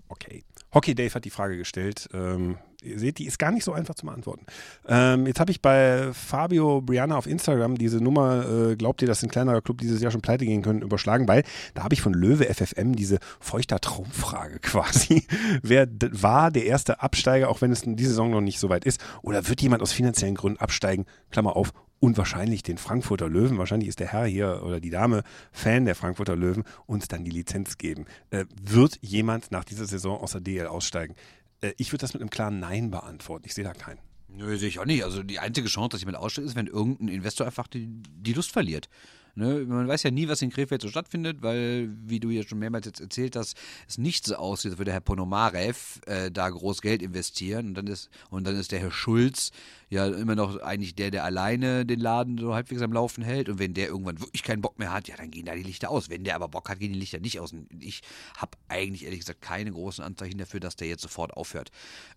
Okay. 0.09 0.45
Hockey 0.73 0.95
Dave 0.95 1.15
hat 1.15 1.25
die 1.25 1.31
Frage 1.31 1.57
gestellt. 1.57 2.09
Ähm, 2.13 2.59
ihr 2.83 2.99
seht, 2.99 3.19
die 3.19 3.27
ist 3.27 3.39
gar 3.39 3.51
nicht 3.53 3.65
so 3.65 3.73
einfach 3.73 3.95
zu 3.95 4.07
beantworten. 4.07 4.45
Ähm, 4.87 5.27
jetzt 5.27 5.41
habe 5.41 5.51
ich 5.51 5.63
bei 5.63 6.13
Fabio 6.13 6.81
Brianna 6.83 7.17
auf 7.17 7.27
Instagram 7.27 7.79
diese 7.79 7.99
Nummer, 7.99 8.45
äh, 8.47 8.77
glaubt 8.77 9.01
ihr, 9.03 9.09
dass 9.09 9.23
ein 9.23 9.31
kleinerer 9.31 9.63
Club 9.63 9.79
dieses 9.79 10.03
Jahr 10.03 10.11
schon 10.11 10.21
pleite 10.21 10.45
gehen 10.45 10.63
können, 10.63 10.83
überschlagen, 10.83 11.29
weil 11.29 11.45
da 11.75 11.85
habe 11.85 11.95
ich 11.95 12.03
von 12.03 12.13
Löwe 12.13 12.53
FFM 12.53 12.95
diese 12.95 13.19
feuchter 13.41 13.81
Traumfrage 13.81 14.59
quasi. 14.63 15.27
Wer 15.63 15.89
war 16.11 16.51
der 16.51 16.67
erste 16.67 17.01
Absteiger, 17.01 17.49
auch 17.49 17.61
wenn 17.61 17.73
es 17.73 17.83
in 17.83 17.97
dieser 17.97 18.11
Saison 18.11 18.31
noch 18.31 18.41
nicht 18.41 18.59
so 18.59 18.69
weit 18.69 18.85
ist? 18.85 19.03
Oder 19.23 19.49
wird 19.49 19.63
jemand 19.63 19.83
aus 19.83 19.93
finanziellen 19.93 20.35
Gründen 20.35 20.59
absteigen? 20.59 21.07
Klammer 21.31 21.57
auf, 21.57 21.73
und 22.01 22.19
wahrscheinlich 22.19 22.63
den 22.63 22.79
Frankfurter 22.79 23.29
Löwen, 23.29 23.59
wahrscheinlich 23.59 23.89
ist 23.89 24.01
der 24.01 24.13
Herr 24.13 24.27
hier 24.27 24.63
oder 24.65 24.81
die 24.81 24.91
Dame 24.91 25.23
Fan 25.53 25.85
der 25.85 25.95
Frankfurter 25.95 26.37
Löwen, 26.37 26.65
uns 26.87 27.09
dann 27.09 27.25
die 27.25 27.31
Lizenz 27.31 27.79
geben. 27.79 28.07
Äh, 28.31 28.45
wird 28.63 28.99
jemand 29.01 29.51
nach 29.51 29.65
dieser 29.65 29.87
Saison 29.87 30.21
aus 30.21 30.33
der 30.33 30.41
DL 30.41 30.67
aussteigen? 30.67 31.15
Äh, 31.61 31.73
ich 31.79 31.93
würde 31.93 32.03
das 32.03 32.13
mit 32.13 32.23
einem 32.23 32.31
klaren 32.31 32.61
Nein 32.61 32.91
beantworten. 32.91 33.45
Ich 33.47 33.55
sehe 33.55 33.65
da 33.65 33.73
keinen. 33.73 34.01
Nö, 34.29 34.57
sehe 34.57 34.69
ich 34.69 34.79
auch 34.81 34.85
nicht. 34.85 35.05
Also 35.05 35.23
die 35.23 35.39
einzige 35.39 35.69
Chance, 35.69 35.91
dass 35.91 36.01
jemand 36.01 36.19
aussteigt, 36.19 36.49
ist, 36.49 36.57
wenn 36.57 36.67
irgendein 36.67 37.09
Investor 37.09 37.47
einfach 37.47 37.69
die, 37.69 37.87
die 37.89 38.33
Lust 38.33 38.53
verliert. 38.53 38.89
Ne? 39.35 39.65
Man 39.67 39.89
weiß 39.89 40.05
ja 40.05 40.11
nie, 40.11 40.29
was 40.29 40.43
in 40.43 40.51
Krefeld 40.51 40.83
so 40.83 40.89
stattfindet, 40.89 41.43
weil, 41.43 41.91
wie 42.05 42.21
du 42.21 42.31
ja 42.31 42.43
schon 42.43 42.59
mehrmals 42.59 42.87
jetzt 42.87 43.01
erzählt 43.01 43.37
hast, 43.37 43.57
es 43.89 43.99
nicht 43.99 44.27
so 44.27 44.37
aussieht, 44.37 44.73
als 44.73 44.79
würde 44.79 44.93
Herr 44.93 45.01
Ponomarev 45.01 46.01
äh, 46.07 46.31
da 46.31 46.49
groß 46.49 46.81
Geld 46.83 47.03
investieren 47.03 47.69
und 47.69 47.75
dann, 47.75 47.87
ist, 47.87 48.11
und 48.31 48.47
dann 48.47 48.57
ist 48.57 48.73
der 48.73 48.81
Herr 48.81 48.93
Schulz 48.93 49.51
ja 49.91 50.07
immer 50.07 50.35
noch 50.35 50.61
eigentlich 50.61 50.95
der, 50.95 51.11
der 51.11 51.25
alleine 51.25 51.85
den 51.85 52.01
Laden 52.01 52.39
so 52.39 52.55
halbwegs 52.55 52.83
am 52.83 52.93
Laufen 52.93 53.25
hält 53.25 53.49
und 53.49 53.59
wenn 53.59 53.75
der 53.75 53.89
irgendwann 53.89 54.21
wirklich 54.21 54.43
keinen 54.43 54.63
Bock 54.63 54.79
mehr 54.79 54.93
hat, 54.93 55.09
ja, 55.09 55.17
dann 55.17 55.31
gehen 55.31 55.47
da 55.47 55.55
die 55.55 55.63
Lichter 55.63 55.91
aus. 55.91 56.11
Wenn 56.11 56.25
der 56.25 56.37
aber 56.37 56.49
Bock 56.49 56.69
hat, 56.69 56.79
gehen 56.79 56.93
die 56.93 56.99
Lichter 56.99 57.21
nicht 57.21 57.41
aus. 57.41 57.53
Und 57.53 57.67
ich 57.83 58.03
habe 58.37 58.57
eigentlich 58.69 59.05
ehrlich 59.05 59.21
gesagt 59.21 59.41
keine 59.41 59.73
großen 59.73 60.05
Anzeichen 60.05 60.39
dafür, 60.39 60.61
dass 60.61 60.77
der 60.77 60.89
jetzt 60.89 61.03
sofort 61.03 61.33
aufhört. 61.35 61.71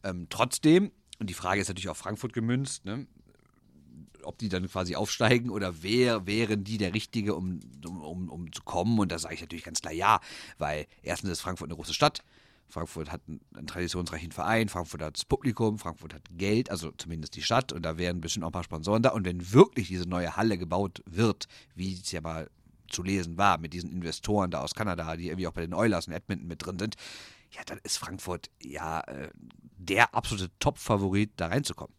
Ähm, 0.03 0.27
trotzdem, 0.29 0.91
und 1.19 1.29
die 1.29 1.33
Frage 1.33 1.61
ist 1.61 1.67
natürlich 1.67 1.89
auf 1.89 1.97
Frankfurt 1.97 2.33
gemünzt, 2.33 2.85
ne? 2.85 3.07
Ob 4.27 4.37
die 4.37 4.49
dann 4.49 4.67
quasi 4.67 4.95
aufsteigen 4.95 5.49
oder 5.49 5.81
wer 5.81 6.27
wären 6.27 6.63
die 6.63 6.77
der 6.77 6.93
Richtige, 6.93 7.35
um, 7.35 7.59
um, 7.85 8.29
um 8.29 8.51
zu 8.51 8.61
kommen. 8.63 8.99
Und 8.99 9.11
da 9.11 9.19
sage 9.19 9.35
ich 9.35 9.41
natürlich 9.41 9.65
ganz 9.65 9.81
klar 9.81 9.93
ja, 9.93 10.19
weil 10.57 10.87
erstens 11.01 11.31
ist 11.31 11.41
Frankfurt 11.41 11.69
eine 11.69 11.75
große 11.75 11.93
Stadt. 11.93 12.23
Frankfurt 12.69 13.11
hat 13.11 13.21
einen, 13.27 13.67
traditionsreichen 13.67 14.31
Verein, 14.31 14.67
Frankfurt 14.67 15.01
hat 15.01 15.15
das 15.15 15.25
Publikum, 15.25 15.79
Frankfurt 15.79 16.13
hat 16.13 16.23
Geld, 16.31 16.69
also 16.69 16.91
zumindest 16.91 17.35
die 17.35 17.41
Stadt 17.41 17.71
und 17.71 17.83
da 17.83 17.97
wären 17.97 18.19
bestimmt 18.19 18.43
auch 18.43 18.49
ein 18.49 18.53
paar 18.53 18.63
Sponsoren 18.63 19.01
da. 19.01 19.11
Und 19.11 19.25
wenn 19.25 19.53
wirklich 19.53 19.87
diese 19.87 20.07
neue 20.07 20.35
Halle 20.35 20.57
gebaut 20.57 21.01
wird, 21.05 21.47
wie 21.75 21.93
es 21.93 22.11
ja 22.11 22.19
mal 22.19 22.49
zu 22.89 23.03
lesen 23.03 23.37
war, 23.37 23.57
mit 23.57 23.73
diesen 23.73 23.91
Investoren 23.91 24.51
da 24.51 24.61
aus 24.61 24.75
Kanada, 24.75 25.15
die 25.15 25.27
irgendwie 25.27 25.47
auch 25.47 25.53
bei 25.53 25.61
den 25.61 25.73
Oilers 25.73 26.07
und 26.07 26.13
Edmonton 26.13 26.47
mit 26.47 26.65
drin 26.65 26.79
sind, 26.79 26.95
ja, 27.51 27.61
dann 27.65 27.79
ist 27.83 27.97
Frankfurt 27.97 28.49
ja 28.61 28.99
äh, 29.01 29.29
der 29.77 30.13
absolute 30.13 30.51
Top-Favorit, 30.59 31.31
da 31.37 31.47
reinzukommen. 31.47 31.95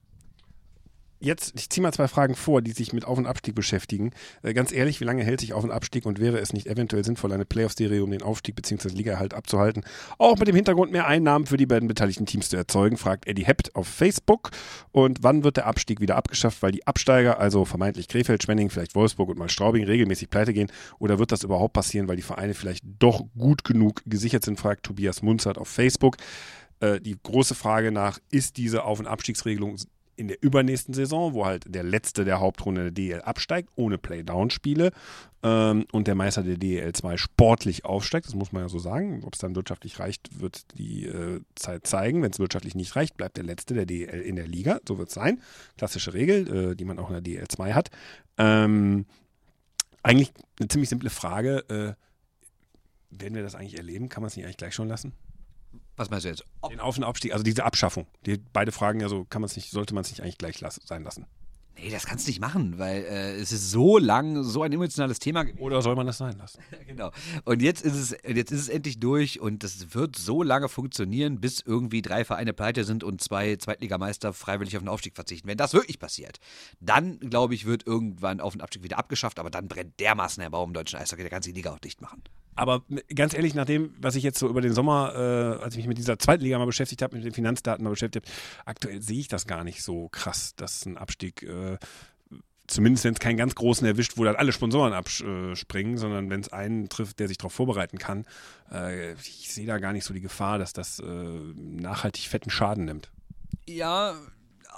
Jetzt, 1.20 1.52
ich 1.56 1.68
ziehe 1.68 1.82
mal 1.82 1.92
zwei 1.92 2.06
Fragen 2.06 2.36
vor, 2.36 2.62
die 2.62 2.70
sich 2.70 2.92
mit 2.92 3.04
Auf- 3.04 3.18
und 3.18 3.26
Abstieg 3.26 3.56
beschäftigen. 3.56 4.12
Äh, 4.42 4.54
ganz 4.54 4.70
ehrlich, 4.70 5.00
wie 5.00 5.04
lange 5.04 5.24
hält 5.24 5.40
sich 5.40 5.52
Auf- 5.52 5.64
und 5.64 5.72
Abstieg 5.72 6.06
und 6.06 6.20
wäre 6.20 6.38
es 6.38 6.52
nicht 6.52 6.68
eventuell 6.68 7.04
sinnvoll, 7.04 7.32
eine 7.32 7.44
Playoff-Serie 7.44 8.04
um 8.04 8.10
den 8.12 8.22
Aufstieg 8.22 8.54
bzw. 8.54 8.90
Ligaerhalt 8.90 9.34
abzuhalten, 9.34 9.84
auch 10.18 10.38
mit 10.38 10.46
dem 10.46 10.54
Hintergrund 10.54 10.92
mehr 10.92 11.08
Einnahmen 11.08 11.46
für 11.46 11.56
die 11.56 11.66
beiden 11.66 11.88
beteiligten 11.88 12.26
Teams 12.26 12.50
zu 12.50 12.56
erzeugen, 12.56 12.96
fragt 12.96 13.26
Eddie 13.26 13.46
Hept 13.46 13.74
auf 13.74 13.88
Facebook. 13.88 14.50
Und 14.92 15.18
wann 15.22 15.42
wird 15.42 15.56
der 15.56 15.66
Abstieg 15.66 16.00
wieder 16.00 16.14
abgeschafft, 16.14 16.62
weil 16.62 16.70
die 16.70 16.86
Absteiger, 16.86 17.40
also 17.40 17.64
vermeintlich 17.64 18.06
Krefeld, 18.06 18.44
Schwenning, 18.44 18.70
vielleicht 18.70 18.94
Wolfsburg 18.94 19.30
und 19.30 19.38
mal 19.38 19.48
Straubing, 19.48 19.84
regelmäßig 19.84 20.30
pleite 20.30 20.52
gehen? 20.52 20.70
Oder 21.00 21.18
wird 21.18 21.32
das 21.32 21.42
überhaupt 21.42 21.72
passieren, 21.72 22.06
weil 22.06 22.16
die 22.16 22.22
Vereine 22.22 22.54
vielleicht 22.54 22.84
doch 23.00 23.24
gut 23.36 23.64
genug 23.64 24.02
gesichert 24.06 24.44
sind, 24.44 24.60
fragt 24.60 24.84
Tobias 24.84 25.22
Munzert 25.22 25.58
auf 25.58 25.68
Facebook. 25.68 26.16
Äh, 26.80 27.00
die 27.00 27.16
große 27.20 27.56
Frage 27.56 27.90
nach, 27.90 28.20
ist 28.30 28.56
diese 28.56 28.84
Auf- 28.84 29.00
und 29.00 29.06
Abstiegsregelung 29.06 29.76
in 30.18 30.28
der 30.28 30.42
übernächsten 30.42 30.94
Saison, 30.94 31.32
wo 31.32 31.46
halt 31.46 31.64
der 31.66 31.84
letzte 31.84 32.24
der 32.24 32.40
Hauptrunde 32.40 32.90
der 32.90 32.90
DL 32.90 33.22
absteigt, 33.22 33.70
ohne 33.76 33.98
Playdown-Spiele 33.98 34.90
ähm, 35.44 35.86
und 35.92 36.08
der 36.08 36.16
Meister 36.16 36.42
der 36.42 36.56
DL 36.56 36.92
2 36.92 37.16
sportlich 37.16 37.84
aufsteigt, 37.84 38.26
das 38.26 38.34
muss 38.34 38.50
man 38.50 38.62
ja 38.62 38.68
so 38.68 38.80
sagen. 38.80 39.22
Ob 39.24 39.34
es 39.34 39.40
dann 39.40 39.54
wirtschaftlich 39.54 40.00
reicht, 40.00 40.40
wird 40.40 40.76
die 40.76 41.06
äh, 41.06 41.40
Zeit 41.54 41.86
zeigen. 41.86 42.22
Wenn 42.22 42.32
es 42.32 42.40
wirtschaftlich 42.40 42.74
nicht 42.74 42.96
reicht, 42.96 43.16
bleibt 43.16 43.36
der 43.36 43.44
letzte 43.44 43.74
der 43.74 43.86
DL 43.86 44.20
in 44.20 44.34
der 44.34 44.48
Liga. 44.48 44.80
So 44.86 44.98
wird 44.98 45.08
es 45.08 45.14
sein. 45.14 45.40
Klassische 45.76 46.14
Regel, 46.14 46.72
äh, 46.72 46.74
die 46.74 46.84
man 46.84 46.98
auch 46.98 47.08
in 47.08 47.14
der 47.14 47.22
DL 47.22 47.46
2 47.46 47.74
hat. 47.74 47.90
Ähm, 48.38 49.06
eigentlich 50.02 50.32
eine 50.58 50.68
ziemlich 50.68 50.88
simple 50.88 51.10
Frage. 51.10 51.58
Äh, 51.68 51.94
werden 53.10 53.34
wir 53.34 53.42
das 53.42 53.54
eigentlich 53.54 53.76
erleben? 53.78 54.08
Kann 54.08 54.22
man 54.22 54.28
es 54.28 54.36
nicht 54.36 54.44
eigentlich 54.44 54.56
gleich 54.56 54.74
schon 54.74 54.88
lassen? 54.88 55.12
Was 55.98 56.10
meinst 56.10 56.24
du 56.24 56.30
jetzt? 56.30 56.44
Ob 56.60 56.70
Den 56.70 56.80
Auf- 56.80 56.96
und 56.96 57.04
Abstieg, 57.04 57.32
also 57.32 57.42
diese 57.42 57.64
Abschaffung. 57.64 58.06
Die, 58.24 58.38
beide 58.52 58.72
Fragen 58.72 59.00
ja 59.00 59.08
so, 59.08 59.24
kann 59.24 59.42
man 59.42 59.46
es 59.46 59.56
nicht, 59.56 59.70
sollte 59.70 59.94
man 59.94 60.02
es 60.02 60.10
nicht 60.10 60.22
eigentlich 60.22 60.38
gleich 60.38 60.60
las 60.60 60.80
sein 60.84 61.02
lassen. 61.02 61.26
Nee, 61.80 61.90
das 61.90 62.06
kannst 62.06 62.26
du 62.26 62.30
nicht 62.30 62.40
machen, 62.40 62.78
weil 62.78 63.04
äh, 63.04 63.34
es 63.36 63.52
ist 63.52 63.70
so 63.70 63.98
lang, 63.98 64.42
so 64.42 64.62
ein 64.62 64.72
emotionales 64.72 65.20
Thema. 65.20 65.44
Oder 65.58 65.80
soll 65.80 65.94
man 65.94 66.06
das 66.06 66.18
sein 66.18 66.36
lassen? 66.36 66.60
genau. 66.86 67.12
Und 67.44 67.62
jetzt 67.62 67.82
ist 67.82 67.94
es, 67.94 68.16
jetzt 68.26 68.50
ist 68.50 68.62
es 68.62 68.68
endlich 68.68 68.98
durch 68.98 69.40
und 69.40 69.62
das 69.62 69.94
wird 69.94 70.16
so 70.16 70.42
lange 70.42 70.68
funktionieren, 70.68 71.40
bis 71.40 71.60
irgendwie 71.60 72.02
drei 72.02 72.24
Vereine 72.24 72.52
pleite 72.52 72.82
sind 72.82 73.04
und 73.04 73.20
zwei 73.20 73.56
Zweitligameister 73.56 74.32
freiwillig 74.32 74.76
auf 74.76 74.82
den 74.82 74.88
Aufstieg 74.88 75.14
verzichten. 75.14 75.46
Wenn 75.46 75.56
das 75.56 75.72
wirklich 75.72 76.00
passiert, 76.00 76.40
dann 76.80 77.20
glaube 77.20 77.54
ich, 77.54 77.64
wird 77.64 77.86
irgendwann 77.86 78.40
Auf- 78.40 78.54
und 78.54 78.60
Abstieg 78.60 78.82
wieder 78.82 78.98
abgeschafft, 78.98 79.38
aber 79.38 79.50
dann 79.50 79.68
brennt 79.68 80.00
dermaßen 80.00 80.40
der 80.40 80.50
Baum 80.50 80.70
im 80.70 80.74
deutschen 80.74 80.98
Eishockey, 80.98 81.22
der 81.22 81.30
ganze 81.30 81.52
Liga 81.52 81.72
auch 81.72 81.78
dicht 81.78 82.00
machen. 82.00 82.22
Aber 82.58 82.82
ganz 83.14 83.34
ehrlich, 83.34 83.54
nach 83.54 83.66
dem, 83.66 83.94
was 84.00 84.16
ich 84.16 84.24
jetzt 84.24 84.40
so 84.40 84.48
über 84.48 84.60
den 84.60 84.74
Sommer, 84.74 85.14
äh, 85.14 85.62
als 85.62 85.74
ich 85.74 85.78
mich 85.78 85.86
mit 85.86 85.96
dieser 85.96 86.18
Zweitliga 86.18 86.58
mal 86.58 86.66
beschäftigt 86.66 87.02
habe, 87.02 87.14
mit 87.14 87.24
den 87.24 87.32
Finanzdaten 87.32 87.84
mal 87.84 87.90
beschäftigt 87.90 88.26
habe, 88.26 88.36
aktuell 88.66 89.00
sehe 89.00 89.20
ich 89.20 89.28
das 89.28 89.46
gar 89.46 89.62
nicht 89.62 89.84
so 89.84 90.08
krass, 90.08 90.54
dass 90.56 90.84
ein 90.84 90.98
Abstieg, 90.98 91.44
äh, 91.44 91.78
zumindest 92.66 93.04
wenn 93.04 93.14
es 93.14 93.20
keinen 93.20 93.36
ganz 93.36 93.54
großen 93.54 93.86
erwischt, 93.86 94.14
wo 94.16 94.24
dann 94.24 94.34
alle 94.34 94.50
Sponsoren 94.50 94.92
abspringen, 94.92 95.98
sondern 95.98 96.30
wenn 96.30 96.40
es 96.40 96.52
einen 96.52 96.88
trifft, 96.88 97.20
der 97.20 97.28
sich 97.28 97.38
darauf 97.38 97.52
vorbereiten 97.52 97.98
kann, 97.98 98.26
äh, 98.72 99.12
ich 99.12 99.52
sehe 99.52 99.66
da 99.66 99.78
gar 99.78 99.92
nicht 99.92 100.04
so 100.04 100.12
die 100.12 100.20
Gefahr, 100.20 100.58
dass 100.58 100.72
das 100.72 100.98
äh, 100.98 101.04
nachhaltig 101.04 102.24
fetten 102.24 102.50
Schaden 102.50 102.86
nimmt. 102.86 103.12
Ja, 103.66 104.14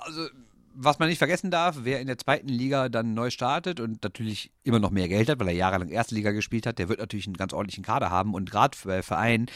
also 0.02 0.28
was 0.74 0.98
man 0.98 1.08
nicht 1.08 1.18
vergessen 1.18 1.50
darf, 1.50 1.80
wer 1.82 2.00
in 2.00 2.06
der 2.06 2.18
zweiten 2.18 2.48
Liga 2.48 2.88
dann 2.88 3.14
neu 3.14 3.30
startet 3.30 3.80
und 3.80 4.02
natürlich 4.02 4.52
immer 4.62 4.78
noch 4.78 4.90
mehr 4.90 5.08
Geld 5.08 5.28
hat, 5.28 5.38
weil 5.40 5.48
er 5.48 5.54
jahrelang 5.54 5.88
erste 5.88 6.14
Liga 6.14 6.30
gespielt 6.30 6.66
hat, 6.66 6.78
der 6.78 6.88
wird 6.88 7.00
natürlich 7.00 7.26
einen 7.26 7.36
ganz 7.36 7.52
ordentlichen 7.52 7.84
Kader 7.84 8.10
haben 8.10 8.34
und 8.34 8.50
gerade 8.50 8.76
bei 8.84 9.02
Vereinen, 9.02 9.46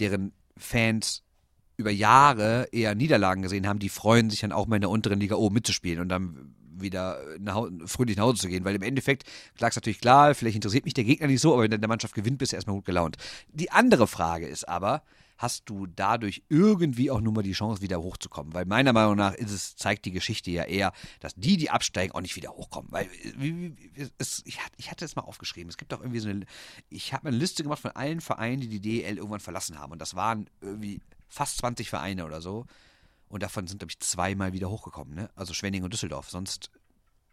deren 0.00 0.32
Fans 0.56 1.22
über 1.76 1.90
Jahre 1.90 2.68
eher 2.72 2.94
Niederlagen 2.94 3.42
gesehen 3.42 3.66
haben, 3.66 3.78
die 3.78 3.88
freuen 3.88 4.30
sich 4.30 4.40
dann 4.40 4.52
auch 4.52 4.66
mal 4.66 4.76
in 4.76 4.82
der 4.82 4.90
unteren 4.90 5.20
Liga 5.20 5.36
oben 5.36 5.54
mitzuspielen 5.54 6.00
und 6.00 6.08
dann 6.08 6.54
wieder 6.76 7.20
nach, 7.38 7.68
fröhlich 7.86 8.16
nach 8.16 8.24
Hause 8.24 8.42
zu 8.42 8.48
gehen, 8.48 8.64
weil 8.64 8.74
im 8.74 8.82
Endeffekt, 8.82 9.24
klar 9.56 9.70
ist 9.70 9.76
natürlich 9.76 10.00
klar, 10.00 10.34
vielleicht 10.34 10.56
interessiert 10.56 10.84
mich 10.84 10.94
der 10.94 11.04
Gegner 11.04 11.26
nicht 11.26 11.40
so, 11.40 11.52
aber 11.52 11.62
wenn 11.62 11.70
der 11.70 11.88
Mannschaft 11.88 12.14
gewinnt, 12.14 12.38
bist 12.38 12.52
du 12.52 12.56
erstmal 12.56 12.76
gut 12.76 12.84
gelaunt. 12.84 13.16
Die 13.52 13.70
andere 13.70 14.06
Frage 14.06 14.46
ist 14.46 14.68
aber, 14.68 15.02
hast 15.44 15.68
du 15.68 15.86
dadurch 15.86 16.42
irgendwie 16.48 17.10
auch 17.10 17.20
nur 17.20 17.34
mal 17.34 17.42
die 17.42 17.52
Chance, 17.52 17.82
wieder 17.82 18.00
hochzukommen. 18.00 18.54
Weil 18.54 18.64
meiner 18.64 18.94
Meinung 18.94 19.14
nach 19.14 19.34
ist 19.34 19.50
es, 19.50 19.76
zeigt 19.76 20.06
die 20.06 20.10
Geschichte 20.10 20.50
ja 20.50 20.64
eher, 20.64 20.92
dass 21.20 21.34
die, 21.34 21.58
die 21.58 21.68
absteigen, 21.68 22.14
auch 22.14 22.22
nicht 22.22 22.34
wieder 22.34 22.52
hochkommen. 22.52 22.90
Weil 22.90 23.10
wie, 23.36 23.76
es, 24.16 24.42
ich, 24.46 24.58
hatte 24.90 25.04
es 25.04 25.16
mal 25.16 25.22
aufgeschrieben. 25.22 25.68
Es 25.68 25.76
gibt 25.76 25.92
auch 25.92 26.00
irgendwie 26.00 26.20
so 26.20 26.30
eine, 26.30 26.46
ich 26.88 27.12
habe 27.12 27.28
eine 27.28 27.36
Liste 27.36 27.62
gemacht 27.62 27.82
von 27.82 27.90
allen 27.90 28.22
Vereinen, 28.22 28.62
die 28.62 28.68
die 28.68 28.80
DEL 28.80 29.18
irgendwann 29.18 29.40
verlassen 29.40 29.78
haben. 29.78 29.92
Und 29.92 29.98
das 29.98 30.14
waren 30.14 30.48
irgendwie 30.62 31.02
fast 31.28 31.58
20 31.58 31.90
Vereine 31.90 32.24
oder 32.24 32.40
so. 32.40 32.64
Und 33.28 33.42
davon 33.42 33.66
sind, 33.66 33.80
glaube 33.80 33.90
ich, 33.90 34.00
zweimal 34.00 34.54
wieder 34.54 34.70
hochgekommen. 34.70 35.14
Ne? 35.14 35.28
Also 35.36 35.52
Schwenning 35.52 35.84
und 35.84 35.92
Düsseldorf. 35.92 36.30
Sonst, 36.30 36.70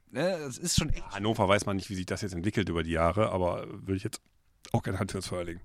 ne, 0.09 0.34
es 0.34 0.57
ist 0.57 0.78
schon 0.78 0.89
echt. 0.89 1.09
Hannover 1.12 1.47
weiß 1.47 1.66
man 1.66 1.78
nicht, 1.78 1.89
wie 1.89 1.95
sich 1.95 2.07
das 2.07 2.22
jetzt 2.22 2.34
entwickelt 2.34 2.68
über 2.68 2.84
die 2.84 2.91
Jahre, 2.91 3.32
aber 3.32 3.68
würde 3.70 3.95
ich 3.95 4.03
jetzt 4.03 4.20
auch 4.74 4.84
gerne 4.84 4.99
Hand 4.99 5.12
fürs 5.12 5.28
Feuer 5.28 5.45
legen. 5.45 5.62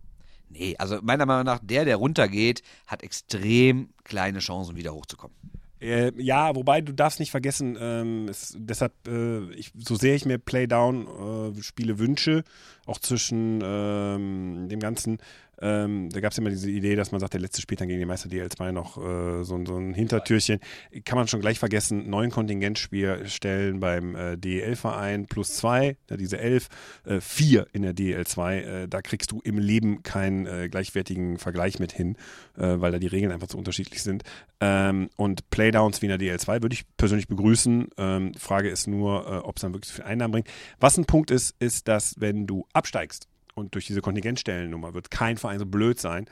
Nee, 0.48 0.76
also 0.78 0.98
meiner 1.02 1.26
Meinung 1.26 1.44
nach, 1.44 1.60
der, 1.62 1.84
der 1.84 1.96
runtergeht, 1.96 2.62
hat 2.86 3.02
extrem 3.02 3.90
kleine 4.04 4.38
Chancen, 4.38 4.76
wieder 4.76 4.94
hochzukommen. 4.94 5.36
Äh, 5.80 6.12
ja, 6.16 6.54
wobei 6.56 6.80
du 6.80 6.92
darfst 6.92 7.20
nicht 7.20 7.30
vergessen, 7.30 7.76
ähm, 7.78 8.28
es, 8.28 8.56
deshalb, 8.58 8.92
äh, 9.06 9.52
ich, 9.52 9.72
so 9.76 9.94
sehr 9.94 10.14
ich 10.14 10.24
mir 10.24 10.38
Playdown-Spiele 10.38 11.92
äh, 11.92 11.98
wünsche, 11.98 12.44
auch 12.86 12.98
zwischen 12.98 13.60
ähm, 13.62 14.68
dem 14.70 14.80
ganzen, 14.80 15.18
ähm, 15.60 16.10
da 16.10 16.20
gab 16.20 16.32
es 16.32 16.38
immer 16.38 16.50
diese 16.50 16.70
Idee, 16.70 16.96
dass 16.96 17.12
man 17.12 17.20
sagt, 17.20 17.32
der 17.32 17.40
letzte 17.40 17.62
spielt 17.62 17.80
dann 17.80 17.88
gegen 17.88 18.00
den 18.00 18.08
Meister 18.08 18.28
DL2 18.28 18.72
noch 18.72 18.98
äh, 18.98 19.44
so, 19.44 19.64
so, 19.64 19.76
ein 19.76 19.94
Hintertürchen. 19.94 20.60
Kann 21.04 21.16
man 21.16 21.28
schon 21.28 21.40
gleich 21.40 21.58
vergessen, 21.58 22.10
neun 22.10 22.30
Kontingentstellen 22.30 23.80
beim 23.80 24.14
äh, 24.14 24.36
DEL-Verein 24.36 25.26
plus 25.26 25.54
zwei, 25.54 25.96
ja, 26.10 26.16
diese 26.16 26.38
elf, 26.38 26.68
äh, 27.04 27.20
vier 27.20 27.66
in 27.72 27.82
der 27.82 27.94
DEL2. 27.94 28.54
Äh, 28.56 28.88
da 28.88 29.00
kriegst 29.00 29.32
du 29.32 29.40
im 29.42 29.58
Leben 29.58 30.02
keinen 30.02 30.46
äh, 30.46 30.68
gleichwertigen 30.68 31.38
Vergleich 31.38 31.78
mit 31.78 31.92
hin, 31.92 32.16
äh, 32.56 32.80
weil 32.80 32.92
da 32.92 32.98
die 32.98 33.06
Regeln 33.06 33.32
einfach 33.32 33.48
zu 33.48 33.56
unterschiedlich 33.58 34.02
sind. 34.02 34.24
Ähm, 34.60 35.08
und 35.16 35.48
Playdowns 35.50 36.02
wie 36.02 36.06
in 36.06 36.18
der 36.18 36.20
DL2 36.20 36.62
würde 36.62 36.74
ich 36.74 36.84
persönlich 36.96 37.28
begrüßen. 37.28 37.88
Ähm, 37.96 38.34
Frage 38.34 38.68
ist 38.68 38.86
nur, 38.86 39.46
ob 39.46 39.56
es 39.56 39.62
dann 39.62 39.72
wirklich 39.72 39.92
viel 39.92 40.04
Einnahmen 40.04 40.32
bringt. 40.32 40.48
Was 40.80 40.96
ein 40.98 41.06
Punkt 41.06 41.30
ist, 41.30 41.54
ist, 41.58 41.88
dass 41.88 42.20
wenn 42.20 42.46
du 42.46 42.66
absteigst, 42.72 43.28
und 43.56 43.74
durch 43.74 43.86
diese 43.86 44.02
Kontingentstellennummer 44.02 44.94
wird 44.94 45.10
kein 45.10 45.38
Verein 45.38 45.58
so 45.58 45.66
blöd 45.66 45.98
sein, 45.98 46.26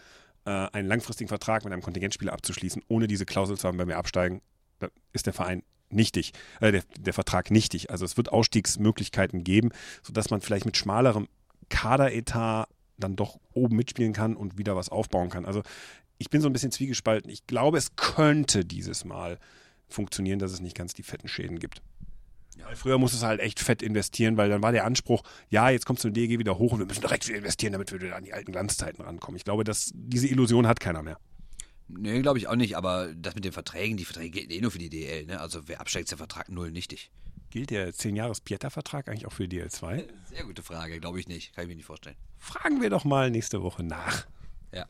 äh, 0.45 0.51
einen 0.51 0.87
langfristigen 0.87 1.29
Vertrag 1.29 1.64
mit 1.64 1.72
einem 1.72 1.83
Kontingentspieler 1.83 2.33
abzuschließen, 2.33 2.83
ohne 2.89 3.09
diese 3.09 3.27
Klausel 3.27 3.57
zu 3.57 3.66
haben, 3.66 3.79
wenn 3.79 3.89
wir 3.89 3.99
absteigen, 3.99 4.43
dann 4.79 4.91
ist 5.12 5.27
der 5.27 5.33
Verein 5.33 5.62
nichtig, 5.89 6.33
äh, 6.61 6.70
der, 6.70 6.83
der 6.99 7.14
Vertrag 7.14 7.51
nichtig. 7.51 7.91
Also 7.91 8.05
es 8.05 8.16
wird 8.16 8.31
Ausstiegsmöglichkeiten 8.31 9.43
geben, 9.43 9.70
sodass 10.03 10.31
man 10.31 10.43
vielleicht 10.43 10.66
mit 10.66 10.77
schmalerem 10.77 11.29
Kaderetat 11.70 12.68
dann 12.99 13.16
doch 13.16 13.41
oben 13.53 13.77
mitspielen 13.77 14.12
kann 14.12 14.37
und 14.37 14.59
wieder 14.59 14.77
was 14.77 14.91
aufbauen 14.91 15.31
kann. 15.31 15.47
Also 15.47 15.62
ich 16.18 16.31
bin 16.31 16.41
so 16.41 16.49
ein 16.49 16.53
bisschen 16.53 16.70
zwiegespalten. 16.70 17.31
Ich 17.31 17.47
glaube, 17.47 17.79
es 17.79 17.97
könnte 17.97 18.64
dieses 18.64 19.05
Mal 19.05 19.39
funktionieren, 19.89 20.39
dass 20.39 20.53
es 20.53 20.61
nicht 20.61 20.77
ganz 20.77 20.95
die 20.95 21.03
fetten 21.03 21.29
Schäden 21.29 21.59
gibt. 21.59 21.83
Weil 22.62 22.76
früher 22.76 22.98
musstest 22.98 23.22
du 23.22 23.26
halt 23.26 23.40
echt 23.40 23.61
fett 23.61 23.82
investieren, 23.82 24.36
weil 24.36 24.48
dann 24.48 24.62
war 24.62 24.72
der 24.72 24.84
Anspruch, 24.84 25.22
ja, 25.48 25.70
jetzt 25.70 25.86
kommst 25.86 26.05
du 26.05 26.09
in 26.09 26.14
DEG 26.14 26.38
wieder 26.38 26.59
hoch 26.59 26.72
und 26.72 26.78
wir 26.78 26.86
müssen 26.86 27.00
direkt 27.00 27.26
wieder 27.26 27.38
investieren, 27.38 27.72
damit 27.72 27.92
wir 27.92 28.00
wieder 28.00 28.16
an 28.16 28.24
die 28.24 28.32
alten 28.32 28.52
Glanzzeiten 28.52 29.05
rankommen. 29.05 29.36
Ich 29.36 29.44
glaube, 29.44 29.64
dass 29.64 29.90
diese 29.94 30.28
Illusion 30.28 30.66
hat 30.66 30.80
keiner 30.80 31.02
mehr. 31.02 31.18
Nee, 31.88 32.22
glaube 32.22 32.38
ich 32.38 32.48
auch 32.48 32.57
nicht, 32.57 32.76
aber 32.76 33.12
das 33.14 33.34
mit 33.34 33.44
den 33.44 33.52
Verträgen, 33.52 33.96
die 33.96 34.05
Verträge 34.05 34.30
gelten 34.30 34.52
eh 34.52 34.61
nur 34.61 34.70
für 34.70 34.78
die 34.78 34.88
DL, 34.88 35.26
ne? 35.26 35.40
Also 35.40 35.68
wer 35.68 35.80
absteigt, 35.80 36.05
ist 36.05 36.12
der 36.12 36.18
Vertrag 36.18 36.48
null 36.48 36.70
nichtig. 36.70 37.11
Gilt 37.50 37.70
der 37.70 37.92
10-Jahres-Pieta-Vertrag 37.92 39.09
eigentlich 39.09 39.26
auch 39.26 39.32
für 39.32 39.46
die 39.46 39.61
DL2? 39.61 40.09
Sehr 40.24 40.44
gute 40.44 40.62
Frage, 40.62 40.98
glaube 40.98 41.20
ich 41.20 41.28
nicht. 41.28 41.55
Kann 41.55 41.64
ich 41.64 41.68
mir 41.68 41.76
nicht 41.76 41.84
vorstellen. 41.84 42.16
Fragen 42.38 42.82
wir 42.82 42.90
doch 42.90 43.05
mal 43.05 43.30
nächste 43.30 43.62
Woche 43.62 43.84
nach. 43.84 44.26
Ja. 44.72 44.86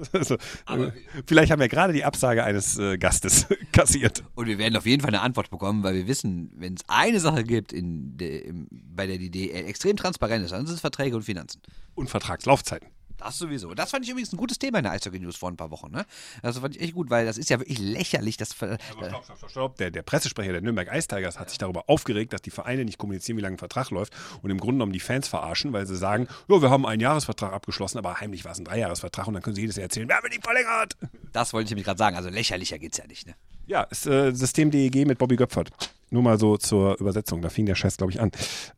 Also, 0.12 0.34
äh, 0.34 0.92
vielleicht 1.26 1.50
haben 1.52 1.60
wir 1.60 1.68
gerade 1.68 1.92
die 1.92 2.04
Absage 2.04 2.44
eines 2.44 2.78
äh, 2.78 2.98
Gastes 2.98 3.46
kassiert. 3.72 4.22
Und 4.34 4.46
wir 4.46 4.58
werden 4.58 4.76
auf 4.76 4.86
jeden 4.86 5.00
Fall 5.02 5.10
eine 5.10 5.20
Antwort 5.20 5.50
bekommen, 5.50 5.82
weil 5.82 5.94
wir 5.94 6.06
wissen, 6.06 6.52
wenn 6.56 6.74
es 6.74 6.82
eine 6.88 7.20
Sache 7.20 7.44
gibt, 7.44 7.72
der, 7.72 8.44
im, 8.44 8.68
bei 8.70 9.06
der 9.06 9.18
die 9.18 9.30
DL 9.30 9.66
extrem 9.66 9.96
transparent 9.96 10.44
ist, 10.44 10.52
dann 10.52 10.66
sind 10.66 10.74
es 10.74 10.80
Verträge 10.80 11.16
und 11.16 11.22
Finanzen. 11.22 11.60
Und 11.94 12.10
Vertragslaufzeiten. 12.10 12.88
Das 13.22 13.38
sowieso. 13.38 13.72
Das 13.74 13.90
fand 13.90 14.04
ich 14.04 14.10
übrigens 14.10 14.32
ein 14.32 14.36
gutes 14.36 14.58
Thema 14.58 14.78
in 14.78 14.84
der 14.84 14.92
Eishockey 14.92 15.20
News 15.20 15.36
vor 15.36 15.48
ein 15.48 15.56
paar 15.56 15.70
Wochen. 15.70 15.92
Ne? 15.92 16.04
Das 16.42 16.58
fand 16.58 16.74
ich 16.74 16.82
echt 16.82 16.94
gut, 16.94 17.08
weil 17.08 17.24
das 17.24 17.38
ist 17.38 17.50
ja 17.50 17.60
wirklich 17.60 17.78
lächerlich. 17.78 18.36
Das, 18.36 18.50
äh, 18.62 18.78
Stopp, 18.90 19.24
stopp, 19.24 19.36
stopp, 19.38 19.50
stopp. 19.50 19.76
Der, 19.76 19.90
der 19.90 20.02
Pressesprecher 20.02 20.52
der 20.52 20.60
Nürnberg 20.60 20.88
Ice 20.92 21.06
Tigers 21.06 21.38
hat 21.38 21.48
sich 21.48 21.58
darüber 21.58 21.84
aufgeregt, 21.88 22.32
dass 22.32 22.42
die 22.42 22.50
Vereine 22.50 22.84
nicht 22.84 22.98
kommunizieren, 22.98 23.38
wie 23.38 23.42
lange 23.42 23.56
ein 23.56 23.58
Vertrag 23.58 23.90
läuft 23.90 24.12
und 24.42 24.50
im 24.50 24.58
Grunde 24.58 24.74
genommen 24.74 24.92
die 24.92 25.00
Fans 25.00 25.28
verarschen, 25.28 25.72
weil 25.72 25.86
sie 25.86 25.96
sagen, 25.96 26.26
ja, 26.48 26.60
wir 26.60 26.70
haben 26.70 26.84
einen 26.84 27.00
Jahresvertrag 27.00 27.52
abgeschlossen, 27.52 27.98
aber 27.98 28.20
heimlich 28.20 28.44
war 28.44 28.52
es 28.52 28.58
ein 28.58 28.64
Dreijahresvertrag 28.64 29.28
und 29.28 29.34
dann 29.34 29.42
können 29.42 29.54
sie 29.54 29.62
jedes 29.62 29.76
Jahr 29.76 29.84
erzählen, 29.84 30.08
wir 30.08 30.16
haben 30.16 30.26
ihn 30.32 30.42
verlängert. 30.42 30.96
das 31.32 31.52
wollte 31.52 31.66
ich 31.66 31.70
nämlich 31.70 31.86
gerade 31.86 31.98
sagen. 31.98 32.16
Also 32.16 32.28
lächerlicher 32.28 32.78
geht's 32.78 32.98
ja 32.98 33.06
nicht. 33.06 33.26
Ne? 33.26 33.34
Ja, 33.66 33.82
ist 33.84 34.06
äh, 34.06 34.32
System 34.32 34.70
DEG 34.70 35.06
mit 35.06 35.18
Bobby 35.18 35.36
Göpfert. 35.36 35.70
Nur 36.12 36.22
mal 36.22 36.38
so 36.38 36.58
zur 36.58 37.00
Übersetzung, 37.00 37.40
da 37.40 37.48
fing 37.48 37.64
der 37.64 37.74
Scheiß, 37.74 37.96
glaube 37.96 38.12
ich, 38.12 38.20
an. 38.20 38.30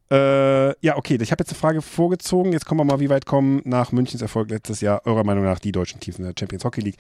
Äh, 0.09 0.69
ja, 0.87 0.97
okay, 0.97 1.19
ich 1.21 1.33
habe 1.33 1.43
jetzt 1.43 1.51
eine 1.51 1.59
Frage 1.59 1.83
vorgezogen. 1.83 2.53
Jetzt 2.53 2.65
kommen 2.65 2.79
wir 2.79 2.85
mal, 2.85 3.01
wie 3.01 3.11
weit 3.11 3.27
kommen 3.27 3.61
nach 3.65 3.91
Münchens 3.91 4.23
Erfolg 4.23 4.51
letztes 4.51 4.81
Jahr, 4.81 5.05
eurer 5.05 5.25
Meinung 5.25 5.43
nach, 5.43 5.59
die 5.59 5.73
deutschen 5.73 5.99
Teams 5.99 6.19
in 6.19 6.25
der 6.25 6.35
Champions 6.39 6.65
Hockey 6.65 6.81
League? 6.81 6.97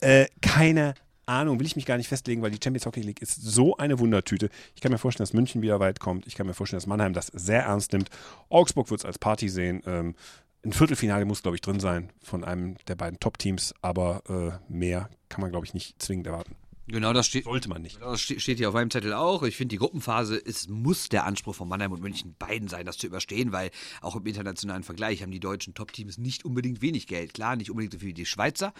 Äh, 0.00 0.26
keine 0.42 0.92
Ahnung, 1.24 1.58
will 1.58 1.66
ich 1.66 1.76
mich 1.76 1.86
gar 1.86 1.96
nicht 1.96 2.08
festlegen, 2.08 2.42
weil 2.42 2.50
die 2.50 2.60
Champions 2.62 2.84
Hockey 2.84 3.00
League 3.00 3.22
ist 3.22 3.40
so 3.42 3.74
eine 3.78 3.98
Wundertüte. 3.98 4.50
Ich 4.74 4.82
kann 4.82 4.92
mir 4.92 4.98
vorstellen, 4.98 5.24
dass 5.24 5.32
München 5.32 5.62
wieder 5.62 5.80
weit 5.80 5.98
kommt. 5.98 6.26
Ich 6.26 6.34
kann 6.34 6.46
mir 6.46 6.52
vorstellen, 6.52 6.80
dass 6.80 6.86
Mannheim 6.86 7.14
das 7.14 7.28
sehr 7.28 7.62
ernst 7.62 7.94
nimmt. 7.94 8.10
Augsburg 8.50 8.90
wird 8.90 9.00
es 9.00 9.06
als 9.06 9.18
Party 9.18 9.48
sehen. 9.48 9.82
Ähm, 9.86 10.14
ein 10.62 10.72
Viertelfinale 10.74 11.24
muss, 11.24 11.42
glaube 11.42 11.56
ich, 11.56 11.62
drin 11.62 11.80
sein 11.80 12.10
von 12.22 12.44
einem 12.44 12.76
der 12.86 12.96
beiden 12.96 13.18
Top-Teams, 13.18 13.74
aber 13.80 14.22
äh, 14.28 14.72
mehr 14.72 15.08
kann 15.30 15.40
man, 15.40 15.50
glaube 15.50 15.64
ich, 15.64 15.72
nicht 15.72 16.02
zwingend 16.02 16.26
erwarten. 16.26 16.54
Genau, 16.86 17.12
das 17.14 17.26
steht. 17.26 17.44
Sollte 17.44 17.68
man 17.68 17.80
nicht. 17.82 18.00
Das 18.02 18.20
ste- 18.20 18.38
steht 18.38 18.58
hier 18.58 18.68
auf 18.68 18.74
meinem 18.74 18.90
Zettel 18.90 19.14
auch. 19.14 19.42
Ich 19.42 19.56
finde, 19.56 19.72
die 19.72 19.78
Gruppenphase 19.78 20.36
es 20.44 20.68
muss 20.68 21.08
der 21.08 21.24
Anspruch 21.24 21.54
von 21.54 21.68
Mannheim 21.68 21.92
und 21.92 22.02
München 22.02 22.34
beiden 22.38 22.68
sein, 22.68 22.84
das 22.84 22.98
zu 22.98 23.06
überstehen, 23.06 23.52
weil 23.52 23.70
auch 24.02 24.16
im 24.16 24.26
internationalen 24.26 24.82
Vergleich 24.82 25.22
haben 25.22 25.30
die 25.32 25.40
deutschen 25.40 25.74
Top-Teams 25.74 26.18
nicht 26.18 26.44
unbedingt 26.44 26.82
wenig 26.82 27.06
Geld. 27.06 27.32
Klar, 27.32 27.56
nicht 27.56 27.70
unbedingt 27.70 27.94
so 27.94 27.98
viel 28.00 28.08
wie 28.08 28.14
die 28.14 28.26
Schweizer, 28.26 28.74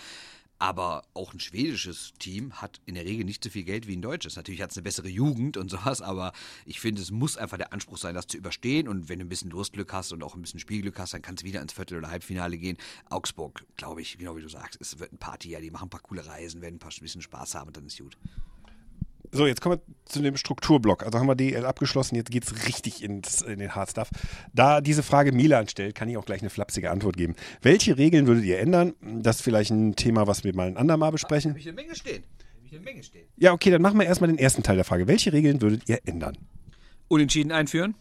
aber 0.58 1.02
auch 1.14 1.32
ein 1.34 1.40
schwedisches 1.40 2.12
Team 2.18 2.60
hat 2.60 2.80
in 2.86 2.94
der 2.94 3.04
Regel 3.04 3.24
nicht 3.24 3.42
so 3.42 3.50
viel 3.50 3.64
Geld 3.64 3.86
wie 3.86 3.96
ein 3.96 4.02
deutsches. 4.02 4.36
Natürlich 4.36 4.62
hat 4.62 4.70
es 4.70 4.76
eine 4.76 4.84
bessere 4.84 5.08
Jugend 5.08 5.56
und 5.56 5.70
sowas, 5.70 6.00
aber 6.00 6.32
ich 6.64 6.80
finde, 6.80 7.02
es 7.02 7.10
muss 7.10 7.36
einfach 7.36 7.56
der 7.56 7.72
Anspruch 7.72 7.98
sein, 7.98 8.14
das 8.14 8.26
zu 8.26 8.36
überstehen. 8.36 8.88
Und 8.88 9.08
wenn 9.08 9.18
du 9.18 9.24
ein 9.24 9.28
bisschen 9.28 9.50
Durstglück 9.50 9.92
hast 9.92 10.12
und 10.12 10.22
auch 10.22 10.34
ein 10.34 10.42
bisschen 10.42 10.60
Spielglück 10.60 10.98
hast, 10.98 11.14
dann 11.14 11.22
kannst 11.22 11.42
du 11.42 11.46
wieder 11.46 11.60
ins 11.60 11.72
Viertel- 11.72 11.98
oder 11.98 12.10
Halbfinale 12.10 12.56
gehen. 12.56 12.78
Augsburg, 13.10 13.64
glaube 13.76 14.02
ich, 14.02 14.16
genau 14.18 14.36
wie 14.36 14.42
du 14.42 14.48
sagst, 14.48 14.80
es 14.80 14.98
wird 14.98 15.12
ein 15.12 15.18
Party, 15.18 15.50
ja, 15.50 15.60
die 15.60 15.70
machen 15.70 15.86
ein 15.86 15.90
paar 15.90 16.00
coole 16.00 16.24
Reisen, 16.24 16.62
werden 16.62 16.76
ein 16.76 16.78
paar 16.78 16.92
bisschen 16.98 17.22
Spaß 17.22 17.54
haben 17.56 17.68
und 17.68 17.76
dann 17.76 17.86
ist 17.86 17.98
gut. 17.98 18.16
So, 19.34 19.48
jetzt 19.48 19.60
kommen 19.60 19.80
wir 19.80 19.94
zu 20.04 20.22
dem 20.22 20.36
Strukturblock. 20.36 21.04
Also 21.04 21.18
haben 21.18 21.26
wir 21.26 21.34
DL 21.34 21.66
abgeschlossen, 21.66 22.14
jetzt 22.14 22.30
geht 22.30 22.44
es 22.44 22.68
richtig 22.68 23.02
ins, 23.02 23.42
in 23.42 23.58
den 23.58 23.74
Hard 23.74 23.90
Stuff. 23.90 24.08
Da 24.52 24.80
diese 24.80 25.02
Frage 25.02 25.32
Milan 25.32 25.66
stellt, 25.66 25.96
kann 25.96 26.08
ich 26.08 26.16
auch 26.16 26.24
gleich 26.24 26.40
eine 26.40 26.50
flapsige 26.50 26.92
Antwort 26.92 27.16
geben. 27.16 27.34
Welche 27.60 27.98
Regeln 27.98 28.28
würdet 28.28 28.44
ihr 28.44 28.60
ändern? 28.60 28.94
Das 29.02 29.36
ist 29.36 29.42
vielleicht 29.42 29.72
ein 29.72 29.96
Thema, 29.96 30.28
was 30.28 30.44
wir 30.44 30.54
mal 30.54 30.68
ein 30.68 30.76
andermal 30.76 31.10
besprechen. 31.10 31.50
Habe 31.50 31.58
ich 31.58 31.66
eine 31.66 31.74
Menge 31.74 31.96
stehen. 31.96 32.22
Habe 32.22 32.66
ich 32.66 32.72
eine 32.74 32.84
Menge 32.84 33.02
stehen. 33.02 33.26
Ja, 33.36 33.52
okay, 33.52 33.70
dann 33.70 33.82
machen 33.82 33.98
wir 33.98 34.06
erstmal 34.06 34.28
den 34.28 34.38
ersten 34.38 34.62
Teil 34.62 34.76
der 34.76 34.84
Frage. 34.84 35.08
Welche 35.08 35.32
Regeln 35.32 35.60
würdet 35.60 35.88
ihr 35.88 35.98
ändern? 36.04 36.38
Unentschieden 37.08 37.50
einführen? 37.50 37.96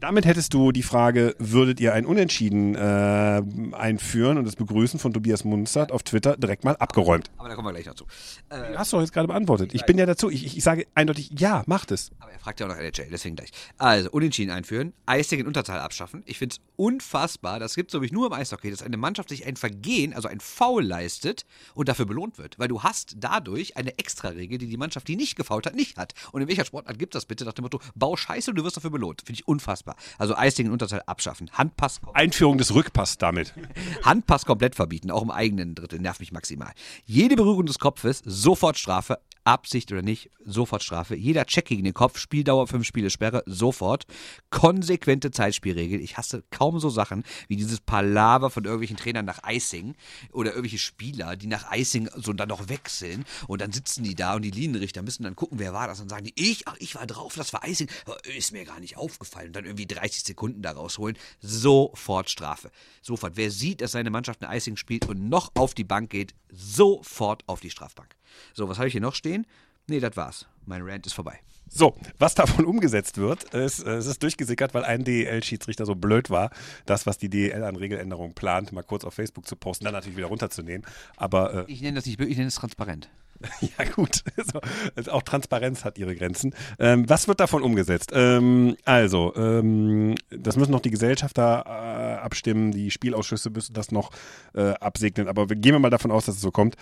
Damit 0.00 0.24
hättest 0.24 0.54
du 0.54 0.72
die 0.72 0.82
Frage, 0.82 1.36
würdet 1.38 1.78
ihr 1.78 1.92
ein 1.92 2.06
Unentschieden 2.06 2.74
äh, 2.74 3.42
einführen 3.72 4.38
und 4.38 4.46
das 4.46 4.56
Begrüßen 4.56 4.98
von 4.98 5.12
Tobias 5.12 5.44
Munzert 5.44 5.92
auf 5.92 6.02
Twitter 6.02 6.38
direkt 6.38 6.64
mal 6.64 6.74
abgeräumt. 6.76 7.30
Aber 7.36 7.50
da 7.50 7.54
kommen 7.54 7.68
wir 7.68 7.72
gleich 7.72 7.84
noch 7.84 7.94
zu. 7.94 8.06
Äh, 8.48 8.74
Hast 8.76 8.92
du 8.92 8.96
doch 8.96 9.02
jetzt 9.02 9.12
gerade 9.12 9.28
beantwortet. 9.28 9.74
Ich 9.74 9.84
bin 9.84 9.98
ja 9.98 10.06
dazu. 10.06 10.30
Ich, 10.30 10.56
ich 10.56 10.64
sage 10.64 10.86
eindeutig, 10.94 11.30
ja, 11.38 11.64
macht 11.66 11.90
es. 11.90 12.12
aber 12.18 12.32
er 12.32 12.38
fragt 12.38 12.60
ja 12.60 12.66
auch 12.66 12.70
nach 12.70 12.78
NHL, 12.78 13.08
deswegen 13.12 13.36
gleich. 13.36 13.50
Also, 13.76 14.10
Unentschieden 14.10 14.50
einführen, 14.50 14.94
Eishockey 15.04 15.42
in 15.42 15.46
Unterzahl 15.46 15.80
abschaffen. 15.80 16.22
Ich 16.24 16.38
finde 16.38 16.54
es 16.54 16.60
unfassbar, 16.76 17.60
das 17.60 17.74
gibt 17.74 17.90
es 17.90 17.94
nämlich 17.94 18.10
nur 18.12 18.28
im 18.28 18.32
Eishockey, 18.32 18.70
dass 18.70 18.82
eine 18.82 18.96
Mannschaft 18.96 19.28
sich 19.28 19.44
ein 19.44 19.56
Vergehen, 19.56 20.14
also 20.14 20.28
ein 20.28 20.40
Foul 20.40 20.82
leistet 20.82 21.44
und 21.74 21.90
dafür 21.90 22.06
belohnt 22.06 22.38
wird. 22.38 22.58
Weil 22.58 22.68
du 22.68 22.82
hast 22.82 23.16
dadurch 23.18 23.76
eine 23.76 23.98
Extra-Regel, 23.98 24.56
die 24.56 24.66
die 24.68 24.78
Mannschaft, 24.78 25.08
die 25.08 25.16
nicht 25.16 25.36
gefault 25.36 25.66
hat, 25.66 25.74
nicht 25.74 25.98
hat. 25.98 26.14
Und 26.32 26.40
in 26.40 26.48
welcher 26.48 26.64
Sportart 26.64 26.98
gibt 26.98 27.14
das 27.14 27.26
bitte 27.26 27.44
nach 27.44 27.52
dem 27.52 27.64
Motto, 27.64 27.80
bau 27.94 28.16
Scheiße 28.16 28.50
und 28.50 28.56
du 28.56 28.64
wirst 28.64 28.78
dafür 28.78 28.90
belohnt. 28.90 29.20
Finde 29.26 29.40
ich 29.40 29.46
unfassbar. 29.46 29.89
Also 30.18 30.36
Eishockey 30.36 30.62
in 30.62 30.72
Unterzahl 30.72 31.02
abschaffen. 31.06 31.50
Handpass 31.52 32.00
Einführung 32.14 32.58
des 32.58 32.74
Rückpass 32.74 33.18
damit. 33.18 33.54
Handpass 34.04 34.46
komplett 34.46 34.74
verbieten, 34.74 35.10
auch 35.10 35.22
im 35.22 35.30
eigenen 35.30 35.74
Drittel, 35.74 36.00
nervt 36.00 36.20
mich 36.20 36.32
maximal. 36.32 36.72
Jede 37.04 37.36
Berührung 37.36 37.66
des 37.66 37.78
Kopfes, 37.78 38.22
sofort 38.24 38.78
Strafe, 38.78 39.18
Absicht 39.44 39.90
oder 39.92 40.02
nicht, 40.02 40.30
sofort 40.44 40.82
Strafe. 40.82 41.16
Jeder 41.16 41.46
Check 41.46 41.66
gegen 41.66 41.84
den 41.84 41.94
Kopf, 41.94 42.18
Spieldauer, 42.18 42.66
fünf 42.66 42.86
Spiele 42.86 43.10
Sperre, 43.10 43.42
sofort. 43.46 44.06
Konsequente 44.50 45.30
Zeitspielregel. 45.30 46.00
Ich 46.00 46.16
hasse 46.16 46.44
kaum 46.50 46.78
so 46.80 46.90
Sachen 46.90 47.24
wie 47.48 47.56
dieses 47.56 47.80
Palaver 47.80 48.50
von 48.50 48.64
irgendwelchen 48.64 48.96
Trainern 48.96 49.24
nach 49.24 49.40
Icing 49.46 49.94
oder 50.32 50.50
irgendwelche 50.50 50.78
Spieler, 50.78 51.36
die 51.36 51.46
nach 51.46 51.72
Icing 51.72 52.08
so 52.16 52.32
dann 52.32 52.48
noch 52.48 52.68
wechseln 52.68 53.24
und 53.48 53.60
dann 53.60 53.72
sitzen 53.72 54.04
die 54.04 54.14
da 54.14 54.34
und 54.34 54.42
die 54.42 54.50
Linienrichter 54.50 55.02
müssen 55.02 55.22
dann 55.22 55.36
gucken, 55.36 55.58
wer 55.58 55.72
war 55.72 55.86
das. 55.86 55.98
Dann 55.98 56.08
sagen 56.08 56.24
die, 56.24 56.34
ich, 56.36 56.68
ach, 56.68 56.76
ich 56.78 56.94
war 56.94 57.06
drauf, 57.06 57.34
das 57.34 57.52
war 57.52 57.66
Icing. 57.66 57.88
Ist 58.36 58.52
mir 58.52 58.64
gar 58.64 58.80
nicht 58.80 58.96
aufgefallen. 58.96 59.48
Und 59.48 59.56
dann 59.56 59.64
irgendwie 59.64 59.86
30 59.86 60.24
Sekunden 60.24 60.62
da 60.62 60.72
rausholen. 60.72 61.16
Sofort 61.40 62.30
Strafe. 62.30 62.70
Sofort. 63.02 63.36
Wer 63.36 63.50
sieht, 63.50 63.80
dass 63.80 63.92
seine 63.92 64.10
Mannschaft 64.10 64.42
ein 64.42 64.56
Icing 64.56 64.76
spielt 64.76 65.08
und 65.08 65.28
noch 65.28 65.52
auf 65.54 65.74
die 65.74 65.84
Bank 65.84 66.10
geht, 66.10 66.34
sofort 66.50 67.42
auf 67.46 67.60
die 67.60 67.70
Strafbank. 67.70 68.14
So, 68.54 68.68
was 68.68 68.78
habe 68.78 68.88
ich 68.88 68.92
hier 68.92 69.00
noch 69.00 69.14
stehen? 69.14 69.46
Nee, 69.86 70.00
das 70.00 70.16
war's. 70.16 70.46
Mein 70.66 70.82
Rant 70.82 71.06
ist 71.06 71.14
vorbei. 71.14 71.40
So, 71.72 71.94
was 72.18 72.34
davon 72.34 72.64
umgesetzt 72.64 73.18
wird, 73.18 73.54
ist, 73.54 73.84
äh, 73.86 73.92
es 73.92 74.06
ist 74.06 74.22
durchgesickert, 74.22 74.74
weil 74.74 74.84
ein 74.84 75.04
DEL-Schiedsrichter 75.04 75.86
so 75.86 75.94
blöd 75.94 76.28
war, 76.28 76.50
das, 76.84 77.06
was 77.06 77.16
die 77.18 77.28
DEL 77.28 77.62
an 77.62 77.76
Regeländerungen 77.76 78.34
plant, 78.34 78.72
mal 78.72 78.82
kurz 78.82 79.04
auf 79.04 79.14
Facebook 79.14 79.46
zu 79.46 79.54
posten, 79.54 79.84
dann 79.84 79.94
natürlich 79.94 80.16
wieder 80.16 80.26
runterzunehmen. 80.26 80.84
Aber 81.16 81.68
äh, 81.68 81.72
Ich 81.72 81.80
nenne 81.80 81.94
das 81.94 82.06
nicht 82.06 82.18
böse, 82.18 82.30
ich 82.30 82.36
nenne 82.36 82.48
es 82.48 82.56
transparent. 82.56 83.08
Ja, 83.60 83.84
gut. 83.84 84.22
So, 84.52 84.60
also 84.96 85.12
auch 85.12 85.22
Transparenz 85.22 85.84
hat 85.84 85.96
ihre 85.98 86.14
Grenzen. 86.14 86.54
Ähm, 86.78 87.08
was 87.08 87.28
wird 87.28 87.40
davon 87.40 87.62
umgesetzt? 87.62 88.10
Ähm, 88.12 88.76
also, 88.84 89.34
ähm, 89.36 90.14
das 90.30 90.56
müssen 90.56 90.72
noch 90.72 90.80
die 90.80 90.90
Gesellschafter 90.90 91.64
äh, 91.66 92.20
abstimmen, 92.20 92.72
die 92.72 92.90
Spielausschüsse 92.90 93.50
müssen 93.50 93.74
das 93.74 93.92
noch 93.92 94.10
äh, 94.54 94.70
absegnen. 94.72 95.28
Aber 95.28 95.48
wir 95.48 95.56
gehen 95.56 95.72
wir 95.72 95.78
mal 95.78 95.90
davon 95.90 96.10
aus, 96.10 96.26
dass 96.26 96.36
es 96.36 96.40
so 96.40 96.50
kommt. 96.50 96.76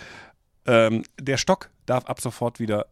Ähm, 0.69 1.03
der 1.19 1.37
Stock 1.37 1.71
darf 1.87 2.05
ab 2.05 2.21
sofort 2.21 2.59
wieder 2.59 2.85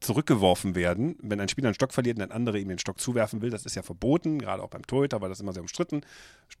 zurückgeworfen 0.00 0.74
werden, 0.74 1.16
wenn 1.22 1.40
ein 1.40 1.48
Spieler 1.48 1.68
einen 1.68 1.76
Stock 1.76 1.92
verliert 1.92 2.16
und 2.16 2.24
ein 2.24 2.32
anderer 2.32 2.56
ihm 2.56 2.68
den 2.68 2.80
Stock 2.80 2.98
zuwerfen 2.98 3.40
will. 3.40 3.50
Das 3.50 3.64
ist 3.64 3.76
ja 3.76 3.82
verboten, 3.82 4.40
gerade 4.40 4.64
auch 4.64 4.68
beim 4.68 4.84
Torhüter 4.84 5.20
war 5.20 5.28
das 5.28 5.38
immer 5.38 5.52
sehr 5.52 5.62
umstritten. 5.62 6.00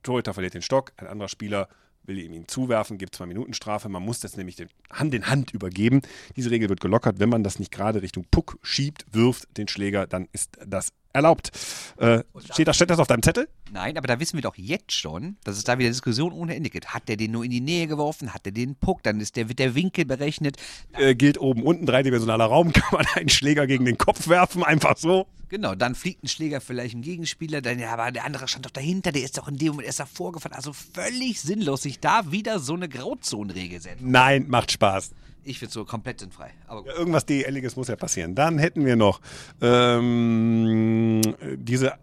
Torhüter 0.04 0.32
verliert 0.32 0.54
den 0.54 0.62
Stock, 0.62 0.92
ein 0.96 1.08
anderer 1.08 1.28
Spieler 1.28 1.68
will 2.04 2.18
ihm 2.18 2.32
ihn 2.34 2.46
zuwerfen, 2.46 2.98
gibt 2.98 3.16
zwei 3.16 3.26
Minuten 3.26 3.52
Strafe. 3.52 3.88
Man 3.88 4.04
muss 4.04 4.20
das 4.20 4.36
nämlich 4.36 4.64
Hand 4.90 5.12
in 5.12 5.26
Hand 5.26 5.52
übergeben. 5.52 6.02
Diese 6.36 6.50
Regel 6.50 6.68
wird 6.68 6.80
gelockert. 6.80 7.18
Wenn 7.18 7.30
man 7.30 7.42
das 7.42 7.58
nicht 7.58 7.72
gerade 7.72 8.02
Richtung 8.02 8.26
Puck 8.30 8.58
schiebt, 8.62 9.06
wirft 9.10 9.56
den 9.56 9.66
Schläger, 9.66 10.06
dann 10.06 10.28
ist 10.32 10.58
das 10.64 10.92
erlaubt. 11.14 11.50
Äh, 11.96 12.22
steht, 12.52 12.68
das, 12.68 12.76
steht 12.76 12.90
das 12.90 12.98
auf 12.98 13.06
deinem 13.06 13.22
Zettel? 13.22 13.48
Nein, 13.72 13.96
aber 13.96 14.06
da 14.06 14.20
wissen 14.20 14.36
wir 14.36 14.42
doch 14.42 14.56
jetzt 14.56 14.92
schon, 14.92 15.36
dass 15.44 15.56
es 15.56 15.64
da 15.64 15.78
wieder 15.78 15.88
Diskussion 15.88 16.32
ohne 16.32 16.54
Ende 16.54 16.70
gibt. 16.70 16.92
Hat 16.92 17.08
der 17.08 17.16
den 17.16 17.30
nur 17.30 17.44
in 17.44 17.50
die 17.50 17.60
Nähe 17.60 17.86
geworfen? 17.86 18.34
Hat 18.34 18.44
der 18.44 18.52
den 18.52 18.74
Puck? 18.74 19.02
Dann 19.02 19.20
ist 19.20 19.36
der, 19.36 19.48
wird 19.48 19.58
der 19.58 19.74
Winkel 19.74 20.04
berechnet. 20.04 20.56
Äh, 20.92 21.14
gilt 21.14 21.38
oben, 21.38 21.62
unten, 21.62 21.86
dreidimensionaler 21.86 22.44
Raum. 22.44 22.72
Kann 22.72 22.92
man 22.92 23.06
einen 23.14 23.28
Schläger 23.28 23.66
gegen 23.66 23.84
den 23.84 23.98
Kopf 23.98 24.28
werfen, 24.28 24.62
einfach 24.62 24.96
so. 24.96 25.26
Genau, 25.48 25.74
dann 25.74 25.94
fliegt 25.94 26.24
ein 26.24 26.28
Schläger 26.28 26.60
vielleicht 26.60 26.94
im 26.94 27.02
Gegenspieler, 27.02 27.60
dann 27.60 27.78
ja, 27.78 27.92
aber 27.92 28.10
der 28.10 28.24
andere 28.24 28.48
stand 28.48 28.66
doch 28.66 28.72
dahinter, 28.72 29.12
der 29.12 29.22
ist 29.22 29.38
doch 29.38 29.46
in 29.46 29.56
dem 29.56 29.68
Moment 29.68 29.86
erst 29.86 30.00
davor 30.00 30.32
gefahren. 30.32 30.52
Also 30.52 30.72
völlig 30.72 31.40
sinnlos, 31.40 31.82
sich 31.82 32.00
da 32.00 32.32
wieder 32.32 32.58
so 32.58 32.74
eine 32.74 32.88
Grauzonenregel 32.88 33.80
setzen. 33.80 34.10
Nein, 34.10 34.46
macht 34.48 34.72
Spaß. 34.72 35.12
Ich 35.44 35.58
finde 35.58 35.72
so 35.72 35.84
komplett 35.84 36.20
sinnfrei. 36.20 36.50
Aber. 36.66 36.86
Ja, 36.86 36.94
irgendwas 36.94 37.26
DELiges 37.26 37.76
muss 37.76 37.88
ja 37.88 37.96
passieren. 37.96 38.34
Dann 38.34 38.58
hätten 38.58 38.84
wir 38.84 38.96
noch 38.96 39.20
ähm, 39.60 41.20
diese 41.56 41.94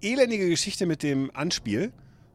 elendige 0.00 0.48
Geschichte 0.48 0.86
mit 0.86 1.02
dem 1.02 1.30
Anspiel. 1.34 1.92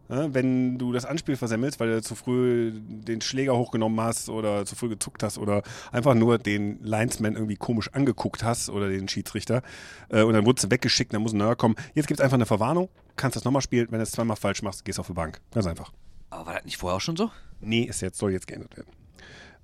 Ja, 0.09 0.33
wenn 0.33 0.77
du 0.77 0.91
das 0.91 1.05
Anspiel 1.05 1.37
versemmelst, 1.37 1.79
weil 1.79 1.89
du 1.89 2.01
zu 2.01 2.13
früh 2.13 2.73
den 2.75 3.21
Schläger 3.21 3.57
hochgenommen 3.57 4.01
hast 4.01 4.27
oder 4.27 4.65
zu 4.65 4.75
früh 4.75 4.89
gezuckt 4.89 5.23
hast 5.23 5.37
oder 5.37 5.63
einfach 5.93 6.13
nur 6.13 6.37
den 6.37 6.83
Linesman 6.83 7.35
irgendwie 7.35 7.55
komisch 7.55 7.89
angeguckt 7.93 8.43
hast 8.43 8.69
oder 8.69 8.89
den 8.89 9.07
Schiedsrichter 9.07 9.61
äh, 10.09 10.23
und 10.23 10.33
dann 10.33 10.45
wurdest 10.45 10.65
du 10.65 10.71
weggeschickt, 10.71 11.13
dann 11.13 11.21
muss 11.21 11.31
ein 11.31 11.37
neuer 11.37 11.55
kommen. 11.55 11.75
Jetzt 11.95 12.07
gibt 12.07 12.19
es 12.19 12.23
einfach 12.23 12.35
eine 12.35 12.45
Verwarnung, 12.45 12.89
kannst 13.15 13.37
das 13.37 13.45
nochmal 13.45 13.61
spielen, 13.61 13.87
wenn 13.91 13.99
du 13.99 14.03
es 14.03 14.11
zweimal 14.11 14.35
falsch 14.35 14.61
machst, 14.61 14.83
gehst 14.83 14.99
auf 14.99 15.07
die 15.07 15.13
Bank. 15.13 15.39
Ganz 15.51 15.67
einfach. 15.67 15.93
Aber 16.29 16.47
war 16.47 16.53
das 16.55 16.65
nicht 16.65 16.77
vorher 16.77 16.97
auch 16.97 17.01
schon 17.01 17.15
so? 17.15 17.31
Nee, 17.61 17.83
ist 17.83 18.01
jetzt, 18.01 18.17
soll 18.17 18.33
jetzt 18.33 18.47
geändert 18.47 18.75
werden. 18.75 18.91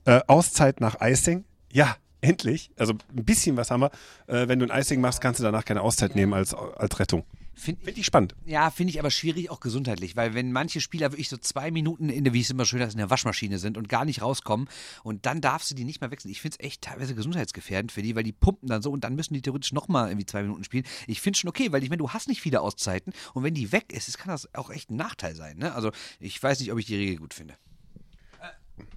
Äh, 0.06 0.22
Auszeit 0.28 0.82
nach 0.82 0.98
Icing, 1.02 1.46
ja, 1.72 1.96
endlich. 2.22 2.72
Also 2.78 2.94
ein 2.94 3.26
bisschen 3.26 3.58
was 3.58 3.72
haben 3.72 3.82
wir. 3.82 3.92
Äh, 4.28 4.48
wenn 4.48 4.60
du 4.60 4.70
ein 4.70 4.82
Icing 4.82 5.02
machst, 5.02 5.22
kannst 5.22 5.40
du 5.40 5.44
danach 5.44 5.66
keine 5.66 5.82
Auszeit 5.82 6.16
nehmen 6.16 6.34
als, 6.34 6.54
als 6.54 7.00
Rettung. 7.00 7.24
Finde 7.60 7.84
Finde 7.84 8.00
ich 8.00 8.06
spannend. 8.06 8.36
Ja, 8.46 8.70
finde 8.70 8.92
ich 8.92 9.00
aber 9.00 9.12
schwierig, 9.12 9.50
auch 9.50 9.60
gesundheitlich, 9.60 10.16
weil 10.16 10.34
wenn 10.34 10.54
manche 10.54 10.80
Spieler 10.80 11.12
wirklich 11.12 11.28
so 11.28 11.36
zwei 11.36 11.72
Minuten 11.72 12.08
in 12.08 12.24
der, 12.24 12.32
wie 12.32 12.40
es 12.40 12.50
immer 12.50 12.64
schön 12.64 12.80
heißt, 12.82 12.94
in 12.94 13.00
der 13.00 13.10
Waschmaschine 13.10 13.60
sind 13.60 13.78
und 13.78 13.90
gar 13.90 14.06
nicht 14.06 14.22
rauskommen 14.22 14.70
und 15.04 15.26
dann 15.26 15.42
darfst 15.42 15.70
du 15.70 15.76
die 15.76 15.84
nicht 15.84 16.00
mehr 16.00 16.10
wechseln. 16.10 16.32
Ich 16.32 16.40
finde 16.40 16.56
es 16.58 16.66
echt 16.66 16.82
teilweise 16.84 17.16
gesundheitsgefährdend 17.16 17.92
für 17.92 18.02
die, 18.02 18.16
weil 18.16 18.24
die 18.24 18.32
pumpen 18.32 18.70
dann 18.70 18.82
so 18.82 18.92
und 18.92 19.04
dann 19.04 19.16
müssen 19.16 19.34
die 19.34 19.42
theoretisch 19.42 19.74
nochmal 19.74 20.08
irgendwie 20.08 20.26
zwei 20.26 20.42
Minuten 20.42 20.64
spielen. 20.64 20.86
Ich 21.06 21.20
finde 21.20 21.38
schon 21.38 21.50
okay, 21.50 21.74
weil 21.74 21.84
ich 21.84 21.90
meine, 21.90 21.98
du 21.98 22.12
hast 22.12 22.30
nicht 22.30 22.40
viele 22.40 22.62
Auszeiten 22.62 23.12
und 23.34 23.44
wenn 23.44 23.54
die 23.54 23.74
weg 23.74 23.92
ist, 23.92 24.18
kann 24.18 24.30
das 24.30 24.54
auch 24.56 24.70
echt 24.70 24.90
ein 24.90 24.96
Nachteil 24.96 25.36
sein. 25.36 25.58
Ne? 25.58 25.76
Also 25.76 25.92
ich 26.22 26.42
weiß 26.42 26.62
nicht, 26.62 26.72
ob 26.72 26.80
ich 26.80 26.86
die 26.86 26.96
Regel 26.96 27.18
gut 27.18 27.34
finde. 27.34 27.56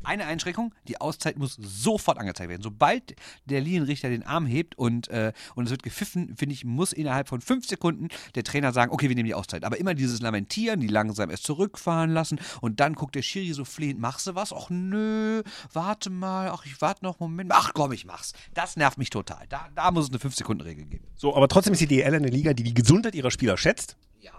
Eine 0.04 0.26
Einschränkung, 0.26 0.74
die 0.88 1.00
Auszeit 1.00 1.38
muss 1.38 1.56
sofort 1.60 2.18
angezeigt 2.18 2.50
werden. 2.50 2.62
Sobald 2.62 3.14
der 3.44 3.60
Linienrichter 3.60 4.08
den 4.08 4.24
Arm 4.24 4.46
hebt 4.46 4.76
und, 4.76 5.08
äh, 5.08 5.32
und 5.54 5.64
es 5.64 5.70
wird 5.70 5.82
gepfiffen, 5.82 6.34
finde 6.36 6.54
ich, 6.54 6.64
muss 6.64 6.92
innerhalb 6.92 7.28
von 7.28 7.40
fünf 7.40 7.66
Sekunden 7.66 8.08
der 8.34 8.44
Trainer 8.44 8.72
sagen, 8.72 8.92
okay, 8.92 9.08
wir 9.08 9.16
nehmen 9.16 9.26
die 9.26 9.34
Auszeit. 9.34 9.64
Aber 9.64 9.78
immer 9.78 9.94
dieses 9.94 10.20
Lamentieren, 10.20 10.80
die 10.80 10.88
langsam 10.88 11.30
erst 11.30 11.44
zurückfahren 11.44 12.10
lassen 12.10 12.40
und 12.60 12.80
dann 12.80 12.94
guckt 12.94 13.14
der 13.14 13.22
Schiri 13.22 13.52
so 13.52 13.64
flehend, 13.64 14.00
machst 14.00 14.26
du 14.26 14.34
was? 14.34 14.52
Ach 14.52 14.70
nö, 14.70 15.42
warte 15.72 16.10
mal, 16.10 16.50
ach 16.50 16.66
ich 16.66 16.80
warte 16.80 17.04
noch, 17.04 17.20
Moment. 17.20 17.50
Ach 17.54 17.72
komm, 17.74 17.92
ich 17.92 18.04
mach's. 18.04 18.32
Das 18.54 18.76
nervt 18.76 18.98
mich 18.98 19.10
total. 19.10 19.46
Da, 19.48 19.68
da 19.74 19.90
muss 19.90 20.04
es 20.06 20.10
eine 20.10 20.18
5-Sekunden-Regel 20.18 20.86
geben. 20.86 21.06
So, 21.14 21.36
aber 21.36 21.48
trotzdem 21.48 21.72
ist 21.72 21.80
die 21.80 21.86
DL 21.86 22.14
eine 22.14 22.28
Liga, 22.28 22.52
die 22.54 22.62
die 22.62 22.74
Gesundheit 22.74 23.14
ihrer 23.14 23.30
Spieler 23.30 23.56
schätzt. 23.56 23.96
Ja. 24.20 24.32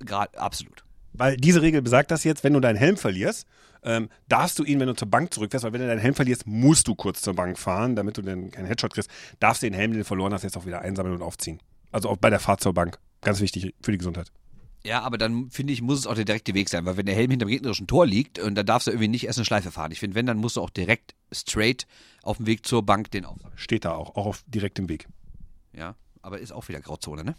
Gerade, 0.00 0.38
absolut. 0.38 0.84
Weil 1.12 1.36
diese 1.36 1.62
Regel 1.62 1.82
besagt 1.82 2.10
das 2.10 2.24
jetzt, 2.24 2.44
wenn 2.44 2.52
du 2.52 2.60
deinen 2.60 2.76
Helm 2.76 2.96
verlierst, 2.96 3.46
ähm, 3.82 4.08
darfst 4.28 4.58
du 4.58 4.64
ihn, 4.64 4.80
wenn 4.80 4.88
du 4.88 4.94
zur 4.94 5.08
Bank 5.08 5.32
zurückfährst, 5.32 5.64
weil 5.64 5.72
wenn 5.72 5.80
du 5.80 5.86
deinen 5.86 6.00
Helm 6.00 6.14
verlierst, 6.14 6.46
musst 6.46 6.88
du 6.88 6.94
kurz 6.94 7.20
zur 7.20 7.34
Bank 7.34 7.58
fahren, 7.58 7.96
damit 7.96 8.16
du 8.16 8.22
dann 8.22 8.50
keinen 8.50 8.66
Headshot 8.66 8.92
kriegst, 8.92 9.10
darfst 9.40 9.62
du 9.62 9.66
den 9.66 9.74
Helm, 9.74 9.92
den 9.92 10.00
du 10.00 10.04
verloren 10.04 10.32
hast, 10.32 10.42
jetzt 10.42 10.56
auch 10.56 10.66
wieder 10.66 10.80
einsammeln 10.80 11.16
und 11.16 11.22
aufziehen. 11.22 11.60
Also 11.90 12.08
auch 12.08 12.16
bei 12.16 12.30
der 12.30 12.40
Fahrt 12.40 12.60
zur 12.60 12.74
Bank. 12.74 12.98
Ganz 13.20 13.40
wichtig 13.40 13.74
für 13.82 13.92
die 13.92 13.98
Gesundheit. 13.98 14.30
Ja, 14.84 15.02
aber 15.02 15.18
dann 15.18 15.50
finde 15.50 15.72
ich, 15.72 15.82
muss 15.82 15.98
es 15.98 16.06
auch 16.06 16.14
der 16.14 16.24
direkte 16.24 16.54
Weg 16.54 16.68
sein, 16.68 16.84
weil 16.86 16.96
wenn 16.96 17.06
der 17.06 17.14
Helm 17.14 17.30
hinterm 17.30 17.48
gegnerischen 17.48 17.86
Tor 17.86 18.06
liegt 18.06 18.38
und 18.38 18.54
dann 18.54 18.64
darfst 18.64 18.86
du 18.86 18.92
irgendwie 18.92 19.08
nicht 19.08 19.26
erst 19.26 19.38
eine 19.38 19.44
Schleife 19.44 19.70
fahren. 19.70 19.90
Ich 19.90 20.00
finde, 20.00 20.14
wenn, 20.14 20.26
dann 20.26 20.38
musst 20.38 20.56
du 20.56 20.60
auch 20.60 20.70
direkt 20.70 21.14
straight 21.32 21.86
auf 22.22 22.36
dem 22.36 22.46
Weg 22.46 22.64
zur 22.64 22.84
Bank 22.84 23.10
den 23.10 23.24
aufsammeln. 23.24 23.58
Steht 23.58 23.84
da 23.84 23.92
auch, 23.92 24.14
auch 24.14 24.26
auf 24.26 24.44
direktem 24.46 24.88
Weg. 24.88 25.08
Ja, 25.76 25.96
aber 26.22 26.38
ist 26.38 26.52
auch 26.52 26.68
wieder 26.68 26.80
Grauzone, 26.80 27.24
ne? 27.24 27.34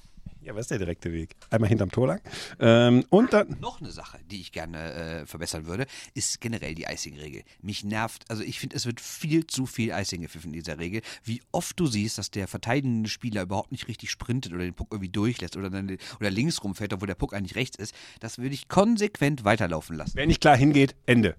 Ja, 0.50 0.56
was 0.56 0.62
ist 0.62 0.72
der 0.72 0.80
direkte 0.80 1.14
Weg? 1.14 1.36
Einmal 1.52 1.70
hinterm 1.70 1.91
Tor 1.91 2.08
lang. 2.08 2.22
Ähm, 2.60 3.06
und 3.12 3.34
dann. 3.34 3.56
Noch 3.62 3.82
eine 3.82 3.91
Sache, 3.91 4.18
die 4.32 4.41
ich 4.41 4.52
gerne 4.52 4.93
äh, 4.93 5.26
verbessern 5.28 5.68
würde, 5.68 5.86
ist 6.16 6.41
generell 6.41 6.74
die 6.74 6.86
Icing-Regel. 6.86 7.43
Mich 7.62 7.84
nervt, 7.84 8.26
also 8.30 8.41
ich 8.41 8.60
finde, 8.60 8.76
es 8.76 8.88
wird 8.88 9.00
viel 9.00 9.45
zu 9.45 9.68
viel 9.68 9.91
Icing 9.91 10.24
gepfiffen 10.24 10.47
in 10.47 10.54
dieser 10.54 10.80
Regel. 10.80 11.04
Wie 11.24 11.43
oft 11.52 11.80
du 11.80 11.86
siehst, 11.86 12.18
dass 12.18 12.32
der 12.32 12.47
verteidigende 12.47 13.12
Spieler 13.12 13.43
überhaupt 13.43 13.72
nicht 13.72 13.88
richtig 13.88 14.10
sprintet 14.10 14.52
oder 14.52 14.64
den 14.64 14.74
Puck 14.74 14.88
irgendwie 14.89 15.12
durchlässt 15.12 15.56
oder, 15.56 15.70
dann, 15.70 16.00
oder 16.20 16.32
links 16.32 16.64
rumfährt, 16.64 16.93
obwohl 16.93 17.08
der 17.08 17.14
Puck 17.14 17.36
eigentlich 17.36 17.56
rechts 17.56 17.78
ist, 17.78 17.93
das 18.20 18.39
würde 18.39 18.56
ich 18.56 18.68
konsequent 18.68 19.43
weiterlaufen 19.43 19.97
lassen. 19.97 20.14
Wer 20.16 20.26
nicht 20.26 20.41
klar 20.41 20.58
hingeht, 20.58 20.95
Ende. 21.06 21.36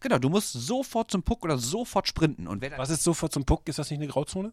Genau, 0.00 0.18
du 0.18 0.28
musst 0.28 0.54
sofort 0.54 1.12
zum 1.12 1.22
Puck 1.22 1.44
oder 1.44 1.56
sofort 1.56 2.08
sprinten. 2.08 2.48
Und 2.48 2.64
Was 2.78 2.90
ist 2.90 3.04
sofort 3.04 3.32
zum 3.32 3.44
Puck? 3.44 3.68
Ist 3.68 3.78
das 3.78 3.90
nicht 3.90 4.00
eine 4.00 4.08
Grauzone? 4.08 4.50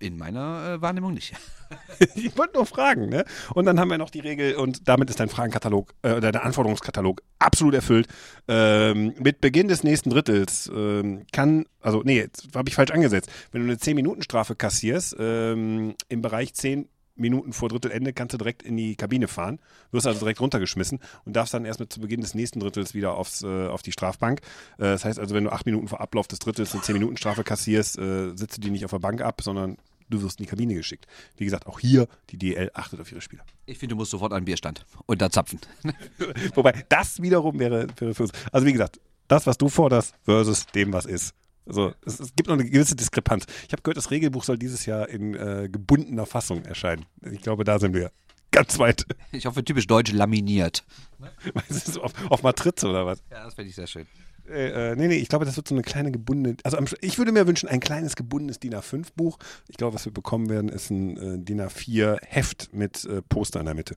In 0.00 0.16
meiner 0.16 0.74
äh, 0.74 0.82
Wahrnehmung 0.82 1.14
nicht. 1.14 1.34
ich 2.14 2.36
wollte 2.36 2.56
nur 2.56 2.66
fragen, 2.66 3.08
ne? 3.08 3.24
Und 3.54 3.66
dann 3.66 3.78
haben 3.78 3.90
wir 3.90 3.98
noch 3.98 4.10
die 4.10 4.20
Regel 4.20 4.56
und 4.56 4.88
damit 4.88 5.10
ist 5.10 5.20
dein 5.20 5.28
Fragenkatalog 5.28 5.94
äh, 6.02 6.20
der 6.20 6.44
Anforderungskatalog 6.44 7.22
absolut 7.38 7.74
erfüllt. 7.74 8.08
Ähm, 8.48 9.14
mit 9.18 9.40
Beginn 9.40 9.68
des 9.68 9.84
nächsten 9.84 10.10
Drittels 10.10 10.70
ähm, 10.74 11.26
kann, 11.32 11.66
also 11.80 12.02
nee, 12.02 12.18
jetzt 12.18 12.48
habe 12.54 12.68
ich 12.68 12.74
falsch 12.74 12.90
angesetzt. 12.90 13.30
Wenn 13.52 13.62
du 13.62 13.68
eine 13.68 13.76
10-Minuten-Strafe 13.76 14.56
kassierst, 14.56 15.16
ähm, 15.18 15.94
im 16.08 16.22
Bereich 16.22 16.54
10 16.54 16.88
Minuten 17.20 17.52
vor 17.52 17.68
Drittelende 17.68 18.12
kannst 18.12 18.34
du 18.34 18.38
direkt 18.38 18.62
in 18.62 18.76
die 18.76 18.96
Kabine 18.96 19.28
fahren, 19.28 19.60
wirst 19.92 20.06
also 20.06 20.18
direkt 20.20 20.40
runtergeschmissen 20.40 20.98
und 21.24 21.36
darfst 21.36 21.54
dann 21.54 21.64
erst 21.64 21.80
mit 21.80 21.92
zu 21.92 22.00
Beginn 22.00 22.20
des 22.20 22.34
nächsten 22.34 22.60
Drittels 22.60 22.94
wieder 22.94 23.14
aufs, 23.14 23.42
äh, 23.42 23.66
auf 23.68 23.82
die 23.82 23.92
Strafbank. 23.92 24.40
Äh, 24.78 24.84
das 24.84 25.04
heißt 25.04 25.18
also, 25.18 25.34
wenn 25.34 25.44
du 25.44 25.52
acht 25.52 25.66
Minuten 25.66 25.88
vor 25.88 26.00
Ablauf 26.00 26.26
des 26.26 26.38
Drittels 26.38 26.72
eine 26.72 26.82
10-Minuten-Strafe 26.82 27.44
kassierst, 27.44 27.98
äh, 27.98 28.34
sitzt 28.34 28.56
du 28.56 28.60
die 28.62 28.70
nicht 28.70 28.84
auf 28.84 28.90
der 28.90 28.98
Bank 28.98 29.20
ab, 29.20 29.42
sondern 29.42 29.76
du 30.10 30.22
wirst 30.22 30.38
in 30.38 30.44
die 30.44 30.50
Kabine 30.50 30.74
geschickt. 30.74 31.06
Wie 31.36 31.44
gesagt, 31.44 31.66
auch 31.66 31.80
hier, 31.80 32.08
die 32.30 32.38
DL 32.38 32.70
achtet 32.74 33.00
auf 33.00 33.10
ihre 33.10 33.20
Spieler. 33.20 33.44
Ich 33.66 33.78
finde, 33.78 33.94
du 33.94 33.96
musst 33.96 34.10
sofort 34.10 34.32
an 34.32 34.44
Bierstand 34.44 34.84
und 35.06 35.22
da 35.22 35.30
zapfen. 35.30 35.60
Wobei, 36.54 36.84
das 36.88 37.22
wiederum 37.22 37.58
wäre, 37.58 37.86
wäre 37.96 38.14
für 38.14 38.24
uns. 38.24 38.32
Also 38.52 38.66
wie 38.66 38.72
gesagt, 38.72 39.00
das, 39.28 39.46
was 39.46 39.56
du 39.58 39.68
forderst, 39.68 40.14
versus 40.24 40.66
dem, 40.66 40.92
was 40.92 41.06
ist. 41.06 41.34
Also 41.66 41.94
es, 42.04 42.18
es 42.18 42.34
gibt 42.34 42.48
noch 42.48 42.54
eine 42.54 42.68
gewisse 42.68 42.96
Diskrepanz. 42.96 43.46
Ich 43.66 43.72
habe 43.72 43.82
gehört, 43.82 43.96
das 43.96 44.10
Regelbuch 44.10 44.44
soll 44.44 44.58
dieses 44.58 44.86
Jahr 44.86 45.08
in 45.08 45.34
äh, 45.34 45.68
gebundener 45.70 46.26
Fassung 46.26 46.64
erscheinen. 46.64 47.06
Ich 47.30 47.42
glaube, 47.42 47.64
da 47.64 47.78
sind 47.78 47.94
wir 47.94 48.10
ganz 48.50 48.78
weit. 48.78 49.06
Ich 49.30 49.46
hoffe, 49.46 49.64
typisch 49.64 49.86
deutsch 49.86 50.12
laminiert. 50.12 50.84
Auf, 52.00 52.12
auf 52.30 52.42
Matrize 52.42 52.88
oder 52.88 53.04
was? 53.04 53.22
Ja, 53.30 53.44
das 53.44 53.54
fände 53.54 53.68
ich 53.68 53.74
sehr 53.74 53.86
schön. 53.86 54.06
Äh, 54.50 54.92
äh, 54.92 54.96
nee, 54.96 55.08
nee, 55.08 55.16
ich 55.16 55.28
glaube, 55.28 55.44
das 55.44 55.56
wird 55.56 55.68
so 55.68 55.74
eine 55.74 55.82
kleine 55.82 56.10
gebundene. 56.10 56.56
Also 56.64 56.76
am, 56.76 56.86
ich 57.00 57.18
würde 57.18 57.32
mir 57.32 57.46
wünschen, 57.46 57.68
ein 57.68 57.80
kleines 57.80 58.16
gebundenes 58.16 58.58
DIN 58.58 58.74
A5-Buch. 58.74 59.38
Ich 59.68 59.76
glaube, 59.76 59.94
was 59.94 60.04
wir 60.04 60.12
bekommen 60.12 60.50
werden, 60.50 60.68
ist 60.68 60.90
ein 60.90 61.16
äh, 61.16 61.38
DIN 61.38 61.60
A4-Heft 61.60 62.70
mit 62.72 63.04
äh, 63.04 63.22
Poster 63.22 63.60
in 63.60 63.66
der 63.66 63.74
Mitte. 63.74 63.94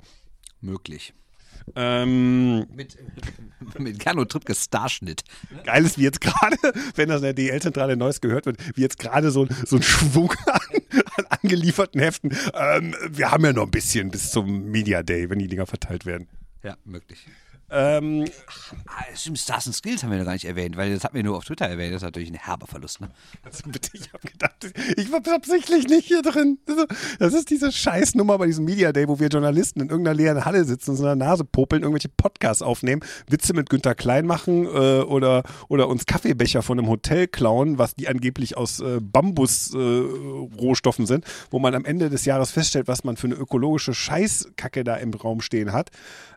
Möglich. 0.61 1.13
Ähm, 1.75 2.65
Mit, 2.75 2.97
mit 3.79 3.99
Gernot 3.99 4.31
Trippke 4.31 4.53
Starschnitt. 4.53 5.23
geil 5.63 5.85
ist, 5.85 5.97
wie 5.97 6.03
jetzt 6.03 6.19
gerade, 6.21 6.57
wenn 6.95 7.09
das 7.09 7.17
in 7.17 7.23
der 7.23 7.33
DL-Zentrale 7.33 7.95
Neues 7.95 8.21
gehört 8.21 8.45
wird, 8.45 8.57
wie 8.75 8.81
jetzt 8.81 8.99
gerade 8.99 9.31
so, 9.31 9.47
so 9.65 9.77
ein 9.77 9.81
Schwung 9.83 10.31
an, 10.47 10.59
an 11.17 11.25
angelieferten 11.41 12.01
Heften. 12.01 12.35
Ähm, 12.53 12.95
wir 13.09 13.31
haben 13.31 13.45
ja 13.45 13.53
noch 13.53 13.63
ein 13.63 13.71
bisschen 13.71 14.11
bis 14.11 14.31
zum 14.31 14.71
Media 14.71 15.03
Day, 15.03 15.29
wenn 15.29 15.39
die 15.39 15.47
Dinger 15.47 15.65
verteilt 15.65 16.05
werden. 16.05 16.27
Ja, 16.63 16.77
möglich. 16.85 17.27
Ähm, 17.75 18.25
stimmt, 19.15 19.39
Stars 19.39 19.65
and 19.65 19.75
Skills 19.75 20.03
haben 20.03 20.11
wir 20.11 20.19
noch 20.19 20.25
gar 20.25 20.33
nicht 20.33 20.45
erwähnt, 20.45 20.77
weil 20.77 20.93
das 20.93 21.03
hatten 21.03 21.15
wir 21.15 21.23
nur 21.23 21.37
auf 21.37 21.45
Twitter 21.45 21.65
erwähnt. 21.65 21.91
Das 21.91 22.03
ist 22.03 22.05
natürlich 22.05 22.29
ein 22.29 22.35
herber 22.35 22.67
Verlust, 22.67 23.01
ne? 23.01 23.09
also 23.43 23.63
bitte, 23.65 23.89
ich 23.93 24.13
habe 24.13 24.27
gedacht, 24.27 24.71
ich 24.95 25.11
war 25.11 25.21
absichtlich 25.33 25.87
nicht 25.87 26.05
hier 26.05 26.21
drin. 26.21 26.59
Das 27.17 27.33
ist 27.33 27.49
diese 27.49 27.71
Scheißnummer 27.71 28.37
bei 28.37 28.45
diesem 28.45 28.65
Media 28.65 28.91
Day, 28.91 29.07
wo 29.07 29.19
wir 29.19 29.27
Journalisten 29.27 29.81
in 29.81 29.89
irgendeiner 29.89 30.15
leeren 30.15 30.45
Halle 30.45 30.65
sitzen 30.65 30.91
und 30.91 30.97
so 30.97 31.03
einer 31.03 31.15
Nase 31.15 31.45
popeln, 31.45 31.81
irgendwelche 31.81 32.09
Podcasts 32.09 32.61
aufnehmen, 32.61 33.01
Witze 33.27 33.53
mit 33.53 33.69
Günter 33.69 33.95
Klein 33.95 34.27
machen 34.27 34.65
äh, 34.65 35.01
oder, 35.01 35.41
oder 35.67 35.87
uns 35.87 36.05
Kaffeebecher 36.05 36.61
von 36.61 36.77
einem 36.77 36.89
Hotel 36.89 37.27
klauen, 37.27 37.79
was 37.79 37.95
die 37.95 38.07
angeblich 38.07 38.55
aus 38.55 38.81
äh, 38.81 38.99
Bambus-Rohstoffen 39.01 41.07
sind, 41.07 41.25
wo 41.49 41.57
man 41.57 41.73
am 41.73 41.85
Ende 41.85 42.11
des 42.11 42.25
Jahres 42.25 42.51
feststellt, 42.51 42.87
was 42.87 43.03
man 43.03 43.17
für 43.17 43.27
eine 43.27 43.35
ökologische 43.35 43.95
Scheißkacke 43.95 44.83
da 44.83 44.95
im 44.97 45.11
Raum 45.13 45.41
stehen 45.41 45.73
hat. 45.73 45.89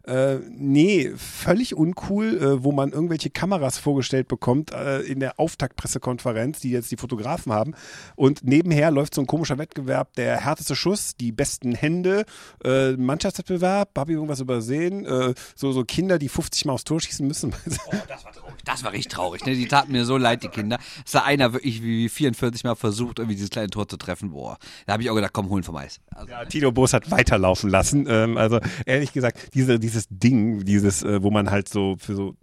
Äh, 0.07 0.36
nee, 0.50 1.12
völlig 1.16 1.74
uncool, 1.74 2.38
äh, 2.38 2.64
wo 2.64 2.70
man 2.70 2.92
irgendwelche 2.92 3.28
Kameras 3.30 3.78
vorgestellt 3.78 4.28
bekommt 4.28 4.72
äh, 4.72 5.00
in 5.00 5.18
der 5.18 5.40
Auftaktpressekonferenz, 5.40 6.61
die 6.61 6.70
jetzt 6.70 6.92
die 6.92 6.96
Fotografen 6.96 7.52
haben. 7.52 7.74
Und 8.14 8.44
nebenher 8.44 8.92
läuft 8.92 9.14
so 9.14 9.20
ein 9.20 9.26
komischer 9.26 9.59
Wettbewerb, 9.59 10.14
der 10.14 10.40
härteste 10.44 10.76
Schuss, 10.76 11.16
die 11.16 11.32
besten 11.32 11.74
Hände, 11.74 12.24
äh, 12.64 12.92
Mannschaftswettbewerb, 12.92 13.90
habe 13.98 14.12
ich 14.12 14.14
irgendwas 14.14 14.40
übersehen? 14.40 15.04
Äh, 15.04 15.34
so, 15.57 15.72
so 15.72 15.84
Kinder, 15.84 16.18
die 16.18 16.28
50 16.28 16.66
Mal 16.66 16.74
aufs 16.74 16.84
Tor 16.84 17.00
schießen 17.00 17.26
müssen. 17.26 17.52
Das 18.09 18.24
war 18.24 18.32
traurig. 18.32 18.54
Das 18.64 18.84
war 18.84 18.92
richtig 18.92 19.12
traurig. 19.12 19.44
Ne? 19.44 19.54
Die 19.54 19.66
taten 19.66 19.92
mir 19.92 20.04
so 20.04 20.16
leid, 20.16 20.42
die 20.42 20.48
Kinder. 20.48 20.78
Es 21.04 21.12
da 21.12 21.22
einer 21.22 21.52
wirklich 21.52 21.82
wie 21.82 22.09
44 22.09 22.64
Mal 22.64 22.74
versucht, 22.74 23.18
irgendwie 23.18 23.34
dieses 23.34 23.50
kleine 23.50 23.68
Tor 23.68 23.88
zu 23.88 23.96
treffen. 23.96 24.30
Boah, 24.30 24.59
da 24.86 24.94
habe 24.94 25.02
ich 25.02 25.11
auch 25.11 25.14
gedacht, 25.14 25.32
komm, 25.32 25.48
holen 25.48 25.62
vom 25.62 25.76
Eis. 25.76 26.00
Also, 26.14 26.30
Ja, 26.30 26.44
Tino 26.44 26.72
Boos 26.72 26.92
hat 26.92 27.11
weiterlaufen 27.11 27.70
lassen. 27.70 28.07
Ähm, 28.09 28.36
also 28.36 28.61
ehrlich 28.84 29.12
gesagt, 29.12 29.54
diese, 29.54 29.78
dieses 29.97 30.09
Ding, 30.11 30.64
dieses, 30.64 31.03
äh, 31.03 31.22
wo 31.22 31.30
man 31.30 31.51
halt 31.51 31.68
so 31.68 31.97
für 31.99 32.14
so 32.14 32.34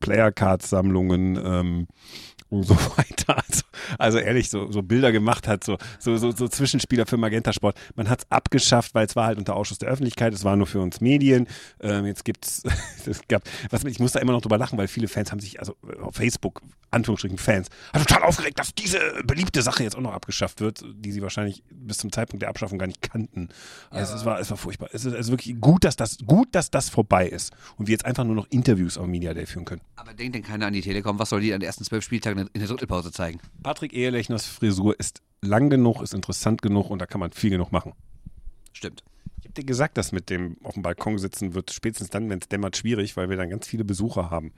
Player-Cards-Sammlungen 0.00 1.38
ähm, 1.42 1.86
und 2.50 2.62
so 2.66 2.74
weiter, 2.96 3.36
also 3.46 3.62
also 3.98 4.18
ehrlich, 4.18 4.50
so, 4.50 4.70
so 4.70 4.82
Bilder 4.82 5.12
gemacht 5.12 5.48
hat, 5.48 5.64
so, 5.64 5.78
so, 5.98 6.16
so, 6.16 6.32
so 6.32 6.48
Zwischenspieler 6.48 7.06
für 7.06 7.16
Magenta 7.16 7.52
Sport. 7.52 7.78
Man 7.94 8.08
hat 8.08 8.20
es 8.20 8.30
abgeschafft, 8.30 8.94
weil 8.94 9.06
es 9.06 9.16
war 9.16 9.26
halt 9.26 9.38
unter 9.38 9.56
Ausschuss 9.56 9.78
der 9.78 9.88
Öffentlichkeit, 9.88 10.34
es 10.34 10.44
war 10.44 10.56
nur 10.56 10.66
für 10.66 10.80
uns 10.80 11.00
Medien. 11.00 11.46
Ähm, 11.80 12.06
jetzt 12.06 12.24
gibt's, 12.24 12.62
es 13.06 13.20
gab, 13.28 13.42
was, 13.70 13.84
ich 13.84 13.98
muss 13.98 14.12
da 14.12 14.20
immer 14.20 14.32
noch 14.32 14.40
drüber 14.40 14.58
lachen, 14.58 14.78
weil 14.78 14.88
viele 14.88 15.08
Fans 15.08 15.30
haben 15.30 15.40
sich, 15.40 15.60
also 15.60 15.76
auf 16.00 16.16
Facebook, 16.16 16.62
Anführungsstrichen 16.90 17.38
Fans, 17.38 17.68
hat 17.92 18.06
total 18.06 18.22
aufgeregt, 18.24 18.58
dass 18.58 18.74
diese 18.74 18.98
beliebte 19.24 19.62
Sache 19.62 19.82
jetzt 19.82 19.96
auch 19.96 20.00
noch 20.00 20.12
abgeschafft 20.12 20.60
wird, 20.60 20.84
die 20.94 21.12
sie 21.12 21.22
wahrscheinlich 21.22 21.62
bis 21.70 21.98
zum 21.98 22.12
Zeitpunkt 22.12 22.42
der 22.42 22.48
Abschaffung 22.48 22.78
gar 22.78 22.86
nicht 22.86 23.02
kannten. 23.02 23.48
Also 23.90 24.12
ja. 24.12 24.18
es 24.18 24.24
war, 24.24 24.40
es 24.40 24.50
war 24.50 24.56
furchtbar. 24.56 24.88
Es 24.92 25.04
ist 25.04 25.14
also 25.14 25.32
wirklich 25.32 25.60
gut, 25.60 25.84
dass 25.84 25.96
das, 25.96 26.18
gut, 26.26 26.48
dass 26.52 26.70
das 26.70 26.88
vorbei 26.88 27.28
ist 27.28 27.52
und 27.76 27.86
wir 27.88 27.92
jetzt 27.92 28.04
einfach 28.04 28.24
nur 28.24 28.34
noch 28.34 28.46
Interviews 28.50 28.98
auf 28.98 29.06
Media 29.06 29.34
Day 29.34 29.46
führen 29.46 29.64
können. 29.64 29.80
Aber 29.96 30.14
denkt 30.14 30.34
denn 30.34 30.42
keiner 30.42 30.66
an 30.66 30.72
die 30.72 30.80
Telekom? 30.80 31.18
Was 31.18 31.30
soll 31.30 31.40
die 31.40 31.52
an 31.52 31.60
den 31.60 31.66
ersten 31.66 31.84
zwölf 31.84 32.04
Spieltagen 32.04 32.37
in 32.38 32.60
der 32.60 32.68
Drittelpause 32.68 33.12
zeigen? 33.12 33.40
Patrick 33.62 33.92
Ehelechners 33.92 34.46
Frisur 34.46 34.98
ist 34.98 35.22
lang 35.42 35.70
genug, 35.70 36.02
ist 36.02 36.14
interessant 36.14 36.62
genug 36.62 36.90
und 36.90 37.00
da 37.00 37.06
kann 37.06 37.20
man 37.20 37.32
viel 37.32 37.50
genug 37.50 37.72
machen. 37.72 37.92
Stimmt. 38.72 39.02
Ich 39.40 39.44
habe 39.44 39.54
dir 39.54 39.64
gesagt, 39.64 39.96
dass 39.96 40.12
mit 40.12 40.30
dem 40.30 40.56
auf 40.62 40.74
dem 40.74 40.82
Balkon 40.82 41.18
sitzen 41.18 41.54
wird 41.54 41.72
spätestens 41.72 42.10
dann, 42.10 42.28
wenn 42.28 42.40
es 42.40 42.48
dämmert, 42.48 42.76
schwierig, 42.76 43.16
weil 43.16 43.30
wir 43.30 43.36
dann 43.36 43.50
ganz 43.50 43.66
viele 43.66 43.84
Besucher 43.84 44.30
haben. 44.30 44.52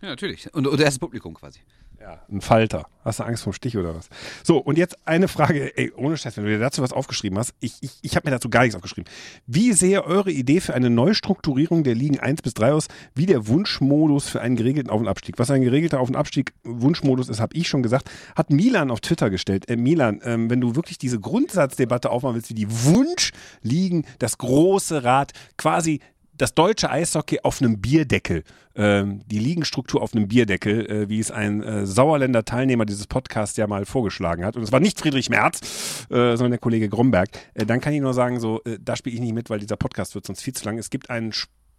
Ja, 0.00 0.08
natürlich. 0.08 0.52
Und, 0.54 0.66
und 0.66 0.80
das 0.80 0.98
Publikum 0.98 1.34
quasi. 1.34 1.60
Ja, 2.00 2.18
ein 2.30 2.40
Falter. 2.40 2.86
Hast 3.04 3.18
du 3.18 3.24
Angst 3.24 3.42
vom 3.42 3.52
Stich 3.52 3.76
oder 3.76 3.94
was? 3.94 4.08
So, 4.42 4.56
und 4.56 4.78
jetzt 4.78 4.96
eine 5.06 5.28
Frage, 5.28 5.76
ey, 5.76 5.92
ohne 5.94 6.16
Scheiß, 6.16 6.34
wenn 6.38 6.44
du 6.44 6.50
dir 6.50 6.58
dazu 6.58 6.80
was 6.80 6.94
aufgeschrieben 6.94 7.38
hast. 7.38 7.52
Ich, 7.60 7.74
ich, 7.82 7.98
ich 8.00 8.16
habe 8.16 8.26
mir 8.26 8.30
dazu 8.30 8.48
gar 8.48 8.62
nichts 8.62 8.74
aufgeschrieben. 8.74 9.10
Wie 9.46 9.74
sehe 9.74 10.02
eure 10.02 10.30
Idee 10.30 10.60
für 10.60 10.72
eine 10.72 10.88
Neustrukturierung 10.88 11.84
der 11.84 11.94
Ligen 11.94 12.18
1 12.18 12.40
bis 12.40 12.54
3 12.54 12.72
aus? 12.72 12.88
Wie 13.14 13.26
der 13.26 13.48
Wunschmodus 13.48 14.30
für 14.30 14.40
einen 14.40 14.56
geregelten 14.56 14.90
Auf- 14.90 15.00
und 15.00 15.08
Abstieg? 15.08 15.38
Was 15.38 15.50
ein 15.50 15.60
geregelter 15.60 16.00
Auf- 16.00 16.08
und 16.08 16.16
Abstieg 16.16 16.54
Wunschmodus 16.64 17.28
ist, 17.28 17.40
habe 17.40 17.54
ich 17.54 17.68
schon 17.68 17.82
gesagt. 17.82 18.10
Hat 18.34 18.48
Milan 18.48 18.90
auf 18.90 19.00
Twitter 19.00 19.28
gestellt. 19.28 19.68
Äh, 19.68 19.76
Milan, 19.76 20.22
ähm, 20.24 20.48
wenn 20.48 20.62
du 20.62 20.76
wirklich 20.76 20.96
diese 20.96 21.20
Grundsatzdebatte 21.20 22.08
aufmachen 22.08 22.36
willst, 22.36 22.48
wie 22.48 22.54
die 22.54 22.70
Wunschligen, 22.70 24.06
das 24.18 24.38
große 24.38 25.04
Rad, 25.04 25.32
quasi 25.58 26.00
das 26.40 26.54
deutsche 26.54 26.90
Eishockey 26.90 27.40
auf 27.42 27.60
einem 27.60 27.80
Bierdeckel, 27.80 28.44
ähm, 28.74 29.20
die 29.26 29.38
Ligenstruktur 29.38 30.00
auf 30.02 30.14
einem 30.14 30.28
Bierdeckel, 30.28 30.90
äh, 30.90 31.08
wie 31.08 31.20
es 31.20 31.30
ein 31.30 31.62
äh, 31.62 31.86
Sauerländer 31.86 32.44
Teilnehmer 32.44 32.86
dieses 32.86 33.06
Podcasts 33.06 33.56
ja 33.56 33.66
mal 33.66 33.84
vorgeschlagen 33.84 34.44
hat. 34.44 34.56
Und 34.56 34.62
es 34.62 34.72
war 34.72 34.80
nicht 34.80 34.98
Friedrich 34.98 35.28
Merz, 35.28 36.06
äh, 36.10 36.36
sondern 36.36 36.52
der 36.52 36.58
Kollege 36.58 36.88
Gromberg. 36.88 37.28
Äh, 37.54 37.66
dann 37.66 37.80
kann 37.80 37.92
ich 37.92 38.00
nur 38.00 38.14
sagen, 38.14 38.40
so, 38.40 38.62
äh, 38.64 38.78
da 38.80 38.96
spiele 38.96 39.14
ich 39.14 39.20
nicht 39.20 39.34
mit, 39.34 39.50
weil 39.50 39.58
dieser 39.58 39.76
Podcast 39.76 40.14
wird 40.14 40.26
sonst 40.26 40.42
viel 40.42 40.54
zu 40.54 40.64
lang. 40.64 40.78
Es 40.78 40.88
gibt 40.88 41.10
einen 41.10 41.32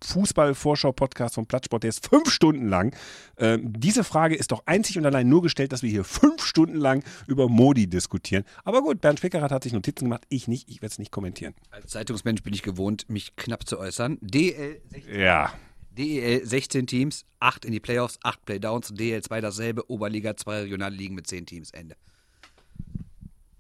Fußball-Vorschau-Podcast 0.03 1.35
vom 1.35 1.45
Plattsport, 1.45 1.83
der 1.83 1.89
ist 1.89 2.07
fünf 2.07 2.31
Stunden 2.31 2.67
lang. 2.67 2.95
Ähm, 3.37 3.73
diese 3.73 4.03
Frage 4.03 4.35
ist 4.35 4.51
doch 4.51 4.63
einzig 4.65 4.97
und 4.97 5.05
allein 5.05 5.29
nur 5.29 5.41
gestellt, 5.41 5.71
dass 5.71 5.83
wir 5.83 5.89
hier 5.89 6.03
fünf 6.03 6.43
Stunden 6.43 6.75
lang 6.75 7.03
über 7.27 7.49
Modi 7.49 7.87
diskutieren. 7.87 8.43
Aber 8.63 8.81
gut, 8.81 9.01
Bernd 9.01 9.19
Spickerath 9.19 9.51
hat 9.51 9.63
sich 9.63 9.73
Notizen 9.73 10.05
gemacht, 10.05 10.23
ich 10.29 10.47
nicht, 10.47 10.69
ich 10.69 10.81
werde 10.81 10.91
es 10.91 10.99
nicht 10.99 11.11
kommentieren. 11.11 11.53
Als 11.69 11.91
Zeitungsmensch 11.91 12.43
bin 12.43 12.53
ich 12.53 12.63
gewohnt, 12.63 13.09
mich 13.09 13.35
knapp 13.35 13.67
zu 13.67 13.79
äußern. 13.79 14.17
DL 14.21 14.81
16, 14.89 15.19
ja. 15.19 15.53
DEL 15.91 16.45
16 16.45 16.87
Teams, 16.87 17.25
8 17.39 17.65
in 17.65 17.71
die 17.71 17.79
Playoffs, 17.79 18.17
8 18.23 18.45
Playdowns, 18.45 18.93
DL 18.93 19.21
2 19.21 19.41
dasselbe, 19.41 19.89
Oberliga 19.89 20.35
2 20.35 20.61
Regionalligen 20.61 21.15
mit 21.15 21.27
10 21.27 21.45
Teams, 21.45 21.71
Ende. 21.71 21.95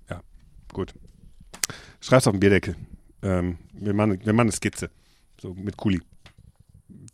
Ja, 0.09 0.21
gut. 0.73 0.93
Schreib's 1.99 2.27
auf 2.27 2.33
den 2.33 2.39
Bierdeckel. 2.39 2.75
Ähm, 3.21 3.57
wir, 3.73 3.93
machen, 3.93 4.19
wir 4.23 4.33
machen 4.33 4.47
eine 4.47 4.51
Skizze. 4.51 4.89
So 5.39 5.53
mit 5.53 5.77
Kuli. 5.77 6.01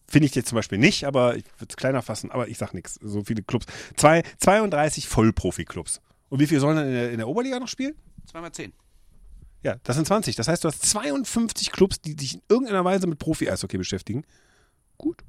Finde 0.10 0.28
ich 0.28 0.36
jetzt 0.36 0.50
zum 0.50 0.56
Beispiel 0.56 0.78
nicht, 0.78 1.04
aber 1.04 1.36
ich 1.36 1.46
würde 1.58 1.68
es 1.70 1.76
kleiner 1.76 2.02
fassen, 2.02 2.32
aber 2.32 2.48
ich 2.48 2.58
sag 2.58 2.74
nichts. 2.74 2.98
So 3.02 3.24
viele 3.24 3.44
Clubs. 3.44 3.66
Zwei, 3.98 4.24
32 4.38 5.08
Vollprofi-Clubs. 5.08 6.02
Und 6.30 6.40
wie 6.40 6.48
viele 6.48 6.62
sollen 6.62 6.78
dann 6.78 6.88
in 6.88 6.94
der, 6.94 7.12
in 7.12 7.18
der 7.18 7.28
Oberliga 7.28 7.60
noch 7.60 7.68
spielen? 7.68 7.96
Zweimal 8.26 8.52
zehn. 8.52 8.74
Ja, 9.64 9.76
das 9.84 9.96
sind 9.96 10.06
20. 10.08 10.36
Das 10.36 10.48
heißt, 10.48 10.64
du 10.64 10.70
hast 10.70 10.86
52 10.86 11.72
Clubs, 11.72 12.00
die 12.00 12.16
sich 12.18 12.36
in 12.36 12.42
irgendeiner 12.48 12.86
Weise 12.86 13.08
mit 13.08 13.20
Profi-Eishockey 13.20 13.78
beschäftigen. 13.78 14.24
Gut. 14.98 15.24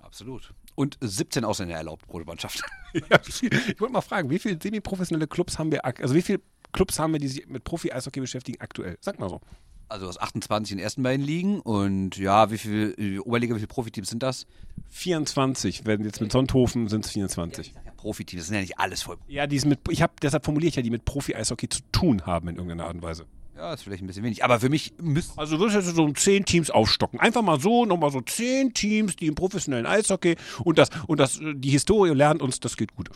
Absolut. 0.00 0.52
Und 0.74 0.98
17 1.00 1.44
Ausländer 1.44 1.76
erlaubt 1.76 2.06
pro 2.06 2.18
Mannschaft. 2.20 2.62
ja, 2.92 3.20
ich 3.24 3.80
wollte 3.80 3.92
mal 3.92 4.00
fragen, 4.00 4.30
wie 4.30 4.38
viele 4.38 4.58
semi-professionelle 4.60 5.26
Clubs 5.26 5.58
haben 5.58 5.70
wir, 5.70 5.84
also 5.84 6.14
wie 6.14 6.22
viele 6.22 6.40
Clubs 6.72 6.98
haben 6.98 7.12
wir, 7.12 7.20
die 7.20 7.28
sich 7.28 7.46
mit 7.46 7.64
Profi-Eishockey 7.64 8.20
beschäftigen 8.20 8.60
aktuell? 8.60 8.98
Sag 9.00 9.18
mal 9.18 9.28
so. 9.28 9.40
Also 9.88 10.08
aus 10.08 10.18
28 10.18 10.72
in 10.72 10.78
den 10.78 10.84
ersten 10.84 11.02
beiden 11.02 11.24
Ligen 11.24 11.60
und 11.60 12.16
ja, 12.16 12.50
wie 12.50 12.58
viel 12.58 13.20
Oberliga, 13.24 13.54
wie 13.54 13.60
viele 13.60 13.68
Profiteams 13.68 14.08
sind 14.08 14.22
das? 14.22 14.46
24, 14.90 15.86
wenn 15.86 16.04
jetzt 16.04 16.20
mit 16.20 16.32
Sonthofen 16.32 16.88
sind 16.88 17.04
es 17.04 17.12
24. 17.12 17.72
Ja, 17.72 17.92
Profiteams, 17.96 18.42
das 18.42 18.46
sind 18.48 18.56
ja 18.56 18.60
nicht 18.62 18.78
alles 18.78 19.02
voll. 19.02 19.16
Ja, 19.28 19.46
die 19.46 19.60
mit, 19.60 19.80
ich 19.88 20.02
habe, 20.02 20.12
deshalb 20.20 20.44
formuliere 20.44 20.70
ich 20.70 20.76
ja, 20.76 20.82
die 20.82 20.90
mit 20.90 21.04
Profi-Eishockey 21.04 21.68
zu 21.68 21.80
tun 21.92 22.26
haben 22.26 22.48
in 22.48 22.56
irgendeiner 22.56 22.86
Art 22.86 22.94
und 22.94 23.02
Weise. 23.02 23.26
Ja, 23.56 23.72
ist 23.72 23.84
vielleicht 23.84 24.02
ein 24.02 24.06
bisschen 24.06 24.22
wenig. 24.24 24.44
Aber 24.44 24.60
für 24.60 24.68
mich 24.68 24.92
müsste. 25.00 25.38
Also 25.38 25.58
würdest 25.58 25.88
du 25.88 25.94
so 25.94 26.04
um 26.04 26.14
zehn 26.14 26.44
Teams 26.44 26.70
aufstocken. 26.70 27.20
Einfach 27.20 27.42
mal 27.42 27.58
so, 27.58 27.86
nochmal 27.86 28.10
so 28.10 28.20
zehn 28.20 28.74
Teams, 28.74 29.16
die 29.16 29.28
im 29.28 29.34
professionellen 29.34 29.86
Eishockey 29.86 30.36
und 30.62 30.78
das, 30.78 30.90
und 31.06 31.20
das, 31.20 31.40
die 31.40 31.70
Historie 31.70 32.10
lernt 32.10 32.42
uns, 32.42 32.60
das 32.60 32.76
geht 32.76 32.94
gut. 32.94 33.08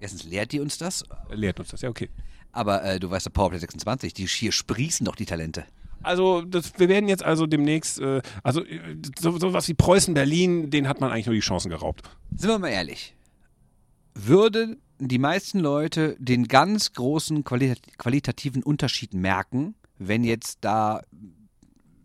Erstens 0.00 0.24
lehrt 0.24 0.52
die 0.52 0.60
uns 0.60 0.78
das. 0.78 1.04
Lehrt 1.30 1.60
uns 1.60 1.68
das, 1.68 1.82
ja, 1.82 1.90
okay. 1.90 2.08
Aber 2.52 2.82
äh, 2.82 2.98
du 2.98 3.10
weißt, 3.10 3.26
der 3.26 3.30
Powerplay 3.30 3.58
26, 3.58 4.14
die 4.14 4.26
hier 4.26 4.52
sprießen 4.52 5.04
doch 5.04 5.16
die 5.16 5.26
Talente. 5.26 5.64
Also 6.02 6.42
das, 6.42 6.72
wir 6.78 6.88
werden 6.88 7.08
jetzt 7.08 7.24
also 7.24 7.46
demnächst, 7.46 8.00
äh, 8.00 8.22
also 8.42 8.62
so, 9.18 9.38
sowas 9.38 9.68
wie 9.68 9.74
Preußen 9.74 10.14
Berlin, 10.14 10.70
den 10.70 10.88
hat 10.88 11.00
man 11.00 11.10
eigentlich 11.10 11.26
nur 11.26 11.34
die 11.34 11.40
Chancen 11.40 11.70
geraubt. 11.70 12.02
Sind 12.36 12.50
wir 12.50 12.58
mal 12.58 12.68
ehrlich. 12.68 13.14
Würden 14.14 14.80
die 14.98 15.18
meisten 15.18 15.60
Leute 15.60 16.16
den 16.18 16.48
ganz 16.48 16.92
großen 16.92 17.44
qualit 17.44 17.98
qualitativen 17.98 18.62
Unterschied 18.62 19.14
merken, 19.14 19.74
wenn 19.98 20.24
jetzt 20.24 20.58
da 20.62 21.02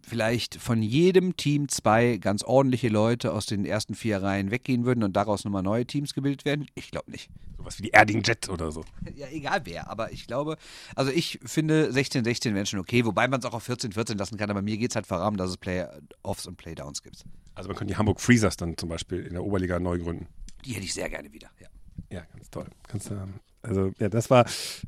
vielleicht 0.06 0.56
von 0.56 0.82
jedem 0.82 1.38
Team 1.38 1.70
zwei 1.70 2.18
ganz 2.18 2.43
ordentliche 2.43 2.89
Leute 2.89 3.34
aus 3.34 3.45
den 3.45 3.66
ersten 3.66 3.95
vier 3.95 4.22
Reihen 4.22 4.51
weggehen 4.51 4.86
würden 4.86 5.04
und 5.04 5.16
daraus 5.16 5.43
nochmal 5.45 5.64
neue 5.64 5.86
Teams 5.86 6.14
gebildet 6.14 6.45
werden? 6.45 6.68
Ich 6.76 6.91
glaube 6.91 7.10
nicht. 7.10 7.30
Sowas 7.58 7.80
wie 7.80 7.84
die 7.84 7.89
Erding 7.89 8.22
Jets 8.24 8.49
oder 8.49 8.72
so. 8.72 8.84
Ja, 9.16 9.28
egal 9.28 9.62
wer, 9.66 9.89
aber 9.89 10.12
ich 10.12 10.28
glaube, 10.28 10.58
also 10.95 11.12
ich 11.12 11.39
finde 11.45 11.89
16-16 11.91 12.56
wären 12.56 12.66
schon 12.66 12.80
okay, 12.80 13.06
wobei 13.06 13.28
man 13.28 13.39
es 13.39 13.45
auch 13.45 13.54
auf 13.54 13.68
14-14 13.70 14.18
lassen 14.18 14.38
kann, 14.38 14.49
aber 14.49 14.62
mir 14.62 14.78
geht 14.78 14.91
es 14.91 14.95
halt 14.95 15.06
voran, 15.06 15.38
dass 15.38 15.51
es 15.51 15.58
Play-Offs 15.58 16.47
und 16.47 16.58
Playdowns 16.58 17.04
gibt. 17.04 17.24
Also 17.54 17.70
man 17.70 17.78
könnte 17.78 17.93
die 17.93 17.97
Hamburg 17.97 18.20
Freezers 18.20 18.58
dann 18.58 18.78
zum 18.78 18.89
Beispiel 18.89 19.20
in 19.26 19.34
der 19.34 19.43
Oberliga 19.43 19.80
neu 19.80 19.99
gründen. 19.99 20.28
Die 20.66 20.74
hätte 20.74 20.86
ich 20.86 20.93
sehr 20.93 21.10
gerne 21.10 21.32
wieder, 21.32 21.49
ja. 21.60 21.68
Ja, 22.10 22.22
ganz 22.34 22.49
toll. 22.49 22.66
Kannst 22.88 23.12
du, 23.12 23.28
also, 23.62 23.91
ja, 23.99 24.10
das 24.10 24.30
war, 24.30 24.45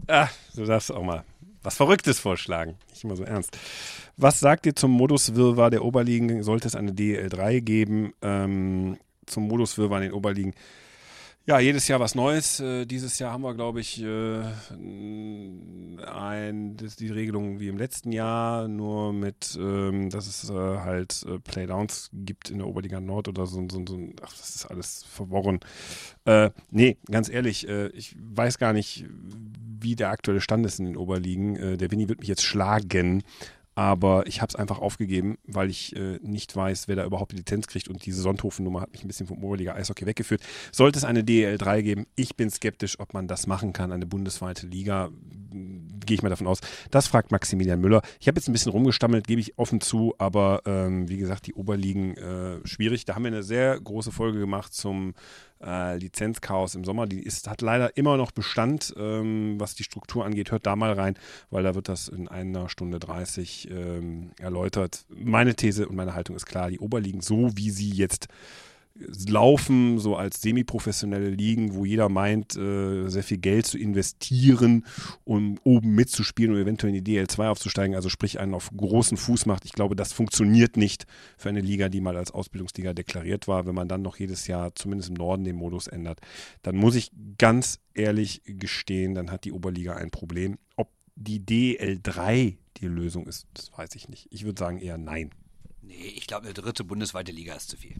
ah, 0.07 0.28
du 0.55 0.66
darfst 0.66 0.91
auch 0.91 1.03
mal 1.03 1.24
was 1.66 1.76
Verrücktes 1.76 2.20
vorschlagen. 2.20 2.76
Nicht 2.89 3.03
immer 3.03 3.16
so 3.16 3.24
ernst. 3.24 3.57
Was 4.18 4.39
sagt 4.39 4.66
ihr 4.66 4.76
zum 4.76 4.91
Moduswirrwarr 4.91 5.72
der 5.72 5.84
Oberligen? 5.84 6.43
Sollte 6.43 6.68
es 6.68 6.76
eine 6.76 6.91
DL3 6.91 7.61
geben? 7.61 8.13
Ähm, 8.22 8.97
zum 9.26 9.47
Moduswirrwarr 9.47 9.97
in 9.97 10.09
den 10.09 10.13
Oberligen? 10.13 10.53
Ja, 11.47 11.59
jedes 11.59 11.87
Jahr 11.87 11.99
was 11.99 12.15
Neues. 12.15 12.59
Äh, 12.59 12.87
dieses 12.87 13.19
Jahr 13.19 13.31
haben 13.31 13.43
wir, 13.43 13.53
glaube 13.53 13.79
ich, 13.79 14.01
äh, 14.01 14.41
ein, 16.03 16.75
das 16.75 16.95
die 16.95 17.09
Regelung 17.09 17.59
wie 17.59 17.67
im 17.67 17.77
letzten 17.77 18.11
Jahr, 18.11 18.67
nur 18.67 19.13
mit, 19.13 19.55
ähm, 19.61 20.09
dass 20.09 20.25
es 20.25 20.49
äh, 20.49 20.53
halt 20.53 21.23
äh, 21.27 21.37
Playdowns 21.37 22.09
gibt 22.13 22.49
in 22.49 22.57
der 22.57 22.67
Oberliga 22.67 22.99
Nord 22.99 23.27
oder 23.27 23.45
so, 23.45 23.63
so, 23.71 23.85
so 23.87 23.99
ach, 24.23 24.35
das 24.35 24.55
ist 24.55 24.65
alles 24.65 25.03
verworren. 25.03 25.59
Äh, 26.25 26.49
nee, 26.71 26.97
ganz 27.11 27.29
ehrlich, 27.29 27.69
äh, 27.69 27.89
ich 27.89 28.15
weiß 28.19 28.57
gar 28.57 28.73
nicht, 28.73 29.05
wie 29.79 29.95
der 29.95 30.09
aktuelle 30.09 30.41
Stand 30.41 30.65
ist 30.65 30.79
in 30.79 30.85
den 30.85 30.97
Oberligen. 30.97 31.57
Äh, 31.57 31.77
der 31.77 31.91
Winnie 31.91 32.09
wird 32.09 32.21
mich 32.21 32.29
jetzt 32.29 32.43
schlagen, 32.43 33.21
aber 33.76 34.26
ich 34.26 34.41
habe 34.41 34.49
es 34.49 34.55
einfach 34.55 34.80
aufgegeben, 34.80 35.38
weil 35.45 35.69
ich 35.69 35.95
äh, 35.95 36.17
nicht 36.21 36.55
weiß, 36.55 36.88
wer 36.88 36.95
da 36.95 37.05
überhaupt 37.05 37.34
die 37.34 37.38
Lizenz 37.38 37.67
kriegt. 37.67 37.89
Und 37.89 38.05
diese 38.05 38.21
Sonthofen-Nummer 38.21 38.80
hat 38.80 38.93
mich 38.93 39.03
ein 39.03 39.07
bisschen 39.07 39.28
vom 39.28 39.43
Oberliga 39.43 39.73
Eishockey 39.73 40.05
weggeführt. 40.05 40.41
Sollte 40.71 40.97
es 40.97 41.03
eine 41.03 41.23
DL3 41.23 41.82
geben, 41.82 42.07
ich 42.15 42.38
bin 42.38 42.49
skeptisch, 42.49 42.99
ob 42.99 43.13
man 43.13 43.28
das 43.28 43.47
machen 43.47 43.73
kann, 43.73 43.91
eine 43.91 44.05
bundesweite 44.05 44.65
Liga. 44.65 45.09
Gehe 45.51 46.15
ich 46.15 46.23
mal 46.23 46.30
davon 46.30 46.47
aus. 46.47 46.59
Das 46.89 47.07
fragt 47.07 47.32
Maximilian 47.32 47.82
Müller. 47.82 48.01
Ich 48.19 48.28
habe 48.28 48.38
jetzt 48.38 48.47
ein 48.47 48.53
bisschen 48.53 48.71
rumgestammelt, 48.71 49.28
gebe 49.28 49.41
ich 49.41 49.57
offen 49.57 49.82
zu, 49.82 50.13
aber 50.17 50.61
ähm, 50.65 51.09
wie 51.09 51.17
gesagt, 51.17 51.47
die 51.47 51.53
Oberligen 51.53 52.15
äh, 52.15 52.65
schwierig. 52.65 53.03
Da 53.05 53.15
haben 53.15 53.23
wir 53.23 53.32
eine 53.32 53.43
sehr 53.43 53.80
große 53.80 54.11
Folge 54.11 54.39
gemacht 54.39 54.73
zum 54.73 55.13
äh, 55.63 55.97
Lizenzchaos 55.97 56.75
im 56.75 56.83
Sommer. 56.83 57.07
Die 57.07 57.21
ist, 57.21 57.49
hat 57.49 57.61
leider 57.61 57.97
immer 57.97 58.17
noch 58.17 58.31
Bestand, 58.31 58.93
ähm, 58.97 59.59
was 59.59 59.75
die 59.75 59.83
Struktur 59.83 60.25
angeht. 60.25 60.51
Hört 60.51 60.65
da 60.65 60.75
mal 60.75 60.93
rein, 60.93 61.15
weil 61.49 61.63
da 61.63 61.75
wird 61.75 61.89
das 61.89 62.07
in 62.07 62.27
einer 62.27 62.69
Stunde 62.69 62.99
30 62.99 63.69
ähm, 63.71 64.31
erläutert. 64.39 65.05
Meine 65.09 65.55
These 65.55 65.87
und 65.87 65.95
meine 65.95 66.15
Haltung 66.15 66.35
ist 66.35 66.45
klar, 66.45 66.69
die 66.69 66.79
Oberligen, 66.79 67.21
so 67.21 67.55
wie 67.55 67.69
sie 67.69 67.91
jetzt 67.91 68.27
laufen, 68.97 69.99
so 69.99 70.15
als 70.15 70.41
semiprofessionelle 70.41 71.29
Ligen, 71.29 71.75
wo 71.75 71.83
jeder 71.83 72.07
meint, 72.07 72.55
äh, 72.55 73.09
sehr 73.09 73.23
viel 73.23 73.37
Geld 73.37 73.65
zu 73.65 73.77
investieren, 73.77 74.85
um 75.25 75.59
oben 75.63 75.95
mitzuspielen 75.95 76.53
und 76.53 76.61
eventuell 76.61 76.95
in 76.95 77.03
die 77.03 77.20
DL2 77.20 77.49
aufzusteigen, 77.49 77.95
also 77.95 78.07
sprich 78.07 78.39
einen 78.39 78.53
auf 78.53 78.71
großen 78.75 79.17
Fuß 79.17 79.47
macht. 79.47 79.65
Ich 79.65 79.74
glaube, 79.74 79.95
das 79.95 80.13
funktioniert 80.13 80.78
nicht 80.78 81.05
für 81.37 81.49
eine 81.49 81.59
Liga, 81.59 81.89
die 81.89 81.99
mal 81.99 82.15
als 82.15 82.32
Ausbildungsliga 82.32 82.93
deklariert 82.93 83.47
war. 83.47 83.65
Wenn 83.65 83.75
man 83.75 83.89
dann 83.89 84.01
noch 84.01 84.17
jedes 84.17 84.47
Jahr 84.47 84.74
zumindest 84.75 85.09
im 85.09 85.15
Norden 85.15 85.43
den 85.43 85.57
Modus 85.57 85.87
ändert, 85.87 86.21
dann 86.61 86.78
muss 86.78 86.95
ich 86.95 87.11
ganz 87.37 87.79
ehrlich 87.93 88.43
gestehen, 88.45 89.13
dann 89.13 89.29
hat 89.29 89.43
die 89.43 89.51
Oberliga 89.51 89.95
ein 89.95 90.09
Problem. 90.09 90.57
Ob 90.78 90.89
die 91.15 91.41
DL3 91.41 92.55
die 92.78 92.87
Lösung 92.87 93.28
ist, 93.28 93.47
das 93.53 93.71
weiß 93.78 93.95
ich 93.95 94.07
nicht. 94.07 94.28
Ich 94.32 94.45
würde 94.45 94.59
sagen 94.59 94.79
eher 94.79 94.97
nein. 94.97 95.32
Nee, 95.82 96.13
ich 96.15 96.28
glaube, 96.28 96.45
eine 96.45 96.53
dritte 96.53 96.83
bundesweite 96.83 97.32
Liga 97.32 97.53
ist 97.53 97.70
zu 97.70 97.78
viel. 97.78 97.97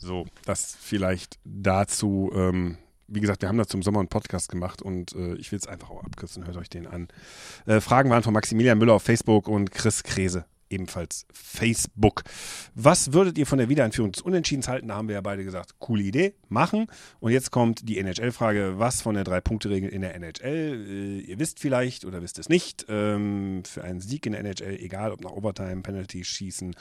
So, 0.00 0.26
das 0.44 0.76
vielleicht 0.80 1.38
dazu. 1.44 2.30
Ähm, 2.34 2.78
wie 3.06 3.20
gesagt, 3.20 3.42
wir 3.42 3.48
haben 3.48 3.58
dazu 3.58 3.76
im 3.76 3.82
Sommer 3.82 3.98
einen 3.98 4.08
Podcast 4.08 4.48
gemacht 4.48 4.82
und 4.82 5.14
äh, 5.14 5.34
ich 5.34 5.50
will 5.52 5.58
es 5.58 5.66
einfach 5.66 5.90
auch 5.90 6.02
abkürzen. 6.04 6.46
Hört 6.46 6.56
euch 6.56 6.70
den 6.70 6.86
an. 6.86 7.08
Äh, 7.66 7.80
Fragen 7.80 8.08
waren 8.08 8.22
von 8.22 8.32
Maximilian 8.32 8.78
Müller 8.78 8.94
auf 8.94 9.02
Facebook 9.02 9.48
und 9.48 9.72
Chris 9.72 10.02
Krese 10.02 10.44
ebenfalls 10.70 11.26
Facebook. 11.32 12.22
Was 12.74 13.12
würdet 13.12 13.36
ihr 13.36 13.46
von 13.46 13.58
der 13.58 13.68
Wiedereinführung 13.68 14.12
des 14.12 14.22
Unentschiedens 14.22 14.68
halten? 14.68 14.88
Da 14.88 14.94
haben 14.94 15.08
wir 15.08 15.14
ja 15.14 15.20
beide 15.20 15.44
gesagt, 15.44 15.74
coole 15.78 16.02
Idee, 16.02 16.34
machen. 16.48 16.86
Und 17.20 17.32
jetzt 17.32 17.50
kommt 17.50 17.88
die 17.88 17.98
NHL-Frage, 17.98 18.74
was 18.78 19.02
von 19.02 19.14
der 19.14 19.24
Drei-Punkte-Regel 19.24 19.90
in 19.90 20.02
der 20.02 20.14
NHL? 20.14 20.86
Äh, 20.88 21.18
ihr 21.20 21.38
wisst 21.38 21.60
vielleicht 21.60 22.04
oder 22.04 22.22
wisst 22.22 22.38
es 22.38 22.48
nicht, 22.48 22.86
ähm, 22.88 23.62
für 23.64 23.84
einen 23.84 24.00
Sieg 24.00 24.26
in 24.26 24.32
der 24.32 24.40
NHL, 24.40 24.78
egal 24.80 25.12
ob 25.12 25.20
nach 25.22 25.32
Overtime, 25.32 25.82
Penalty, 25.82 26.24
Schießen 26.24 26.74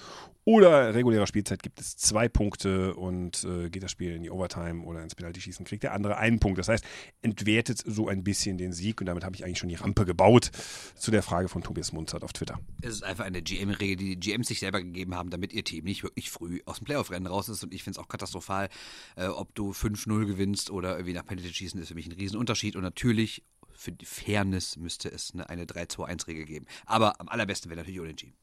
oder 0.45 0.95
regulärer 0.95 1.28
Spielzeit, 1.28 1.61
gibt 1.61 1.80
es 1.80 1.95
zwei 1.95 2.28
Punkte 2.28 2.95
und 2.95 3.44
äh, 3.44 3.70
geht 3.70 3.84
das 3.84 3.91
Spiel 3.91 4.16
in 4.16 4.24
die 4.24 4.32
Overtime 4.32 4.84
oder 4.84 5.03
ins 5.03 5.14
Penalty-Schießen, 5.14 5.66
kriegt 5.66 5.84
der 5.84 5.94
andere 5.94 6.18
einen 6.18 6.40
Punkt. 6.40 6.57
Das 6.57 6.68
heißt, 6.68 6.84
entwertet 7.22 7.84
so 7.86 8.07
ein 8.07 8.24
bisschen 8.24 8.57
den 8.57 8.74
Sieg 8.74 8.99
und 8.99 9.06
damit 9.06 9.24
habe 9.24 9.36
ich 9.36 9.45
eigentlich 9.45 9.60
schon 9.60 9.70
die 9.70 9.76
Rampe 9.76 10.06
gebaut 10.06 10.49
zu 10.95 11.11
der 11.11 11.22
Frage 11.22 11.49
von 11.49 11.61
Tobias 11.61 11.94
Munzert 11.94 12.24
auf 12.24 12.34
Twitter. 12.34 12.60
Es 12.82 12.94
ist 12.94 13.03
einfach 13.03 13.26
eine 13.26 13.41
GM 13.41 13.70
Regel, 13.80 13.96
die 13.96 14.16
die 14.16 14.20
GMs 14.20 14.48
sich 14.48 14.60
selber 14.60 14.82
gegeben 14.82 15.16
haben, 15.16 15.30
damit 15.30 15.54
ihr 15.54 15.64
Team 15.64 15.86
nicht 15.86 16.04
wirklich 16.04 16.30
früh 16.30 16.62
aus 16.66 16.78
dem 16.78 16.86
Playoff-Rennen 16.86 17.28
raus 17.28 17.50
ist. 17.50 17.64
Und 17.64 17.74
ich 17.74 17.84
finde 17.84 18.00
es 18.00 18.04
auch 18.04 18.08
katastrophal, 18.08 18.70
äh, 19.16 19.28
ob 19.28 19.54
du 19.56 19.72
5-0 19.72 20.26
gewinnst 20.26 20.70
oder 20.72 20.94
irgendwie 20.94 21.14
nach 21.14 21.26
Penalty 21.26 21.54
schießen, 21.54 21.82
ist 21.82 21.90
für 21.90 21.96
mich 21.96 22.08
ein 22.08 22.14
Riesenunterschied. 22.14 22.76
Und 22.76 22.84
natürlich, 22.84 23.44
für 23.72 23.92
die 23.92 24.06
Fairness 24.06 24.78
müsste 24.78 25.10
es 25.12 25.34
eine, 25.34 25.50
eine 25.50 25.66
3-2-1-Regel 25.66 26.46
geben. 26.46 26.66
Aber 26.86 27.20
am 27.20 27.30
allerbesten 27.30 27.70
wäre 27.70 27.80
natürlich 27.80 28.00
unentschieden. 28.00 28.36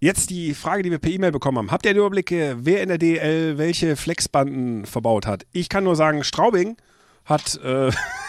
Jetzt 0.00 0.30
die 0.30 0.52
Frage, 0.54 0.82
die 0.82 0.90
wir 0.90 0.98
per 0.98 1.12
E-Mail 1.12 1.30
bekommen 1.30 1.58
haben. 1.58 1.70
Habt 1.70 1.86
ihr 1.86 1.94
den 1.94 1.98
Überblick, 1.98 2.30
wer 2.30 2.82
in 2.82 2.88
der 2.88 2.98
DL 2.98 3.56
welche 3.56 3.94
Flexbanden 3.94 4.84
verbaut 4.84 5.26
hat? 5.26 5.46
Ich 5.52 5.68
kann 5.68 5.84
nur 5.84 5.94
sagen, 5.94 6.24
Straubing 6.24 6.76
hat 7.24 7.56
äh, 7.62 7.92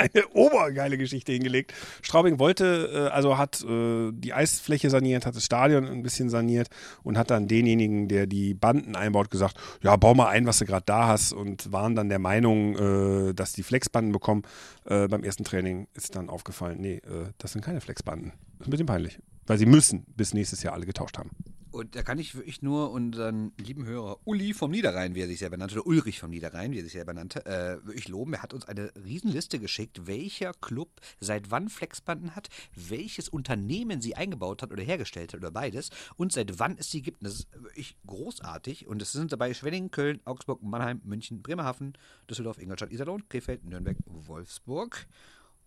eine 0.00 0.28
obergeile 0.34 0.98
Geschichte 0.98 1.32
hingelegt. 1.32 1.72
Straubing 2.02 2.38
wollte, 2.38 2.90
äh, 2.92 3.14
also 3.14 3.38
hat 3.38 3.62
äh, 3.62 4.10
die 4.12 4.32
Eisfläche 4.32 4.90
saniert, 4.90 5.26
hat 5.26 5.36
das 5.36 5.44
Stadion 5.44 5.86
ein 5.86 6.02
bisschen 6.02 6.28
saniert 6.30 6.68
und 7.02 7.18
hat 7.18 7.30
dann 7.30 7.48
denjenigen, 7.48 8.08
der 8.08 8.26
die 8.26 8.54
Banden 8.54 8.96
einbaut, 8.96 9.30
gesagt, 9.30 9.56
ja, 9.82 9.94
bau 9.96 10.14
mal 10.14 10.28
ein, 10.28 10.46
was 10.46 10.58
du 10.58 10.64
gerade 10.64 10.84
da 10.86 11.06
hast 11.06 11.32
und 11.32 11.72
waren 11.72 11.94
dann 11.94 12.08
der 12.08 12.18
Meinung, 12.18 13.28
äh, 13.28 13.34
dass 13.34 13.52
die 13.52 13.62
Flexbanden 13.62 14.12
bekommen. 14.12 14.42
Beim 14.84 15.22
ersten 15.22 15.44
Training 15.44 15.86
ist 15.94 16.16
dann 16.16 16.28
aufgefallen, 16.30 16.78
nee, 16.80 17.00
das 17.38 17.52
sind 17.52 17.64
keine 17.64 17.80
Flexbanden. 17.80 18.32
Das 18.58 18.62
ist 18.62 18.66
ein 18.66 18.70
bisschen 18.70 18.86
peinlich, 18.86 19.18
weil 19.46 19.58
sie 19.58 19.66
müssen 19.66 20.04
bis 20.16 20.34
nächstes 20.34 20.62
Jahr 20.62 20.74
alle 20.74 20.86
getauscht 20.86 21.18
haben. 21.18 21.30
Und 21.70 21.94
da 21.94 22.02
kann 22.02 22.18
ich 22.18 22.34
wirklich 22.34 22.62
nur 22.62 22.90
unseren 22.90 23.52
lieben 23.56 23.86
Hörer 23.86 24.18
Uli 24.24 24.54
vom 24.54 24.72
Niederrhein, 24.72 25.14
wie 25.14 25.20
er 25.20 25.28
sich 25.28 25.38
selber 25.38 25.56
nannte, 25.56 25.76
oder 25.76 25.86
Ulrich 25.86 26.18
vom 26.18 26.30
Niederrhein, 26.30 26.72
wie 26.72 26.78
er 26.78 26.82
sich 26.82 26.92
selber 26.92 27.12
nannte, 27.12 27.46
äh, 27.46 27.84
wirklich 27.86 28.08
loben. 28.08 28.34
Er 28.34 28.42
hat 28.42 28.52
uns 28.52 28.64
eine 28.64 28.92
Riesenliste 28.96 29.60
geschickt, 29.60 30.06
welcher 30.06 30.52
Club 30.54 30.90
seit 31.20 31.50
wann 31.50 31.68
Flexbanden 31.68 32.34
hat, 32.34 32.48
welches 32.74 33.28
Unternehmen 33.28 34.00
sie 34.00 34.16
eingebaut 34.16 34.62
hat 34.62 34.72
oder 34.72 34.82
hergestellt 34.82 35.32
hat 35.32 35.40
oder 35.40 35.52
beides 35.52 35.90
und 36.16 36.32
seit 36.32 36.58
wann 36.58 36.76
es 36.76 36.90
sie 36.90 37.02
gibt. 37.02 37.20
Und 37.20 37.26
das 37.26 37.34
ist 37.34 37.52
wirklich 37.54 37.96
großartig. 38.06 38.88
Und 38.88 39.00
es 39.00 39.12
sind 39.12 39.30
dabei 39.30 39.54
Schwenningen, 39.54 39.92
Köln, 39.92 40.20
Augsburg, 40.24 40.62
Mannheim, 40.62 41.00
München, 41.04 41.40
Bremerhaven, 41.40 41.92
Düsseldorf, 42.28 42.58
Ingolstadt, 42.58 42.90
Iserlohn, 42.90 43.28
Krefeld, 43.28 43.64
Nürnberg, 43.64 43.96
Wolfsburg. 44.06 45.06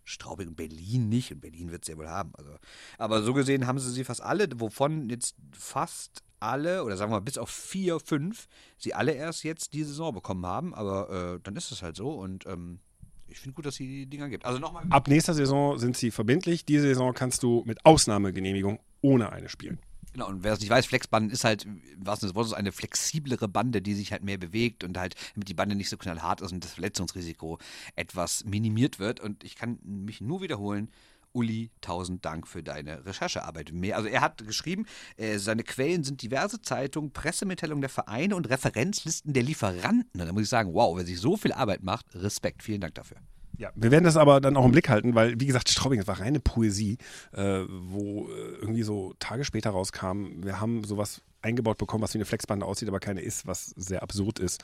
Straubing 0.04 0.50
und 0.50 0.56
Berlin 0.56 1.10
nicht 1.10 1.32
und 1.32 1.42
Berlin 1.42 1.72
wird 1.72 1.84
es 1.84 1.90
ja 1.90 1.98
wohl 1.98 2.10
haben. 2.10 2.34
Also, 2.36 2.52
aber 2.98 3.24
so 3.24 3.34
gesehen 3.34 3.68
haben 3.68 3.80
sie 3.80 3.92
sie 3.92 4.04
fast 4.04 4.22
alle, 4.22 4.48
wovon 4.56 5.10
jetzt 5.10 5.36
fast 5.52 6.24
alle 6.40 6.84
oder 6.84 6.98
sagen 6.98 7.12
wir 7.12 7.18
mal 7.18 7.22
bis 7.22 7.38
auf 7.38 7.50
vier, 7.50 8.00
fünf, 8.00 8.48
sie 8.78 8.94
alle 8.94 9.14
erst 9.14 9.44
jetzt 9.44 9.74
die 9.74 9.84
Saison 9.84 10.14
bekommen 10.14 10.46
haben. 10.46 10.74
Aber 10.74 11.36
äh, 11.36 11.40
dann 11.44 11.56
ist 11.56 11.72
es 11.72 11.82
halt 11.82 11.96
so 11.96 12.12
und 12.12 12.46
ähm, 12.46 12.80
ich 13.28 13.40
finde 13.40 13.56
gut, 13.56 13.66
dass 13.66 13.76
sie 13.76 13.88
die 13.88 14.06
Dinger 14.06 14.30
gibt. 14.30 14.46
Also 14.46 14.60
nochmal. 14.60 14.86
Ab 14.90 15.08
nächster 15.08 15.34
Saison 15.34 15.80
sind 15.80 15.98
sie 15.98 16.12
verbindlich. 16.12 16.66
Diese 16.66 16.88
Saison 16.88 17.14
kannst 17.14 17.42
du 17.42 17.64
mit 17.66 17.84
Ausnahmegenehmigung 17.86 18.80
ohne 19.02 19.32
eine 19.32 19.50
spielen. 19.50 19.80
Genau, 20.14 20.28
und 20.28 20.44
wer 20.44 20.54
es 20.54 20.60
nicht 20.60 20.70
weiß, 20.70 20.86
Flexbanden 20.86 21.32
ist 21.32 21.44
halt, 21.44 21.68
was 21.98 22.20
des 22.20 22.36
Wortes, 22.36 22.54
eine 22.54 22.72
flexiblere 22.72 23.48
Bande, 23.48 23.82
die 23.82 23.96
sich 23.96 24.12
halt 24.12 24.24
mehr 24.24 24.38
bewegt 24.38 24.84
und 24.84 24.98
halt, 24.98 25.16
damit 25.34 25.50
die 25.50 25.56
Bande 25.56 25.76
nicht 25.76 25.90
so 25.90 25.98
knallhart 25.98 26.42
ist 26.42 26.52
und 26.52 26.64
das 26.64 26.74
Verletzungsrisiko 26.74 27.58
etwas 27.96 28.46
minimiert 28.46 29.00
wird. 29.00 29.20
Und 29.20 29.44
ich 29.44 29.56
kann 29.56 29.80
mich 29.84 30.22
nur 30.22 30.42
wiederholen, 30.42 30.90
Uli, 31.34 31.72
tausend 31.82 32.24
Dank 32.24 32.48
für 32.48 32.62
deine 32.62 33.06
Recherchearbeit. 33.06 33.72
Mehr, 33.74 33.98
also 33.98 34.08
er 34.08 34.22
hat 34.22 34.46
geschrieben, 34.46 34.86
äh, 35.18 35.40
seine 35.40 35.64
Quellen 35.64 36.04
sind 36.04 36.22
diverse 36.22 36.62
Zeitungen, 36.62 37.12
Pressemitteilungen 37.12 37.82
der 37.82 37.90
Vereine 37.90 38.36
und 38.36 38.50
Referenzlisten 38.50 39.34
der 39.34 39.42
Lieferanten. 39.42 40.22
Und 40.22 40.28
da 40.28 40.32
muss 40.32 40.44
ich 40.44 40.50
sagen, 40.50 40.74
wow, 40.74 40.96
wer 40.96 41.06
sich 41.06 41.20
so 41.20 41.36
viel 41.36 41.52
Arbeit 41.52 41.84
macht, 41.84 42.06
Respekt, 42.14 42.62
vielen 42.62 42.82
Dank 42.82 42.94
dafür. 42.96 43.18
Ja, 43.58 43.72
wir 43.76 43.92
werden 43.92 44.04
das 44.04 44.18
aber 44.18 44.42
dann 44.42 44.58
auch 44.58 44.66
im 44.66 44.72
Blick 44.72 44.90
halten, 44.90 45.14
weil, 45.14 45.40
wie 45.40 45.46
gesagt, 45.46 45.70
Straubing 45.70 46.06
war 46.08 46.20
reine 46.20 46.40
Poesie, 46.40 46.98
äh, 47.34 47.62
wo 47.70 48.28
äh, 48.30 48.56
irgendwie 48.62 48.84
so 48.84 49.14
Tage 49.20 49.44
später 49.46 49.70
rauskam, 49.70 50.44
wir 50.44 50.60
haben 50.60 50.84
sowas 50.84 51.22
eingebaut 51.44 51.78
bekommen, 51.78 52.04
was 52.04 52.14
wie 52.14 52.18
eine 52.18 52.26
Flexbande 52.26 52.66
aussieht, 52.66 52.88
aber 52.88 53.00
keine 53.00 53.22
ist, 53.22 53.46
was 53.46 53.68
sehr 53.76 54.02
absurd 54.02 54.40
ist 54.40 54.64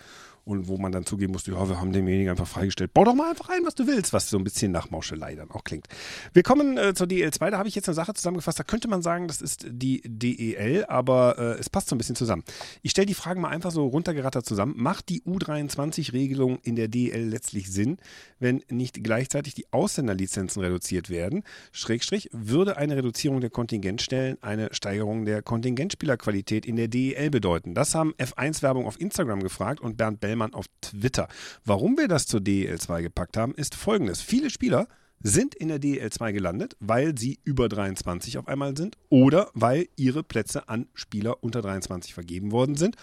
und 0.50 0.68
wo 0.68 0.78
man 0.78 0.92
dann 0.92 1.06
zugeben 1.06 1.34
musste, 1.34 1.52
ja, 1.52 1.70
wir 1.70 1.80
haben 1.80 1.94
demjenigen 1.94 2.32
einfach 2.32 2.48
freigestellt. 2.48 2.94
Bau 2.94 3.04
doch 3.04 3.14
mal 3.14 3.30
einfach 3.30 3.50
ein, 3.50 3.66
was 3.66 3.76
du 3.76 3.86
willst, 3.86 4.14
was 4.14 4.30
so 4.30 4.38
ein 4.38 4.44
bisschen 4.44 4.72
nach 4.72 4.90
Mauschelei 4.90 5.36
dann 5.36 5.52
auch 5.52 5.64
klingt. 5.64 5.88
Wir 6.34 6.44
kommen 6.44 6.78
äh, 6.78 6.94
zur 6.94 7.08
DL2, 7.08 7.52
da 7.52 7.58
habe 7.60 7.70
ich 7.70 7.76
jetzt 7.76 7.88
eine 7.88 7.96
Sache 7.96 8.14
zusammengefasst, 8.14 8.60
da 8.60 8.64
könnte 8.64 8.88
man 8.88 9.02
sagen, 9.02 9.28
das 9.28 9.42
ist 9.42 9.68
die 9.70 10.02
DEL, 10.04 10.86
aber 10.86 11.38
äh, 11.38 11.60
es 11.60 11.70
passt 11.70 11.90
so 11.90 11.96
ein 11.96 12.00
bisschen 12.00 12.16
zusammen. 12.16 12.44
Ich 12.82 12.92
stelle 12.92 13.06
die 13.06 13.14
Fragen 13.14 13.42
mal 13.42 13.50
einfach 13.50 13.72
so 13.72 13.86
runtergerattert 13.86 14.46
zusammen. 14.46 14.74
Macht 14.78 15.10
die 15.10 15.22
U23-Regelung 15.22 16.60
in 16.64 16.76
der 16.76 16.88
DEL 16.88 17.30
letztlich 17.30 17.72
Sinn, 17.72 17.98
wenn 18.40 18.64
nicht 18.70 19.04
gleichzeitig 19.04 19.54
die 19.54 19.72
Ausländerlizenzen 19.72 20.62
reduziert 20.62 21.10
werden? 21.10 21.44
Schrägstrich, 21.72 22.30
würde 22.34 22.78
eine 22.78 22.96
Reduzierung 22.96 23.40
der 23.40 23.52
Kontingentstellen 23.52 24.38
eine 24.42 24.74
Steigerung 24.74 25.26
der 25.26 25.42
Kontingentspielerqualität 25.44 26.66
in 26.66 26.76
der 26.76 26.88
DEL 26.88 27.30
bedeuten? 27.30 27.76
Das 27.76 27.94
haben 27.94 28.14
F1-Werbung 28.16 28.88
auf 28.88 29.00
Instagram 29.00 29.44
gefragt 29.44 29.80
und 29.80 29.98
Bernd 29.98 30.20
Bellmann 30.20 30.39
auf 30.42 30.66
Twitter. 30.82 31.28
Warum 31.66 31.98
wir 31.98 32.08
das 32.08 32.28
zur 32.28 32.42
DEL 32.42 32.80
2 32.80 33.02
gepackt 33.02 33.38
haben, 33.38 33.54
ist 33.56 33.76
folgendes. 33.76 34.22
Viele 34.22 34.50
Spieler 34.50 34.88
sind 35.22 35.56
in 35.56 35.68
der 35.68 35.80
DEL 35.80 36.10
2 36.10 36.32
gelandet, 36.32 36.76
weil 36.80 37.18
sie 37.18 37.40
über 37.44 37.70
23 37.70 38.38
auf 38.38 38.48
einmal 38.48 38.76
sind 38.78 38.98
oder 39.10 39.50
weil 39.54 39.88
ihre 39.96 40.24
Plätze 40.24 40.70
an 40.70 40.88
Spieler 40.94 41.44
unter 41.44 41.62
23 41.62 42.14
vergeben 42.14 42.52
worden 42.52 42.76
sind 42.76 42.96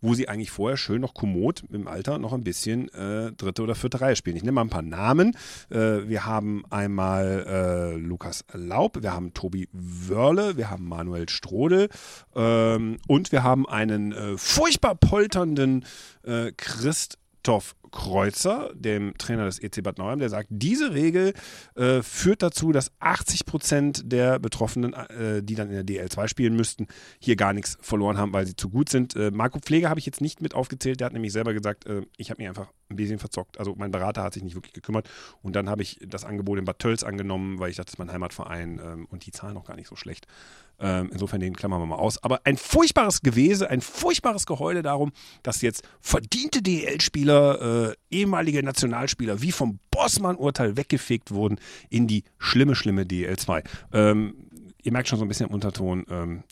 wo 0.00 0.14
sie 0.14 0.28
eigentlich 0.28 0.50
vorher 0.50 0.76
schön 0.76 1.00
noch 1.00 1.14
kommod 1.14 1.64
im 1.70 1.88
Alter 1.88 2.18
noch 2.18 2.32
ein 2.32 2.44
bisschen 2.44 2.88
äh, 2.90 3.32
dritte 3.32 3.62
oder 3.62 3.74
vierte 3.74 4.00
Reihe 4.00 4.16
spielen. 4.16 4.36
Ich 4.36 4.42
nehme 4.42 4.52
mal 4.52 4.62
ein 4.62 4.70
paar 4.70 4.82
Namen. 4.82 5.36
Äh, 5.70 6.08
wir 6.08 6.26
haben 6.26 6.64
einmal 6.70 7.44
äh, 7.46 7.96
Lukas 7.96 8.44
Laub, 8.52 9.02
wir 9.02 9.12
haben 9.12 9.34
Tobi 9.34 9.68
Wörle, 9.72 10.56
wir 10.56 10.70
haben 10.70 10.88
Manuel 10.88 11.28
Strodel 11.28 11.88
ähm, 12.34 12.98
und 13.06 13.32
wir 13.32 13.42
haben 13.42 13.68
einen 13.68 14.12
äh, 14.12 14.36
furchtbar 14.36 14.94
polternden 14.94 15.84
äh, 16.24 16.52
Christ 16.56 17.18
Christoph 17.38 17.76
Kreuzer, 17.90 18.70
dem 18.74 19.16
Trainer 19.16 19.46
des 19.46 19.62
EC 19.62 19.82
Bad 19.82 19.96
Nauheim, 19.96 20.18
der 20.18 20.28
sagt, 20.28 20.48
diese 20.50 20.92
Regel 20.92 21.32
äh, 21.76 22.02
führt 22.02 22.42
dazu, 22.42 22.72
dass 22.72 22.90
80 23.00 23.46
Prozent 23.46 24.12
der 24.12 24.38
Betroffenen, 24.38 24.92
äh, 24.92 25.42
die 25.42 25.54
dann 25.54 25.70
in 25.70 25.86
der 25.86 26.06
DL2 26.06 26.28
spielen 26.28 26.56
müssten, 26.56 26.88
hier 27.18 27.36
gar 27.36 27.54
nichts 27.54 27.78
verloren 27.80 28.18
haben, 28.18 28.34
weil 28.34 28.46
sie 28.46 28.54
zu 28.54 28.68
gut 28.68 28.90
sind. 28.90 29.16
Äh, 29.16 29.30
Marco 29.30 29.60
Pfleger 29.60 29.88
habe 29.88 29.98
ich 30.00 30.04
jetzt 30.04 30.20
nicht 30.20 30.42
mit 30.42 30.52
aufgezählt, 30.52 31.00
der 31.00 31.06
hat 31.06 31.14
nämlich 31.14 31.32
selber 31.32 31.54
gesagt, 31.54 31.86
äh, 31.86 32.02
ich 32.18 32.30
habe 32.30 32.42
mich 32.42 32.48
einfach 32.48 32.68
ein 32.90 32.96
bisschen 32.96 33.18
verzockt. 33.18 33.58
Also 33.58 33.74
mein 33.78 33.92
Berater 33.92 34.22
hat 34.22 34.34
sich 34.34 34.42
nicht 34.42 34.54
wirklich 34.54 34.74
gekümmert 34.74 35.08
und 35.40 35.56
dann 35.56 35.70
habe 35.70 35.80
ich 35.80 35.98
das 36.06 36.24
Angebot 36.24 36.58
in 36.58 36.66
Bad 36.66 36.80
Tölz 36.80 37.02
angenommen, 37.02 37.58
weil 37.58 37.70
ich 37.70 37.76
dachte, 37.76 37.86
das 37.86 37.94
ist 37.94 37.98
mein 37.98 38.12
Heimatverein 38.12 38.80
ähm, 38.84 39.06
und 39.06 39.24
die 39.24 39.30
zahlen 39.30 39.54
noch 39.54 39.64
gar 39.64 39.76
nicht 39.76 39.88
so 39.88 39.96
schlecht. 39.96 40.26
Ähm, 40.80 41.10
insofern 41.12 41.40
den 41.40 41.56
klammern 41.56 41.80
wir 41.80 41.86
mal 41.86 41.96
aus. 41.96 42.22
Aber 42.22 42.40
ein 42.44 42.56
furchtbares 42.56 43.20
Gewese, 43.22 43.68
ein 43.68 43.80
furchtbares 43.80 44.46
Geheule 44.46 44.82
darum, 44.82 45.12
dass 45.42 45.60
jetzt 45.60 45.82
verdiente 46.00 46.62
DL-Spieler, 46.62 47.90
äh, 47.90 47.94
ehemalige 48.10 48.62
Nationalspieler, 48.62 49.42
wie 49.42 49.52
vom 49.52 49.80
Bossmann-Urteil 49.90 50.76
weggefegt 50.76 51.30
wurden 51.30 51.58
in 51.90 52.06
die 52.06 52.24
schlimme, 52.38 52.74
schlimme 52.74 53.02
DL2. 53.02 53.64
Ähm, 53.92 54.34
ihr 54.82 54.92
merkt 54.92 55.08
schon 55.08 55.18
so 55.18 55.24
ein 55.24 55.28
bisschen 55.28 55.48
im 55.48 55.54
Unterton. 55.54 56.04
Ähm, 56.08 56.44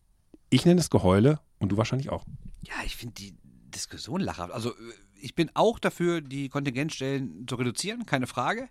ich 0.51 0.65
nenne 0.65 0.81
es 0.81 0.91
Geheule 0.91 1.41
und 1.59 1.71
du 1.71 1.77
wahrscheinlich 1.77 2.11
auch. 2.11 2.25
Ja, 2.63 2.75
ich 2.85 2.97
finde 2.97 3.15
die 3.15 3.35
Diskussion 3.75 4.21
lachhaft. 4.21 4.53
Also 4.53 4.71
äh, 4.71 4.75
ich 5.21 5.35
bin 5.35 5.51
auch 5.55 5.79
dafür, 5.79 6.21
die 6.21 6.49
Kontingentstellen 6.49 7.47
zu 7.49 7.57
reduzieren, 7.57 8.07
keine 8.07 8.27
Frage. 8.27 8.69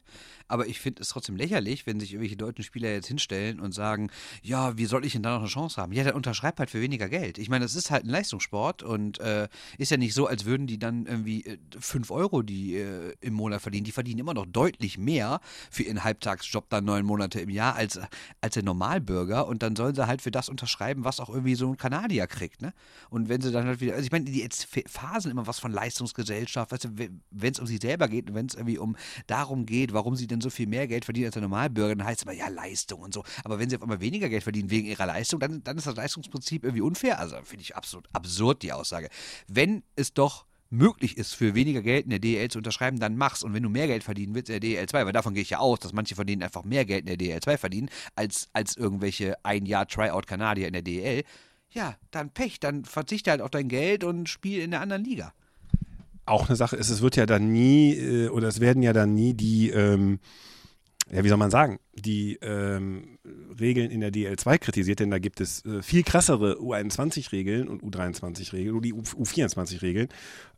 Aber 0.48 0.68
ich 0.68 0.80
finde 0.80 1.02
es 1.02 1.10
trotzdem 1.10 1.36
lächerlich, 1.36 1.88
wenn 1.88 2.00
sich 2.00 2.14
irgendwelche 2.14 2.38
deutschen 2.38 2.64
Spieler 2.64 2.92
jetzt 2.92 3.08
hinstellen 3.08 3.60
und 3.60 3.72
sagen, 3.72 4.12
ja, 4.44 4.78
wie 4.78 4.86
soll 4.86 5.06
ich 5.06 5.14
denn 5.14 5.24
da 5.24 5.32
noch 5.32 5.40
eine 5.40 5.48
Chance 5.48 5.82
haben? 5.82 5.92
Ja, 5.92 6.04
dann 6.04 6.14
unterschreib 6.14 6.60
halt 6.60 6.70
für 6.70 6.82
weniger 6.82 7.10
Geld. 7.10 7.40
Ich 7.40 7.50
meine, 7.50 7.66
das 7.66 7.76
ist 7.76 7.90
halt 7.90 8.06
ein 8.06 8.10
Leistungssport 8.10 8.84
und 8.84 9.20
äh, 9.20 9.48
ist 9.78 9.90
ja 9.90 9.98
nicht 9.98 10.14
so, 10.14 10.28
als 10.28 10.46
würden 10.46 10.68
die 10.68 10.78
dann 10.78 11.08
irgendwie 11.08 11.58
5 11.80 12.10
äh, 12.10 12.14
Euro 12.14 12.44
die 12.44 12.76
äh, 12.76 13.14
im 13.22 13.34
Monat 13.34 13.62
verdienen. 13.62 13.86
Die 13.86 13.92
verdienen 13.92 14.20
immer 14.20 14.36
noch 14.36 14.46
deutlich 14.46 14.98
mehr 14.98 15.40
für 15.72 15.84
ihren 15.84 16.04
Halbtagsjob 16.04 16.70
dann 16.70 16.86
neun 16.86 17.06
Monate 17.06 17.40
im 17.40 17.50
Jahr 17.50 17.76
als, 17.76 18.00
als 18.42 18.54
der 18.54 18.64
Normalbürger 18.64 19.48
und 19.48 19.64
dann 19.64 19.76
sollen 19.76 19.96
sie 19.96 20.06
halt 20.06 20.22
für 20.22 20.32
das 20.32 20.50
unterschreiben, 20.50 21.04
was 21.04 21.20
auch 21.20 21.30
irgendwie 21.30 21.56
so 21.56 21.70
ein 21.70 21.78
Kanadier 21.78 22.28
kriegt. 22.28 22.62
Ne? 22.62 22.74
Und 23.10 23.30
wenn 23.30 23.42
sie 23.42 23.52
dann 23.52 23.66
halt 23.66 23.82
wieder, 23.82 23.94
also 23.94 24.06
ich 24.06 24.12
meine, 24.12 24.26
die 24.26 24.40
jetzt 24.40 24.68
phasen 24.88 25.32
immer 25.32 25.48
was 25.48 25.60
von 25.60 25.72
Leistungsgesellschaft, 25.72 26.35
weißt 26.44 26.86
du, 26.86 26.90
wenn 27.32 27.52
es 27.52 27.60
um 27.60 27.68
sie 27.68 27.78
selber 27.78 28.08
geht 28.08 28.30
und 28.30 28.36
wenn 28.36 28.46
es 28.46 28.56
irgendwie 28.56 28.78
um 28.78 28.96
darum 29.28 29.66
geht, 29.66 29.94
warum 29.94 30.16
sie 30.16 30.28
denn 30.28 30.42
so 30.42 30.50
viel 30.50 30.68
mehr 30.68 30.88
Geld 30.88 31.06
verdienen 31.06 31.28
als 31.28 31.34
der 31.34 31.42
Normalbürger, 31.42 31.96
dann 31.96 32.08
heißt 32.08 32.22
es 32.22 32.24
immer, 32.24 32.34
ja, 32.34 32.48
Leistung 32.48 33.02
und 33.02 33.14
so. 33.14 33.24
Aber 33.44 33.60
wenn 33.60 33.70
sie 33.70 33.76
auf 33.76 33.82
einmal 33.82 34.02
weniger 34.02 34.30
Geld 34.30 34.44
verdienen 34.44 34.70
wegen 34.70 34.88
ihrer 34.88 35.06
Leistung, 35.06 35.40
dann, 35.40 35.64
dann 35.64 35.78
ist 35.78 35.88
das 35.88 35.96
Leistungsprinzip 35.96 36.64
irgendwie 36.64 36.82
unfair. 36.82 37.20
Also 37.20 37.38
finde 37.44 37.64
ich 37.64 37.76
absolut 37.76 38.08
absurd, 38.14 38.62
die 38.64 38.74
Aussage. 38.74 39.10
Wenn 39.48 39.84
es 39.96 40.14
doch 40.14 40.46
möglich 40.70 41.18
ist, 41.18 41.34
für 41.34 41.56
weniger 41.56 41.82
Geld 41.82 42.06
in 42.06 42.10
der 42.10 42.20
DL 42.20 42.50
zu 42.50 42.60
unterschreiben, 42.60 43.00
dann 43.00 43.18
mach's. 43.18 43.44
Und 43.44 43.54
wenn 43.54 43.64
du 43.64 43.70
mehr 43.70 43.88
Geld 43.88 44.04
verdienen 44.04 44.36
willst 44.36 44.50
in 44.50 44.60
der 44.60 44.86
DL2, 44.86 45.06
weil 45.06 45.14
davon 45.14 45.34
gehe 45.34 45.44
ich 45.44 45.52
ja 45.52 45.60
aus, 45.60 45.80
dass 45.80 45.94
manche 45.94 46.16
von 46.16 46.26
denen 46.26 46.44
einfach 46.44 46.64
mehr 46.64 46.86
Geld 46.86 47.10
in 47.10 47.18
der 47.18 47.40
DL2 47.40 47.58
verdienen, 47.58 47.90
als, 48.16 48.50
als 48.54 48.76
irgendwelche 48.76 49.36
ein 49.44 49.66
Jahr 49.66 49.88
Tryout-Kanadier 49.88 50.68
in 50.68 50.74
der 50.74 50.82
DL, 50.82 51.24
ja, 51.70 51.96
dann 52.12 52.32
Pech, 52.32 52.60
dann 52.60 52.86
verzichte 52.86 53.32
halt 53.32 53.42
auf 53.42 53.52
dein 53.52 53.68
Geld 53.68 54.04
und 54.04 54.30
spiel 54.30 54.62
in 54.62 54.72
der 54.72 54.82
anderen 54.82 55.04
Liga. 55.04 55.34
Auch 56.26 56.48
eine 56.48 56.56
Sache 56.56 56.76
ist, 56.76 56.90
es 56.90 57.02
wird 57.02 57.16
ja 57.16 57.26
dann 57.26 57.52
nie, 57.52 57.94
äh, 57.94 58.30
oder 58.30 58.48
es 58.48 58.60
werden 58.60 58.82
ja 58.82 58.94
dann 58.94 59.14
nie 59.14 59.34
die, 59.34 59.70
ähm, 59.70 60.20
ja, 61.12 61.24
wie 61.24 61.30
soll 61.30 61.38
man 61.38 61.52
sagen, 61.52 61.80
die 61.94 62.38
ähm, 62.42 63.15
Regeln 63.60 63.92
in 63.92 64.02
der 64.02 64.12
DL2 64.12 64.58
kritisiert, 64.58 65.00
denn 65.00 65.12
da 65.12 65.20
gibt 65.20 65.42
es 65.42 65.64
äh, 65.66 65.82
viel 65.82 66.04
krassere 66.04 66.60
U21-Regeln 66.60 67.68
und 67.68 67.84
U23-Regeln, 67.84 68.82
die 68.82 68.94
U24-Regeln. 68.94 70.10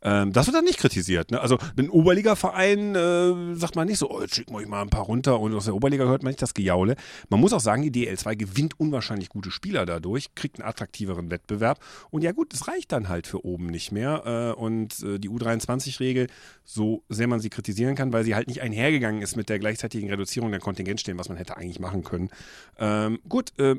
Ähm, 0.02 0.32
das 0.32 0.46
wird 0.46 0.56
dann 0.56 0.64
nicht 0.64 0.78
kritisiert. 0.78 1.30
Ne? 1.30 1.40
Also 1.40 1.58
ein 1.76 1.90
Oberliga-Verein 1.90 2.94
äh, 2.94 3.54
sagt 3.54 3.76
man 3.76 3.86
nicht 3.86 3.98
so, 3.98 4.10
oh, 4.10 4.20
jetzt 4.20 4.34
schicken 4.34 4.52
wir 4.52 4.58
euch 4.58 4.68
mal 4.68 4.82
ein 4.82 4.90
paar 4.90 5.02
runter 5.02 5.40
und 5.40 5.54
aus 5.54 5.64
der 5.64 5.74
Oberliga 5.74 6.04
hört 6.04 6.22
man 6.22 6.30
nicht 6.30 6.42
das 6.42 6.54
Gejaule. 6.54 6.96
Man 7.28 7.40
muss 7.40 7.52
auch 7.52 7.60
sagen, 7.60 7.82
die 7.82 8.06
DL2 8.06 8.36
gewinnt 8.36 8.80
unwahrscheinlich 8.80 9.28
gute 9.28 9.50
Spieler 9.50 9.86
dadurch, 9.86 10.34
kriegt 10.34 10.60
einen 10.60 10.68
attraktiveren 10.68 11.30
Wettbewerb 11.30 11.80
und 12.10 12.22
ja 12.22 12.32
gut, 12.32 12.52
es 12.54 12.68
reicht 12.68 12.92
dann 12.92 13.08
halt 13.08 13.26
für 13.26 13.44
oben 13.44 13.66
nicht 13.66 13.92
mehr. 13.92 14.54
Äh, 14.56 14.60
und 14.60 15.02
äh, 15.02 15.18
die 15.18 15.30
U23-Regel, 15.30 16.28
so 16.64 17.02
sehr 17.08 17.28
man 17.28 17.40
sie 17.40 17.50
kritisieren 17.50 17.94
kann, 17.94 18.12
weil 18.12 18.24
sie 18.24 18.34
halt 18.34 18.48
nicht 18.48 18.60
einhergegangen 18.60 19.22
ist 19.22 19.36
mit 19.36 19.48
der 19.48 19.58
gleichzeitigen 19.58 20.10
Reduzierung 20.10 20.50
der 20.50 20.60
Kontingentstellen, 20.60 21.18
was 21.18 21.28
man 21.28 21.38
hätte 21.38 21.56
eigentlich 21.56 21.80
machen 21.80 22.04
können. 22.04 22.30
Ähm, 22.78 23.20
gut, 23.28 23.58
äh, 23.58 23.76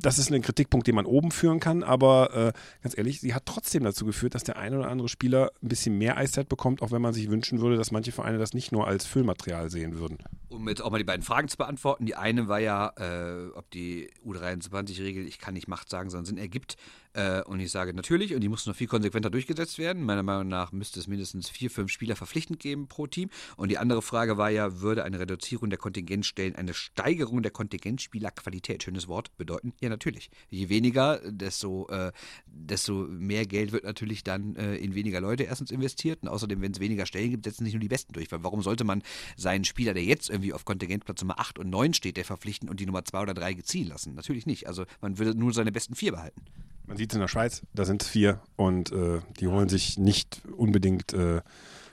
das 0.00 0.18
ist 0.18 0.32
ein 0.32 0.42
Kritikpunkt, 0.42 0.86
den 0.86 0.94
man 0.94 1.06
oben 1.06 1.30
führen 1.30 1.60
kann, 1.60 1.82
aber 1.82 2.34
äh, 2.34 2.52
ganz 2.82 2.96
ehrlich, 2.96 3.20
sie 3.20 3.34
hat 3.34 3.46
trotzdem 3.46 3.84
dazu 3.84 4.04
geführt, 4.04 4.34
dass 4.34 4.44
der 4.44 4.56
eine 4.56 4.78
oder 4.78 4.88
andere 4.88 5.08
Spieler 5.08 5.50
ein 5.62 5.68
bisschen 5.68 5.98
mehr 5.98 6.16
Eiszeit 6.16 6.48
bekommt, 6.48 6.82
auch 6.82 6.92
wenn 6.92 7.02
man 7.02 7.12
sich 7.12 7.30
wünschen 7.30 7.60
würde, 7.60 7.76
dass 7.76 7.90
manche 7.90 8.12
Vereine 8.12 8.38
das 8.38 8.54
nicht 8.54 8.72
nur 8.72 8.86
als 8.86 9.06
Füllmaterial 9.06 9.70
sehen 9.70 9.98
würden. 9.98 10.18
Um 10.48 10.66
jetzt 10.68 10.80
auch 10.80 10.90
mal 10.90 10.98
die 10.98 11.04
beiden 11.04 11.22
Fragen 11.22 11.48
zu 11.48 11.56
beantworten. 11.56 12.06
Die 12.06 12.14
eine 12.14 12.48
war 12.48 12.58
ja, 12.58 12.92
äh, 12.96 13.50
ob 13.54 13.70
die 13.70 14.10
U23-Regel, 14.24 15.26
ich 15.26 15.38
kann 15.38 15.54
nicht 15.54 15.68
Macht 15.68 15.90
sagen, 15.90 16.08
sondern 16.08 16.24
Sinn 16.24 16.38
ergibt. 16.38 16.76
Äh, 17.18 17.42
und 17.42 17.58
ich 17.60 17.70
sage 17.70 17.94
natürlich, 17.94 18.34
und 18.34 18.40
die 18.40 18.48
muss 18.48 18.66
noch 18.66 18.76
viel 18.76 18.86
konsequenter 18.86 19.28
durchgesetzt 19.28 19.78
werden. 19.78 20.04
Meiner 20.04 20.22
Meinung 20.22 20.48
nach 20.48 20.72
müsste 20.72 21.00
es 21.00 21.06
mindestens 21.06 21.48
vier, 21.48 21.70
fünf 21.70 21.90
Spieler 21.90 22.16
verpflichtend 22.16 22.60
geben 22.60 22.86
pro 22.86 23.06
Team. 23.06 23.30
Und 23.56 23.70
die 23.70 23.78
andere 23.78 24.02
Frage 24.02 24.38
war 24.38 24.50
ja, 24.50 24.80
würde 24.80 25.04
eine 25.04 25.18
Reduzierung 25.18 25.68
der 25.68 25.78
Kontingentstellen 25.78 26.54
eine 26.54 26.74
Steigerung 26.74 27.42
der 27.42 27.50
Kontingentspielerqualität, 27.50 28.84
schönes 28.84 29.08
Wort, 29.08 29.36
bedeuten? 29.36 29.72
Ja, 29.80 29.88
natürlich. 29.88 30.30
Je 30.48 30.68
weniger, 30.68 31.20
desto, 31.24 31.88
äh, 31.88 32.12
desto 32.46 33.06
mehr 33.08 33.46
Geld 33.46 33.72
wird 33.72 33.84
natürlich 33.84 34.22
dann 34.22 34.56
äh, 34.56 34.76
in 34.76 34.94
weniger 34.94 35.20
Leute 35.20 35.42
erstens 35.42 35.70
investiert. 35.70 36.22
Und 36.22 36.28
außerdem, 36.28 36.60
wenn 36.60 36.72
es 36.72 36.80
weniger 36.80 37.04
Stellen 37.04 37.30
gibt, 37.30 37.44
setzen 37.44 37.64
nicht 37.64 37.74
nur 37.74 37.80
die 37.80 37.88
Besten 37.88 38.12
durch. 38.12 38.30
Weil 38.30 38.44
warum 38.44 38.62
sollte 38.62 38.84
man 38.84 39.02
seinen 39.36 39.64
Spieler, 39.64 39.92
der 39.92 40.04
jetzt 40.04 40.30
irgendwie 40.38 40.52
auf 40.52 40.64
Kontingentplatz 40.64 41.20
Nummer 41.20 41.38
8 41.38 41.58
und 41.58 41.70
9 41.70 41.94
steht, 41.94 42.16
der 42.16 42.24
verpflichten 42.24 42.68
und 42.68 42.80
die 42.80 42.86
Nummer 42.86 43.04
2 43.04 43.20
oder 43.20 43.34
3 43.34 43.54
ziehen 43.62 43.88
lassen? 43.88 44.14
Natürlich 44.14 44.46
nicht. 44.46 44.66
Also 44.66 44.84
man 45.00 45.18
würde 45.18 45.38
nur 45.38 45.52
seine 45.52 45.72
besten 45.72 45.94
vier 45.94 46.12
behalten. 46.12 46.42
Man 46.86 46.96
sieht 46.96 47.10
es 47.12 47.16
in 47.16 47.20
der 47.20 47.28
Schweiz, 47.28 47.62
da 47.74 47.84
sind 47.84 48.02
es 48.02 48.08
vier 48.08 48.40
und 48.56 48.92
äh, 48.92 49.20
die 49.40 49.48
holen 49.48 49.68
sich 49.68 49.98
nicht 49.98 50.40
unbedingt 50.56 51.12
äh, 51.12 51.42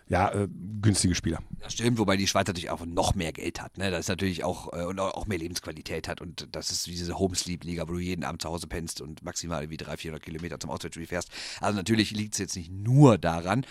ja, 0.08 0.32
äh, 0.32 0.48
günstige 0.82 1.16
Spieler. 1.16 1.40
Das 1.60 1.74
stimmt, 1.74 1.98
wobei 1.98 2.16
die 2.16 2.28
Schweiz 2.28 2.48
natürlich 2.48 2.70
auch 2.70 2.86
noch 2.86 3.16
mehr 3.16 3.34
Geld 3.34 3.62
hat. 3.62 3.78
Ne? 3.78 3.90
Das 3.90 4.02
ist 4.02 4.08
natürlich 4.08 4.44
auch 4.44 4.72
äh, 4.72 4.86
und 4.86 5.00
auch 5.00 5.26
mehr 5.26 5.40
Lebensqualität 5.40 6.08
hat. 6.08 6.22
Und 6.22 6.48
das 6.52 6.70
ist 6.70 6.88
wie 6.88 6.92
diese 6.92 7.18
Homesleep-Liga, 7.18 7.88
wo 7.88 7.94
du 7.94 8.00
jeden 8.00 8.24
Abend 8.24 8.42
zu 8.42 8.50
Hause 8.50 8.68
pennst 8.68 9.02
und 9.02 9.24
maximal 9.24 9.70
wie 9.70 9.78
300, 9.78 10.00
400 10.00 10.24
Kilometer 10.24 10.60
zum 10.60 10.70
Auswärtsspiel 10.70 11.08
fährst. 11.08 11.30
Also 11.60 11.76
natürlich 11.78 12.12
liegt 12.12 12.34
es 12.34 12.40
jetzt 12.40 12.56
nicht 12.56 12.72
nur 12.72 13.18
daran. 13.18 13.66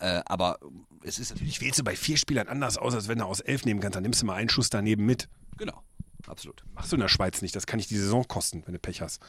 Äh, 0.00 0.22
aber 0.26 0.58
es 1.02 1.18
ist 1.18 1.30
natürlich. 1.30 1.60
Wählst 1.60 1.78
du 1.78 1.84
bei 1.84 1.96
vier 1.96 2.16
Spielern 2.16 2.48
anders 2.48 2.78
aus, 2.78 2.94
als 2.94 3.08
wenn 3.08 3.18
du 3.18 3.24
aus 3.24 3.40
elf 3.40 3.64
nehmen 3.64 3.80
kannst, 3.80 3.96
dann 3.96 4.02
nimmst 4.02 4.22
du 4.22 4.26
mal 4.26 4.34
einen 4.34 4.48
Schuss 4.48 4.70
daneben 4.70 5.04
mit. 5.06 5.28
Genau 5.56 5.82
absolut. 6.28 6.62
Machst 6.74 6.92
du 6.92 6.96
in 6.96 7.00
der 7.00 7.08
Schweiz 7.08 7.42
nicht, 7.42 7.54
das 7.56 7.66
kann 7.66 7.78
ich 7.78 7.88
die 7.88 7.96
Saison 7.96 8.26
kosten, 8.26 8.62
wenn 8.66 8.74
du 8.74 8.78
Pech 8.78 9.00
hast. 9.00 9.20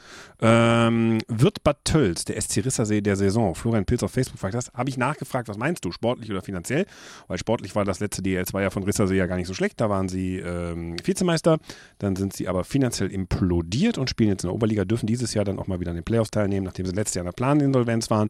Ähm, 0.41 1.19
wird 1.27 1.63
Bad 1.63 1.77
Tölz, 1.83 2.25
der 2.25 2.39
SC 2.39 2.57
Rissersee 2.65 3.01
der 3.01 3.15
Saison, 3.15 3.55
Florian 3.55 3.85
Pilz 3.85 4.03
auf 4.03 4.11
Facebook 4.11 4.39
fragt 4.39 4.53
das, 4.53 4.71
habe 4.73 4.89
ich 4.89 4.97
nachgefragt, 4.97 5.47
was 5.47 5.57
meinst 5.57 5.85
du, 5.85 5.91
sportlich 5.91 6.29
oder 6.29 6.41
finanziell? 6.41 6.85
Weil 7.27 7.37
sportlich 7.37 7.75
war 7.75 7.85
das 7.85 7.99
letzte 7.99 8.21
DL2 8.21 8.61
ja 8.61 8.69
von 8.69 8.83
Rissersee 8.83 9.15
ja 9.15 9.25
gar 9.25 9.37
nicht 9.37 9.47
so 9.47 9.53
schlecht, 9.53 9.79
da 9.81 9.89
waren 9.89 10.09
sie 10.09 10.37
ähm, 10.37 10.95
Vizemeister, 11.03 11.59
dann 11.97 12.15
sind 12.15 12.33
sie 12.33 12.47
aber 12.47 12.63
finanziell 12.63 13.11
implodiert 13.11 13.97
und 13.97 14.09
spielen 14.09 14.29
jetzt 14.29 14.43
in 14.43 14.49
der 14.49 14.55
Oberliga, 14.55 14.85
dürfen 14.85 15.07
dieses 15.07 15.33
Jahr 15.33 15.45
dann 15.45 15.59
auch 15.59 15.67
mal 15.67 15.79
wieder 15.79 15.91
an 15.91 15.97
den 15.97 16.03
Playoffs 16.03 16.31
teilnehmen, 16.31 16.65
nachdem 16.65 16.85
sie 16.85 16.93
letztes 16.93 17.15
Jahr 17.15 17.23
in 17.23 17.27
der 17.27 17.33
Planinsolvenz 17.33 18.09
waren. 18.09 18.29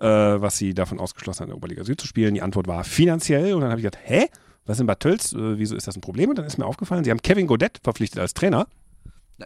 Äh, 0.00 0.06
was 0.06 0.58
sie 0.58 0.74
davon 0.74 0.98
ausgeschlossen 0.98 1.40
haben, 1.40 1.48
in 1.48 1.50
der 1.50 1.56
Oberliga 1.56 1.84
Süd 1.84 2.00
zu 2.00 2.06
spielen. 2.06 2.34
Die 2.34 2.42
Antwort 2.42 2.66
war 2.66 2.84
finanziell 2.84 3.54
und 3.54 3.60
dann 3.60 3.70
habe 3.70 3.80
ich 3.80 3.84
gedacht, 3.84 4.02
hä? 4.04 4.28
was 4.66 4.80
in 4.80 4.86
Bad 4.86 5.00
Tölz, 5.00 5.32
äh, 5.32 5.58
wieso 5.58 5.76
ist 5.76 5.86
das 5.86 5.96
ein 5.96 6.00
Problem? 6.00 6.30
Und 6.30 6.38
dann 6.38 6.46
ist 6.46 6.58
mir 6.58 6.66
aufgefallen, 6.66 7.04
sie 7.04 7.10
haben 7.10 7.22
Kevin 7.22 7.46
Godet 7.46 7.80
verpflichtet 7.82 8.20
als 8.20 8.34
Trainer. 8.34 8.66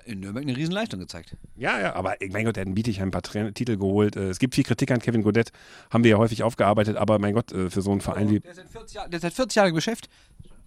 In 0.04 0.20
Nürnberg 0.20 0.44
eine 0.44 0.54
Riesenleistung 0.54 1.00
gezeigt. 1.00 1.36
Ja, 1.56 1.80
ja, 1.80 1.94
aber 1.94 2.14
mein 2.30 2.44
Gott, 2.44 2.58
dann 2.58 2.74
biete 2.74 2.90
ich 2.90 3.00
ein 3.00 3.10
paar 3.10 3.22
Tra 3.22 3.50
Titel 3.52 3.78
geholt. 3.78 4.16
Äh, 4.16 4.28
es 4.28 4.38
gibt 4.38 4.54
viel 4.54 4.64
Kritik 4.64 4.90
an 4.90 5.00
Kevin 5.00 5.22
Godet, 5.22 5.50
haben 5.90 6.04
wir 6.04 6.10
ja 6.12 6.18
häufig 6.18 6.42
aufgearbeitet, 6.42 6.96
aber 6.96 7.18
mein 7.18 7.34
Gott, 7.34 7.52
äh, 7.52 7.70
für 7.70 7.80
so 7.80 7.90
einen 7.90 8.02
Verein 8.02 8.30
wie. 8.30 8.40
Der 8.40 8.50
ist 8.50 8.56
seit 8.58 8.68
40, 8.68 8.94
Jahr, 8.94 9.08
der 9.08 9.16
ist 9.16 9.22
seit 9.22 9.32
40 9.32 9.56
Jahren 9.56 9.68
im 9.70 9.74
Geschäft. 9.74 10.08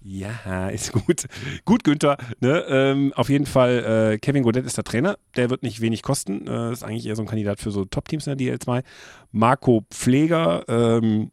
Ja, 0.03 0.69
ist 0.69 0.91
gut. 0.91 1.27
Gut, 1.65 1.83
Günther. 1.83 2.17
Ne? 2.39 2.65
Ähm, 2.67 3.13
auf 3.15 3.29
jeden 3.29 3.45
Fall, 3.45 4.13
äh, 4.13 4.17
Kevin 4.17 4.43
Godet 4.43 4.65
ist 4.65 4.77
der 4.77 4.83
Trainer. 4.83 5.17
Der 5.35 5.49
wird 5.49 5.63
nicht 5.63 5.81
wenig 5.81 6.01
kosten. 6.01 6.47
Äh, 6.47 6.71
ist 6.71 6.83
eigentlich 6.83 7.05
eher 7.05 7.15
so 7.15 7.23
ein 7.23 7.27
Kandidat 7.27 7.59
für 7.59 7.71
so 7.71 7.85
Top-Teams 7.85 8.27
in 8.27 8.37
der 8.37 8.57
DL2. 8.57 8.83
Marco 9.31 9.85
Pfleger, 9.91 10.65
ähm, 10.67 11.31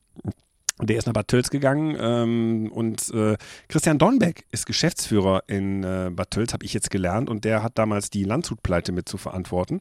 der 0.80 0.96
ist 0.96 1.06
nach 1.06 1.12
Bad 1.12 1.28
Tölz 1.28 1.50
gegangen 1.50 1.96
ähm, 1.98 2.70
und 2.72 3.10
äh, 3.10 3.36
Christian 3.66 3.98
Dornbeck 3.98 4.44
ist 4.52 4.64
Geschäftsführer 4.64 5.42
in 5.48 5.82
äh, 5.82 6.10
Bad 6.12 6.30
Tölz, 6.30 6.52
habe 6.52 6.64
ich 6.64 6.72
jetzt 6.72 6.90
gelernt, 6.90 7.28
und 7.28 7.44
der 7.44 7.64
hat 7.64 7.78
damals 7.78 8.10
die 8.10 8.22
Landshutpleite 8.22 8.92
mit 8.92 9.08
zu 9.08 9.16
verantworten. 9.16 9.80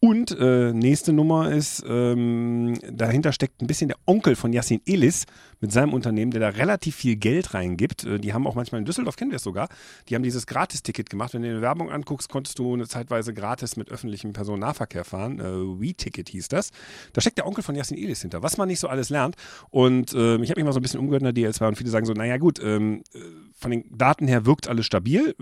Und 0.00 0.36
äh, 0.38 0.72
nächste 0.72 1.12
Nummer 1.12 1.52
ist, 1.52 1.84
ähm, 1.86 2.78
dahinter 2.90 3.32
steckt 3.32 3.60
ein 3.60 3.66
bisschen 3.66 3.88
der 3.88 3.98
Onkel 4.06 4.34
von 4.34 4.54
Yassin 4.54 4.80
Elis 4.86 5.26
mit 5.62 5.72
seinem 5.72 5.94
Unternehmen, 5.94 6.32
der 6.32 6.40
da 6.40 6.48
relativ 6.48 6.96
viel 6.96 7.16
Geld 7.16 7.54
reingibt. 7.54 8.04
Äh, 8.04 8.18
die 8.18 8.34
haben 8.34 8.46
auch 8.46 8.54
manchmal 8.54 8.80
in 8.80 8.84
Düsseldorf, 8.84 9.16
kennen 9.16 9.30
wir 9.30 9.36
es 9.36 9.42
sogar, 9.42 9.68
die 10.08 10.14
haben 10.14 10.22
dieses 10.22 10.46
Gratis-Ticket 10.46 11.08
gemacht. 11.08 11.32
Wenn 11.32 11.42
du 11.42 11.48
eine 11.48 11.62
Werbung 11.62 11.90
anguckst, 11.90 12.28
konntest 12.28 12.58
du 12.58 12.74
eine 12.74 12.86
Zeitweise 12.86 13.32
gratis 13.32 13.76
mit 13.76 13.90
öffentlichem 13.90 14.34
Personennahverkehr 14.34 15.04
fahren. 15.04 15.40
Äh, 15.40 15.44
We-Ticket 15.80 16.28
hieß 16.28 16.48
das. 16.48 16.70
Da 17.14 17.22
steckt 17.22 17.38
der 17.38 17.46
Onkel 17.46 17.62
von 17.64 17.74
Yassin 17.74 17.96
Elis 17.96 18.20
hinter, 18.20 18.42
was 18.42 18.58
man 18.58 18.68
nicht 18.68 18.80
so 18.80 18.88
alles 18.88 19.08
lernt. 19.08 19.36
Und 19.70 20.12
äh, 20.12 20.36
ich 20.42 20.50
habe 20.50 20.60
mich 20.60 20.64
mal 20.64 20.72
so 20.72 20.80
ein 20.80 20.82
bisschen 20.82 21.00
umgehört 21.00 21.22
in 21.22 21.32
der 21.32 21.50
DL2 21.50 21.68
und 21.68 21.76
viele 21.76 21.90
sagen 21.90 22.04
so, 22.04 22.12
naja 22.12 22.36
gut, 22.36 22.60
ähm, 22.62 23.02
äh, 23.14 23.18
von 23.62 23.70
den 23.70 23.84
Daten 23.96 24.26
her 24.26 24.44
wirkt 24.44 24.68
alles 24.68 24.84
stabil. 24.84 25.34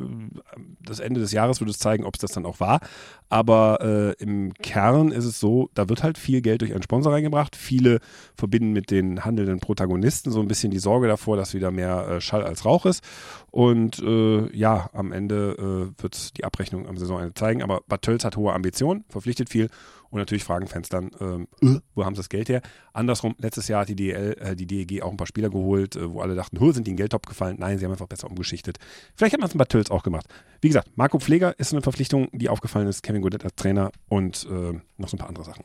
Das 0.82 1.00
Ende 1.00 1.20
des 1.20 1.32
Jahres 1.32 1.60
wird 1.60 1.70
es 1.70 1.78
zeigen, 1.78 2.04
ob 2.04 2.14
es 2.14 2.20
das 2.20 2.32
dann 2.32 2.46
auch 2.46 2.60
war. 2.60 2.80
Aber 3.28 3.80
äh, 4.18 4.22
im 4.22 4.52
Kern 4.54 5.10
ist 5.10 5.24
es 5.24 5.40
so, 5.40 5.70
da 5.74 5.88
wird 5.88 6.02
halt 6.02 6.18
viel 6.18 6.42
Geld 6.42 6.60
durch 6.60 6.72
einen 6.72 6.82
Sponsor 6.82 7.12
reingebracht. 7.12 7.56
Viele 7.56 8.00
verbinden 8.34 8.72
mit 8.72 8.90
den 8.90 9.24
handelnden 9.24 9.60
Protagonisten 9.60 10.30
so 10.30 10.40
ein 10.40 10.48
bisschen 10.48 10.70
die 10.70 10.78
Sorge 10.78 11.08
davor, 11.08 11.36
dass 11.36 11.54
wieder 11.54 11.70
mehr 11.70 12.08
äh, 12.08 12.20
Schall 12.20 12.44
als 12.44 12.64
Rauch 12.64 12.86
ist. 12.86 13.02
Und 13.50 13.98
äh, 14.00 14.54
ja, 14.54 14.90
am 14.92 15.12
Ende 15.12 15.92
äh, 15.98 16.02
wird 16.02 16.36
die 16.36 16.44
Abrechnung 16.44 16.86
am 16.86 16.98
Saisonende 16.98 17.34
zeigen. 17.34 17.62
Aber 17.62 17.80
Bad 17.88 18.06
hat 18.06 18.36
hohe 18.36 18.52
Ambitionen, 18.52 19.04
verpflichtet 19.08 19.48
viel 19.48 19.70
und 20.10 20.18
natürlich 20.18 20.44
fragen 20.44 20.66
Fans 20.66 20.88
dann, 20.88 21.10
ähm, 21.20 21.48
äh, 21.62 21.80
wo 21.94 22.04
haben 22.04 22.14
sie 22.14 22.20
das 22.20 22.28
Geld 22.28 22.48
her? 22.48 22.62
Andersrum, 22.92 23.34
letztes 23.38 23.68
Jahr 23.68 23.82
hat 23.82 23.88
die, 23.88 23.96
DL, 23.96 24.36
äh, 24.40 24.56
die 24.56 24.66
DEG 24.66 25.02
auch 25.02 25.10
ein 25.10 25.16
paar 25.16 25.26
Spieler 25.26 25.50
geholt, 25.50 25.96
äh, 25.96 26.12
wo 26.12 26.20
alle 26.20 26.34
dachten, 26.34 26.58
sind 26.72 26.86
die 26.86 26.90
in 26.90 26.96
Geldtop 26.96 27.26
gefallen? 27.26 27.56
Nein, 27.58 27.78
sie 27.78 27.84
haben 27.84 27.92
einfach 27.92 28.08
besser 28.08 28.28
umgeschichtet. 28.28 28.78
Vielleicht 29.14 29.34
hat 29.34 29.40
man 29.40 29.48
es 29.48 29.56
bei 29.56 29.64
Tölz 29.64 29.90
auch 29.90 30.02
gemacht. 30.02 30.26
Wie 30.60 30.68
gesagt, 30.68 30.96
Marco 30.96 31.18
Pfleger 31.18 31.58
ist 31.58 31.72
eine 31.72 31.82
Verpflichtung, 31.82 32.28
die 32.32 32.48
aufgefallen 32.48 32.88
ist, 32.88 33.02
Kevin 33.02 33.22
Godet 33.22 33.44
als 33.44 33.54
Trainer 33.54 33.92
und 34.08 34.46
äh, 34.50 34.80
noch 34.98 35.08
so 35.08 35.16
ein 35.16 35.18
paar 35.18 35.28
andere 35.28 35.44
Sachen. 35.44 35.64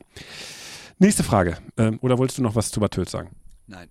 Nächste 0.99 1.23
Frage. 1.23 1.57
Ähm, 1.77 1.99
oder 2.01 2.17
wolltest 2.17 2.37
du 2.37 2.43
noch 2.43 2.55
was 2.55 2.71
zu 2.71 2.79
Bad 2.79 2.91
Tölz 2.91 3.11
sagen? 3.11 3.31
Nein. 3.67 3.89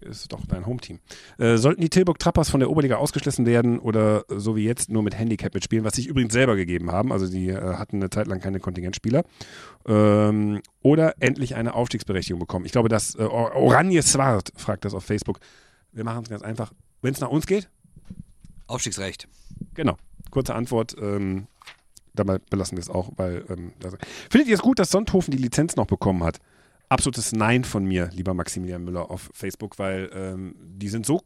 Ist 0.00 0.32
doch 0.32 0.40
dein 0.46 0.66
Hometeam. 0.66 0.98
Äh, 1.38 1.56
sollten 1.56 1.80
die 1.80 1.88
Tilburg 1.88 2.18
Trappers 2.18 2.50
von 2.50 2.60
der 2.60 2.70
Oberliga 2.70 2.96
ausgeschlossen 2.96 3.46
werden 3.46 3.78
oder 3.78 4.24
so 4.28 4.56
wie 4.56 4.64
jetzt 4.64 4.90
nur 4.90 5.02
mit 5.02 5.18
Handicap 5.18 5.54
mitspielen, 5.54 5.84
was 5.84 5.94
sie 5.94 6.06
übrigens 6.06 6.32
selber 6.32 6.54
gegeben 6.54 6.92
haben, 6.92 7.12
also 7.12 7.28
die 7.28 7.48
äh, 7.48 7.74
hatten 7.76 7.96
eine 7.96 8.10
Zeit 8.10 8.26
lang 8.26 8.40
keine 8.40 8.60
Kontingentspieler, 8.60 9.24
ähm, 9.86 10.60
oder 10.82 11.14
endlich 11.20 11.54
eine 11.54 11.74
Aufstiegsberechtigung 11.74 12.40
bekommen? 12.40 12.66
Ich 12.66 12.72
glaube, 12.72 12.88
das 12.88 13.14
äh, 13.14 13.22
Oranje 13.22 14.02
Swart 14.02 14.52
fragt 14.56 14.84
das 14.84 14.94
auf 14.94 15.04
Facebook. 15.04 15.38
Wir 15.92 16.04
machen 16.04 16.24
es 16.24 16.28
ganz 16.28 16.42
einfach. 16.42 16.72
Wenn 17.00 17.14
es 17.14 17.20
nach 17.20 17.30
uns 17.30 17.46
geht? 17.46 17.68
Aufstiegsrecht. 18.66 19.28
Genau. 19.74 19.96
Kurze 20.30 20.54
Antwort. 20.54 20.94
Ähm, 21.00 21.46
dabei 22.14 22.38
belassen 22.50 22.76
wir 22.76 22.82
es 22.82 22.90
auch, 22.90 23.10
weil. 23.16 23.44
Ähm, 23.48 23.72
Findet 24.30 24.48
ihr 24.48 24.54
es 24.54 24.62
gut, 24.62 24.78
dass 24.78 24.90
Sonthofen 24.90 25.30
die 25.30 25.38
Lizenz 25.38 25.76
noch 25.76 25.86
bekommen 25.86 26.22
hat? 26.24 26.38
Absolutes 26.88 27.32
Nein 27.32 27.64
von 27.64 27.84
mir, 27.84 28.10
lieber 28.12 28.34
Maximilian 28.34 28.84
Müller 28.84 29.10
auf 29.10 29.30
Facebook, 29.32 29.78
weil 29.78 30.10
ähm, 30.12 30.54
die 30.58 30.88
sind 30.88 31.06
so 31.06 31.22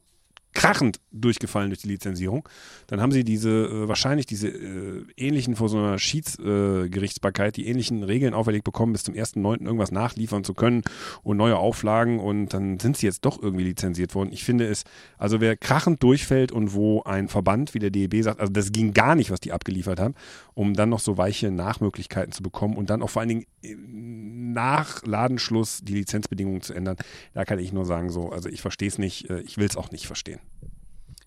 krachend 0.52 1.00
durchgefallen 1.12 1.70
durch 1.70 1.82
die 1.82 1.88
Lizenzierung. 1.88 2.48
Dann 2.88 3.00
haben 3.00 3.12
sie 3.12 3.24
diese, 3.24 3.50
äh, 3.50 3.88
wahrscheinlich 3.88 4.26
diese 4.26 4.48
äh, 4.48 5.04
ähnlichen 5.16 5.56
vor 5.56 5.68
so 5.68 5.78
einer 5.78 5.98
Schiedsgerichtsbarkeit, 5.98 7.56
äh, 7.56 7.62
die 7.62 7.68
ähnlichen 7.68 8.02
Regeln 8.02 8.34
auferlegt 8.34 8.64
bekommen, 8.64 8.92
bis 8.92 9.04
zum 9.04 9.14
1.9. 9.14 9.64
irgendwas 9.64 9.92
nachliefern 9.92 10.44
zu 10.44 10.54
können 10.54 10.82
und 11.22 11.36
neue 11.36 11.56
Auflagen 11.56 12.18
und 12.18 12.48
dann 12.48 12.80
sind 12.80 12.96
sie 12.96 13.06
jetzt 13.06 13.24
doch 13.24 13.40
irgendwie 13.40 13.64
lizenziert 13.64 14.14
worden. 14.14 14.30
Ich 14.32 14.44
finde 14.44 14.66
es, 14.66 14.84
also 15.18 15.40
wer 15.40 15.56
krachend 15.56 16.02
durchfällt 16.02 16.52
und 16.52 16.74
wo 16.74 17.02
ein 17.02 17.28
Verband 17.28 17.74
wie 17.74 17.78
der 17.78 17.90
DEB 17.90 18.22
sagt, 18.22 18.40
also 18.40 18.52
das 18.52 18.72
ging 18.72 18.92
gar 18.92 19.14
nicht, 19.14 19.30
was 19.30 19.40
die 19.40 19.52
abgeliefert 19.52 20.00
haben, 20.00 20.14
um 20.54 20.74
dann 20.74 20.88
noch 20.88 21.00
so 21.00 21.16
weiche 21.16 21.50
Nachmöglichkeiten 21.50 22.32
zu 22.32 22.42
bekommen 22.42 22.76
und 22.76 22.90
dann 22.90 23.02
auch 23.02 23.10
vor 23.10 23.20
allen 23.20 23.28
Dingen 23.28 23.46
äh, 23.62 23.76
nach 23.76 25.04
Ladenschluss 25.04 25.80
die 25.82 25.94
Lizenzbedingungen 25.94 26.62
zu 26.62 26.74
ändern, 26.74 26.96
da 27.34 27.44
kann 27.44 27.60
ich 27.60 27.72
nur 27.72 27.84
sagen 27.84 28.10
so, 28.10 28.30
also 28.30 28.48
ich 28.48 28.62
verstehe 28.62 28.88
es 28.88 28.98
nicht, 28.98 29.30
äh, 29.30 29.40
ich 29.40 29.58
will 29.58 29.66
es 29.66 29.76
auch 29.76 29.90
nicht 29.92 30.06
verstehen. 30.06 30.39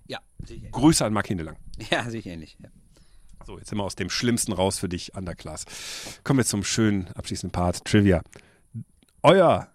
Ja, 0.08 0.20
sicher. 0.46 0.70
Grüße 0.70 1.06
an 1.06 1.14
Mark 1.14 1.28
Hindelang. 1.28 1.58
Ja, 1.90 2.10
sicher 2.10 2.30
ähnlich. 2.32 2.58
Ja. 2.62 2.70
So, 3.46 3.58
jetzt 3.58 3.70
sind 3.70 3.78
wir 3.78 3.84
aus 3.84 3.96
dem 3.96 4.10
Schlimmsten 4.10 4.54
raus 4.54 4.80
für 4.80 4.88
dich, 4.88 5.16
Underclass. 5.16 5.66
Kommen 6.24 6.38
wir 6.38 6.46
zum 6.46 6.64
schönen 6.64 7.08
abschließenden 7.10 7.52
Part, 7.52 7.84
Trivia. 7.84 8.22
Euer 9.22 9.68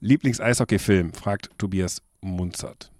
Lieblings-Eishockey-Film, 0.00 1.12
fragt 1.12 1.50
Tobias 1.58 2.02
Munzert. 2.20 2.92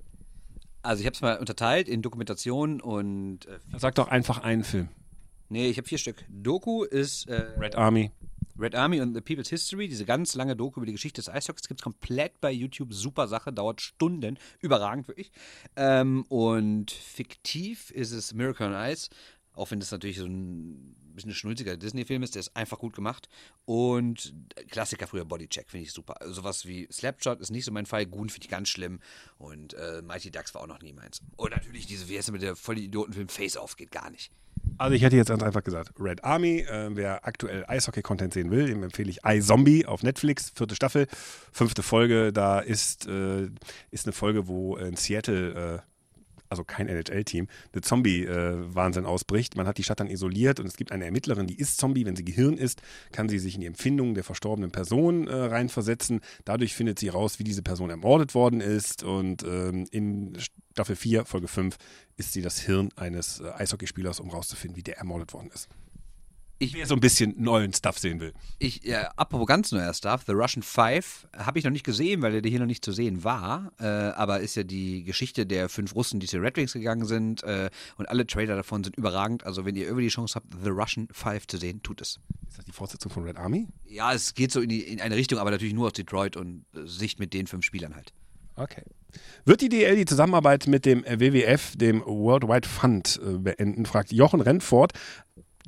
Also 0.82 1.00
ich 1.00 1.06
habe 1.06 1.14
es 1.14 1.20
mal 1.20 1.38
unterteilt 1.38 1.88
in 1.88 2.02
Dokumentation 2.02 2.80
und... 2.80 3.46
Äh, 3.46 3.58
Sag 3.76 3.94
doch 3.96 4.08
einfach 4.08 4.38
einen 4.38 4.64
Film. 4.64 4.88
Nee, 5.48 5.68
ich 5.68 5.78
habe 5.78 5.86
vier 5.86 5.98
Stück. 5.98 6.24
Doku 6.28 6.84
ist... 6.84 7.28
Äh, 7.28 7.42
Red 7.58 7.76
Army. 7.76 8.10
Red 8.58 8.74
Army 8.74 9.00
und 9.00 9.14
The 9.14 9.20
People's 9.20 9.48
History, 9.48 9.88
diese 9.88 10.04
ganz 10.04 10.34
lange 10.34 10.56
Doku 10.56 10.80
über 10.80 10.86
die 10.86 10.92
Geschichte 10.92 11.20
des 11.20 11.28
Eishockeys, 11.28 11.68
gibt 11.68 11.80
es 11.80 11.84
komplett 11.84 12.40
bei 12.40 12.50
YouTube. 12.50 12.92
Super 12.92 13.28
Sache, 13.28 13.52
dauert 13.52 13.80
Stunden. 13.80 14.38
Überragend 14.60 15.08
wirklich. 15.08 15.30
Ähm, 15.76 16.24
und 16.28 16.90
fiktiv 16.90 17.90
ist 17.90 18.12
es 18.12 18.34
Miracle 18.34 18.66
on 18.66 18.74
Ice, 18.74 19.10
auch 19.52 19.70
wenn 19.70 19.80
das 19.80 19.90
natürlich 19.90 20.18
so 20.18 20.26
ein 20.26 20.96
bisschen 21.16 21.34
schnulziger 21.34 21.76
Disney-Film 21.76 22.22
ist, 22.22 22.34
der 22.34 22.40
ist 22.40 22.56
einfach 22.56 22.78
gut 22.78 22.94
gemacht. 22.94 23.28
Und 23.64 24.34
Klassiker 24.70 25.06
früher 25.06 25.24
Bodycheck, 25.24 25.68
finde 25.68 25.86
ich 25.86 25.92
super. 25.92 26.20
Also 26.20 26.34
sowas 26.34 26.66
wie 26.66 26.88
Slapshot 26.90 27.40
ist 27.40 27.50
nicht 27.50 27.64
so 27.64 27.72
mein 27.72 27.86
Fall, 27.86 28.06
Goon 28.06 28.28
finde 28.28 28.44
ich 28.44 28.50
ganz 28.50 28.68
schlimm. 28.68 29.00
Und 29.38 29.74
äh, 29.74 30.02
Mighty 30.02 30.30
Ducks 30.30 30.54
war 30.54 30.62
auch 30.62 30.66
noch 30.66 30.80
nie 30.80 30.92
meins. 30.92 31.20
Und 31.36 31.50
natürlich 31.50 31.86
diese, 31.86 32.08
wie 32.08 32.16
heißt 32.16 32.30
mit 32.30 32.42
der 32.42 32.56
voll 32.56 32.78
Idiotenfilm 32.78 33.28
Face 33.28 33.56
Off, 33.56 33.76
geht 33.76 33.90
gar 33.90 34.10
nicht. 34.10 34.30
Also 34.78 34.94
ich 34.94 35.02
hätte 35.02 35.16
jetzt 35.16 35.28
ganz 35.28 35.42
einfach 35.42 35.62
gesagt, 35.62 35.92
Red 35.98 36.22
Army, 36.24 36.58
äh, 36.60 36.90
wer 36.92 37.26
aktuell 37.26 37.64
Eishockey-Content 37.66 38.34
sehen 38.34 38.50
will, 38.50 38.66
dem 38.66 38.82
empfehle 38.82 39.10
ich 39.10 39.20
iZombie 39.24 39.86
auf 39.86 40.02
Netflix, 40.02 40.52
vierte 40.54 40.74
Staffel, 40.74 41.06
fünfte 41.52 41.82
Folge, 41.82 42.32
da 42.32 42.60
ist, 42.60 43.06
äh, 43.06 43.48
ist 43.90 44.06
eine 44.06 44.12
Folge, 44.12 44.48
wo 44.48 44.76
in 44.76 44.96
Seattle 44.96 45.82
äh, 45.82 45.95
also 46.48 46.64
kein 46.64 46.88
NHL-Team, 46.88 47.48
eine 47.72 47.82
Zombie-Wahnsinn 47.82 49.06
ausbricht. 49.06 49.56
Man 49.56 49.66
hat 49.66 49.78
die 49.78 49.82
Stadt 49.82 50.00
dann 50.00 50.08
isoliert 50.08 50.60
und 50.60 50.66
es 50.66 50.76
gibt 50.76 50.92
eine 50.92 51.04
Ermittlerin, 51.04 51.46
die 51.46 51.58
ist 51.58 51.78
Zombie. 51.78 52.06
Wenn 52.06 52.16
sie 52.16 52.24
Gehirn 52.24 52.56
ist, 52.56 52.82
kann 53.12 53.28
sie 53.28 53.38
sich 53.38 53.54
in 53.54 53.60
die 53.60 53.66
Empfindungen 53.66 54.14
der 54.14 54.24
verstorbenen 54.24 54.70
Person 54.70 55.28
äh, 55.28 55.34
reinversetzen. 55.34 56.20
Dadurch 56.44 56.74
findet 56.74 56.98
sie 56.98 57.08
raus, 57.08 57.38
wie 57.38 57.44
diese 57.44 57.62
Person 57.62 57.90
ermordet 57.90 58.34
worden 58.34 58.60
ist. 58.60 59.02
Und 59.02 59.42
ähm, 59.44 59.86
in 59.90 60.36
Staffel 60.72 60.96
4, 60.96 61.24
Folge 61.24 61.48
5, 61.48 61.76
ist 62.16 62.32
sie 62.32 62.42
das 62.42 62.60
Hirn 62.60 62.90
eines 62.96 63.40
äh, 63.40 63.50
Eishockeyspielers, 63.50 64.20
um 64.20 64.30
rauszufinden, 64.30 64.76
wie 64.76 64.82
der 64.82 64.98
ermordet 64.98 65.32
worden 65.32 65.50
ist 65.52 65.68
ich 66.58 66.74
wer 66.74 66.86
so 66.86 66.94
ein 66.94 67.00
bisschen 67.00 67.34
neuen 67.36 67.72
Stuff 67.72 67.98
sehen 67.98 68.20
will. 68.20 68.32
Ich, 68.58 68.86
äh, 68.86 69.04
apropos 69.16 69.46
ganz 69.46 69.72
neuer 69.72 69.92
Stuff, 69.92 70.22
The 70.26 70.32
Russian 70.32 70.62
Five 70.62 71.28
habe 71.36 71.58
ich 71.58 71.64
noch 71.64 71.70
nicht 71.70 71.84
gesehen, 71.84 72.22
weil 72.22 72.40
der 72.40 72.50
hier 72.50 72.60
noch 72.60 72.66
nicht 72.66 72.84
zu 72.84 72.92
sehen 72.92 73.24
war. 73.24 73.72
Äh, 73.78 73.84
aber 73.84 74.40
ist 74.40 74.54
ja 74.54 74.62
die 74.62 75.04
Geschichte 75.04 75.44
der 75.44 75.68
fünf 75.68 75.94
Russen, 75.94 76.18
die 76.18 76.26
zu 76.26 76.38
Red 76.38 76.56
Wings 76.56 76.72
gegangen 76.72 77.04
sind. 77.04 77.42
Äh, 77.42 77.70
und 77.96 78.08
alle 78.08 78.26
Trailer 78.26 78.56
davon 78.56 78.84
sind 78.84 78.96
überragend. 78.96 79.44
Also 79.44 79.64
wenn 79.64 79.76
ihr 79.76 79.84
irgendwie 79.84 80.04
die 80.04 80.10
Chance 80.10 80.36
habt, 80.36 80.46
The 80.62 80.70
Russian 80.70 81.08
Five 81.12 81.46
zu 81.46 81.58
sehen, 81.58 81.82
tut 81.82 82.00
es. 82.00 82.20
Ist 82.48 82.58
das 82.58 82.64
die 82.64 82.72
Fortsetzung 82.72 83.12
von 83.12 83.24
Red 83.24 83.36
Army? 83.36 83.66
Ja, 83.84 84.14
es 84.14 84.34
geht 84.34 84.50
so 84.50 84.60
in, 84.60 84.68
die, 84.70 84.80
in 84.80 85.00
eine 85.00 85.16
Richtung, 85.16 85.38
aber 85.38 85.50
natürlich 85.50 85.74
nur 85.74 85.88
aus 85.88 85.92
Detroit 85.92 86.36
und 86.36 86.64
äh, 86.74 86.86
Sicht 86.86 87.18
mit 87.18 87.34
den 87.34 87.46
fünf 87.46 87.64
Spielern 87.64 87.94
halt. 87.94 88.14
Okay. 88.54 88.82
Wird 89.44 89.60
die 89.60 89.68
DL 89.68 89.96
die 89.96 90.04
Zusammenarbeit 90.06 90.66
mit 90.66 90.86
dem 90.86 91.04
WWF, 91.04 91.76
dem 91.76 92.02
Worldwide 92.04 92.66
Fund, 92.66 93.20
äh, 93.22 93.38
beenden? 93.38 93.84
Fragt 93.84 94.12
Jochen 94.12 94.40
Rennfort 94.40 94.92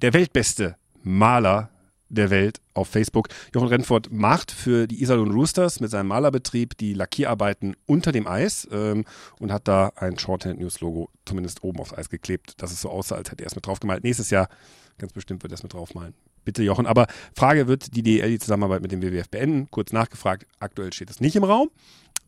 der 0.02 0.12
weltbeste 0.12 0.76
Maler 1.02 1.70
der 2.08 2.30
Welt 2.30 2.60
auf 2.74 2.88
Facebook. 2.88 3.28
Jochen 3.54 3.68
Rennfort 3.68 4.10
macht 4.10 4.50
für 4.50 4.86
die 4.86 5.02
Iserlohn 5.02 5.30
Roosters 5.30 5.80
mit 5.80 5.90
seinem 5.90 6.08
Malerbetrieb 6.08 6.76
die 6.78 6.94
Lackierarbeiten 6.94 7.76
unter 7.86 8.12
dem 8.12 8.26
Eis 8.26 8.66
ähm, 8.72 9.04
und 9.38 9.52
hat 9.52 9.68
da 9.68 9.92
ein 9.96 10.18
Shorthand 10.18 10.60
News 10.60 10.80
Logo 10.80 11.10
zumindest 11.26 11.62
oben 11.62 11.80
aufs 11.80 11.92
Eis 11.92 12.08
geklebt, 12.08 12.54
dass 12.62 12.72
es 12.72 12.80
so 12.80 12.88
aussah, 12.88 13.16
als 13.16 13.30
hätte 13.30 13.44
er 13.44 13.48
es 13.48 13.56
mit 13.56 13.66
draufgemalt. 13.66 14.04
Nächstes 14.04 14.30
Jahr 14.30 14.48
ganz 14.96 15.12
bestimmt 15.12 15.42
wird 15.42 15.52
er 15.52 15.56
es 15.56 15.62
mit 15.62 15.72
draufmalen. 15.72 16.14
Bitte 16.44 16.62
Jochen. 16.62 16.86
Aber 16.86 17.08
Frage, 17.34 17.68
wird 17.68 17.94
die 17.94 18.02
DL 18.02 18.30
die 18.30 18.38
Zusammenarbeit 18.38 18.80
mit 18.80 18.90
dem 18.90 19.02
WWF 19.02 19.28
beenden? 19.28 19.70
Kurz 19.70 19.92
nachgefragt, 19.92 20.46
aktuell 20.60 20.94
steht 20.94 21.10
es 21.10 21.20
nicht 21.20 21.36
im 21.36 21.44
Raum. 21.44 21.68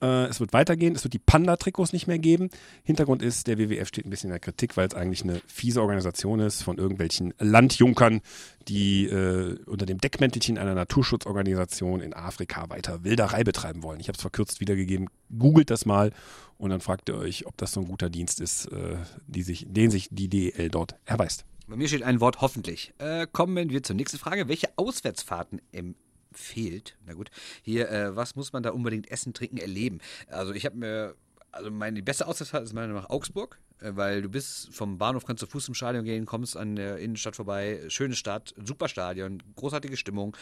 Äh, 0.03 0.27
es 0.27 0.41
wird 0.41 0.53
weitergehen. 0.53 0.95
Es 0.95 1.05
wird 1.05 1.15
die 1.15 1.19
Panda-Trikots 1.19 1.93
nicht 1.93 2.07
mehr 2.07 2.19
geben. 2.19 2.51
Hintergrund 2.83 3.23
ist, 3.23 3.47
der 3.47 3.59
WWF 3.59 3.89
steht 3.89 4.07
ein 4.07 4.11
bisschen 4.11 4.29
in 4.29 4.33
der 4.33 4.41
Kritik, 4.41 4.77
weil 4.77 4.89
es 4.89 4.95
eigentlich 4.95 5.23
eine 5.23 5.41
fiese 5.47 5.81
Organisation 5.81 6.41
ist 6.41 6.63
von 6.63 6.79
irgendwelchen 6.79 7.35
Landjunkern, 7.39 8.21
die 8.69 9.07
äh, 9.07 9.59
unter 9.67 9.87
dem 9.87 9.99
Deckmäntelchen 9.99 10.59
einer 10.59 10.75
Naturschutzorganisation 10.75 12.01
in 12.01 12.15
Afrika 12.15 12.69
weiter 12.71 13.05
Wilderei 13.05 13.45
betreiben 13.45 13.83
wollen. 13.83 14.01
Ich 14.01 14.09
habe 14.09 14.17
es 14.17 14.23
verkürzt 14.23 14.61
wiedergegeben. 14.61 15.09
Googelt 15.39 15.71
das 15.71 15.87
mal 15.87 16.13
und 16.59 16.71
dann 16.71 16.81
fragt 16.81 17.09
ihr 17.09 17.17
euch, 17.17 17.47
ob 17.47 17.57
das 17.57 17.73
so 17.73 17.81
ein 17.81 17.87
guter 17.87 18.11
Dienst 18.11 18.41
ist, 18.41 18.67
äh, 18.67 18.97
die 19.27 19.43
sich, 19.43 19.67
den 19.69 19.91
sich 19.91 20.09
die 20.11 20.29
DEL 20.29 20.69
dort 20.71 20.97
erweist. 21.05 21.45
Bei 21.67 21.77
mir 21.77 21.89
steht 21.89 22.03
ein 22.03 22.21
Wort 22.21 22.41
hoffentlich. 22.41 22.93
Äh, 22.99 23.27
kommen 23.31 23.71
wir 23.71 23.83
zur 23.83 23.95
nächsten 23.95 24.19
Frage. 24.19 24.49
Welche 24.49 24.69
Auswärtsfahrten 24.77 25.63
im 25.71 25.95
fehlt. 26.33 26.97
Na 27.07 27.15
gut, 27.15 27.31
hier, 27.63 27.91
äh, 27.91 28.17
was 28.17 28.37
muss 28.37 28.53
man 28.53 28.63
da 28.63 28.71
unbedingt 28.71 29.11
essen, 29.11 29.35
trinken, 29.35 29.59
erleben? 29.59 30.01
Also 30.29 30.53
ich 30.53 30.65
habe 30.65 30.77
mir 30.77 31.15
also 31.53 31.71
meine 31.71 32.03
beste 32.03 32.27
Auswärtsfahrt 32.27 32.65
ist 32.65 32.73
meiner 32.73 32.93
nach 32.93 33.11
Augsburg, 33.11 33.59
weil 33.83 34.23
du 34.23 34.29
bist 34.29 34.75
vom 34.75 34.99
Bahnhof 34.99 35.25
kannst 35.25 35.43
du 35.43 35.47
Fuß 35.47 35.65
zum 35.65 35.75
Stadion 35.75 36.05
gehen, 36.05 36.27
kommst 36.27 36.57
an 36.57 36.77
der 36.77 36.99
Innenstadt 36.99 37.37
vorbei, 37.37 37.81
schöne 37.89 38.15
Stadt, 38.15 38.55
super 38.65 38.89
Stadion, 38.89 39.43
großartige 39.57 39.97
Stimmung 39.97 40.37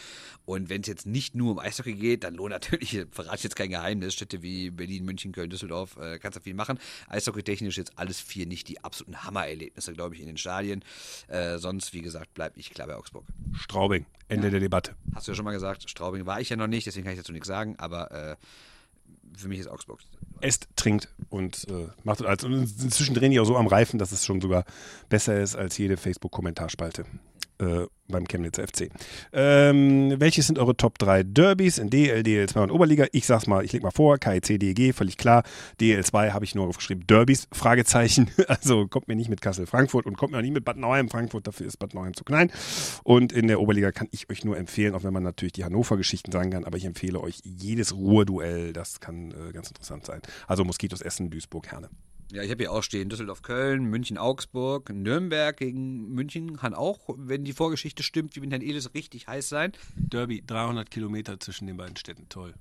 und 0.45 0.69
wenn 0.69 0.81
es 0.81 0.87
jetzt 0.87 1.05
nicht 1.05 1.35
nur 1.35 1.51
um 1.51 1.59
Eishockey 1.59 1.93
geht, 1.93 2.23
dann 2.23 2.35
lohnt 2.35 2.51
natürlich, 2.59 3.05
verrate 3.11 3.37
ich 3.37 3.43
jetzt 3.43 3.55
kein 3.55 3.69
Geheimnis, 3.69 4.13
Städte 4.13 4.41
wie 4.41 4.69
Berlin, 4.69 5.05
München, 5.05 5.31
Köln, 5.31 5.49
Düsseldorf, 5.49 5.97
äh, 5.97 6.19
kannst 6.19 6.37
du 6.37 6.41
viel 6.41 6.53
machen. 6.53 6.79
Eishockey 7.07 7.43
technisch 7.43 7.77
jetzt 7.77 7.97
alles 7.97 8.19
vier 8.19 8.45
nicht 8.45 8.67
die 8.67 8.83
absoluten 8.83 9.23
Hammererlebnisse, 9.23 9.93
glaube 9.93 10.15
ich, 10.15 10.21
in 10.21 10.27
den 10.27 10.37
Stadien. 10.37 10.83
Äh, 11.27 11.57
sonst, 11.57 11.93
wie 11.93 12.01
gesagt, 12.01 12.33
bleibe 12.33 12.59
ich 12.59 12.71
klar 12.71 12.87
bei 12.87 12.95
Augsburg. 12.95 13.25
Straubing, 13.53 14.05
Ende 14.27 14.47
ja. 14.47 14.51
der 14.51 14.59
Debatte. 14.59 14.95
Hast 15.13 15.27
du 15.27 15.31
ja 15.31 15.35
schon 15.35 15.45
mal 15.45 15.51
gesagt, 15.51 15.89
Straubing 15.89 16.25
war 16.25 16.41
ich 16.41 16.49
ja 16.49 16.55
noch 16.55 16.67
nicht, 16.67 16.87
deswegen 16.87 17.05
kann 17.05 17.13
ich 17.13 17.19
dazu 17.19 17.31
nichts 17.31 17.47
sagen, 17.47 17.75
aber 17.77 18.11
äh, 18.11 18.35
für 19.37 19.47
mich 19.47 19.59
ist 19.59 19.67
Augsburg 19.67 19.99
esst, 20.41 20.67
trinkt 20.75 21.09
und 21.29 21.67
äh, 21.69 21.87
macht 22.03 22.23
also 22.23 22.47
inzwischen 22.47 23.15
drehen 23.15 23.31
die 23.31 23.39
auch 23.39 23.45
so 23.45 23.57
am 23.57 23.67
Reifen, 23.67 23.99
dass 23.99 24.11
es 24.11 24.25
schon 24.25 24.41
sogar 24.41 24.65
besser 25.09 25.39
ist 25.39 25.55
als 25.55 25.77
jede 25.77 25.97
Facebook-Kommentarspalte 25.97 27.05
äh, 27.59 27.85
beim 28.07 28.27
Chemnitzer 28.27 28.67
FC. 28.67 28.89
Ähm, 29.31 30.15
welche 30.17 30.41
sind 30.41 30.59
eure 30.59 30.75
Top 30.75 30.97
3 30.97 31.23
Derbys 31.23 31.77
in 31.77 31.89
DL, 31.89 32.21
DL2 32.21 32.63
und 32.63 32.71
Oberliga? 32.71 33.05
Ich 33.11 33.25
sag's 33.25 33.47
mal, 33.47 33.63
ich 33.63 33.71
leg 33.71 33.83
mal 33.83 33.91
vor, 33.91 34.17
KIC, 34.17 34.59
DEG, 34.59 34.93
völlig 34.93 35.17
klar. 35.17 35.43
DL2 35.79 36.31
habe 36.31 36.45
ich 36.45 36.55
nur 36.55 36.67
aufgeschrieben, 36.67 37.05
Derbys, 37.07 37.47
Fragezeichen. 37.51 38.29
Also 38.47 38.87
kommt 38.87 39.07
mir 39.07 39.15
nicht 39.15 39.29
mit 39.29 39.41
Kassel-Frankfurt 39.41 40.05
und 40.05 40.17
kommt 40.17 40.31
mir 40.31 40.39
auch 40.39 40.41
nicht 40.41 40.53
mit 40.53 40.65
Bad 40.65 40.75
Nauheim-Frankfurt, 40.77 41.45
dafür 41.45 41.67
ist 41.67 41.77
Bad 41.77 41.93
Nauheim 41.93 42.15
zu 42.15 42.23
klein. 42.23 42.51
Und 43.03 43.31
in 43.31 43.47
der 43.47 43.61
Oberliga 43.61 43.91
kann 43.91 44.07
ich 44.11 44.29
euch 44.29 44.43
nur 44.43 44.57
empfehlen, 44.57 44.95
auch 44.95 45.03
wenn 45.03 45.13
man 45.13 45.23
natürlich 45.23 45.53
die 45.53 45.63
Hannover-Geschichten 45.63 46.31
sagen 46.31 46.49
kann, 46.49 46.65
aber 46.65 46.77
ich 46.77 46.85
empfehle 46.85 47.21
euch 47.21 47.41
jedes 47.43 47.93
Ruhrduell, 47.93 48.73
das 48.73 48.99
kann 48.99 49.31
äh, 49.31 49.51
ganz 49.53 49.67
interessant 49.67 50.05
sein. 50.05 50.21
Also 50.47 50.65
Moskitos 50.65 51.01
Essen, 51.01 51.29
Duisburg, 51.29 51.67
Herne. 51.67 51.89
Ja, 52.31 52.43
ich 52.43 52.51
habe 52.51 52.61
hier 52.61 52.71
auch 52.71 52.83
stehen 52.83 53.09
Düsseldorf, 53.09 53.41
Köln, 53.41 53.85
München, 53.85 54.19
Augsburg, 54.19 54.91
Nürnberg 54.91 55.57
gegen 55.57 56.13
München 56.13 56.57
kann 56.57 56.75
auch, 56.75 57.09
wenn 57.17 57.43
die 57.43 57.53
Vorgeschichte 57.53 58.03
stimmt, 58.03 58.35
wie 58.35 58.41
mit 58.41 58.51
Herrn 58.51 58.61
Elis, 58.61 58.93
richtig 58.93 59.27
heiß 59.27 59.49
sein. 59.49 59.71
Derby, 59.95 60.43
300 60.45 60.91
Kilometer 60.91 61.39
zwischen 61.39 61.65
den 61.65 61.77
beiden 61.77 61.97
Städten, 61.97 62.29
toll. 62.29 62.53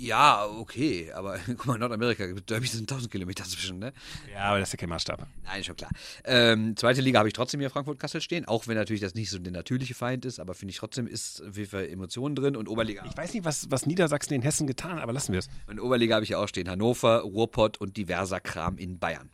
Ja, 0.00 0.46
okay, 0.46 1.12
aber 1.12 1.38
guck 1.46 1.66
mal, 1.66 1.78
Nordamerika, 1.78 2.24
Derby 2.26 2.66
sind 2.66 2.90
1000 2.90 3.12
Kilometer 3.12 3.44
zwischen, 3.44 3.78
ne? 3.78 3.92
Ja, 4.32 4.44
aber 4.44 4.58
das 4.58 4.70
ist 4.70 4.72
ja 4.72 4.78
kein 4.78 4.88
Maßstab. 4.88 5.26
Nein, 5.44 5.62
schon 5.62 5.76
klar. 5.76 5.90
Ähm, 6.24 6.74
zweite 6.74 7.02
Liga 7.02 7.18
habe 7.18 7.28
ich 7.28 7.34
trotzdem 7.34 7.60
hier 7.60 7.68
Frankfurt-Kassel 7.68 8.22
stehen, 8.22 8.46
auch 8.46 8.66
wenn 8.66 8.76
natürlich 8.76 9.02
das 9.02 9.14
nicht 9.14 9.28
so 9.28 9.38
der 9.38 9.52
natürliche 9.52 9.92
Feind 9.92 10.24
ist, 10.24 10.40
aber 10.40 10.54
finde 10.54 10.70
ich 10.70 10.78
trotzdem 10.78 11.06
ist 11.06 11.42
auf 11.42 11.54
jeden 11.58 11.68
Fall 11.68 11.86
Emotionen 11.86 12.34
drin 12.34 12.56
und 12.56 12.66
Oberliga. 12.66 13.04
Ich 13.04 13.14
weiß 13.14 13.34
nicht, 13.34 13.44
was, 13.44 13.70
was 13.70 13.84
Niedersachsen 13.84 14.32
in 14.32 14.40
Hessen 14.40 14.66
getan 14.66 14.92
hat, 14.92 15.02
aber 15.02 15.12
lassen 15.12 15.32
wir 15.32 15.40
es. 15.40 15.50
Und 15.66 15.78
Oberliga 15.78 16.14
habe 16.14 16.24
ich 16.24 16.30
ja 16.30 16.38
auch 16.38 16.48
stehen, 16.48 16.70
Hannover, 16.70 17.20
Ruhrpott 17.20 17.78
und 17.78 17.98
diverser 17.98 18.40
Kram 18.40 18.78
in 18.78 18.98
Bayern. 18.98 19.28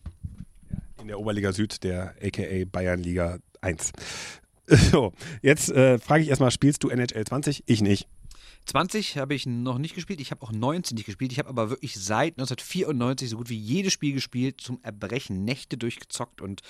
In 1.01 1.07
der 1.07 1.21
Oberliga 1.21 1.53
Süd, 1.53 1.85
der 1.85 2.17
aka 2.21 2.65
Bayernliga 2.71 3.39
1. 3.61 3.93
So, 4.69 5.13
jetzt 5.43 5.71
äh, 5.71 6.01
frage 6.01 6.25
ich 6.25 6.29
erstmal, 6.29 6.51
spielst 6.51 6.83
du 6.83 6.89
NHL 6.89 7.25
20? 7.25 7.63
Ich 7.67 7.83
nicht. 7.83 8.09
20 8.67 9.17
habe 9.17 9.35
ich 9.35 9.47
noch 9.47 9.79
nicht 9.79 9.95
gespielt, 9.95 10.21
ich 10.21 10.31
habe 10.33 10.43
auch 10.43 10.53
19 10.53 10.97
nicht 10.97 11.07
gespielt. 11.07 11.33
Ich 11.33 11.39
habe 11.39 11.49
aber 11.49 11.71
wirklich 11.71 11.95
seit 11.95 12.35
1994 12.35 13.31
so 13.31 13.37
gut 13.37 13.49
wie 13.49 13.57
jedes 13.57 13.93
Spiel 13.93 14.13
gespielt, 14.13 14.61
zum 14.61 14.81
Erbrechen, 14.83 15.45
Nächte 15.45 15.79
durchgezockt 15.79 16.41
und 16.41 16.63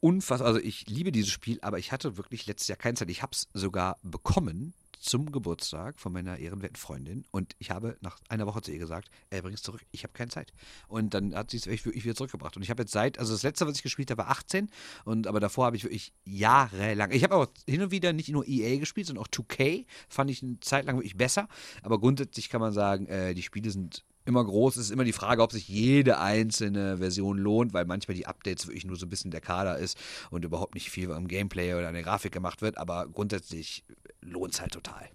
unfassbar. 0.00 0.48
Also 0.48 0.60
ich 0.60 0.86
liebe 0.86 1.10
dieses 1.12 1.32
Spiel, 1.32 1.58
aber 1.62 1.78
ich 1.78 1.90
hatte 1.90 2.16
wirklich 2.16 2.46
letztes 2.46 2.68
Jahr 2.68 2.78
keine 2.78 2.94
Zeit. 2.94 3.10
Ich 3.10 3.22
habe 3.22 3.32
es 3.32 3.48
sogar 3.52 3.98
bekommen 4.02 4.74
zum 5.04 5.30
Geburtstag 5.32 6.00
von 6.00 6.12
meiner 6.12 6.38
ehrenwerten 6.38 6.76
Freundin 6.76 7.26
und 7.30 7.54
ich 7.58 7.70
habe 7.70 7.98
nach 8.00 8.18
einer 8.28 8.46
Woche 8.46 8.62
zu 8.62 8.72
ihr 8.72 8.78
gesagt, 8.78 9.10
ey, 9.28 9.42
bring 9.42 9.52
es 9.52 9.62
zurück, 9.62 9.84
ich 9.90 10.02
habe 10.02 10.14
keine 10.14 10.30
Zeit. 10.30 10.52
Und 10.88 11.12
dann 11.12 11.34
hat 11.34 11.50
sie 11.50 11.58
es 11.58 11.66
wirklich 11.66 12.04
wieder 12.04 12.14
zurückgebracht. 12.14 12.56
Und 12.56 12.62
ich 12.62 12.70
habe 12.70 12.82
jetzt 12.82 12.92
seit, 12.92 13.18
also 13.18 13.32
das 13.34 13.42
letzte, 13.42 13.66
was 13.66 13.76
ich 13.76 13.82
gespielt 13.82 14.10
habe, 14.10 14.22
war 14.22 14.30
18 14.30 14.70
und 15.04 15.26
aber 15.26 15.40
davor 15.40 15.66
habe 15.66 15.76
ich 15.76 15.84
wirklich 15.84 16.14
jahrelang, 16.24 17.10
ich 17.12 17.22
habe 17.22 17.34
auch 17.34 17.46
hin 17.68 17.82
und 17.82 17.90
wieder 17.90 18.14
nicht 18.14 18.30
nur 18.30 18.48
EA 18.48 18.78
gespielt, 18.78 19.06
sondern 19.06 19.24
auch 19.24 19.28
2K, 19.28 19.84
fand 20.08 20.30
ich 20.30 20.42
eine 20.42 20.58
Zeit 20.60 20.86
lang 20.86 20.96
wirklich 20.96 21.18
besser, 21.18 21.48
aber 21.82 22.00
grundsätzlich 22.00 22.48
kann 22.48 22.62
man 22.62 22.72
sagen, 22.72 23.06
äh, 23.06 23.34
die 23.34 23.42
Spiele 23.42 23.70
sind 23.70 24.04
immer 24.24 24.44
groß. 24.44 24.76
Es 24.76 24.86
ist 24.86 24.90
immer 24.90 25.04
die 25.04 25.12
Frage, 25.12 25.42
ob 25.42 25.52
sich 25.52 25.68
jede 25.68 26.18
einzelne 26.18 26.98
Version 26.98 27.38
lohnt, 27.38 27.72
weil 27.74 27.84
manchmal 27.84 28.16
die 28.16 28.26
Updates 28.26 28.66
wirklich 28.66 28.84
nur 28.84 28.96
so 28.96 29.06
ein 29.06 29.10
bisschen 29.10 29.30
der 29.30 29.40
Kader 29.40 29.78
ist 29.78 29.98
und 30.30 30.44
überhaupt 30.44 30.74
nicht 30.74 30.90
viel 30.90 31.12
am 31.12 31.28
Gameplay 31.28 31.74
oder 31.74 31.88
an 31.88 31.94
der 31.94 32.02
Grafik 32.02 32.32
gemacht 32.32 32.62
wird. 32.62 32.78
Aber 32.78 33.06
grundsätzlich 33.06 33.84
lohnt 34.20 34.54
es 34.54 34.60
halt 34.60 34.72
total. 34.72 35.08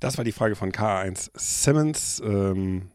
Das 0.00 0.16
war 0.16 0.24
die 0.24 0.32
Frage 0.32 0.54
von 0.54 0.70
K1 0.70 1.30
Simmons. 1.34 2.20
Ähm, 2.24 2.90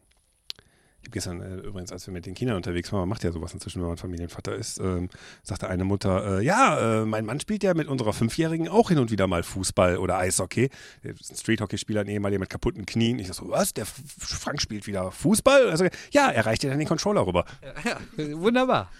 ich 1.04 1.08
habe 1.08 1.10
gestern 1.10 1.40
äh, 1.42 1.66
übrigens, 1.66 1.92
als 1.92 2.06
wir 2.06 2.14
mit 2.14 2.24
den 2.24 2.34
Kindern 2.34 2.56
unterwegs 2.56 2.90
waren, 2.90 3.00
man 3.00 3.10
macht 3.10 3.24
ja 3.24 3.30
sowas 3.30 3.52
inzwischen, 3.52 3.82
wenn 3.82 3.88
man 3.88 3.98
Familienvater 3.98 4.54
ist, 4.54 4.80
ähm, 4.80 5.10
sagte 5.42 5.68
eine 5.68 5.84
Mutter, 5.84 6.38
äh, 6.40 6.44
ja, 6.44 7.02
äh, 7.02 7.04
mein 7.04 7.26
Mann 7.26 7.40
spielt 7.40 7.62
ja 7.62 7.74
mit 7.74 7.88
unserer 7.88 8.14
Fünfjährigen 8.14 8.68
auch 8.68 8.88
hin 8.88 8.98
und 8.98 9.10
wieder 9.10 9.26
mal 9.26 9.42
Fußball 9.42 9.98
oder 9.98 10.16
Eishockey. 10.16 10.70
Der 11.02 11.12
ist 11.12 11.30
ein 11.30 11.36
Streethockeyspieler, 11.36 12.00
ein 12.00 12.08
ehemaliger 12.08 12.40
mit 12.40 12.48
kaputten 12.48 12.86
Knien. 12.86 13.18
Ich 13.18 13.28
so, 13.28 13.50
was, 13.50 13.74
der 13.74 13.82
F 13.82 14.00
Frank 14.18 14.62
spielt 14.62 14.86
wieder 14.86 15.12
Fußball? 15.12 15.68
Also, 15.68 15.84
ja, 16.10 16.30
er 16.30 16.46
reicht 16.46 16.62
dir 16.62 16.70
dann 16.70 16.78
den 16.78 16.88
Controller 16.88 17.26
rüber. 17.26 17.44
Ja, 17.84 17.98
wunderbar. 18.40 18.90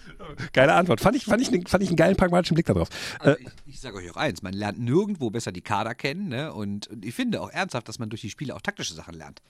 Geile 0.52 0.74
Antwort. 0.74 1.01
Fand 1.01 1.16
ich, 1.16 1.24
fand 1.24 1.40
ich, 1.40 1.48
fand 1.68 1.82
ich 1.82 1.89
einen 1.89 1.97
geilen 1.97 2.16
pragmatischen 2.16 2.55
Blick 2.55 2.66
darauf. 2.66 2.89
Also 3.18 3.39
ich, 3.39 3.48
ich 3.66 3.81
sage 3.81 3.97
euch 3.97 4.10
auch 4.10 4.16
eins, 4.16 4.43
man 4.43 4.52
lernt 4.52 4.78
nirgendwo 4.78 5.31
besser 5.31 5.52
die 5.52 5.62
Kader 5.62 5.94
kennen 5.94 6.28
ne? 6.28 6.52
und, 6.52 6.86
und 6.89 7.02
ich 7.02 7.14
finde 7.14 7.40
auch 7.40 7.51
ernsthaft, 7.51 7.89
dass 7.89 7.98
man 7.98 8.10
durch 8.10 8.20
die 8.20 8.31
Spiele 8.31 8.55
auch 8.55 8.60
taktische 8.60 8.93
Sachen 8.93 9.14
lernt. 9.14 9.40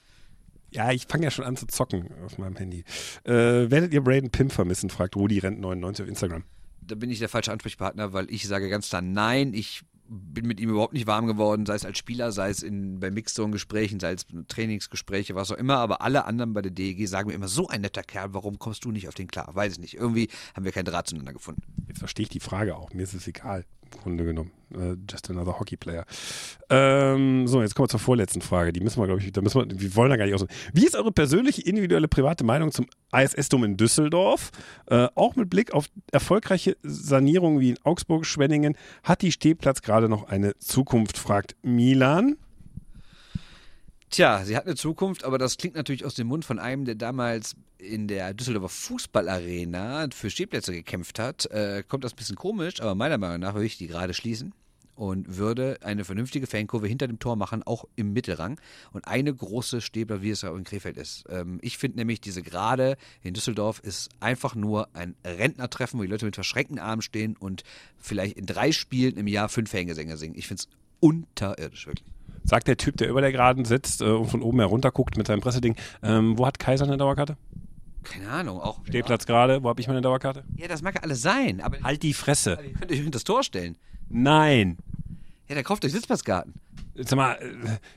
Ja, 0.75 0.91
ich 0.91 1.07
fange 1.09 1.25
ja 1.25 1.31
schon 1.31 1.45
an 1.45 1.57
zu 1.57 1.67
zocken 1.67 2.09
auf 2.25 2.37
meinem 2.37 2.57
Handy. 2.57 2.85
Äh, 3.23 3.33
werdet 3.33 3.95
ihr 3.95 4.03
Braden 4.03 4.31
Pim 4.31 4.51
vermissen, 4.51 4.91
fragt 4.91 5.15
Rudi 5.15 5.39
Rent 5.39 5.61
99 5.61 6.03
auf 6.03 6.09
Instagram. 6.09 6.45
Da 6.81 6.97
bin 6.97 7.11
ich 7.11 7.21
der 7.21 7.29
falsche 7.29 7.53
Ansprechpartner, 7.53 8.13
weil 8.13 8.29
ich 8.29 8.47
sage 8.49 8.69
ganz 8.69 8.89
klar 8.89 9.01
nein. 9.01 9.55
Ich 9.55 9.83
bin 10.09 10.47
mit 10.47 10.61
ihm 10.61 10.71
überhaupt 10.71 10.93
nicht 10.93 11.07
warm 11.07 11.27
geworden, 11.27 11.65
sei 11.65 11.77
es 11.77 11.85
als 11.85 11.97
Spieler, 11.97 12.33
sei 12.33 12.51
es 12.51 12.63
in, 12.63 12.99
bei 12.99 13.11
Mixzone-Gesprächen, 13.11 14.01
sei 14.01 14.13
es 14.13 14.27
Trainingsgespräche, 14.49 15.37
was 15.37 15.53
auch 15.53 15.57
immer. 15.57 15.77
Aber 15.77 16.03
alle 16.03 16.25
anderen 16.25 16.53
bei 16.53 16.61
der 16.61 16.73
DEG 16.73 17.07
sagen 17.07 17.29
mir 17.29 17.35
immer, 17.35 17.49
so 17.49 17.69
ein 17.69 17.81
netter 17.81 18.03
Kerl, 18.03 18.35
warum 18.35 18.59
kommst 18.59 18.85
du 18.85 18.91
nicht 18.91 19.07
auf 19.07 19.15
den 19.15 19.29
klar? 19.29 19.55
Weiß 19.55 19.75
ich 19.75 19.79
nicht. 19.79 19.95
Irgendwie 19.95 20.29
haben 20.55 20.65
wir 20.65 20.73
keinen 20.73 20.87
Draht 20.87 21.07
zueinander 21.07 21.33
gefunden. 21.33 21.63
Jetzt 21.87 22.01
verstehe 22.01 22.25
ich 22.25 22.31
die 22.31 22.41
Frage 22.41 22.77
auch. 22.77 22.93
Mir 22.93 23.05
ist 23.05 23.15
es 23.15 23.29
egal, 23.29 23.65
Grunde 23.95 24.25
genommen. 24.25 24.51
Uh, 24.77 24.97
just 25.09 25.31
another 25.31 25.59
Hockey 25.59 25.77
Player. 25.77 26.05
Ähm, 26.69 27.47
so, 27.47 27.63
jetzt 27.63 27.75
kommen 27.75 27.85
wir 27.85 27.91
zur 27.91 28.01
vorletzten 28.01 28.41
Frage. 28.41 28.73
Die 28.73 28.81
müssen 28.81 29.01
wir, 29.01 29.07
glaube 29.07 29.21
ich, 29.21 29.31
da 29.31 29.41
müssen 29.41 29.71
wir, 29.71 29.81
wir 29.81 29.95
wollen 29.95 30.11
da 30.11 30.17
gar 30.17 30.25
nicht 30.25 30.35
aus. 30.35 30.45
Wie 30.73 30.85
ist 30.85 30.97
eure 30.97 31.13
persönliche, 31.13 31.63
individuelle, 31.63 32.09
private 32.09 32.43
Meinung 32.43 32.73
zum 32.73 32.87
ISS-Dom 33.13 33.65
in 33.65 33.77
Düsseldorf? 33.77 34.51
Äh, 34.87 35.09
auch 35.15 35.37
mit 35.37 35.49
Blick 35.49 35.73
auf 35.73 35.87
erfolgreiche 36.11 36.77
Sanierungen 36.83 37.61
wie 37.61 37.71
in 37.71 37.79
Augsburg, 37.85 38.27
Schwenningen. 38.27 38.77
Hat 39.05 39.23
die 39.23 39.31
Stehplatz 39.31 39.81
gerade 39.81 40.09
noch 40.09 40.29
eine 40.29 40.59
Zukunft, 40.59 41.19
fragt 41.19 41.55
Milan. 41.63 42.37
Tja, 44.15 44.45
sie 44.45 44.57
hat 44.57 44.65
eine 44.65 44.77
Zukunft, 44.77 45.25
aber 45.25 45.39
das 45.39 45.57
klingt 45.57 45.75
natürlich 45.75 46.05
aus 46.05 46.15
dem 46.15 46.29
Mund 46.29 46.45
von 46.45 46.61
einem, 46.61 46.85
der 46.85 46.95
damals 46.95 47.57
in 47.79 48.07
der 48.07 48.33
Düsseldorfer 48.33 48.69
Fußballarena 48.69 50.07
für 50.15 50.31
Stehplätze 50.31 50.71
gekämpft 50.71 51.19
hat. 51.19 51.47
Äh, 51.47 51.83
kommt 51.83 52.05
das 52.05 52.13
ein 52.13 52.17
bisschen 52.19 52.37
komisch, 52.37 52.81
aber 52.81 52.95
meiner 52.95 53.19
Meinung 53.19 53.41
nach 53.41 53.55
würde 53.55 53.67
ich 53.67 53.77
die 53.77 53.89
gerade 53.89 54.15
schließen 54.15 54.55
und 54.95 55.37
würde 55.37 55.79
eine 55.83 56.05
vernünftige 56.05 56.47
Fankurve 56.47 56.87
hinter 56.87 57.09
dem 57.09 57.19
Tor 57.19 57.35
machen, 57.35 57.65
auch 57.65 57.87
im 57.97 58.13
Mittelrang 58.13 58.61
und 58.93 59.05
eine 59.09 59.35
große 59.35 59.81
Stehplatz, 59.81 60.23
wie 60.23 60.31
es 60.31 60.43
ja 60.43 60.53
auch 60.53 60.57
in 60.57 60.63
Krefeld 60.63 60.97
ist. 60.97 61.25
Ähm, 61.29 61.59
ich 61.61 61.77
finde 61.77 61.99
nämlich, 61.99 62.21
diese 62.21 62.43
Gerade 62.43 62.97
in 63.25 63.35
Düsseldorf 63.35 63.81
ist 63.81 64.11
einfach 64.21 64.55
nur 64.55 64.95
ein 64.95 65.17
Rentnertreffen, 65.25 65.99
wo 65.99 66.05
die 66.05 66.09
Leute 66.09 66.25
mit 66.25 66.37
verschränkten 66.37 66.79
Armen 66.79 67.03
stehen 67.03 67.37
und 67.37 67.65
vielleicht 67.99 68.39
in 68.39 68.47
drei 68.47 68.71
Spielen 68.71 69.17
im 69.17 69.27
Jahr 69.27 69.49
fünf 69.49 69.73
Hängesänger 69.73 70.17
singen. 70.17 70.37
Ich 70.39 70.47
finde 70.47 70.63
es 70.63 70.69
unterirdisch, 71.01 71.89
wirklich 71.89 72.14
sagt 72.45 72.69
der 72.69 72.77
Typ, 72.77 72.97
der 72.97 73.09
über 73.09 73.21
der 73.21 73.33
Geraden 73.33 73.65
sitzt 73.65 74.01
äh, 74.01 74.05
und 74.05 74.27
von 74.27 74.43
oben 74.43 74.61
herunter 74.61 74.91
guckt 74.91 75.17
mit 75.17 75.27
seinem 75.27 75.41
Presseding, 75.41 75.77
ähm, 76.03 76.39
wo 76.39 76.47
hat 76.47 76.59
Kaiser 76.59 76.85
eine 76.85 76.97
Dauerkarte? 76.97 77.37
Keine 78.05 78.29
Ahnung, 78.29 78.61
auch. 78.61 78.85
Stehplatz 78.87 79.27
gerade, 79.27 79.63
wo 79.63 79.69
habe 79.69 79.81
ich 79.81 79.89
meine 79.89 80.03
Dauerkarte? 80.03 80.45
Ja, 80.57 80.69
das 80.69 80.83
mag 80.83 80.95
ja 80.95 81.03
alles 81.03 81.23
sein, 81.23 81.61
aber. 81.61 81.81
Halt 81.83 82.03
die 82.03 82.13
Fresse. 82.13 82.55
Aber 82.55 82.65
ihr 82.65 82.75
könnt 82.75 82.91
euch 82.91 82.99
hinter 82.99 83.13
das 83.13 83.25
Tor 83.25 83.43
stellen. 83.43 83.77
Nein. 84.09 84.77
Ja, 85.49 85.55
dann 85.55 85.65
kauft 85.65 85.85
euch 85.85 85.93
Sitzplatzgarten. 85.93 86.55
Sag 86.97 87.17
mal, 87.17 87.39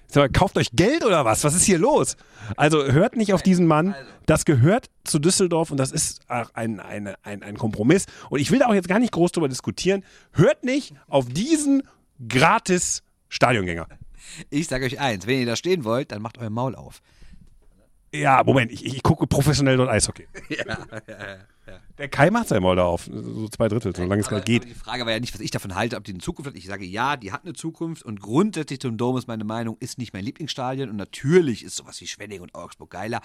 sag 0.08 0.22
mal, 0.22 0.30
kauft 0.30 0.58
euch 0.58 0.72
Geld 0.72 1.06
oder 1.06 1.24
was? 1.24 1.44
Was 1.44 1.54
ist 1.54 1.66
hier 1.66 1.78
los? 1.78 2.18
Also 2.56 2.84
hört 2.84 3.16
nicht 3.16 3.34
auf 3.34 3.44
diesen 3.44 3.68
Mann. 3.68 3.94
Das 4.26 4.44
gehört 4.44 4.90
zu 5.04 5.20
Düsseldorf 5.20 5.70
und 5.70 5.78
das 5.78 5.92
ist 5.92 6.22
ein, 6.30 6.80
ein, 6.80 7.16
ein, 7.22 7.44
ein 7.44 7.58
Kompromiss. 7.58 8.08
Und 8.30 8.40
ich 8.40 8.50
will 8.50 8.60
da 8.60 8.68
auch 8.68 8.74
jetzt 8.74 8.88
gar 8.88 9.00
nicht 9.00 9.12
groß 9.12 9.34
drüber 9.34 9.50
diskutieren. 9.50 10.04
Hört 10.32 10.64
nicht 10.64 10.96
auf 11.08 11.28
diesen 11.28 11.84
gratis 12.28 13.04
Stadiongänger. 13.30 13.88
Ich 14.50 14.68
sage 14.68 14.86
euch 14.86 15.00
eins, 15.00 15.28
wenn 15.28 15.40
ihr 15.40 15.46
da 15.46 15.56
stehen 15.56 15.84
wollt, 15.84 16.12
dann 16.12 16.22
macht 16.22 16.38
euer 16.38 16.50
Maul 16.50 16.76
auf. 16.76 17.02
Ja, 18.14 18.42
Moment, 18.44 18.72
ich, 18.72 18.86
ich 18.86 19.04
gucke 19.04 19.28
professionell 19.28 19.78
dort 19.78 19.90
Eishockey. 19.90 20.28
ja, 20.50 20.66
ja, 20.66 21.02
ja, 21.08 21.38
ja. 21.68 21.80
Der 21.98 22.08
Kai 22.08 22.30
macht 22.32 22.48
sein 22.48 22.62
Maul 22.62 22.78
da 22.78 22.86
auf, 22.86 23.10
so 23.12 23.50
zwei 23.50 23.68
Drittel, 23.68 23.94
solange 23.94 24.22
es 24.22 24.30
gerade 24.30 24.46
geht. 24.46 24.64
Die 24.64 24.74
Frage 24.74 25.06
war 25.06 25.12
ja 25.12 25.20
nicht, 25.20 25.34
was 25.34 25.42
ich 25.42 25.52
davon 25.52 25.76
halte, 25.76 25.98
ob 25.98 26.06
die 26.06 26.12
eine 26.12 26.22
Zukunft 26.22 26.50
hat. 26.50 26.58
Ich 26.58 26.66
sage 26.66 26.86
ja, 26.86 27.18
die 27.18 27.34
hat 27.34 27.44
eine 27.44 27.54
Zukunft 27.54 28.04
und 28.04 28.22
grundsätzlich 28.22 28.80
zum 28.80 28.98
Dom 28.98 29.18
ist 29.18 29.28
meine 29.28 29.44
Meinung, 29.44 29.76
ist 29.80 29.98
nicht 29.98 30.14
mein 30.14 30.24
Lieblingsstadion 30.24 30.90
und 30.90 30.96
natürlich 30.96 31.64
ist 31.64 31.76
sowas 31.76 32.00
wie 32.00 32.08
Schwenning 32.08 32.42
und 32.42 32.56
Augsburg 32.56 32.92
geiler, 32.92 33.22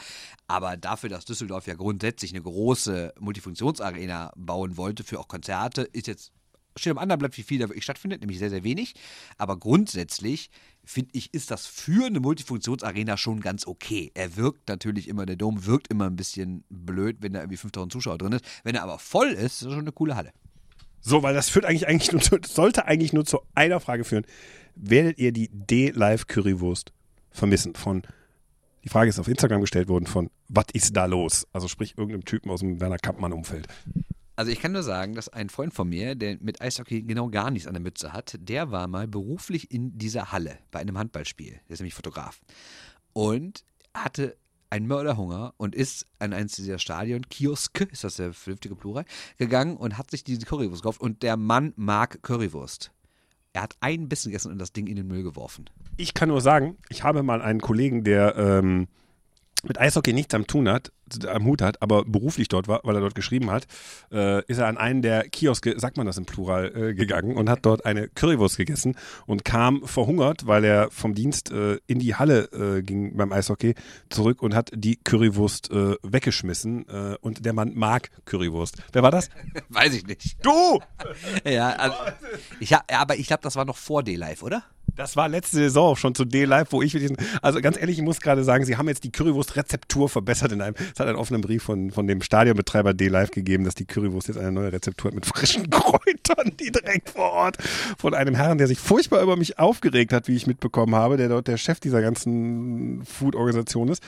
aber 0.48 0.76
dafür, 0.76 1.10
dass 1.10 1.24
Düsseldorf 1.24 1.68
ja 1.68 1.74
grundsätzlich 1.74 2.32
eine 2.32 2.42
große 2.42 3.14
Multifunktionsarena 3.20 4.32
bauen 4.36 4.76
wollte 4.76 5.04
für 5.04 5.20
auch 5.20 5.28
Konzerte, 5.28 5.82
ist 5.82 6.08
jetzt 6.08 6.32
steht 6.76 6.92
am 6.92 6.98
anderen 6.98 7.18
Blatt, 7.18 7.36
wie 7.36 7.42
viel 7.42 7.58
da 7.58 7.68
wirklich 7.68 7.84
stattfindet, 7.84 8.20
nämlich 8.20 8.38
sehr, 8.38 8.50
sehr 8.50 8.64
wenig. 8.64 8.94
Aber 9.38 9.58
grundsätzlich 9.58 10.50
finde 10.84 11.10
ich, 11.12 11.32
ist 11.34 11.50
das 11.50 11.66
für 11.66 12.06
eine 12.06 12.20
Multifunktionsarena 12.20 13.16
schon 13.16 13.40
ganz 13.40 13.66
okay. 13.66 14.10
Er 14.14 14.36
wirkt 14.36 14.68
natürlich 14.68 15.08
immer, 15.08 15.26
der 15.26 15.36
Dom 15.36 15.66
wirkt 15.66 15.88
immer 15.88 16.06
ein 16.06 16.16
bisschen 16.16 16.64
blöd, 16.70 17.18
wenn 17.20 17.32
da 17.32 17.40
irgendwie 17.40 17.56
5000 17.56 17.92
Zuschauer 17.92 18.18
drin 18.18 18.32
ist. 18.32 18.44
Wenn 18.64 18.74
er 18.74 18.82
aber 18.82 18.98
voll 18.98 19.28
ist, 19.28 19.54
ist 19.54 19.62
das 19.62 19.72
schon 19.72 19.80
eine 19.80 19.92
coole 19.92 20.16
Halle. 20.16 20.32
So, 21.00 21.22
weil 21.22 21.34
das 21.34 21.48
führt 21.48 21.64
eigentlich, 21.64 21.88
eigentlich 21.88 22.12
nur 22.12 22.40
sollte 22.46 22.86
eigentlich 22.86 23.12
nur 23.12 23.24
zu 23.24 23.40
einer 23.54 23.80
Frage 23.80 24.04
führen. 24.04 24.24
Werdet 24.74 25.18
ihr 25.18 25.32
die 25.32 25.48
D-Live 25.52 26.26
Currywurst 26.26 26.92
vermissen? 27.30 27.74
Von, 27.74 28.02
die 28.84 28.88
Frage 28.88 29.10
ist 29.10 29.18
auf 29.18 29.28
Instagram 29.28 29.60
gestellt 29.60 29.88
worden 29.88 30.06
von, 30.06 30.30
was 30.48 30.66
ist 30.72 30.96
da 30.96 31.06
los? 31.06 31.46
Also 31.52 31.68
sprich 31.68 31.98
irgendeinem 31.98 32.24
Typen 32.24 32.50
aus 32.50 32.60
dem 32.60 32.80
Werner 32.80 32.98
Kampmann-Umfeld. 32.98 33.66
Also 34.43 34.51
ich 34.51 34.59
kann 34.59 34.73
nur 34.73 34.82
sagen, 34.82 35.14
dass 35.14 35.28
ein 35.28 35.51
Freund 35.51 35.73
von 35.73 35.89
mir, 35.89 36.16
der 36.16 36.36
mit 36.40 36.60
Eishockey 36.60 37.02
genau 37.02 37.28
gar 37.28 37.52
nichts 37.52 37.69
an 37.69 37.74
der 37.74 37.81
Mütze 37.81 38.12
hat, 38.12 38.36
der 38.40 38.73
war 38.73 38.89
mal 38.89 39.06
beruflich 39.06 39.70
in 39.70 39.97
dieser 39.97 40.32
Halle 40.32 40.59
bei 40.73 40.81
einem 40.81 40.98
Handballspiel. 40.98 41.60
Der 41.69 41.74
ist 41.74 41.78
nämlich 41.78 41.94
Fotograf. 41.94 42.40
Und 43.12 43.62
hatte 43.94 44.36
einen 44.69 44.89
Mörderhunger 44.89 45.55
und 45.59 45.77
ist 45.77 46.09
an 46.19 46.32
eins 46.32 46.56
dieser 46.56 46.81
Stadion, 46.81 47.28
Kiosk, 47.28 47.82
ist 47.93 48.02
das 48.02 48.16
der 48.16 48.32
vernünftige 48.32 48.74
Plural, 48.74 49.05
gegangen 49.39 49.77
und 49.77 49.97
hat 49.97 50.10
sich 50.10 50.24
diese 50.24 50.44
Currywurst 50.44 50.82
gekauft. 50.82 51.01
Und 51.01 51.23
der 51.23 51.36
Mann 51.36 51.73
mag 51.77 52.20
Currywurst. 52.24 52.90
Er 53.52 53.62
hat 53.62 53.77
einen 53.78 54.09
Bissen 54.09 54.31
gegessen 54.31 54.51
und 54.51 54.59
das 54.59 54.73
Ding 54.73 54.89
in 54.89 54.97
den 54.97 55.06
Müll 55.06 55.23
geworfen. 55.23 55.70
Ich 55.98 56.14
kann 56.14 56.31
nur 56.31 56.40
sagen, 56.40 56.78
ich 56.89 57.05
habe 57.05 57.23
mal 57.23 57.43
einen 57.43 57.60
Kollegen, 57.60 58.02
der 58.02 58.35
ähm, 58.36 58.89
mit 59.62 59.78
Eishockey 59.78 60.12
nichts 60.12 60.35
am 60.35 60.48
tun 60.48 60.69
hat, 60.69 60.90
am 61.26 61.44
Hut 61.44 61.62
hat, 61.62 61.82
aber 61.82 62.05
beruflich 62.05 62.48
dort 62.48 62.68
war, 62.68 62.80
weil 62.84 62.94
er 62.97 63.01
dort 63.01 63.14
geschrieben 63.14 63.51
hat, 63.51 63.66
äh, 64.10 64.44
ist 64.47 64.59
er 64.59 64.66
an 64.66 64.78
einen 64.78 65.02
der 65.02 65.28
Kioske, 65.28 65.78
sagt 65.78 65.97
man 65.97 66.06
das 66.06 66.16
im 66.16 66.24
Plural, 66.24 66.72
äh, 66.74 66.94
gegangen 66.94 67.36
und 67.36 67.48
hat 67.48 67.60
dort 67.62 67.84
eine 67.86 68.09
Currywurst 68.09 68.56
gegessen 68.56 68.97
und 69.26 69.44
kam 69.44 69.86
verhungert, 69.86 70.47
weil 70.47 70.64
er 70.64 70.90
vom 70.90 71.14
Dienst 71.14 71.51
äh, 71.52 71.78
in 71.86 71.98
die 71.98 72.14
Halle 72.14 72.44
äh, 72.52 72.82
ging 72.82 73.16
beim 73.16 73.32
Eishockey 73.32 73.74
zurück 74.10 74.43
und 74.43 74.55
hat 74.55 74.70
die 74.74 74.97
Currywurst 74.97 75.70
äh, 75.70 75.97
weggeschmissen. 76.02 76.89
Äh, 76.89 77.16
und 77.20 77.44
der 77.44 77.52
Mann 77.52 77.72
mag 77.74 78.10
Currywurst. 78.24 78.76
Wer 78.93 79.02
war 79.02 79.10
das? 79.10 79.28
Weiß 79.68 79.94
ich 79.94 80.06
nicht. 80.06 80.44
Du! 80.44 80.80
Ja, 81.44 81.70
also, 81.70 81.97
ich, 82.60 82.74
aber 82.74 83.16
ich 83.16 83.26
glaube, 83.26 83.43
das 83.43 83.56
war 83.56 83.64
noch 83.64 83.76
vor 83.76 84.02
D-Live, 84.02 84.43
oder? 84.43 84.64
Das 84.94 85.16
war 85.16 85.28
letzte 85.28 85.56
Saison 85.56 85.97
schon 85.97 86.14
zu 86.14 86.24
D-Live, 86.24 86.72
wo 86.72 86.82
ich 86.82 86.97
also 87.40 87.60
ganz 87.60 87.78
ehrlich, 87.78 87.98
ich 87.98 88.05
muss 88.05 88.20
gerade 88.20 88.44
sagen, 88.44 88.64
sie 88.64 88.76
haben 88.76 88.89
jetzt 88.89 89.05
die 89.05 89.10
Currywurst-Rezeptur 89.10 90.09
verbessert 90.09 90.52
in 90.52 90.60
einem, 90.60 90.74
es 90.93 91.01
hat 91.02 91.08
einen 91.08 91.18
offenen 91.18 91.40
Brief 91.42 91.62
von, 91.62 91.90
von 91.90 92.06
dem 92.06 92.22
Stadionbetreiber 92.22 92.94
D-Live 92.94 93.30
gegeben, 93.30 93.64
dass 93.64 93.74
die 93.74 93.84
Currywurst 93.84 94.28
jetzt 94.28 94.38
eine 94.38 94.52
neue 94.52 94.72
Rezeptur 94.72 95.10
hat 95.10 95.14
mit 95.14 95.26
frischen 95.26 95.68
Kräutern, 95.70 96.52
die 96.58 96.72
direkt 96.72 97.10
vor 97.10 97.30
Ort 97.32 97.58
von 97.98 98.14
einem 98.14 98.34
Herrn, 98.34 98.58
der 98.58 98.66
sich 98.66 98.78
furchtbar 98.78 99.22
über 99.22 99.36
mich 99.36 99.58
aufgeregt 99.58 100.12
hat, 100.12 100.28
wie 100.28 100.36
ich 100.36 100.46
mitbekommen 100.46 100.94
habe, 100.94 101.16
der 101.16 101.28
dort 101.28 101.48
der 101.48 101.56
Chef 101.56 101.80
dieser 101.80 102.00
ganzen 102.00 103.04
Food-Organisation 103.04 103.88
ist. 103.88 104.02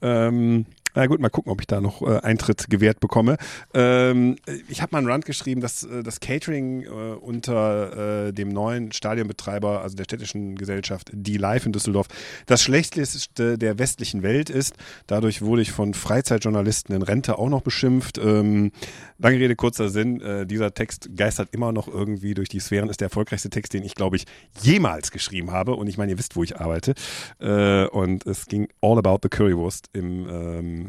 Ähm, 0.00 0.66
na 0.98 1.06
gut, 1.06 1.20
mal 1.20 1.28
gucken, 1.28 1.52
ob 1.52 1.60
ich 1.60 1.68
da 1.68 1.80
noch 1.80 2.02
äh, 2.02 2.18
Eintritt 2.22 2.68
gewährt 2.68 2.98
bekomme. 2.98 3.36
Ähm, 3.72 4.34
ich 4.68 4.82
habe 4.82 4.90
mal 4.90 4.98
einen 4.98 5.06
Rand 5.06 5.26
geschrieben, 5.26 5.60
dass 5.60 5.84
äh, 5.84 6.02
das 6.02 6.18
Catering 6.18 6.82
äh, 6.82 6.88
unter 6.88 8.26
äh, 8.26 8.32
dem 8.32 8.48
neuen 8.48 8.90
Stadionbetreiber, 8.90 9.82
also 9.82 9.94
der 9.94 10.02
städtischen 10.02 10.56
Gesellschaft, 10.56 11.10
die 11.12 11.36
Live 11.36 11.66
in 11.66 11.72
Düsseldorf, 11.72 12.08
das 12.46 12.62
schlechteste 12.62 13.58
der 13.58 13.78
westlichen 13.78 14.24
Welt 14.24 14.50
ist. 14.50 14.74
Dadurch 15.06 15.40
wurde 15.40 15.62
ich 15.62 15.70
von 15.70 15.94
Freizeitjournalisten 15.94 16.92
in 16.92 17.02
Rente 17.02 17.38
auch 17.38 17.48
noch 17.48 17.62
beschimpft. 17.62 18.18
Ähm, 18.18 18.72
lange 19.18 19.38
Rede, 19.38 19.54
kurzer 19.54 19.90
Sinn. 19.90 20.20
Äh, 20.20 20.46
dieser 20.46 20.74
Text 20.74 21.10
geistert 21.14 21.50
immer 21.52 21.70
noch 21.70 21.86
irgendwie 21.86 22.34
durch 22.34 22.48
die 22.48 22.58
Sphären, 22.58 22.88
ist 22.88 23.00
der 23.00 23.06
erfolgreichste 23.06 23.50
Text, 23.50 23.72
den 23.72 23.84
ich, 23.84 23.94
glaube 23.94 24.16
ich, 24.16 24.24
jemals 24.62 25.12
geschrieben 25.12 25.52
habe. 25.52 25.76
Und 25.76 25.86
ich 25.86 25.96
meine, 25.96 26.10
ihr 26.10 26.18
wisst, 26.18 26.34
wo 26.34 26.42
ich 26.42 26.60
arbeite. 26.60 26.94
Und 27.38 28.26
es 28.26 28.46
ging 28.46 28.68
all 28.80 28.98
about 28.98 29.18
the 29.22 29.28
Currywurst 29.28 29.90
im 29.92 30.26
ähm, 30.28 30.87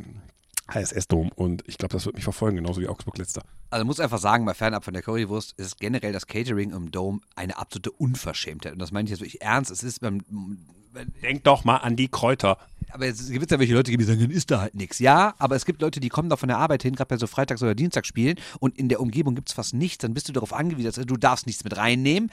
HSS-Dom. 0.67 1.31
Und 1.35 1.63
ich 1.67 1.77
glaube, 1.77 1.93
das 1.93 2.05
wird 2.05 2.15
mich 2.15 2.23
verfolgen, 2.23 2.57
genauso 2.57 2.81
wie 2.81 2.87
Augsburg 2.87 3.17
letzter. 3.17 3.41
Also 3.69 3.85
muss 3.85 3.99
einfach 3.99 4.19
sagen, 4.19 4.45
mal 4.45 4.53
fernab 4.53 4.83
von 4.85 4.93
der 4.93 5.03
Currywurst 5.03 5.57
ist 5.57 5.79
generell 5.79 6.13
das 6.13 6.27
Catering 6.27 6.71
im 6.71 6.91
Dome 6.91 7.21
eine 7.35 7.57
absolute 7.57 7.91
Unverschämtheit. 7.91 8.73
Und 8.73 8.79
das 8.79 8.91
meine 8.91 9.05
ich 9.05 9.11
jetzt 9.11 9.21
wirklich 9.21 9.41
ernst. 9.41 9.71
Es 9.71 9.83
ist 9.83 10.01
beim 10.01 10.21
Denk 11.21 11.43
doch 11.43 11.63
mal 11.63 11.77
an 11.77 11.95
die 11.95 12.07
Kräuter. 12.07 12.57
aber 12.91 13.05
es 13.05 13.29
gibt 13.29 13.51
ja 13.51 13.59
welche 13.59 13.75
Leute, 13.75 13.95
die 13.95 14.03
sagen, 14.03 14.21
dann 14.21 14.31
ist 14.31 14.49
da 14.49 14.61
halt 14.61 14.73
nichts. 14.73 14.99
Ja, 14.99 15.35
aber 15.37 15.55
es 15.55 15.65
gibt 15.65 15.81
Leute, 15.81 15.99
die 15.99 16.09
kommen 16.09 16.29
da 16.29 16.35
von 16.35 16.49
der 16.49 16.57
Arbeit 16.57 16.81
hin, 16.81 16.95
gerade 16.95 17.09
bei 17.09 17.17
so 17.17 17.27
Freitags- 17.27 17.61
oder 17.61 17.75
Dienstagsspielen 17.75 18.39
und 18.59 18.77
in 18.77 18.89
der 18.89 18.99
Umgebung 18.99 19.35
gibt 19.35 19.49
es 19.49 19.53
fast 19.53 19.75
nichts. 19.75 19.99
Dann 19.99 20.13
bist 20.15 20.27
du 20.29 20.33
darauf 20.33 20.51
angewiesen, 20.51 20.87
also 20.87 21.03
du 21.03 21.15
darfst 21.15 21.45
nichts 21.45 21.63
mit 21.63 21.77
reinnehmen. 21.77 22.31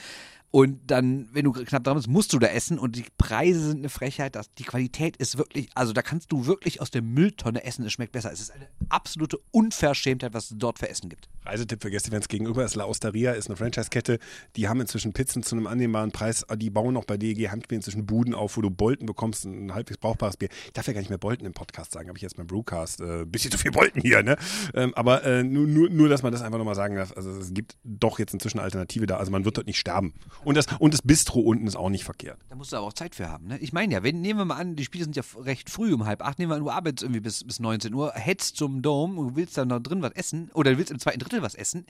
Und 0.57 0.91
dann, 0.91 1.29
wenn 1.35 1.45
du 1.45 1.53
knapp 1.53 1.85
dran 1.85 1.97
bist, 1.97 2.09
musst 2.09 2.33
du 2.33 2.39
da 2.39 2.47
essen 2.47 2.79
und 2.79 2.97
die 2.97 3.05
Preise 3.19 3.61
sind 3.61 3.81
eine 3.81 3.91
Frechheit. 3.91 4.37
Das, 4.37 4.55
die 4.55 4.63
Qualität 4.65 5.15
ist 5.19 5.37
wirklich, 5.37 5.69
also 5.75 5.93
da 5.93 6.01
kannst 6.01 6.33
du 6.33 6.47
wirklich 6.47 6.81
aus 6.81 6.91
der 6.91 7.03
Mülltonne 7.03 7.63
essen, 7.63 7.85
es 7.85 7.93
schmeckt 7.93 8.13
besser. 8.13 8.33
Es 8.33 8.41
ist 8.41 8.53
eine 8.53 8.67
absolute 8.89 9.39
Unverschämtheit, 9.51 10.33
was 10.33 10.51
es 10.51 10.57
dort 10.57 10.79
für 10.79 10.89
Essen 10.89 11.11
gibt. 11.11 11.29
Reisetipp 11.45 11.83
für 11.83 11.91
Gästefans 11.91 12.29
gegenüber 12.29 12.65
ist 12.65 12.75
La 12.75 12.87
Osteria, 12.87 13.33
ist 13.33 13.49
eine 13.49 13.57
Franchise-Kette. 13.57 14.19
Die 14.57 14.67
haben 14.67 14.81
inzwischen 14.81 15.13
Pizzen 15.13 15.43
zu 15.43 15.57
einem 15.57 15.67
annehmbaren 15.67 16.11
Preis. 16.11 16.47
Die 16.57 16.71
bauen 16.71 16.95
noch 16.95 17.05
bei 17.05 17.19
DEG 17.19 17.51
Handbier 17.51 17.77
inzwischen 17.77 18.07
Buden 18.07 18.35
auf, 18.35 18.57
wo 18.57 18.63
du 18.63 18.71
Bolten 18.71 19.05
bekommst, 19.05 19.45
ein 19.45 19.75
halbwegs 19.75 19.99
brauchbares 19.99 20.39
Bier. 20.39 20.49
Ich 20.65 20.73
darf 20.73 20.87
ja 20.87 20.95
gar 20.95 21.01
nicht 21.01 21.11
mehr 21.11 21.19
Bolten 21.19 21.45
im 21.45 21.53
Podcast 21.53 21.93
sagen, 21.93 22.09
habe 22.09 22.17
ich 22.17 22.23
jetzt 22.23 22.39
beim 22.39 22.47
Brewcast. 22.47 23.03
Äh, 23.03 23.27
bisschen 23.27 23.51
zu 23.51 23.59
viel 23.59 23.73
Bolten 23.73 24.01
hier, 24.01 24.23
ne? 24.23 24.39
Ähm, 24.73 24.95
aber 24.95 25.23
äh, 25.25 25.45
nur, 25.45 25.67
nur, 25.67 25.91
nur, 25.91 26.09
dass 26.09 26.23
man 26.23 26.33
das 26.33 26.41
einfach 26.41 26.57
nochmal 26.57 26.75
sagen 26.75 26.97
darf. 26.97 27.15
Also 27.15 27.31
es 27.33 27.53
gibt 27.53 27.77
doch 27.85 28.19
jetzt 28.19 28.33
inzwischen 28.33 28.59
Alternative 28.59 29.05
da. 29.07 29.19
Also 29.19 29.31
man 29.31 29.45
wird 29.45 29.59
dort 29.59 29.67
nicht 29.67 29.79
sterben. 29.79 30.15
Und 30.47 30.55
das, 30.55 30.67
und 30.79 30.95
das 30.95 31.03
Bistro 31.03 31.41
unten 31.41 31.67
ist 31.67 31.75
auch 31.75 31.91
nicht 31.91 32.05
verkehrt. 32.05 32.39
Da 32.49 32.55
musst 32.55 32.73
du 32.73 32.77
aber 32.77 32.87
auch 32.87 32.93
Zeit 32.93 33.17
für 33.17 33.29
haben. 33.29 33.49
Ne? 33.49 33.59
Ich 33.59 33.73
meine 33.73 33.93
ja, 33.93 34.05
wenn, 34.05 34.21
nehmen 34.21 34.39
wir 34.39 34.45
mal 34.45 34.55
an, 34.55 34.77
die 34.77 34.85
Spiele 34.85 35.03
sind 35.03 35.17
ja 35.17 35.25
recht 35.41 35.69
früh 35.69 35.93
um 35.93 36.07
halb 36.07 36.23
acht, 36.23 36.39
nehmen 36.39 36.53
wir 36.53 36.55
an, 36.55 36.63
du 36.63 36.71
arbeitest 36.71 37.03
irgendwie 37.03 37.19
bis, 37.19 37.43
bis 37.43 37.59
19 37.59 37.93
Uhr, 37.93 38.13
hetzt 38.13 38.57
zum 38.57 38.81
Dome 38.81 39.19
und 39.19 39.35
willst 39.35 39.59
dann 39.59 39.67
noch 39.67 39.81
drin 39.81 40.03
was 40.03 40.13
essen 40.13 40.53
oder 40.55 40.79
willst 40.79 40.93
im 40.93 41.01
zweiten 41.01 41.19
Drittel 41.19 41.43
was 41.43 41.57
essen. 41.57 41.85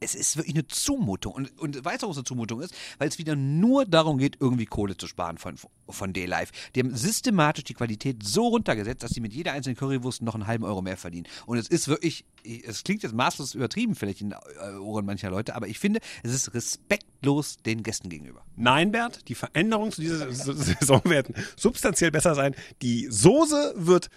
Es 0.00 0.14
ist 0.14 0.36
wirklich 0.36 0.54
eine 0.54 0.66
Zumutung. 0.66 1.32
Und, 1.32 1.58
und 1.58 1.84
weißt 1.84 2.02
du, 2.02 2.10
es 2.10 2.16
eine 2.16 2.24
Zumutung 2.24 2.60
ist? 2.60 2.74
Weil 2.98 3.08
es 3.08 3.18
wieder 3.18 3.36
nur 3.36 3.84
darum 3.84 4.18
geht, 4.18 4.36
irgendwie 4.40 4.66
Kohle 4.66 4.96
zu 4.96 5.06
sparen 5.06 5.38
von, 5.38 5.56
von 5.88 6.12
D-Live. 6.12 6.50
Die 6.74 6.80
haben 6.80 6.94
systematisch 6.94 7.64
die 7.64 7.74
Qualität 7.74 8.22
so 8.22 8.48
runtergesetzt, 8.48 9.02
dass 9.02 9.10
sie 9.10 9.20
mit 9.20 9.32
jeder 9.32 9.52
einzelnen 9.52 9.76
Currywurst 9.76 10.22
noch 10.22 10.34
einen 10.34 10.46
halben 10.46 10.64
Euro 10.64 10.82
mehr 10.82 10.96
verdienen. 10.96 11.26
Und 11.46 11.58
es 11.58 11.68
ist 11.68 11.88
wirklich, 11.88 12.24
es 12.44 12.84
klingt 12.84 13.02
jetzt 13.02 13.14
maßlos 13.14 13.54
übertrieben 13.54 13.94
vielleicht 13.94 14.20
in 14.20 14.32
äh, 14.32 14.76
Ohren 14.80 15.04
mancher 15.04 15.30
Leute, 15.30 15.54
aber 15.54 15.68
ich 15.68 15.78
finde, 15.78 16.00
es 16.22 16.32
ist 16.32 16.54
respektlos 16.54 17.56
den 17.58 17.82
Gästen 17.82 18.08
gegenüber. 18.08 18.44
Nein, 18.56 18.92
Bert, 18.92 19.28
die 19.28 19.34
Veränderungen 19.34 19.92
zu 19.92 20.00
dieser 20.00 20.32
Saison 20.32 21.02
werden 21.04 21.34
substanziell 21.56 22.10
besser 22.10 22.34
sein. 22.34 22.54
Die 22.82 23.08
Soße 23.10 23.74
wird 23.76 24.08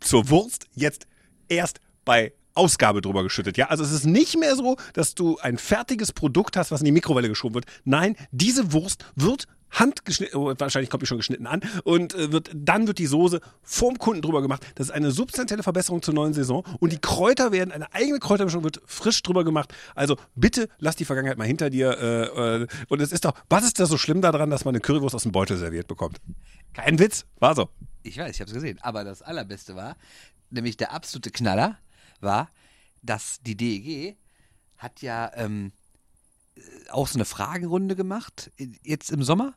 zur 0.00 0.28
Wurst 0.30 0.66
jetzt 0.74 1.06
erst 1.48 1.80
bei 2.04 2.32
Ausgabe 2.54 3.00
drüber 3.00 3.22
geschüttet. 3.22 3.56
Ja, 3.56 3.66
also 3.68 3.84
es 3.84 3.92
ist 3.92 4.06
nicht 4.06 4.38
mehr 4.38 4.56
so, 4.56 4.76
dass 4.92 5.14
du 5.14 5.38
ein 5.38 5.58
fertiges 5.58 6.12
Produkt 6.12 6.56
hast, 6.56 6.70
was 6.70 6.80
in 6.80 6.86
die 6.86 6.92
Mikrowelle 6.92 7.28
geschoben 7.28 7.54
wird. 7.54 7.66
Nein, 7.84 8.16
diese 8.32 8.72
Wurst 8.72 9.04
wird 9.14 9.46
handgeschnitten, 9.70 10.38
oh, 10.38 10.52
wahrscheinlich 10.58 10.90
kommt 10.90 11.02
die 11.02 11.06
schon 11.06 11.18
geschnitten 11.18 11.46
an 11.46 11.60
und 11.84 12.14
äh, 12.14 12.32
wird, 12.32 12.50
dann 12.54 12.86
wird 12.86 12.98
die 12.98 13.06
Soße 13.06 13.40
vorm 13.62 13.98
Kunden 13.98 14.22
drüber 14.22 14.42
gemacht. 14.42 14.66
Das 14.74 14.88
ist 14.88 14.92
eine 14.92 15.10
substanzielle 15.10 15.62
Verbesserung 15.62 16.02
zur 16.02 16.14
neuen 16.14 16.34
Saison 16.34 16.64
und 16.80 16.92
die 16.92 16.98
Kräuter 16.98 17.52
werden, 17.52 17.72
eine 17.72 17.92
eigene 17.94 18.18
Kräutermischung 18.18 18.64
wird 18.64 18.80
frisch 18.84 19.22
drüber 19.22 19.44
gemacht. 19.44 19.72
Also 19.94 20.16
bitte 20.34 20.68
lass 20.78 20.96
die 20.96 21.04
Vergangenheit 21.04 21.38
mal 21.38 21.46
hinter 21.46 21.70
dir 21.70 21.96
äh, 21.98 22.62
äh, 22.62 22.66
und 22.88 23.00
es 23.00 23.12
ist 23.12 23.24
doch, 23.24 23.34
was 23.48 23.64
ist 23.64 23.78
da 23.78 23.86
so 23.86 23.96
schlimm 23.96 24.20
daran, 24.20 24.50
dass 24.50 24.64
man 24.64 24.74
eine 24.74 24.80
Currywurst 24.80 25.14
aus 25.14 25.22
dem 25.22 25.32
Beutel 25.32 25.56
serviert 25.56 25.86
bekommt? 25.86 26.20
Kein 26.74 26.98
Witz, 26.98 27.24
war 27.38 27.54
so. 27.54 27.68
Ich 28.02 28.18
weiß, 28.18 28.34
ich 28.34 28.40
habe 28.40 28.48
es 28.48 28.54
gesehen. 28.54 28.78
Aber 28.82 29.04
das 29.04 29.22
Allerbeste 29.22 29.76
war, 29.76 29.96
nämlich 30.50 30.76
der 30.76 30.92
absolute 30.92 31.30
Knaller, 31.30 31.78
war, 32.22 32.50
dass 33.02 33.40
die 33.42 33.56
DEG 33.56 34.16
hat 34.76 35.02
ja 35.02 35.30
ähm, 35.34 35.72
äh, 36.56 36.60
auch 36.90 37.06
so 37.06 37.16
eine 37.16 37.24
Fragerunde 37.24 37.96
gemacht, 37.96 38.50
äh, 38.56 38.68
jetzt 38.82 39.10
im 39.10 39.22
Sommer. 39.22 39.54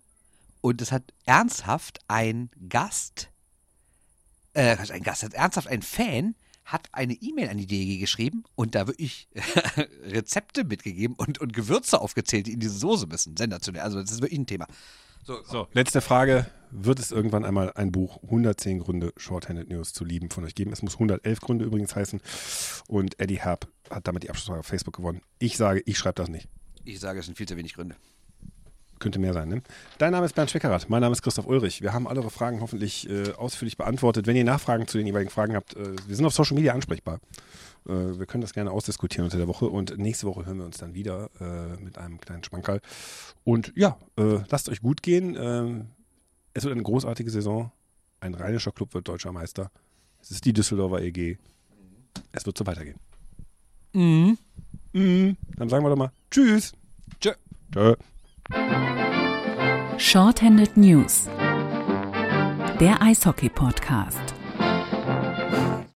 Und 0.61 0.81
es 0.81 0.91
hat 0.91 1.13
ernsthaft 1.25 1.99
ein 2.07 2.49
Gast, 2.69 3.29
äh, 4.53 4.77
ein 4.77 5.03
Gast, 5.03 5.23
hat 5.23 5.33
ernsthaft 5.33 5.67
ein 5.67 5.81
Fan, 5.81 6.35
hat 6.65 6.87
eine 6.93 7.13
E-Mail 7.13 7.49
an 7.49 7.57
die 7.57 7.67
DEG 7.67 7.99
geschrieben 7.99 8.43
und 8.55 8.75
da 8.75 8.87
wirklich 8.87 9.27
Rezepte 10.03 10.63
mitgegeben 10.63 11.15
und, 11.15 11.39
und 11.39 11.53
Gewürze 11.53 11.99
aufgezählt, 11.99 12.47
die 12.47 12.53
in 12.53 12.61
diese 12.61 12.77
Soße 12.77 13.07
müssen. 13.07 13.35
Sensationell. 13.35 13.81
Also 13.81 13.99
das 13.99 14.11
ist 14.11 14.21
wirklich 14.21 14.39
ein 14.39 14.47
Thema. 14.47 14.67
So, 15.25 15.41
So, 15.43 15.67
letzte 15.73 16.01
Frage. 16.01 16.45
Wird 16.75 16.97
es 16.97 17.11
irgendwann 17.11 17.45
einmal 17.45 17.71
ein 17.73 17.91
Buch 17.91 18.17
110 18.23 18.79
Gründe 18.79 19.13
Shorthanded 19.15 19.69
News 19.69 19.93
zu 19.93 20.03
lieben 20.03 20.31
von 20.31 20.43
euch 20.43 20.55
geben? 20.55 20.73
Es 20.73 20.81
muss 20.81 20.95
111 20.95 21.39
Gründe 21.39 21.65
übrigens 21.65 21.95
heißen. 21.95 22.19
Und 22.87 23.19
Eddie 23.19 23.39
Herb 23.39 23.67
hat 23.91 24.07
damit 24.07 24.23
die 24.23 24.31
Abschlussfrage 24.31 24.61
auf 24.61 24.65
Facebook 24.65 24.95
gewonnen. 24.95 25.21
Ich 25.37 25.55
sage, 25.55 25.83
ich 25.85 25.99
schreibe 25.99 26.15
das 26.15 26.29
nicht. 26.29 26.47
ich 26.83 26.99
sage, 26.99 27.19
es 27.19 27.25
sind 27.25 27.37
viel 27.37 27.47
zu 27.47 27.55
wenig 27.57 27.75
Gründe. 27.75 27.95
Könnte 28.97 29.19
mehr 29.19 29.33
sein, 29.33 29.49
ne? 29.49 29.61
Dein 29.99 30.13
Name 30.13 30.25
ist 30.25 30.33
Bernd 30.33 30.49
Schweckerath, 30.49 30.89
mein 30.89 31.01
Name 31.01 31.11
ist 31.13 31.21
Christoph 31.21 31.45
Ulrich. 31.45 31.81
Wir 31.81 31.93
haben 31.93 32.07
alle 32.07 32.21
eure 32.21 32.29
Fragen 32.31 32.61
hoffentlich 32.61 33.07
äh, 33.09 33.33
ausführlich 33.33 33.77
beantwortet. 33.77 34.25
Wenn 34.27 34.35
ihr 34.35 34.45
Nachfragen 34.45 34.87
zu 34.87 34.97
den 34.97 35.05
jeweiligen 35.05 35.29
Fragen 35.29 35.55
habt, 35.55 35.75
äh, 35.75 35.95
wir 36.07 36.15
sind 36.15 36.25
auf 36.25 36.33
Social 36.33 36.55
Media 36.55 36.73
ansprechbar. 36.73 37.19
Äh, 37.87 38.19
wir 38.19 38.25
können 38.25 38.41
das 38.41 38.53
gerne 38.53 38.71
ausdiskutieren 38.71 39.25
unter 39.25 39.37
der 39.37 39.47
Woche 39.47 39.67
und 39.67 39.97
nächste 39.97 40.27
Woche 40.27 40.45
hören 40.45 40.57
wir 40.57 40.65
uns 40.65 40.77
dann 40.77 40.93
wieder 40.93 41.29
äh, 41.39 41.81
mit 41.81 41.97
einem 41.97 42.19
kleinen 42.19 42.43
Schmankerl. 42.43 42.81
Und 43.43 43.73
ja, 43.75 43.97
äh, 44.17 44.39
lasst 44.49 44.69
euch 44.69 44.81
gut 44.81 45.03
gehen. 45.03 45.35
Ähm, 45.39 45.87
es 46.53 46.63
wird 46.63 46.73
eine 46.73 46.83
großartige 46.83 47.29
Saison. 47.29 47.71
Ein 48.19 48.35
rheinischer 48.35 48.71
Club 48.71 48.93
wird 48.93 49.07
deutscher 49.07 49.31
Meister. 49.31 49.71
Es 50.21 50.31
ist 50.31 50.45
die 50.45 50.53
Düsseldorfer 50.53 51.01
EG. 51.01 51.37
Es 52.31 52.45
wird 52.45 52.57
so 52.57 52.65
weitergehen. 52.65 52.97
Mhm. 53.93 54.37
Dann 54.93 55.69
sagen 55.69 55.83
wir 55.83 55.89
doch 55.89 55.97
mal 55.97 56.11
Tschüss. 56.31 56.73
Tschö. 57.19 57.33
Tschö. 57.71 57.95
Shorthanded 59.97 60.77
News. 60.77 61.27
Der 62.79 63.01
Eishockey-Podcast. 63.01 64.32